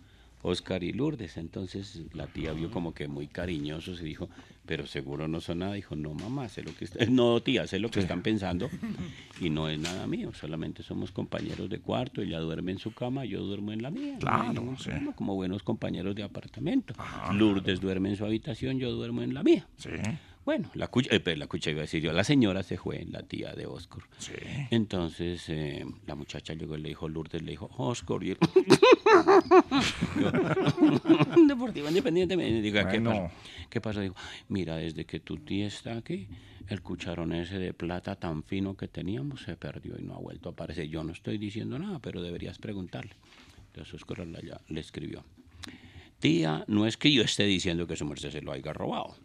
Oscar 0.42 0.82
y 0.82 0.92
Lourdes. 0.92 1.36
Entonces 1.36 2.00
la 2.14 2.26
tía 2.28 2.52
vio 2.52 2.70
como 2.70 2.94
que 2.94 3.08
muy 3.08 3.26
cariñosos 3.26 4.00
y 4.00 4.04
dijo, 4.04 4.28
pero 4.66 4.86
seguro 4.86 5.28
no 5.28 5.40
son 5.40 5.60
nada. 5.60 5.74
Dijo, 5.74 5.96
no 5.96 6.12
mamá, 6.14 6.48
sé 6.48 6.62
lo 6.62 6.74
que 6.74 6.84
está- 6.84 7.04
no 7.10 7.40
tía, 7.42 7.66
sé 7.66 7.78
lo 7.78 7.90
que 7.90 8.00
están 8.00 8.22
pensando 8.22 8.68
y 9.40 9.48
no 9.50 9.68
es 9.68 9.78
nada 9.78 10.06
mío, 10.06 10.32
solamente 10.34 10.82
somos 10.82 11.12
compañeros 11.12 11.68
de 11.70 11.78
cuarto, 11.78 12.20
ella 12.22 12.40
duerme 12.40 12.72
en 12.72 12.78
su 12.78 12.92
cama, 12.92 13.24
yo 13.24 13.40
duermo 13.42 13.72
en 13.72 13.82
la 13.82 13.90
mía. 13.90 14.16
Claro, 14.18 14.74
sí. 14.78 14.90
como 15.14 15.34
buenos 15.34 15.62
compañeros 15.62 16.14
de 16.14 16.22
apartamento. 16.24 16.94
Lourdes 17.32 17.80
duerme 17.80 18.10
en 18.10 18.16
su 18.16 18.24
habitación, 18.24 18.78
yo 18.78 18.90
duermo 18.92 19.22
en 19.22 19.32
la 19.34 19.42
mía. 19.42 19.66
Sí. 19.76 19.90
Bueno, 20.46 20.70
la 20.74 20.86
cucha, 20.86 21.14
eh, 21.14 21.20
pero 21.20 21.36
la 21.38 21.46
cucha 21.48 21.70
iba 21.70 21.80
a 21.80 21.82
decir 21.82 22.00
yo, 22.02 22.12
la 22.12 22.22
señora 22.24 22.62
se 22.62 22.78
fue, 22.78 23.04
la 23.10 23.22
tía 23.24 23.52
de 23.52 23.66
Oscar. 23.66 24.02
Sí. 24.18 24.32
Entonces 24.70 25.44
eh, 25.48 25.84
la 26.06 26.14
muchacha 26.14 26.54
llegó 26.54 26.76
y 26.78 26.80
le 26.82 26.88
dijo, 26.90 27.08
Lourdes 27.08 27.42
le 27.42 27.50
dijo, 27.50 27.68
Oscar, 27.76 28.22
y 28.22 28.30
él, 28.30 28.38
Yo, 30.20 30.30
Deportivo 31.48 31.88
Independiente, 31.88 32.36
me 32.36 32.62
¿qué 32.62 32.82
Bueno. 32.84 33.10
pasó? 33.10 33.30
¿Qué 33.68 33.80
pasó? 33.80 34.00
Dijo, 34.00 34.14
mira, 34.48 34.76
desde 34.76 35.04
que 35.04 35.18
tu 35.20 35.36
tía 35.38 35.66
está 35.66 35.96
aquí, 35.96 36.28
el 36.68 36.80
cucharón 36.82 37.32
ese 37.32 37.58
de 37.58 37.74
plata 37.74 38.14
tan 38.16 38.42
fino 38.44 38.76
que 38.76 38.88
teníamos 38.88 39.42
se 39.42 39.56
perdió 39.56 39.94
y 39.98 40.02
no 40.04 40.14
ha 40.14 40.18
vuelto 40.18 40.48
a 40.48 40.52
aparecer. 40.52 40.86
Yo 40.88 41.02
no 41.04 41.12
estoy 41.12 41.38
diciendo 41.38 41.78
nada, 41.78 41.98
pero 41.98 42.22
deberías 42.22 42.58
preguntarle. 42.58 43.14
Entonces 43.68 43.94
Oscar 43.94 44.26
la- 44.26 44.40
ya- 44.40 44.60
le 44.68 44.80
escribió, 44.80 45.24
tía, 46.20 46.64
no 46.68 46.86
es 46.86 46.96
que 46.96 47.12
yo 47.12 47.22
esté 47.22 47.44
diciendo 47.44 47.86
que 47.88 47.96
su 47.96 48.04
merced 48.04 48.30
se 48.30 48.42
lo 48.42 48.52
haya 48.52 48.72
robado. 48.72 49.16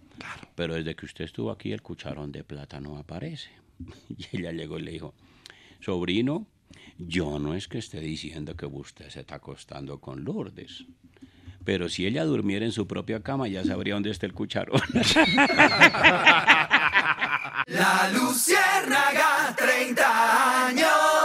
Pero 0.55 0.75
desde 0.75 0.95
que 0.95 1.05
usted 1.05 1.25
estuvo 1.25 1.51
aquí, 1.51 1.71
el 1.71 1.81
cucharón 1.81 2.31
de 2.31 2.43
plata 2.43 2.79
no 2.79 2.97
aparece. 2.97 3.49
Y 4.09 4.37
ella 4.37 4.51
llegó 4.51 4.77
y 4.77 4.83
le 4.83 4.91
dijo, 4.91 5.13
sobrino, 5.79 6.47
yo 6.97 7.39
no 7.39 7.55
es 7.55 7.67
que 7.67 7.79
esté 7.79 7.99
diciendo 7.99 8.55
que 8.55 8.65
usted 8.65 9.09
se 9.09 9.21
está 9.21 9.35
acostando 9.35 9.99
con 9.99 10.23
Lourdes. 10.23 10.85
Pero 11.63 11.89
si 11.89 12.05
ella 12.05 12.25
durmiera 12.25 12.65
en 12.65 12.71
su 12.71 12.87
propia 12.87 13.21
cama, 13.21 13.47
ya 13.47 13.63
sabría 13.63 13.93
dónde 13.93 14.09
está 14.11 14.25
el 14.25 14.33
cucharón. 14.33 14.81
La 17.67 18.11
Luciérnaga, 18.13 19.55
30 19.55 20.67
años. 20.67 21.20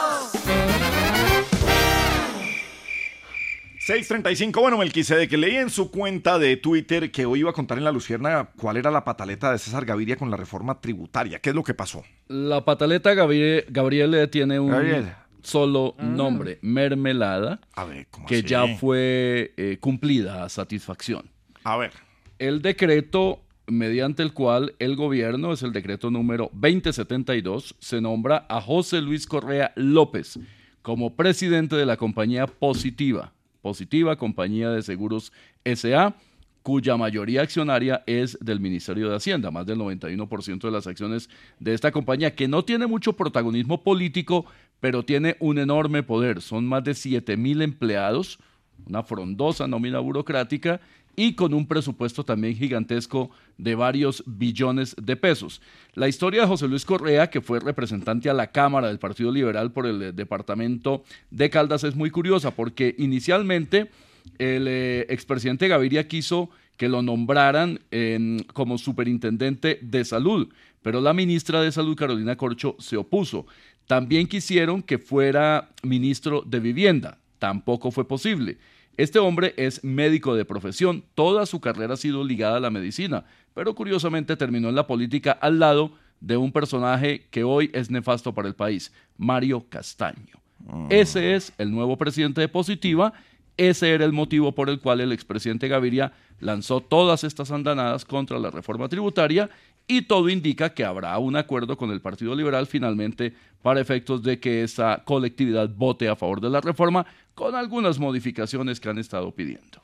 635, 3.86 4.60
bueno, 4.60 4.78
Melquisede, 4.78 5.28
que 5.28 5.36
leí 5.36 5.54
en 5.54 5.70
su 5.70 5.92
cuenta 5.92 6.40
de 6.40 6.56
Twitter 6.56 7.12
que 7.12 7.24
hoy 7.24 7.38
iba 7.38 7.50
a 7.50 7.52
contar 7.52 7.78
en 7.78 7.84
la 7.84 7.92
Luciérnaga 7.92 8.50
cuál 8.56 8.78
era 8.78 8.90
la 8.90 9.04
pataleta 9.04 9.52
de 9.52 9.58
César 9.58 9.84
Gaviria 9.84 10.16
con 10.16 10.28
la 10.28 10.36
reforma 10.36 10.80
tributaria. 10.80 11.38
¿Qué 11.38 11.50
es 11.50 11.54
lo 11.54 11.62
que 11.62 11.72
pasó? 11.72 12.02
La 12.26 12.64
pataleta 12.64 13.14
Gabriel, 13.14 13.64
Gabriele 13.68 14.26
tiene 14.26 14.58
un 14.58 14.70
Gabriel. 14.72 15.12
solo 15.40 15.94
nombre, 16.00 16.58
mermelada, 16.62 17.60
A 17.76 17.84
ver, 17.84 18.08
¿cómo 18.10 18.26
que 18.26 18.38
así? 18.38 18.46
ya 18.48 18.66
fue 18.76 19.54
eh, 19.56 19.78
cumplida 19.78 20.42
a 20.42 20.48
satisfacción. 20.48 21.30
A 21.62 21.76
ver. 21.76 21.92
El 22.40 22.62
decreto 22.62 23.44
mediante 23.68 24.24
el 24.24 24.32
cual 24.32 24.74
el 24.80 24.96
gobierno, 24.96 25.52
es 25.52 25.62
el 25.62 25.72
decreto 25.72 26.10
número 26.10 26.50
2072, 26.54 27.76
se 27.78 28.00
nombra 28.00 28.46
a 28.48 28.60
José 28.60 29.00
Luis 29.00 29.28
Correa 29.28 29.72
López 29.76 30.40
como 30.82 31.14
presidente 31.14 31.76
de 31.76 31.86
la 31.86 31.96
compañía 31.96 32.46
Positiva, 32.48 33.32
Positiva 33.66 34.14
Compañía 34.14 34.70
de 34.70 34.80
Seguros 34.80 35.32
SA, 35.64 36.14
cuya 36.62 36.96
mayoría 36.96 37.42
accionaria 37.42 38.04
es 38.06 38.38
del 38.40 38.60
Ministerio 38.60 39.10
de 39.10 39.16
Hacienda, 39.16 39.50
más 39.50 39.66
del 39.66 39.80
91% 39.80 40.60
de 40.60 40.70
las 40.70 40.86
acciones 40.86 41.28
de 41.58 41.74
esta 41.74 41.90
compañía, 41.90 42.36
que 42.36 42.46
no 42.46 42.64
tiene 42.64 42.86
mucho 42.86 43.14
protagonismo 43.14 43.82
político, 43.82 44.46
pero 44.78 45.04
tiene 45.04 45.36
un 45.40 45.58
enorme 45.58 46.04
poder. 46.04 46.42
Son 46.42 46.64
más 46.64 46.84
de 46.84 46.94
7 46.94 47.36
mil 47.36 47.60
empleados, 47.60 48.38
una 48.86 49.02
frondosa 49.02 49.66
nómina 49.66 49.98
burocrática 49.98 50.80
y 51.16 51.32
con 51.34 51.54
un 51.54 51.66
presupuesto 51.66 52.24
también 52.24 52.54
gigantesco 52.54 53.30
de 53.56 53.74
varios 53.74 54.22
billones 54.26 54.94
de 55.00 55.16
pesos. 55.16 55.62
La 55.94 56.08
historia 56.08 56.42
de 56.42 56.46
José 56.46 56.68
Luis 56.68 56.84
Correa, 56.84 57.30
que 57.30 57.40
fue 57.40 57.58
representante 57.58 58.28
a 58.28 58.34
la 58.34 58.52
Cámara 58.52 58.88
del 58.88 58.98
Partido 58.98 59.32
Liberal 59.32 59.72
por 59.72 59.86
el 59.86 60.02
eh, 60.02 60.12
departamento 60.12 61.04
de 61.30 61.48
Caldas, 61.50 61.84
es 61.84 61.96
muy 61.96 62.10
curiosa 62.10 62.50
porque 62.50 62.94
inicialmente 62.98 63.90
el 64.38 64.66
eh, 64.68 65.06
expresidente 65.08 65.68
Gaviria 65.68 66.06
quiso 66.06 66.50
que 66.76 66.88
lo 66.90 67.00
nombraran 67.00 67.80
en- 67.90 68.44
como 68.52 68.76
superintendente 68.76 69.78
de 69.80 70.04
salud, 70.04 70.48
pero 70.82 71.00
la 71.00 71.14
ministra 71.14 71.62
de 71.62 71.72
Salud, 71.72 71.96
Carolina 71.96 72.36
Corcho, 72.36 72.76
se 72.78 72.96
opuso. 72.98 73.46
También 73.86 74.26
quisieron 74.26 74.82
que 74.82 74.98
fuera 74.98 75.70
ministro 75.82 76.42
de 76.46 76.60
Vivienda, 76.60 77.18
tampoco 77.38 77.90
fue 77.90 78.06
posible. 78.06 78.58
Este 78.96 79.18
hombre 79.18 79.52
es 79.56 79.84
médico 79.84 80.34
de 80.34 80.44
profesión, 80.44 81.04
toda 81.14 81.44
su 81.44 81.60
carrera 81.60 81.94
ha 81.94 81.98
sido 81.98 82.24
ligada 82.24 82.56
a 82.56 82.60
la 82.60 82.70
medicina, 82.70 83.24
pero 83.54 83.74
curiosamente 83.74 84.36
terminó 84.36 84.70
en 84.70 84.74
la 84.74 84.86
política 84.86 85.32
al 85.32 85.58
lado 85.58 85.92
de 86.20 86.36
un 86.36 86.50
personaje 86.50 87.26
que 87.30 87.44
hoy 87.44 87.70
es 87.74 87.90
nefasto 87.90 88.32
para 88.32 88.48
el 88.48 88.54
país, 88.54 88.92
Mario 89.18 89.66
Castaño. 89.68 90.40
Ese 90.88 91.34
es 91.34 91.52
el 91.58 91.70
nuevo 91.70 91.96
presidente 91.98 92.40
de 92.40 92.48
Positiva. 92.48 93.12
Ese 93.56 93.92
era 93.92 94.04
el 94.04 94.12
motivo 94.12 94.52
por 94.52 94.68
el 94.68 94.80
cual 94.80 95.00
el 95.00 95.12
expresidente 95.12 95.68
Gaviria 95.68 96.12
lanzó 96.40 96.80
todas 96.80 97.24
estas 97.24 97.50
andanadas 97.50 98.04
contra 98.04 98.38
la 98.38 98.50
reforma 98.50 98.88
tributaria 98.88 99.48
y 99.88 100.02
todo 100.02 100.28
indica 100.28 100.74
que 100.74 100.84
habrá 100.84 101.18
un 101.18 101.36
acuerdo 101.36 101.76
con 101.76 101.90
el 101.90 102.00
Partido 102.00 102.34
Liberal 102.34 102.66
finalmente 102.66 103.32
para 103.62 103.80
efectos 103.80 104.22
de 104.22 104.38
que 104.40 104.62
esa 104.62 105.02
colectividad 105.04 105.68
vote 105.68 106.08
a 106.08 106.16
favor 106.16 106.40
de 106.40 106.50
la 106.50 106.60
reforma 106.60 107.06
con 107.34 107.54
algunas 107.54 107.98
modificaciones 107.98 108.80
que 108.80 108.88
han 108.88 108.98
estado 108.98 109.32
pidiendo. 109.32 109.82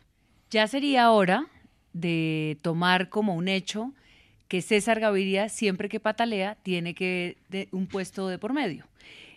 Ya 0.51 0.67
sería 0.67 1.11
hora 1.11 1.47
de 1.93 2.59
tomar 2.63 3.09
como 3.09 3.35
un 3.35 3.49
hecho 3.49 3.93
que 4.49 4.61
César 4.61 5.01
Gaviria, 5.01 5.49
siempre 5.49 5.89
que 5.89 6.01
patalea, 6.01 6.57
tiene 6.63 6.95
que 6.95 7.39
de 7.49 7.69
un 7.73 7.87
puesto 7.87 8.29
de 8.29 8.39
por 8.39 8.53
medio. 8.53 8.87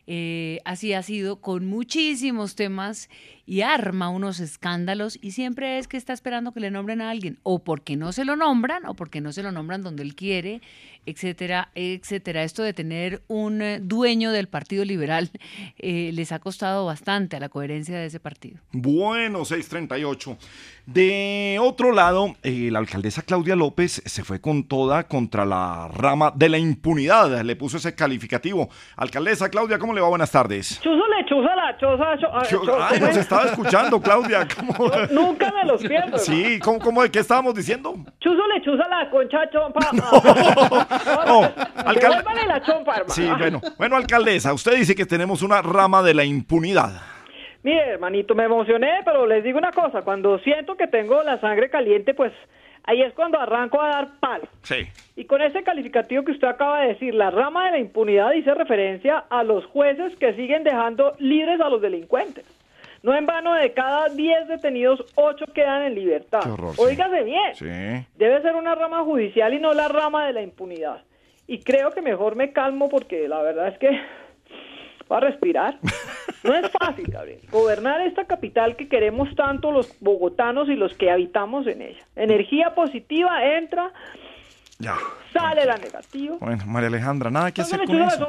Eh, 0.08 0.60
así 0.66 0.94
ha 0.94 1.02
sido 1.02 1.38
con 1.38 1.66
muchísimos 1.66 2.56
temas 2.56 3.10
y 3.46 3.62
arma 3.62 4.10
unos 4.10 4.40
escándalos 4.40 5.20
y 5.22 5.32
siempre 5.32 5.78
es 5.78 5.88
que 5.88 5.98
está 5.98 6.14
esperando 6.14 6.52
que 6.52 6.60
le 6.60 6.72
nombren 6.72 7.02
a 7.02 7.10
alguien 7.10 7.40
o 7.44 7.60
porque 7.60 7.96
no 7.96 8.12
se 8.12 8.26
lo 8.26 8.36
nombran 8.36 8.86
o 8.86 8.96
porque 8.96 9.22
no 9.22 9.32
se 9.32 9.44
lo 9.44 9.52
nombran 9.52 9.84
donde 9.84 10.04
él 10.04 10.16
quiere, 10.16 10.62
etcétera, 11.06 11.70
etcétera. 11.76 12.44
Esto 12.44 12.64
de 12.64 12.74
tener 12.74 13.22
un 13.28 13.62
eh, 13.62 13.80
dueño 13.80 14.32
del 14.32 14.48
Partido 14.48 14.84
Liberal 14.84 15.30
eh, 15.78 16.12
les 16.14 16.32
ha 16.32 16.40
costado 16.40 16.86
bastante 16.86 17.36
a 17.36 17.40
la 17.40 17.50
coherencia 17.50 17.98
de 17.98 18.08
ese 18.08 18.20
partido. 18.20 18.60
Bueno, 18.72 19.46
638. 19.46 20.38
De 20.86 21.58
otro 21.60 21.92
lado, 21.92 22.36
eh, 22.44 22.70
la 22.72 22.80
alcaldesa 22.80 23.24
Claudia 23.24 23.56
López 23.56 24.04
se 24.06 24.24
fue 24.24 24.40
con 24.40 24.68
toda 24.68 25.08
contra 25.08 25.46
la 25.46 25.88
rama 25.88 26.32
de 26.36 26.50
la 26.50 26.58
impunidad. 26.58 27.42
Le 27.44 27.56
puso 27.56 27.78
ese 27.78 27.96
calificativo. 27.96 28.70
Alcaldesa 28.96 29.50
Claudia, 29.50 29.80
¿cómo 29.80 29.94
le 29.94 30.02
va? 30.02 30.10
Buenas 30.10 30.32
tardes. 30.32 30.80
Ay, 32.82 33.00
nos 33.00 33.18
estaba 33.36 33.52
escuchando, 33.52 34.02
Claudia. 34.02 34.48
¿Cómo? 34.56 34.92
Nunca 35.12 35.52
me 35.52 35.64
los 35.66 35.82
pierdo. 35.82 36.18
Sí, 36.18 36.60
¿cómo, 36.60 36.80
cómo 36.80 37.02
de 37.04 37.12
qué 37.12 37.20
estábamos 37.20 37.54
diciendo? 37.56 37.96
Chúzale, 38.20 38.62
chúzala, 38.64 39.10
concha 39.10 39.50
chompa. 39.52 39.80
No, 41.26 41.42
alcalde- 41.86 42.18
Devuélvale 42.18 42.46
la 42.48 42.62
chompa, 42.64 42.92
hermano. 42.94 43.14
Sí, 43.14 43.28
bueno. 43.38 43.62
Bueno, 43.78 43.96
alcaldesa, 43.96 44.54
usted 44.54 44.74
dice 44.76 44.96
que 44.96 45.06
tenemos 45.06 45.42
una 45.42 45.62
rama 45.62 46.02
de 46.04 46.14
la 46.14 46.24
impunidad. 46.24 46.92
Mire, 47.64 47.90
hermanito, 47.94 48.36
me 48.36 48.44
emocioné, 48.44 49.00
pero 49.04 49.26
les 49.26 49.44
digo 49.44 49.58
una 49.58 49.72
cosa. 49.72 50.02
Cuando 50.04 50.38
siento 50.40 50.76
que 50.76 50.88
tengo 50.88 51.24
la 51.24 51.40
sangre 51.40 51.70
caliente, 51.70 52.14
pues 52.14 52.32
ahí 52.84 53.02
es 53.02 53.12
cuando 53.14 53.40
arranco 53.40 53.82
a 53.82 53.88
dar 53.88 54.08
palo. 54.20 54.44
Sí. 54.62 54.88
Y 55.16 55.26
con 55.26 55.42
ese 55.42 55.64
calificativo 55.64 56.24
que 56.24 56.34
usted 56.34 56.48
acaba 56.48 56.82
de 56.82 56.90
decir, 56.90 57.16
la 57.16 57.32
rama 57.32 57.66
de 57.66 57.72
la 57.72 57.78
impunidad 57.80 58.30
dice 58.32 58.54
referencia 58.54 59.26
a 59.32 59.44
los 59.44 59.66
jueces 59.66 60.16
que 60.18 60.34
siguen 60.36 60.64
dejando 60.64 61.16
libres 61.18 61.60
a 61.60 61.70
los 61.70 61.82
delincuentes. 61.82 62.46
No 63.06 63.16
en 63.16 63.28
vano, 63.28 63.54
de 63.54 63.72
cada 63.72 64.10
10 64.10 64.48
detenidos, 64.48 65.06
8 65.14 65.46
quedan 65.54 65.84
en 65.84 65.94
libertad. 65.94 66.52
Horror, 66.52 66.74
sí. 66.76 67.24
Bien. 67.24 67.54
Sí. 67.54 68.08
Debe 68.16 68.42
ser 68.42 68.56
una 68.56 68.74
rama 68.74 69.04
judicial 69.04 69.54
y 69.54 69.60
no 69.60 69.74
la 69.76 69.88
rama 69.88 70.26
de 70.26 70.34
la 70.34 70.42
impunidad. 70.42 71.04
Y 71.46 71.60
creo 71.60 71.92
que 71.92 72.02
mejor 72.02 72.36
me 72.36 72.52
calmo 72.52 72.90
porque 72.90 73.28
la 73.28 73.44
verdad 73.44 73.68
es 73.68 73.78
que 73.78 73.90
va 75.12 75.18
a 75.18 75.20
respirar. 75.20 75.78
No 76.44 76.56
es 76.56 76.68
fácil, 76.72 77.06
Gabriel. 77.08 77.42
Gobernar 77.52 78.02
esta 78.02 78.26
capital 78.26 78.76
que 78.76 78.90
queremos 78.90 79.36
tanto 79.36 79.72
los 79.72 80.00
bogotanos 80.00 80.68
y 80.68 80.76
los 80.76 80.98
que 80.98 81.12
habitamos 81.12 81.68
en 81.68 81.84
ella. 81.84 82.04
Energía 82.16 82.74
positiva 82.74 83.56
entra, 83.56 83.92
Ya. 84.78 84.98
sale 85.32 85.66
la 85.66 85.78
negativa. 85.78 86.38
Bueno, 86.40 86.66
María 86.66 86.88
Alejandra, 86.88 87.30
nada 87.30 87.52
que 87.52 87.62
hacer 87.62 87.86
con 87.86 88.02
eso. 88.02 88.28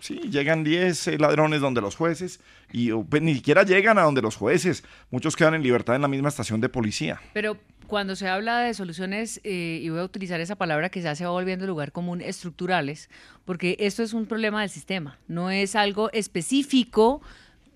Sí, 0.00 0.20
llegan 0.30 0.62
10 0.64 1.08
eh, 1.08 1.18
ladrones 1.18 1.60
donde 1.60 1.80
los 1.80 1.96
jueces 1.96 2.40
y 2.72 2.90
oh, 2.90 3.04
pues, 3.04 3.22
ni 3.22 3.34
siquiera 3.34 3.62
llegan 3.62 3.98
a 3.98 4.02
donde 4.02 4.20
los 4.20 4.36
jueces. 4.36 4.84
Muchos 5.10 5.34
quedan 5.34 5.54
en 5.54 5.62
libertad 5.62 5.96
en 5.96 6.02
la 6.02 6.08
misma 6.08 6.28
estación 6.28 6.60
de 6.60 6.68
policía. 6.68 7.20
Pero 7.32 7.56
cuando 7.86 8.16
se 8.16 8.28
habla 8.28 8.60
de 8.60 8.74
soluciones, 8.74 9.40
eh, 9.44 9.80
y 9.82 9.88
voy 9.88 10.00
a 10.00 10.04
utilizar 10.04 10.40
esa 10.40 10.56
palabra 10.56 10.90
que 10.90 11.00
ya 11.00 11.14
se 11.14 11.24
va 11.24 11.30
volviendo 11.30 11.66
lugar 11.66 11.90
común, 11.90 12.20
estructurales, 12.20 13.08
porque 13.46 13.76
esto 13.80 14.02
es 14.02 14.12
un 14.12 14.26
problema 14.26 14.60
del 14.60 14.70
sistema, 14.70 15.18
no 15.26 15.50
es 15.50 15.74
algo 15.74 16.10
específico 16.12 17.22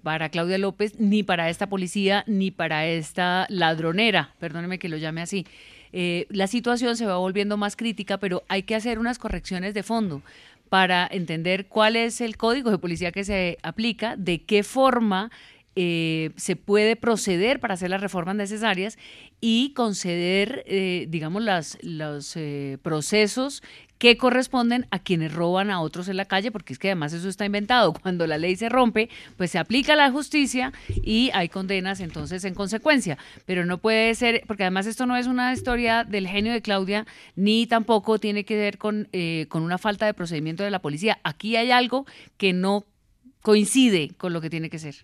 para 0.02 0.28
Claudia 0.28 0.58
López, 0.58 0.98
ni 0.98 1.22
para 1.22 1.48
esta 1.48 1.68
policía, 1.68 2.24
ni 2.26 2.50
para 2.50 2.86
esta 2.86 3.46
ladronera, 3.48 4.34
perdóneme 4.38 4.78
que 4.78 4.88
lo 4.88 4.96
llame 4.96 5.22
así. 5.22 5.46
Eh, 5.92 6.26
la 6.30 6.46
situación 6.46 6.96
se 6.96 7.06
va 7.06 7.16
volviendo 7.18 7.56
más 7.56 7.76
crítica, 7.76 8.18
pero 8.18 8.42
hay 8.48 8.62
que 8.62 8.74
hacer 8.74 8.98
unas 8.98 9.18
correcciones 9.18 9.74
de 9.74 9.82
fondo 9.82 10.22
para 10.68 11.06
entender 11.10 11.66
cuál 11.66 11.96
es 11.96 12.22
el 12.22 12.36
código 12.38 12.70
de 12.70 12.78
policía 12.78 13.12
que 13.12 13.24
se 13.24 13.58
aplica, 13.62 14.16
de 14.16 14.42
qué 14.42 14.62
forma 14.62 15.30
eh, 15.74 16.30
se 16.36 16.56
puede 16.56 16.96
proceder 16.96 17.60
para 17.60 17.74
hacer 17.74 17.90
las 17.90 18.00
reformas 18.00 18.36
necesarias 18.36 18.98
y 19.40 19.72
conceder, 19.74 20.62
eh, 20.66 21.06
digamos, 21.08 21.42
las, 21.42 21.78
los 21.82 22.36
eh, 22.36 22.78
procesos 22.82 23.62
que 24.02 24.16
corresponden 24.16 24.88
a 24.90 24.98
quienes 24.98 25.32
roban 25.32 25.70
a 25.70 25.80
otros 25.80 26.08
en 26.08 26.16
la 26.16 26.24
calle, 26.24 26.50
porque 26.50 26.72
es 26.72 26.80
que 26.80 26.88
además 26.88 27.12
eso 27.12 27.28
está 27.28 27.44
inventado. 27.44 27.92
Cuando 28.02 28.26
la 28.26 28.36
ley 28.36 28.56
se 28.56 28.68
rompe, 28.68 29.08
pues 29.36 29.52
se 29.52 29.60
aplica 29.60 29.94
la 29.94 30.10
justicia 30.10 30.72
y 31.04 31.30
hay 31.34 31.48
condenas 31.48 32.00
entonces 32.00 32.44
en 32.44 32.52
consecuencia. 32.52 33.16
Pero 33.46 33.64
no 33.64 33.78
puede 33.78 34.12
ser, 34.16 34.42
porque 34.48 34.64
además 34.64 34.86
esto 34.86 35.06
no 35.06 35.16
es 35.16 35.28
una 35.28 35.52
historia 35.52 36.02
del 36.02 36.26
genio 36.26 36.52
de 36.52 36.62
Claudia, 36.62 37.06
ni 37.36 37.68
tampoco 37.68 38.18
tiene 38.18 38.44
que 38.44 38.56
ver 38.56 38.76
con, 38.76 39.08
eh, 39.12 39.46
con 39.48 39.62
una 39.62 39.78
falta 39.78 40.04
de 40.04 40.14
procedimiento 40.14 40.64
de 40.64 40.72
la 40.72 40.82
policía. 40.82 41.20
Aquí 41.22 41.54
hay 41.54 41.70
algo 41.70 42.04
que 42.38 42.52
no 42.52 42.84
coincide 43.40 44.10
con 44.16 44.32
lo 44.32 44.40
que 44.40 44.50
tiene 44.50 44.68
que 44.68 44.80
ser. 44.80 44.96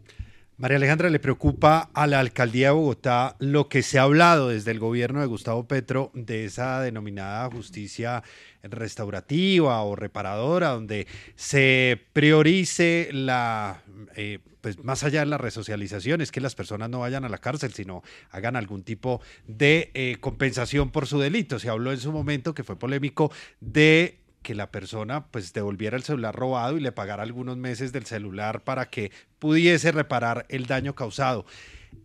María 0.58 0.78
Alejandra, 0.78 1.08
¿le 1.08 1.20
preocupa 1.20 1.88
a 1.94 2.08
la 2.08 2.18
alcaldía 2.18 2.66
de 2.66 2.72
Bogotá 2.72 3.36
lo 3.38 3.68
que 3.68 3.84
se 3.84 4.00
ha 4.00 4.02
hablado 4.02 4.48
desde 4.48 4.72
el 4.72 4.80
gobierno 4.80 5.20
de 5.20 5.26
Gustavo 5.26 5.68
Petro 5.68 6.10
de 6.14 6.46
esa 6.46 6.80
denominada 6.80 7.48
justicia 7.48 8.24
restaurativa 8.64 9.80
o 9.84 9.94
reparadora, 9.94 10.70
donde 10.70 11.06
se 11.36 12.00
priorice 12.12 13.08
la, 13.12 13.84
eh, 14.16 14.40
pues 14.60 14.82
más 14.82 15.04
allá 15.04 15.20
de 15.20 15.26
la 15.26 15.38
resocialización, 15.38 16.22
es 16.22 16.32
que 16.32 16.40
las 16.40 16.56
personas 16.56 16.90
no 16.90 16.98
vayan 16.98 17.24
a 17.24 17.28
la 17.28 17.38
cárcel, 17.38 17.72
sino 17.72 18.02
hagan 18.32 18.56
algún 18.56 18.82
tipo 18.82 19.20
de 19.46 19.92
eh, 19.94 20.16
compensación 20.18 20.90
por 20.90 21.06
su 21.06 21.20
delito? 21.20 21.60
Se 21.60 21.68
habló 21.68 21.92
en 21.92 22.00
su 22.00 22.10
momento, 22.10 22.52
que 22.52 22.64
fue 22.64 22.76
polémico, 22.76 23.30
de 23.60 24.18
que 24.48 24.54
la 24.54 24.70
persona 24.70 25.26
pues 25.26 25.52
devolviera 25.52 25.94
el 25.94 26.02
celular 26.02 26.34
robado 26.34 26.78
y 26.78 26.80
le 26.80 26.90
pagara 26.90 27.22
algunos 27.22 27.58
meses 27.58 27.92
del 27.92 28.06
celular 28.06 28.64
para 28.64 28.88
que 28.88 29.12
pudiese 29.38 29.92
reparar 29.92 30.46
el 30.48 30.64
daño 30.64 30.94
causado. 30.94 31.44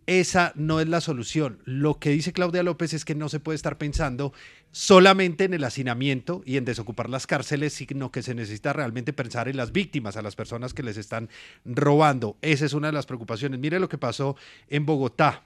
Esa 0.04 0.52
no 0.54 0.78
es 0.78 0.86
la 0.86 1.00
solución. 1.00 1.62
Lo 1.64 1.98
que 1.98 2.10
dice 2.10 2.34
Claudia 2.34 2.62
López 2.62 2.92
es 2.92 3.06
que 3.06 3.14
no 3.14 3.30
se 3.30 3.40
puede 3.40 3.56
estar 3.56 3.78
pensando 3.78 4.34
solamente 4.72 5.44
en 5.44 5.54
el 5.54 5.64
hacinamiento 5.64 6.42
y 6.44 6.58
en 6.58 6.66
desocupar 6.66 7.08
las 7.08 7.26
cárceles, 7.26 7.72
sino 7.72 8.12
que 8.12 8.22
se 8.22 8.34
necesita 8.34 8.74
realmente 8.74 9.14
pensar 9.14 9.48
en 9.48 9.56
las 9.56 9.72
víctimas, 9.72 10.18
a 10.18 10.22
las 10.22 10.36
personas 10.36 10.74
que 10.74 10.82
les 10.82 10.98
están 10.98 11.30
robando. 11.64 12.36
Esa 12.42 12.66
es 12.66 12.74
una 12.74 12.88
de 12.88 12.92
las 12.92 13.06
preocupaciones. 13.06 13.58
Mire 13.58 13.80
lo 13.80 13.88
que 13.88 13.96
pasó 13.96 14.36
en 14.68 14.84
Bogotá. 14.84 15.44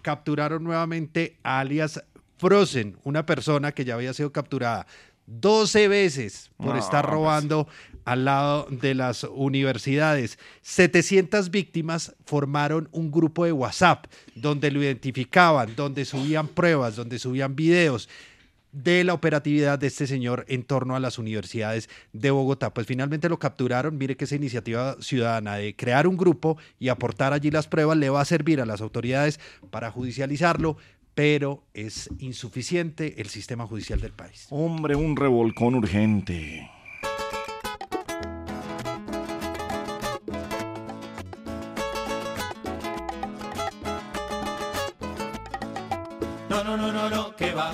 Capturaron 0.00 0.64
nuevamente 0.64 1.36
a 1.42 1.60
alias 1.60 2.02
Frozen, 2.38 2.96
una 3.04 3.26
persona 3.26 3.72
que 3.72 3.84
ya 3.84 3.96
había 3.96 4.14
sido 4.14 4.32
capturada 4.32 4.86
12 5.28 5.88
veces 5.88 6.50
por 6.56 6.74
No, 6.74 6.78
estar 6.78 7.04
pues. 7.04 7.14
robando 7.14 7.68
al 8.04 8.24
lado 8.24 8.66
de 8.70 8.94
las 8.94 9.24
universidades. 9.24 10.38
700 10.62 11.50
víctimas 11.50 12.14
formaron 12.24 12.88
un 12.92 13.10
grupo 13.10 13.44
de 13.44 13.52
WhatsApp 13.52 14.06
donde 14.34 14.70
lo 14.70 14.82
identificaban, 14.82 15.76
donde 15.76 16.06
subían 16.06 16.48
pruebas, 16.48 16.96
donde 16.96 17.18
subían 17.18 17.54
videos 17.54 18.08
de 18.72 19.02
la 19.02 19.14
operatividad 19.14 19.78
de 19.78 19.86
este 19.86 20.06
señor 20.06 20.44
en 20.48 20.62
torno 20.62 20.94
a 20.94 21.00
las 21.00 21.18
universidades 21.18 21.88
de 22.12 22.30
Bogotá. 22.30 22.72
Pues 22.72 22.86
finalmente 22.86 23.28
lo 23.28 23.38
capturaron. 23.38 23.96
Mire 23.98 24.16
que 24.16 24.24
esa 24.24 24.36
iniciativa 24.36 24.96
ciudadana 25.00 25.56
de 25.56 25.74
crear 25.74 26.06
un 26.06 26.16
grupo 26.16 26.58
y 26.78 26.88
aportar 26.88 27.32
allí 27.32 27.50
las 27.50 27.66
pruebas 27.66 27.96
le 27.98 28.10
va 28.10 28.20
a 28.20 28.26
servir 28.26 28.60
a 28.60 28.66
las 28.66 28.80
autoridades 28.80 29.40
para 29.70 29.90
judicializarlo, 29.90 30.76
pero 31.18 31.64
es 31.74 32.08
insuficiente 32.20 33.20
el 33.20 33.28
sistema 33.28 33.66
judicial 33.66 34.00
del 34.00 34.12
país. 34.12 34.46
Hombre, 34.50 34.94
un 34.94 35.16
revolcón 35.16 35.74
urgente. 35.74 36.70
No, 46.48 46.62
no, 46.62 46.76
no, 46.76 46.92
no, 46.92 47.10
no, 47.10 47.34
que 47.34 47.52
va. 47.52 47.72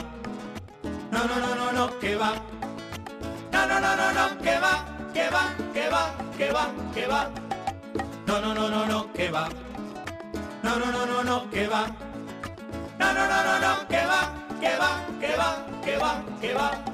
No, 1.12 1.27
no, 1.27 1.39
no, 1.39 1.55
no, 1.55 1.73
no, 1.73 1.99
que 1.99 2.16
va. 2.16 2.37
No, 3.53 3.66
no, 3.69 3.79
no, 3.79 3.95
no, 3.95 4.12
no, 4.15 4.39
que 4.39 4.59
va, 4.59 4.87
que 5.12 5.29
va, 5.29 5.55
que 5.75 5.91
va, 5.91 6.15
que 6.39 6.51
va, 6.51 6.75
que 6.95 7.07
va. 7.07 7.31
No, 8.27 8.41
no, 8.41 8.55
no, 8.55 8.71
no, 8.71 8.87
no, 8.87 9.12
que 9.12 9.31
va. 9.31 9.51
No, 10.62 10.79
no, 10.79 10.91
no, 10.91 11.05
no, 11.05 11.23
no, 11.23 11.51
que 11.51 11.66
va. 11.66 12.14
No, 12.99 13.12
no, 13.12 13.27
no, 13.27 13.45
no, 13.45 13.61
no, 13.61 13.89
que 13.89 14.07
va, 14.07 14.33
que 14.61 14.77
va, 14.77 15.07
que 15.21 15.37
va, 15.37 15.66
que 15.85 15.97
va, 15.97 16.25
que 16.41 16.55
va. 16.55 16.85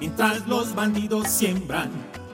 Mientras 0.00 0.46
los 0.46 0.74
bandidos 0.74 1.28
siembran 1.28 1.90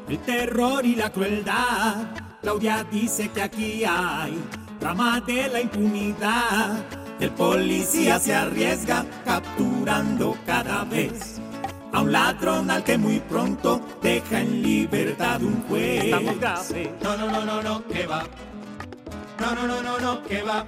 el 0.09 0.19
terror 0.19 0.85
y 0.85 0.95
la 0.95 1.11
crueldad, 1.11 1.97
Claudia 2.43 2.85
dice 2.91 3.29
que 3.31 3.43
aquí 3.43 3.85
hay 3.85 4.41
drama 4.79 5.21
de 5.21 5.49
la 5.49 5.61
impunidad. 5.61 6.85
El 7.19 7.31
policía 7.31 8.21
se 8.21 8.35
arriesga 8.35 9.05
capturando 9.25 10.37
cada 10.45 10.85
vez 10.85 11.41
a 11.93 12.03
un 12.03 12.13
ladrón 12.13 12.71
al 12.71 12.85
que 12.85 12.99
muy 12.99 13.21
pronto 13.21 13.81
deja 14.03 14.41
en 14.41 14.63
libertad 14.63 15.43
un 15.43 15.63
juez. 15.63 16.05
Estamos. 16.05 16.37
No, 17.03 17.17
no, 17.17 17.31
no, 17.31 17.45
no, 17.45 17.63
no, 17.63 17.87
que 17.87 18.07
va. 18.07 18.23
No, 19.41 19.55
no, 19.55 19.67
no, 19.67 19.83
no, 19.83 19.99
no, 19.99 20.23
que 20.23 20.43
va. 20.43 20.67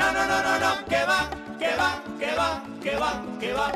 No, 0.00 0.10
no, 0.14 0.26
no, 0.26 0.42
no, 0.42 0.58
no, 0.58 0.84
que 0.86 1.04
va, 1.04 1.28
que 1.58 1.76
va, 1.76 2.02
que 2.18 2.34
va, 2.34 2.62
que 2.82 2.96
va, 2.96 3.22
que 3.38 3.52
va. 3.52 3.66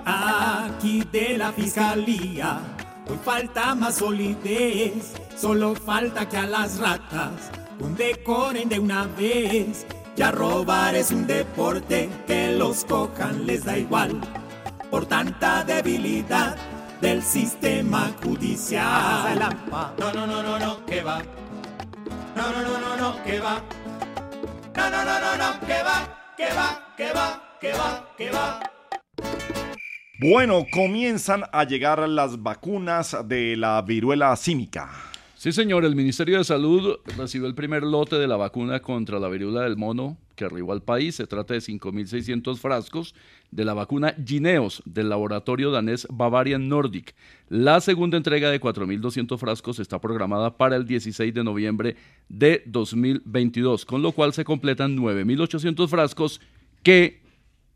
Aquí 0.65 1.03
de 1.13 1.37
la 1.37 1.53
fiscalía 1.53 2.61
hoy 3.07 3.19
falta 3.23 3.75
más 3.75 3.97
solidez. 3.97 5.13
Solo 5.37 5.75
falta 5.75 6.27
que 6.27 6.39
a 6.39 6.47
las 6.47 6.79
ratas 6.79 7.51
condecoren 7.79 8.71
de 8.71 8.79
una 8.79 9.05
vez. 9.05 9.87
Ya 10.17 10.31
robar 10.31 10.95
es 10.95 11.11
un 11.11 11.27
deporte, 11.27 12.09
que 12.27 12.53
los 12.53 12.87
cojan 12.87 13.47
les 13.47 13.65
da 13.65 13.77
igual. 13.77 14.19
Por 14.91 15.05
tanta 15.05 15.63
debilidad 15.63 16.57
del 17.03 17.23
sistema 17.23 18.13
judicial. 18.23 19.59
No, 19.99 20.11
no, 20.15 20.27
no, 20.27 20.43
no, 20.43 20.59
no, 20.59 20.87
que 20.87 21.03
va. 21.03 21.19
No, 22.35 22.51
no, 22.51 22.63
no, 22.63 22.81
no, 22.81 22.97
no, 22.97 23.23
que 23.25 23.41
va. 23.41 23.61
No, 24.77 24.91
no, 24.91 25.05
no, 25.05 25.21
no, 25.21 25.37
no, 25.37 25.67
que 25.67 25.83
va, 25.83 26.35
que 26.37 26.47
va, 26.47 26.95
que 26.97 27.13
va, 27.13 27.59
que 27.61 27.73
va, 27.73 28.15
que 28.19 28.31
va. 28.31 28.61
Bueno, 30.19 30.67
comienzan 30.73 31.45
a 31.53 31.65
llegar 31.65 32.09
las 32.09 32.43
vacunas 32.43 33.17
de 33.27 33.57
la 33.57 33.81
viruela 33.83 34.35
símica. 34.37 34.91
Sí, 35.37 35.53
señor, 35.53 35.85
el 35.85 35.95
Ministerio 35.95 36.39
de 36.39 36.45
Salud 36.45 36.97
recibió 37.17 37.47
el 37.47 37.55
primer 37.55 37.83
lote 37.83 38.17
de 38.17 38.27
la 38.27 38.37
vacuna 38.37 38.81
contra 38.81 39.21
la 39.21 39.29
viruela 39.29 39.61
del 39.63 39.77
mono 39.77 40.17
que 40.35 40.45
arribó 40.45 40.73
al 40.73 40.83
país. 40.83 41.17
Se 41.17 41.27
trata 41.27 41.55
de 41.55 41.61
5.600 41.61 42.57
frascos 42.57 43.15
de 43.51 43.65
la 43.65 43.75
vacuna 43.75 44.15
Gineos 44.25 44.83
del 44.87 45.09
laboratorio 45.09 45.71
danés 45.71 46.07
Bavarian 46.11 46.69
Nordic. 46.69 47.15
La 47.49 47.81
segunda 47.81 48.17
entrega 48.17 48.51
de 48.51 48.61
4.200 48.61 49.39
frascos 49.39 49.79
está 49.79 50.01
programada 50.01 50.57
para 50.57 50.77
el 50.77 50.87
16 50.87 51.33
de 51.35 51.45
noviembre 51.45 51.97
de 52.29 52.63
2022, 52.67 53.85
con 53.85 54.03
lo 54.03 54.13
cual 54.13 54.33
se 54.33 54.45
completan 54.45 54.97
9.800 54.97 55.89
frascos 55.89 56.41
que 56.83 57.23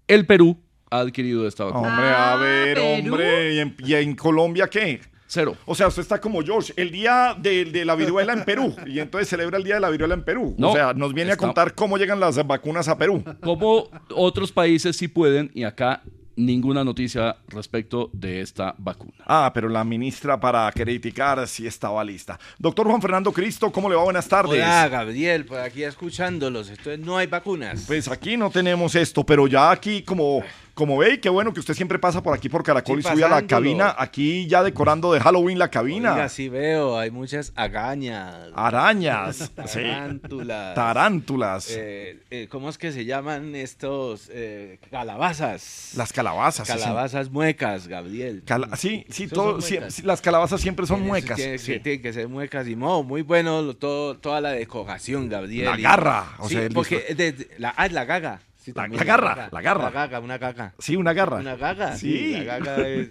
el 0.06 0.26
Perú 0.26 0.58
ha 0.90 1.00
adquirido 1.00 1.42
de 1.42 1.48
esta 1.48 1.64
vacuna. 1.64 1.88
Hombre, 1.88 2.08
a 2.08 2.36
ver, 2.36 2.78
hombre, 2.78 3.54
¿y 3.54 3.58
en, 3.58 3.76
y 3.84 3.94
en 3.94 4.14
Colombia 4.16 4.68
qué? 4.68 5.00
Cero. 5.26 5.54
O 5.66 5.74
sea, 5.74 5.88
usted 5.88 6.00
está 6.00 6.18
como 6.18 6.40
George, 6.42 6.72
el 6.74 6.90
día 6.90 7.36
de, 7.38 7.66
de 7.66 7.84
la 7.84 7.94
viruela 7.94 8.32
en 8.32 8.46
Perú, 8.46 8.74
y 8.86 8.98
entonces 8.98 9.28
celebra 9.28 9.58
el 9.58 9.64
día 9.64 9.74
de 9.74 9.80
la 9.82 9.90
viruela 9.90 10.14
en 10.14 10.24
Perú. 10.24 10.54
No, 10.56 10.70
o 10.70 10.74
sea, 10.74 10.94
nos 10.94 11.12
viene 11.12 11.32
está- 11.32 11.44
a 11.44 11.46
contar 11.48 11.74
cómo 11.74 11.98
llegan 11.98 12.18
las 12.18 12.44
vacunas 12.46 12.88
a 12.88 12.96
Perú. 12.96 13.22
Como 13.42 13.90
otros 14.14 14.50
países 14.50 14.96
sí 14.96 15.06
pueden 15.08 15.50
y 15.52 15.64
acá 15.64 16.02
ninguna 16.38 16.84
noticia 16.84 17.36
respecto 17.48 18.10
de 18.12 18.40
esta 18.40 18.74
vacuna. 18.78 19.12
Ah, 19.26 19.50
pero 19.52 19.68
la 19.68 19.84
ministra 19.84 20.38
para 20.38 20.70
criticar 20.72 21.46
sí 21.46 21.66
estaba 21.66 22.02
lista. 22.04 22.38
Doctor 22.58 22.86
Juan 22.86 23.02
Fernando 23.02 23.32
Cristo, 23.32 23.70
¿cómo 23.70 23.88
le 23.90 23.96
va? 23.96 24.04
Buenas 24.04 24.28
tardes. 24.28 24.62
Hola, 24.62 24.88
Gabriel, 24.88 25.44
por 25.44 25.58
aquí 25.58 25.82
escuchándolos. 25.82 26.70
Entonces 26.70 27.00
no 27.00 27.16
hay 27.16 27.26
vacunas. 27.26 27.84
Pues 27.86 28.08
aquí 28.08 28.36
no 28.36 28.50
tenemos 28.50 28.94
esto, 28.94 29.24
pero 29.24 29.46
ya 29.46 29.70
aquí 29.70 30.02
como, 30.02 30.42
como 30.78 30.96
ve, 30.96 31.18
qué 31.18 31.28
bueno 31.28 31.52
que 31.52 31.58
usted 31.58 31.74
siempre 31.74 31.98
pasa 31.98 32.22
por 32.22 32.32
aquí 32.36 32.48
por 32.48 32.62
Caracol 32.62 33.00
y 33.00 33.02
sube 33.02 33.24
a 33.24 33.28
la 33.28 33.44
cabina, 33.48 33.96
aquí 33.98 34.46
ya 34.46 34.62
decorando 34.62 35.12
de 35.12 35.18
Halloween 35.18 35.58
la 35.58 35.70
cabina. 35.72 36.12
Oiga, 36.14 36.28
sí 36.28 36.48
veo, 36.48 36.96
hay 36.96 37.10
muchas 37.10 37.52
agañas. 37.56 38.52
Arañas. 38.54 39.50
Tarántulas. 39.56 40.74
Tarántulas. 40.76 41.66
Eh, 41.76 42.20
eh, 42.30 42.46
¿Cómo 42.48 42.68
es 42.70 42.78
que 42.78 42.92
se 42.92 43.04
llaman 43.04 43.56
estos 43.56 44.30
eh, 44.32 44.78
calabazas? 44.88 45.94
Las 45.96 46.12
calabazas. 46.12 46.68
sí, 46.68 46.72
sí. 46.74 46.78
Calabazas 46.78 47.28
muecas, 47.30 47.88
Gabriel. 47.88 48.44
Cala- 48.46 48.76
sí, 48.76 49.04
sí, 49.10 49.26
todo- 49.26 49.60
sí, 49.60 49.78
las 50.04 50.20
calabazas 50.20 50.60
siempre 50.60 50.86
son 50.86 51.02
muecas. 51.02 51.36
Tiene, 51.38 51.58
sí. 51.58 51.72
que- 51.72 51.80
tiene 51.80 52.02
que 52.02 52.12
ser 52.12 52.28
muecas 52.28 52.68
y 52.68 52.76
mo, 52.76 53.02
muy 53.02 53.22
bueno 53.22 53.62
lo- 53.62 53.74
todo, 53.76 54.16
toda 54.16 54.40
la 54.40 54.50
decoración, 54.52 55.28
Gabriel. 55.28 55.64
La 55.66 55.76
Y- 55.78 55.82
garra, 55.82 56.34
o 56.38 56.48
sí, 56.48 56.54
sea, 56.54 56.68
porque 56.72 57.14
de- 57.16 57.32
de- 57.32 57.48
la, 57.58 57.74
ah, 57.76 57.86
es 57.86 57.92
la 57.92 58.04
gaga. 58.04 58.42
Sí, 58.58 58.72
La- 58.74 58.86
la 58.88 59.04
garra, 59.04 59.48
la 59.52 59.60
garra. 59.62 59.84
La 59.84 59.90
gaga, 59.90 60.20
una 60.20 60.36
gaga. 60.36 60.74
Sí, 60.78 60.96
una 60.96 61.12
garra. 61.12 61.36
Una 61.38 61.56
gaga, 61.56 61.96
Sí. 61.96 62.34
sí. 62.34 62.44
La 62.44 62.58
gaga 62.58 62.88
es, 62.88 63.08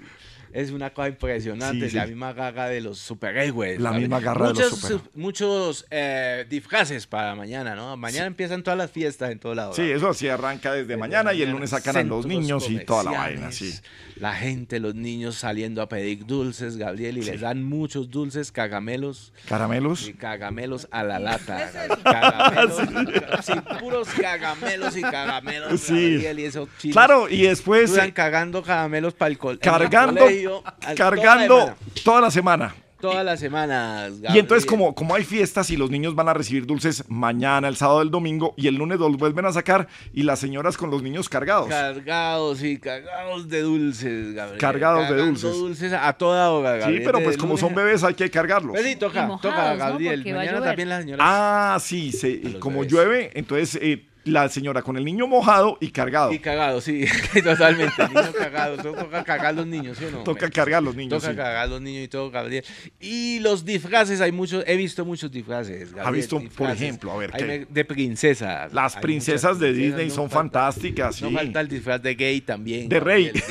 es 0.54 0.72
una 0.72 0.92
cosa 0.92 1.10
impresionante, 1.10 1.86
Sí, 1.86 1.92
sí. 1.92 1.96
la 1.98 2.06
misma 2.08 2.34
gaga 2.34 2.68
de 2.68 2.82
los 2.82 3.00
superhéroes. 3.00 3.80
La 3.80 3.92
misma 3.92 4.20
garra 4.20 4.48
de 4.48 4.54
los 4.54 4.64
muchos, 4.72 4.80
super- 4.80 5.12
Muchos 5.16 5.86
eh, 5.92 6.46
disfraces 6.50 7.06
para 7.08 7.36
mañana, 7.36 7.76
¿no? 7.76 7.96
Mañana 7.98 8.26
empiezan 8.28 8.64
todas 8.64 8.78
las 8.78 8.92
fiestas 8.92 9.32
en 9.32 9.40
todo 9.40 9.54
lado. 9.56 9.74
Sí, 9.74 9.84
eso 9.84 10.10
así 10.10 10.28
arranca 10.30 10.74
desde 10.74 10.96
mañana 10.98 11.34
y 11.34 11.42
el 11.42 11.52
lunes 11.52 11.70
sacan 11.72 11.98
a 11.98 12.04
los 12.04 12.26
niños 12.26 12.70
y 12.70 12.80
toda 12.86 13.04
la 13.04 13.12
vaina, 13.12 13.52
sí. 13.52 13.74
La 14.18 14.34
gente, 14.34 14.80
los 14.80 14.96
niños 14.96 15.36
saliendo 15.36 15.82
a 15.82 15.90
pedir 15.90 16.26
dulces, 16.26 16.78
Gabriel, 16.78 17.18
y 17.20 17.24
les 17.24 17.42
dan 17.42 17.64
muchos 17.64 18.10
dulces, 18.10 18.52
cagamelos. 18.52 19.32
¿Caramelos? 19.48 20.08
Y 20.08 20.14
cagamelos 20.14 20.88
a 20.92 21.04
la 21.04 21.20
lata. 21.20 21.72
Cagamelos, 22.04 22.82
sí, 23.46 23.54
puros 23.80 24.08
cagamelos 24.10 24.98
y 24.98 25.02
cagamelos. 25.02 25.80
Sí. 25.82 26.14
Gabriel, 26.14 26.40
y 26.40 26.46
esos 26.46 26.70
chinos 26.78 26.94
Claro, 26.94 27.30
y 27.30 27.44
después, 27.44 27.92
duran 27.92 28.10
eh, 28.10 28.14
cagando 28.14 28.64
cagamelos 28.64 29.14
para 29.14 29.30
el 29.30 29.38
Cargando, 29.60 30.26
al- 30.46 30.96
cargando 30.96 31.74
toda 32.04 32.22
la 32.22 32.32
semana. 32.32 32.76
Todas 33.00 33.24
las 33.24 33.40
semanas. 33.40 34.12
Y 34.34 34.40
entonces, 34.40 34.66
Gabriel. 34.66 34.66
como, 34.66 34.96
como 34.96 35.14
hay 35.14 35.24
fiestas 35.24 35.70
y 35.70 35.78
los 35.78 35.92
niños 35.92 36.16
van 36.16 36.30
a 36.30 36.34
recibir 36.34 36.66
dulces 36.66 37.04
mañana, 37.08 37.68
el 37.68 37.76
sábado, 37.76 38.02
el 38.02 38.10
domingo, 38.10 38.56
y 38.58 38.66
el 38.68 38.74
lunes 38.74 38.98
los 38.98 39.16
vuelven 39.18 39.46
a 39.46 39.52
sacar, 39.54 39.88
y 40.14 40.24
las 40.24 40.40
señoras 40.40 40.78
con 40.78 40.90
los 40.90 41.04
niños 41.04 41.30
cargados. 41.30 41.68
Cargados 41.70 42.64
y 42.64 42.80
cargados 42.80 43.48
de 43.50 43.62
dulces, 43.62 44.34
Gabriel. 44.34 44.60
Cargados 44.60 45.10
de 45.12 45.16
dulces. 45.16 45.52
dulces 45.54 45.94
a 45.94 46.12
toda 46.14 46.50
hora, 46.50 46.74
Sí, 46.74 46.80
Gabriel. 46.80 47.04
pero 47.06 47.24
pues 47.24 47.38
como 47.38 47.56
son 47.56 47.76
bebés 47.76 48.04
hay 48.04 48.16
que 48.16 48.32
cargarlos. 48.32 48.76
Sí, 48.82 48.96
toca, 48.96 49.28
mojados, 49.28 49.42
toca, 49.56 49.72
¿no? 49.74 49.78
Gabriel. 49.78 50.24
A 50.32 50.36
Mañana 50.36 50.62
también 50.64 50.90
las 50.90 51.04
señoras. 51.04 51.28
Ah, 51.30 51.78
sí, 51.80 52.12
se- 52.12 52.58
como 52.60 52.80
bebés. 52.80 52.92
llueve, 52.92 53.32
entonces 53.36 53.78
eh, 53.80 54.08
la 54.28 54.50
señora 54.50 54.82
con 54.82 54.98
el 54.98 55.06
niño 55.06 55.28
mojado 55.28 55.78
y 55.80 55.90
cargado. 55.92 56.32
Y 56.34 56.40
cagados, 56.40 56.84
sí, 56.84 57.06
totalmente. 57.44 58.08
Niños 58.08 58.36
cagados. 58.38 58.82
Toca 58.84 59.24
cagar 59.24 59.56
los 59.56 59.66
niños, 59.68 59.98
¿sí 59.98 60.06
o 60.06 60.12
no? 60.12 60.24
Toca 60.24 60.50
cargar 60.50 60.84
los 60.84 60.96
niños. 60.96 61.20
Toca 61.22 61.32
sí. 61.32 61.38
cagar 61.38 61.70
los 61.70 61.82
niños 61.82 62.04
y 62.04 62.08
todo, 62.08 62.30
Gabriel. 62.30 62.64
Y 63.00 63.40
los 63.40 63.66
disfraces, 63.66 64.22
hay 64.22 64.32
muchos, 64.32 64.64
he 64.68 64.76
visto 64.76 65.06
muchos 65.06 65.32
disfraces. 65.32 65.90
Gabriel, 65.94 66.08
¿Ha 66.08 66.12
visto, 66.12 66.42
por 66.56 66.70
ejemplo? 66.70 67.12
A 67.12 67.18
ver, 67.18 67.32
Hay 67.34 67.44
¿qué? 67.44 67.68
de 67.70 67.86
princesas. 67.86 68.72
Las 68.74 68.96
Hay 68.96 69.02
princesas 69.02 69.60
de 69.60 69.68
princesas, 69.70 69.88
Disney 69.98 70.08
no 70.10 70.14
son 70.16 70.30
falta- 70.30 70.60
fantásticas, 70.60 71.16
sí. 71.16 71.24
No 71.24 71.32
falta 71.32 71.62
el 71.62 71.68
disfraz 71.68 72.02
de 72.02 72.16
gay 72.16 72.42
también. 72.42 72.90
De 72.90 73.00
rey. 73.00 73.26
Gay. 73.32 73.34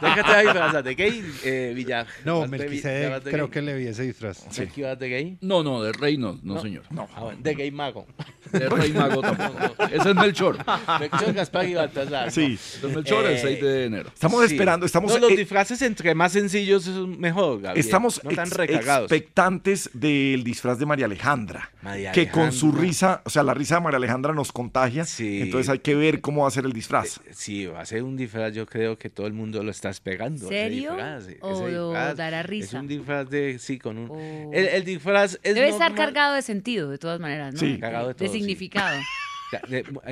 ¿De 0.00 0.42
disfrazar? 0.42 0.82
¿De 0.84 0.94
gay, 0.94 1.24
eh, 1.44 1.72
Villar? 1.74 2.06
No, 2.24 2.40
¿Vas 2.40 2.50
de- 2.50 2.58
Melquisedec 2.58 3.22
creo 3.24 3.46
gay? 3.46 3.50
que 3.52 3.62
le 3.62 3.74
vi 3.76 3.86
ese 3.86 4.02
disfraz. 4.02 4.46
¿Melqui 4.58 4.82
vas 4.82 4.98
de 4.98 5.08
gay? 5.08 5.38
No, 5.40 5.62
no, 5.62 5.82
de 5.82 5.92
rey 5.92 6.16
no, 6.16 6.38
no, 6.42 6.60
señor. 6.60 6.84
No. 6.90 7.08
Ah, 7.14 7.20
bueno, 7.24 7.40
de 7.42 7.54
gay 7.54 7.70
mago. 7.70 8.06
De 8.52 8.68
rey 8.68 8.92
mago 8.92 9.20
tampoco. 9.20 9.49
Ese 9.92 10.10
es 10.10 10.14
Melchor. 10.16 10.58
Melchor, 11.00 11.32
Gaspar 11.32 11.68
y 11.68 11.74
Baltasar. 11.74 12.30
Sí. 12.30 12.58
¿no? 12.82 12.88
De 12.88 12.94
Melchor 12.96 13.24
el 13.26 13.32
Eh, 13.32 13.40
6 13.42 13.62
de 13.62 13.84
enero. 13.86 14.10
Estamos 14.12 14.44
esperando, 14.44 14.86
estamos- 14.86 15.12
No, 15.12 15.18
los 15.18 15.32
eh, 15.32 15.36
disfraces 15.36 15.82
entre 15.82 16.14
más 16.14 16.32
sencillos 16.32 16.86
es 16.86 16.96
mejor, 16.96 17.60
Gabriel. 17.60 17.84
Estamos 17.84 18.22
no 18.24 18.30
tan 18.30 18.48
expectantes 18.48 19.90
del 19.92 20.44
disfraz 20.44 20.78
de 20.78 20.86
María 20.86 21.06
Alejandra. 21.06 21.70
María 21.82 22.12
que 22.12 22.28
con 22.28 22.52
su 22.52 22.72
risa, 22.72 23.22
o 23.24 23.30
sea, 23.30 23.42
la 23.42 23.54
risa 23.54 23.76
de 23.76 23.80
María 23.82 23.96
Alejandra 23.98 24.32
nos 24.34 24.52
contagia. 24.52 25.04
Sí. 25.04 25.40
Entonces 25.42 25.68
hay 25.70 25.78
que 25.78 25.94
ver 25.94 26.20
cómo 26.20 26.42
va 26.42 26.48
a 26.48 26.50
ser 26.50 26.64
el 26.64 26.72
disfraz. 26.72 27.20
Sí, 27.32 27.66
va 27.66 27.80
a 27.80 27.86
ser 27.86 28.02
un 28.02 28.16
disfraz, 28.16 28.52
yo 28.54 28.66
creo 28.66 28.98
que 28.98 29.10
todo 29.10 29.26
el 29.26 29.32
mundo 29.32 29.62
lo 29.62 29.70
está 29.70 29.90
esperando. 29.90 30.46
ese 30.46 30.48
¿Serio? 30.54 30.90
disfraz, 30.92 31.22
ese 31.26 31.38
¿O 31.40 31.66
disfraz. 31.66 32.16
dará 32.16 32.40
Es 32.40 32.46
risa? 32.46 32.80
un 32.80 32.88
disfraz 32.88 33.28
de, 33.30 33.58
sí, 33.58 33.78
con 33.78 33.98
un... 33.98 34.10
Oh. 34.10 34.50
El, 34.52 34.68
el 34.68 34.84
disfraz 34.84 35.38
es 35.42 35.54
Debe 35.54 35.68
estar 35.68 35.94
cargado 35.94 36.34
de 36.34 36.42
sentido, 36.42 36.90
de 36.90 36.98
todas 36.98 37.20
maneras, 37.20 37.54
¿no? 37.54 37.60
Sí. 37.60 37.72
De- 37.74 37.78
Cargado 37.80 38.08
de 38.08 38.14
todo, 38.14 38.28
significado. 38.32 38.94
De- 38.96 39.00
eh, 39.00 39.04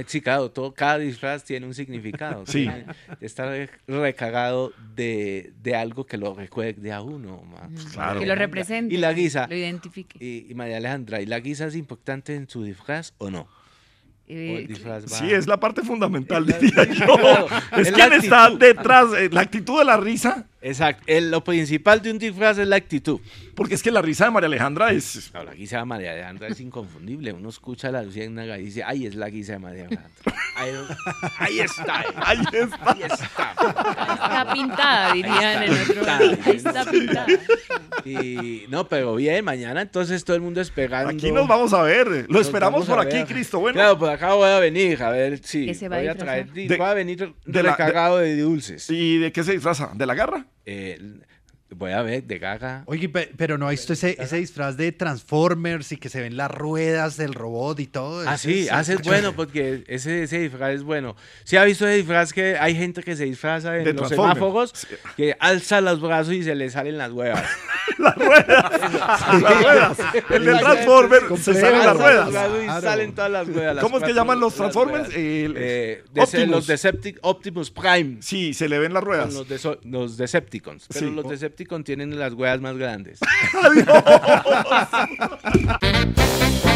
Sí, 0.07 0.21
claro, 0.21 0.51
todo, 0.51 0.73
cada 0.75 0.99
disfraz 0.99 1.45
tiene 1.45 1.67
un 1.67 1.75
significado. 1.75 2.45
Sí. 2.47 2.63
tiene- 2.63 2.87
Está 3.21 3.47
re- 3.47 3.71
recagado 3.87 4.73
de, 4.95 5.53
de 5.63 5.75
algo 5.77 6.07
que 6.07 6.17
lo 6.19 6.35
recuerde 6.35 6.93
a 6.93 7.01
uno. 7.03 7.43
ma. 7.45 7.69
Claro. 7.93 8.21
Que 8.21 8.27
lo 8.27 8.35
represente, 8.35 8.95
Y 8.95 8.99
la 8.99 9.13
guisa. 9.13 9.47
lo 9.49 9.57
identifique. 9.57 10.19
Y, 10.25 10.51
y 10.51 10.55
María 10.55 10.79
Alejandra, 10.79 11.21
¿y 11.21 11.27
la 11.27 11.41
guisa 11.41 11.67
es 11.67 11.77
importante 11.77 12.35
en 12.35 12.49
su 12.49 12.63
disfraz 12.65 13.15
o 13.19 13.31
no? 13.31 13.41
¿O 13.41 13.47
Eh, 14.31 14.69
Sí, 15.07 15.33
es 15.33 15.47
la 15.47 15.59
parte 15.59 15.81
fundamental, 15.83 16.45
diría 16.45 16.85
yo. 16.85 17.17
Claro, 17.17 17.47
Es 17.79 17.91
quien 17.93 18.13
está 18.13 18.51
detrás, 18.51 19.07
eh, 19.19 19.31
la 19.33 19.41
actitud 19.41 19.79
de 19.79 19.85
la 19.87 19.97
risa. 19.97 20.47
Exacto. 20.61 21.05
El- 21.07 21.31
lo 21.31 21.45
principal 21.45 22.03
de 22.03 22.11
un 22.11 22.19
disfraz 22.19 22.59
es 22.59 22.67
la 22.67 22.77
actitud. 22.77 23.21
Porque 23.55 23.75
es 23.75 23.83
que 23.83 23.91
la 23.91 24.03
risa 24.03 24.25
de 24.27 24.31
María 24.33 24.47
Alejandra 24.47 24.93
es. 24.93 25.31
No, 25.35 25.43
la 25.45 25.55
guisa 25.55 25.79
de 25.79 25.85
María 25.85 26.13
Alejandra 26.13 26.49
es 26.49 26.61
inconfundible. 26.61 27.33
Uno 27.33 27.49
escucha 27.49 27.89
a 27.89 27.93
la 27.93 28.03
luciérnaga 28.03 28.59
y 28.59 28.65
dice, 28.65 28.83
ay, 28.85 29.07
es 29.07 29.15
la 29.15 29.29
guisa 29.31 29.53
de 29.55 29.59
María 29.61 29.87
Alejandra. 29.87 30.13
Ahí, 30.57 30.71
ahí 31.39 31.61
está. 31.61 32.05
Ahí 32.17 32.39
está. 32.53 32.79
Ahí 32.93 33.03
está. 33.03 33.53
Está 33.53 34.53
pintada, 34.53 35.13
dirían 35.13 35.63
en 35.63 35.73
otro. 35.73 36.01
Está, 36.01 36.17
Ahí 36.19 36.57
está 36.57 36.91
pintada. 36.91 37.27
Y 38.05 38.65
no, 38.69 38.89
pero 38.89 39.15
bien, 39.17 39.45
mañana 39.45 39.83
entonces 39.83 40.25
todo 40.25 40.37
el 40.37 40.43
mundo 40.43 40.61
esperando. 40.61 41.11
Aquí 41.11 41.31
nos 41.33 41.47
vamos 41.49 41.73
a 41.73 41.83
ver. 41.83 42.07
Lo 42.29 42.39
Nos 42.39 42.43
esperamos 42.47 42.87
por 42.87 42.99
aquí. 43.01 43.25
Cristo. 43.25 43.59
Bueno. 43.61 43.75
Claro, 43.75 43.99
por 43.99 44.11
acá 44.11 44.35
voy 44.35 44.49
a 44.49 44.59
venir, 44.61 45.03
a 45.03 45.11
ver 45.11 45.39
si 45.43 45.67
¿Qué 45.67 45.75
se 45.75 45.89
va 45.89 45.97
a 45.97 45.99
voy 46.01 46.09
a 46.09 46.15
traer, 46.17 46.51
De- 46.53 46.77
voy 46.77 46.87
a 46.87 46.95
venir 46.95 47.35
de 47.45 47.63
la- 47.63 47.71
recargado 47.73 48.19
de, 48.19 48.37
dulces. 48.41 48.89
¿Y 48.91 49.19
de 49.19 49.33
qué 49.33 49.43
se 49.45 49.53
disfraza? 49.53 49.91
¿De 49.95 50.07
la 50.07 50.15
garra? 50.15 50.47
Eh, 50.69 50.99
voy 51.71 51.93
a 51.93 52.03
ver, 52.03 52.25
de 52.25 52.39
gaga. 52.39 52.83
Oye, 52.87 53.09
pe- 53.09 53.31
pero 53.37 53.59
no 53.59 53.67
ha 53.67 53.71
visto 53.71 53.93
ese, 53.93 54.17
ese 54.21 54.37
disfraz 54.37 54.77
de 54.77 54.91
Transformers 54.93 55.93
y 55.93 55.97
que 55.99 56.09
se 56.09 56.21
ven 56.21 56.37
las 56.37 56.51
ruedas 56.51 57.17
del 57.17 57.35
robot 57.35 57.79
y 57.81 57.87
todo. 57.87 58.27
Ah, 58.29 58.35
Ese 58.35 58.49
sí, 58.53 58.61
es- 58.67 58.73
ah, 58.73 58.81
ese 58.81 58.95
es 58.95 59.03
bueno 59.03 59.35
porque 59.35 59.85
ese, 59.87 60.23
ese 60.23 60.39
disfraz 60.41 60.75
es 60.75 60.83
bueno. 60.83 61.15
¿Sí 61.45 61.57
ha 61.57 61.65
visto 61.65 61.87
ese 61.87 61.97
disfraz 61.99 62.33
que 62.33 62.57
hay 62.59 62.75
gente 62.75 63.03
que 63.03 63.17
se 63.17 63.25
disfraza 63.25 63.77
en 63.79 63.85
De 63.85 63.93
los 63.93 64.09
semáforos? 64.09 64.73
Que 65.17 65.37
alza 65.39 65.81
los 65.81 66.01
brazos 66.01 66.33
y 66.35 66.43
se 66.43 66.55
le 66.55 66.71
salen 66.71 66.97
las 66.97 67.13
huevas. 67.13 67.45
las 67.99 68.17
ruedas. 68.17 68.81
las 69.43 69.63
ruedas. 69.63 69.99
El 70.31 70.45
de 70.47 70.55
Transformer 70.59 71.23
se 71.39 71.55
salen 71.55 71.79
las 71.87 71.97
ruedas. 71.97 72.29
y 72.31 72.83
salen 72.83 73.15
todas 73.15 73.31
las 73.31 73.49
huevas. 73.49 73.75
las 73.77 73.85
¿Cómo 73.85 73.99
es 73.99 74.05
que 74.05 74.15
llaman 74.15 74.41
los 74.41 74.55
Transformers? 74.55 75.09
El- 75.15 75.55
Eh, 75.57 76.03
de 76.13 76.27
ser 76.27 76.41
Optimus. 76.49 76.69
los 76.69 76.69
Deceptic- 76.69 77.19
Optimus 77.23 77.71
Prime. 77.71 78.17
Sí, 78.21 78.55
se 78.55 78.69
le 78.69 78.79
ven 78.79 78.95
las 78.95 79.05
ruedas. 79.05 79.35
los, 79.85 80.17
Decepticons. 80.17 80.87
Pero 80.93 81.09
Sí. 81.09 81.15
los 81.15 81.29
Decepticons 81.29 81.58
tienen 81.85 82.19
las 82.19 82.35
huevas 82.35 82.61
más 82.61 82.77
grandes. 82.77 83.21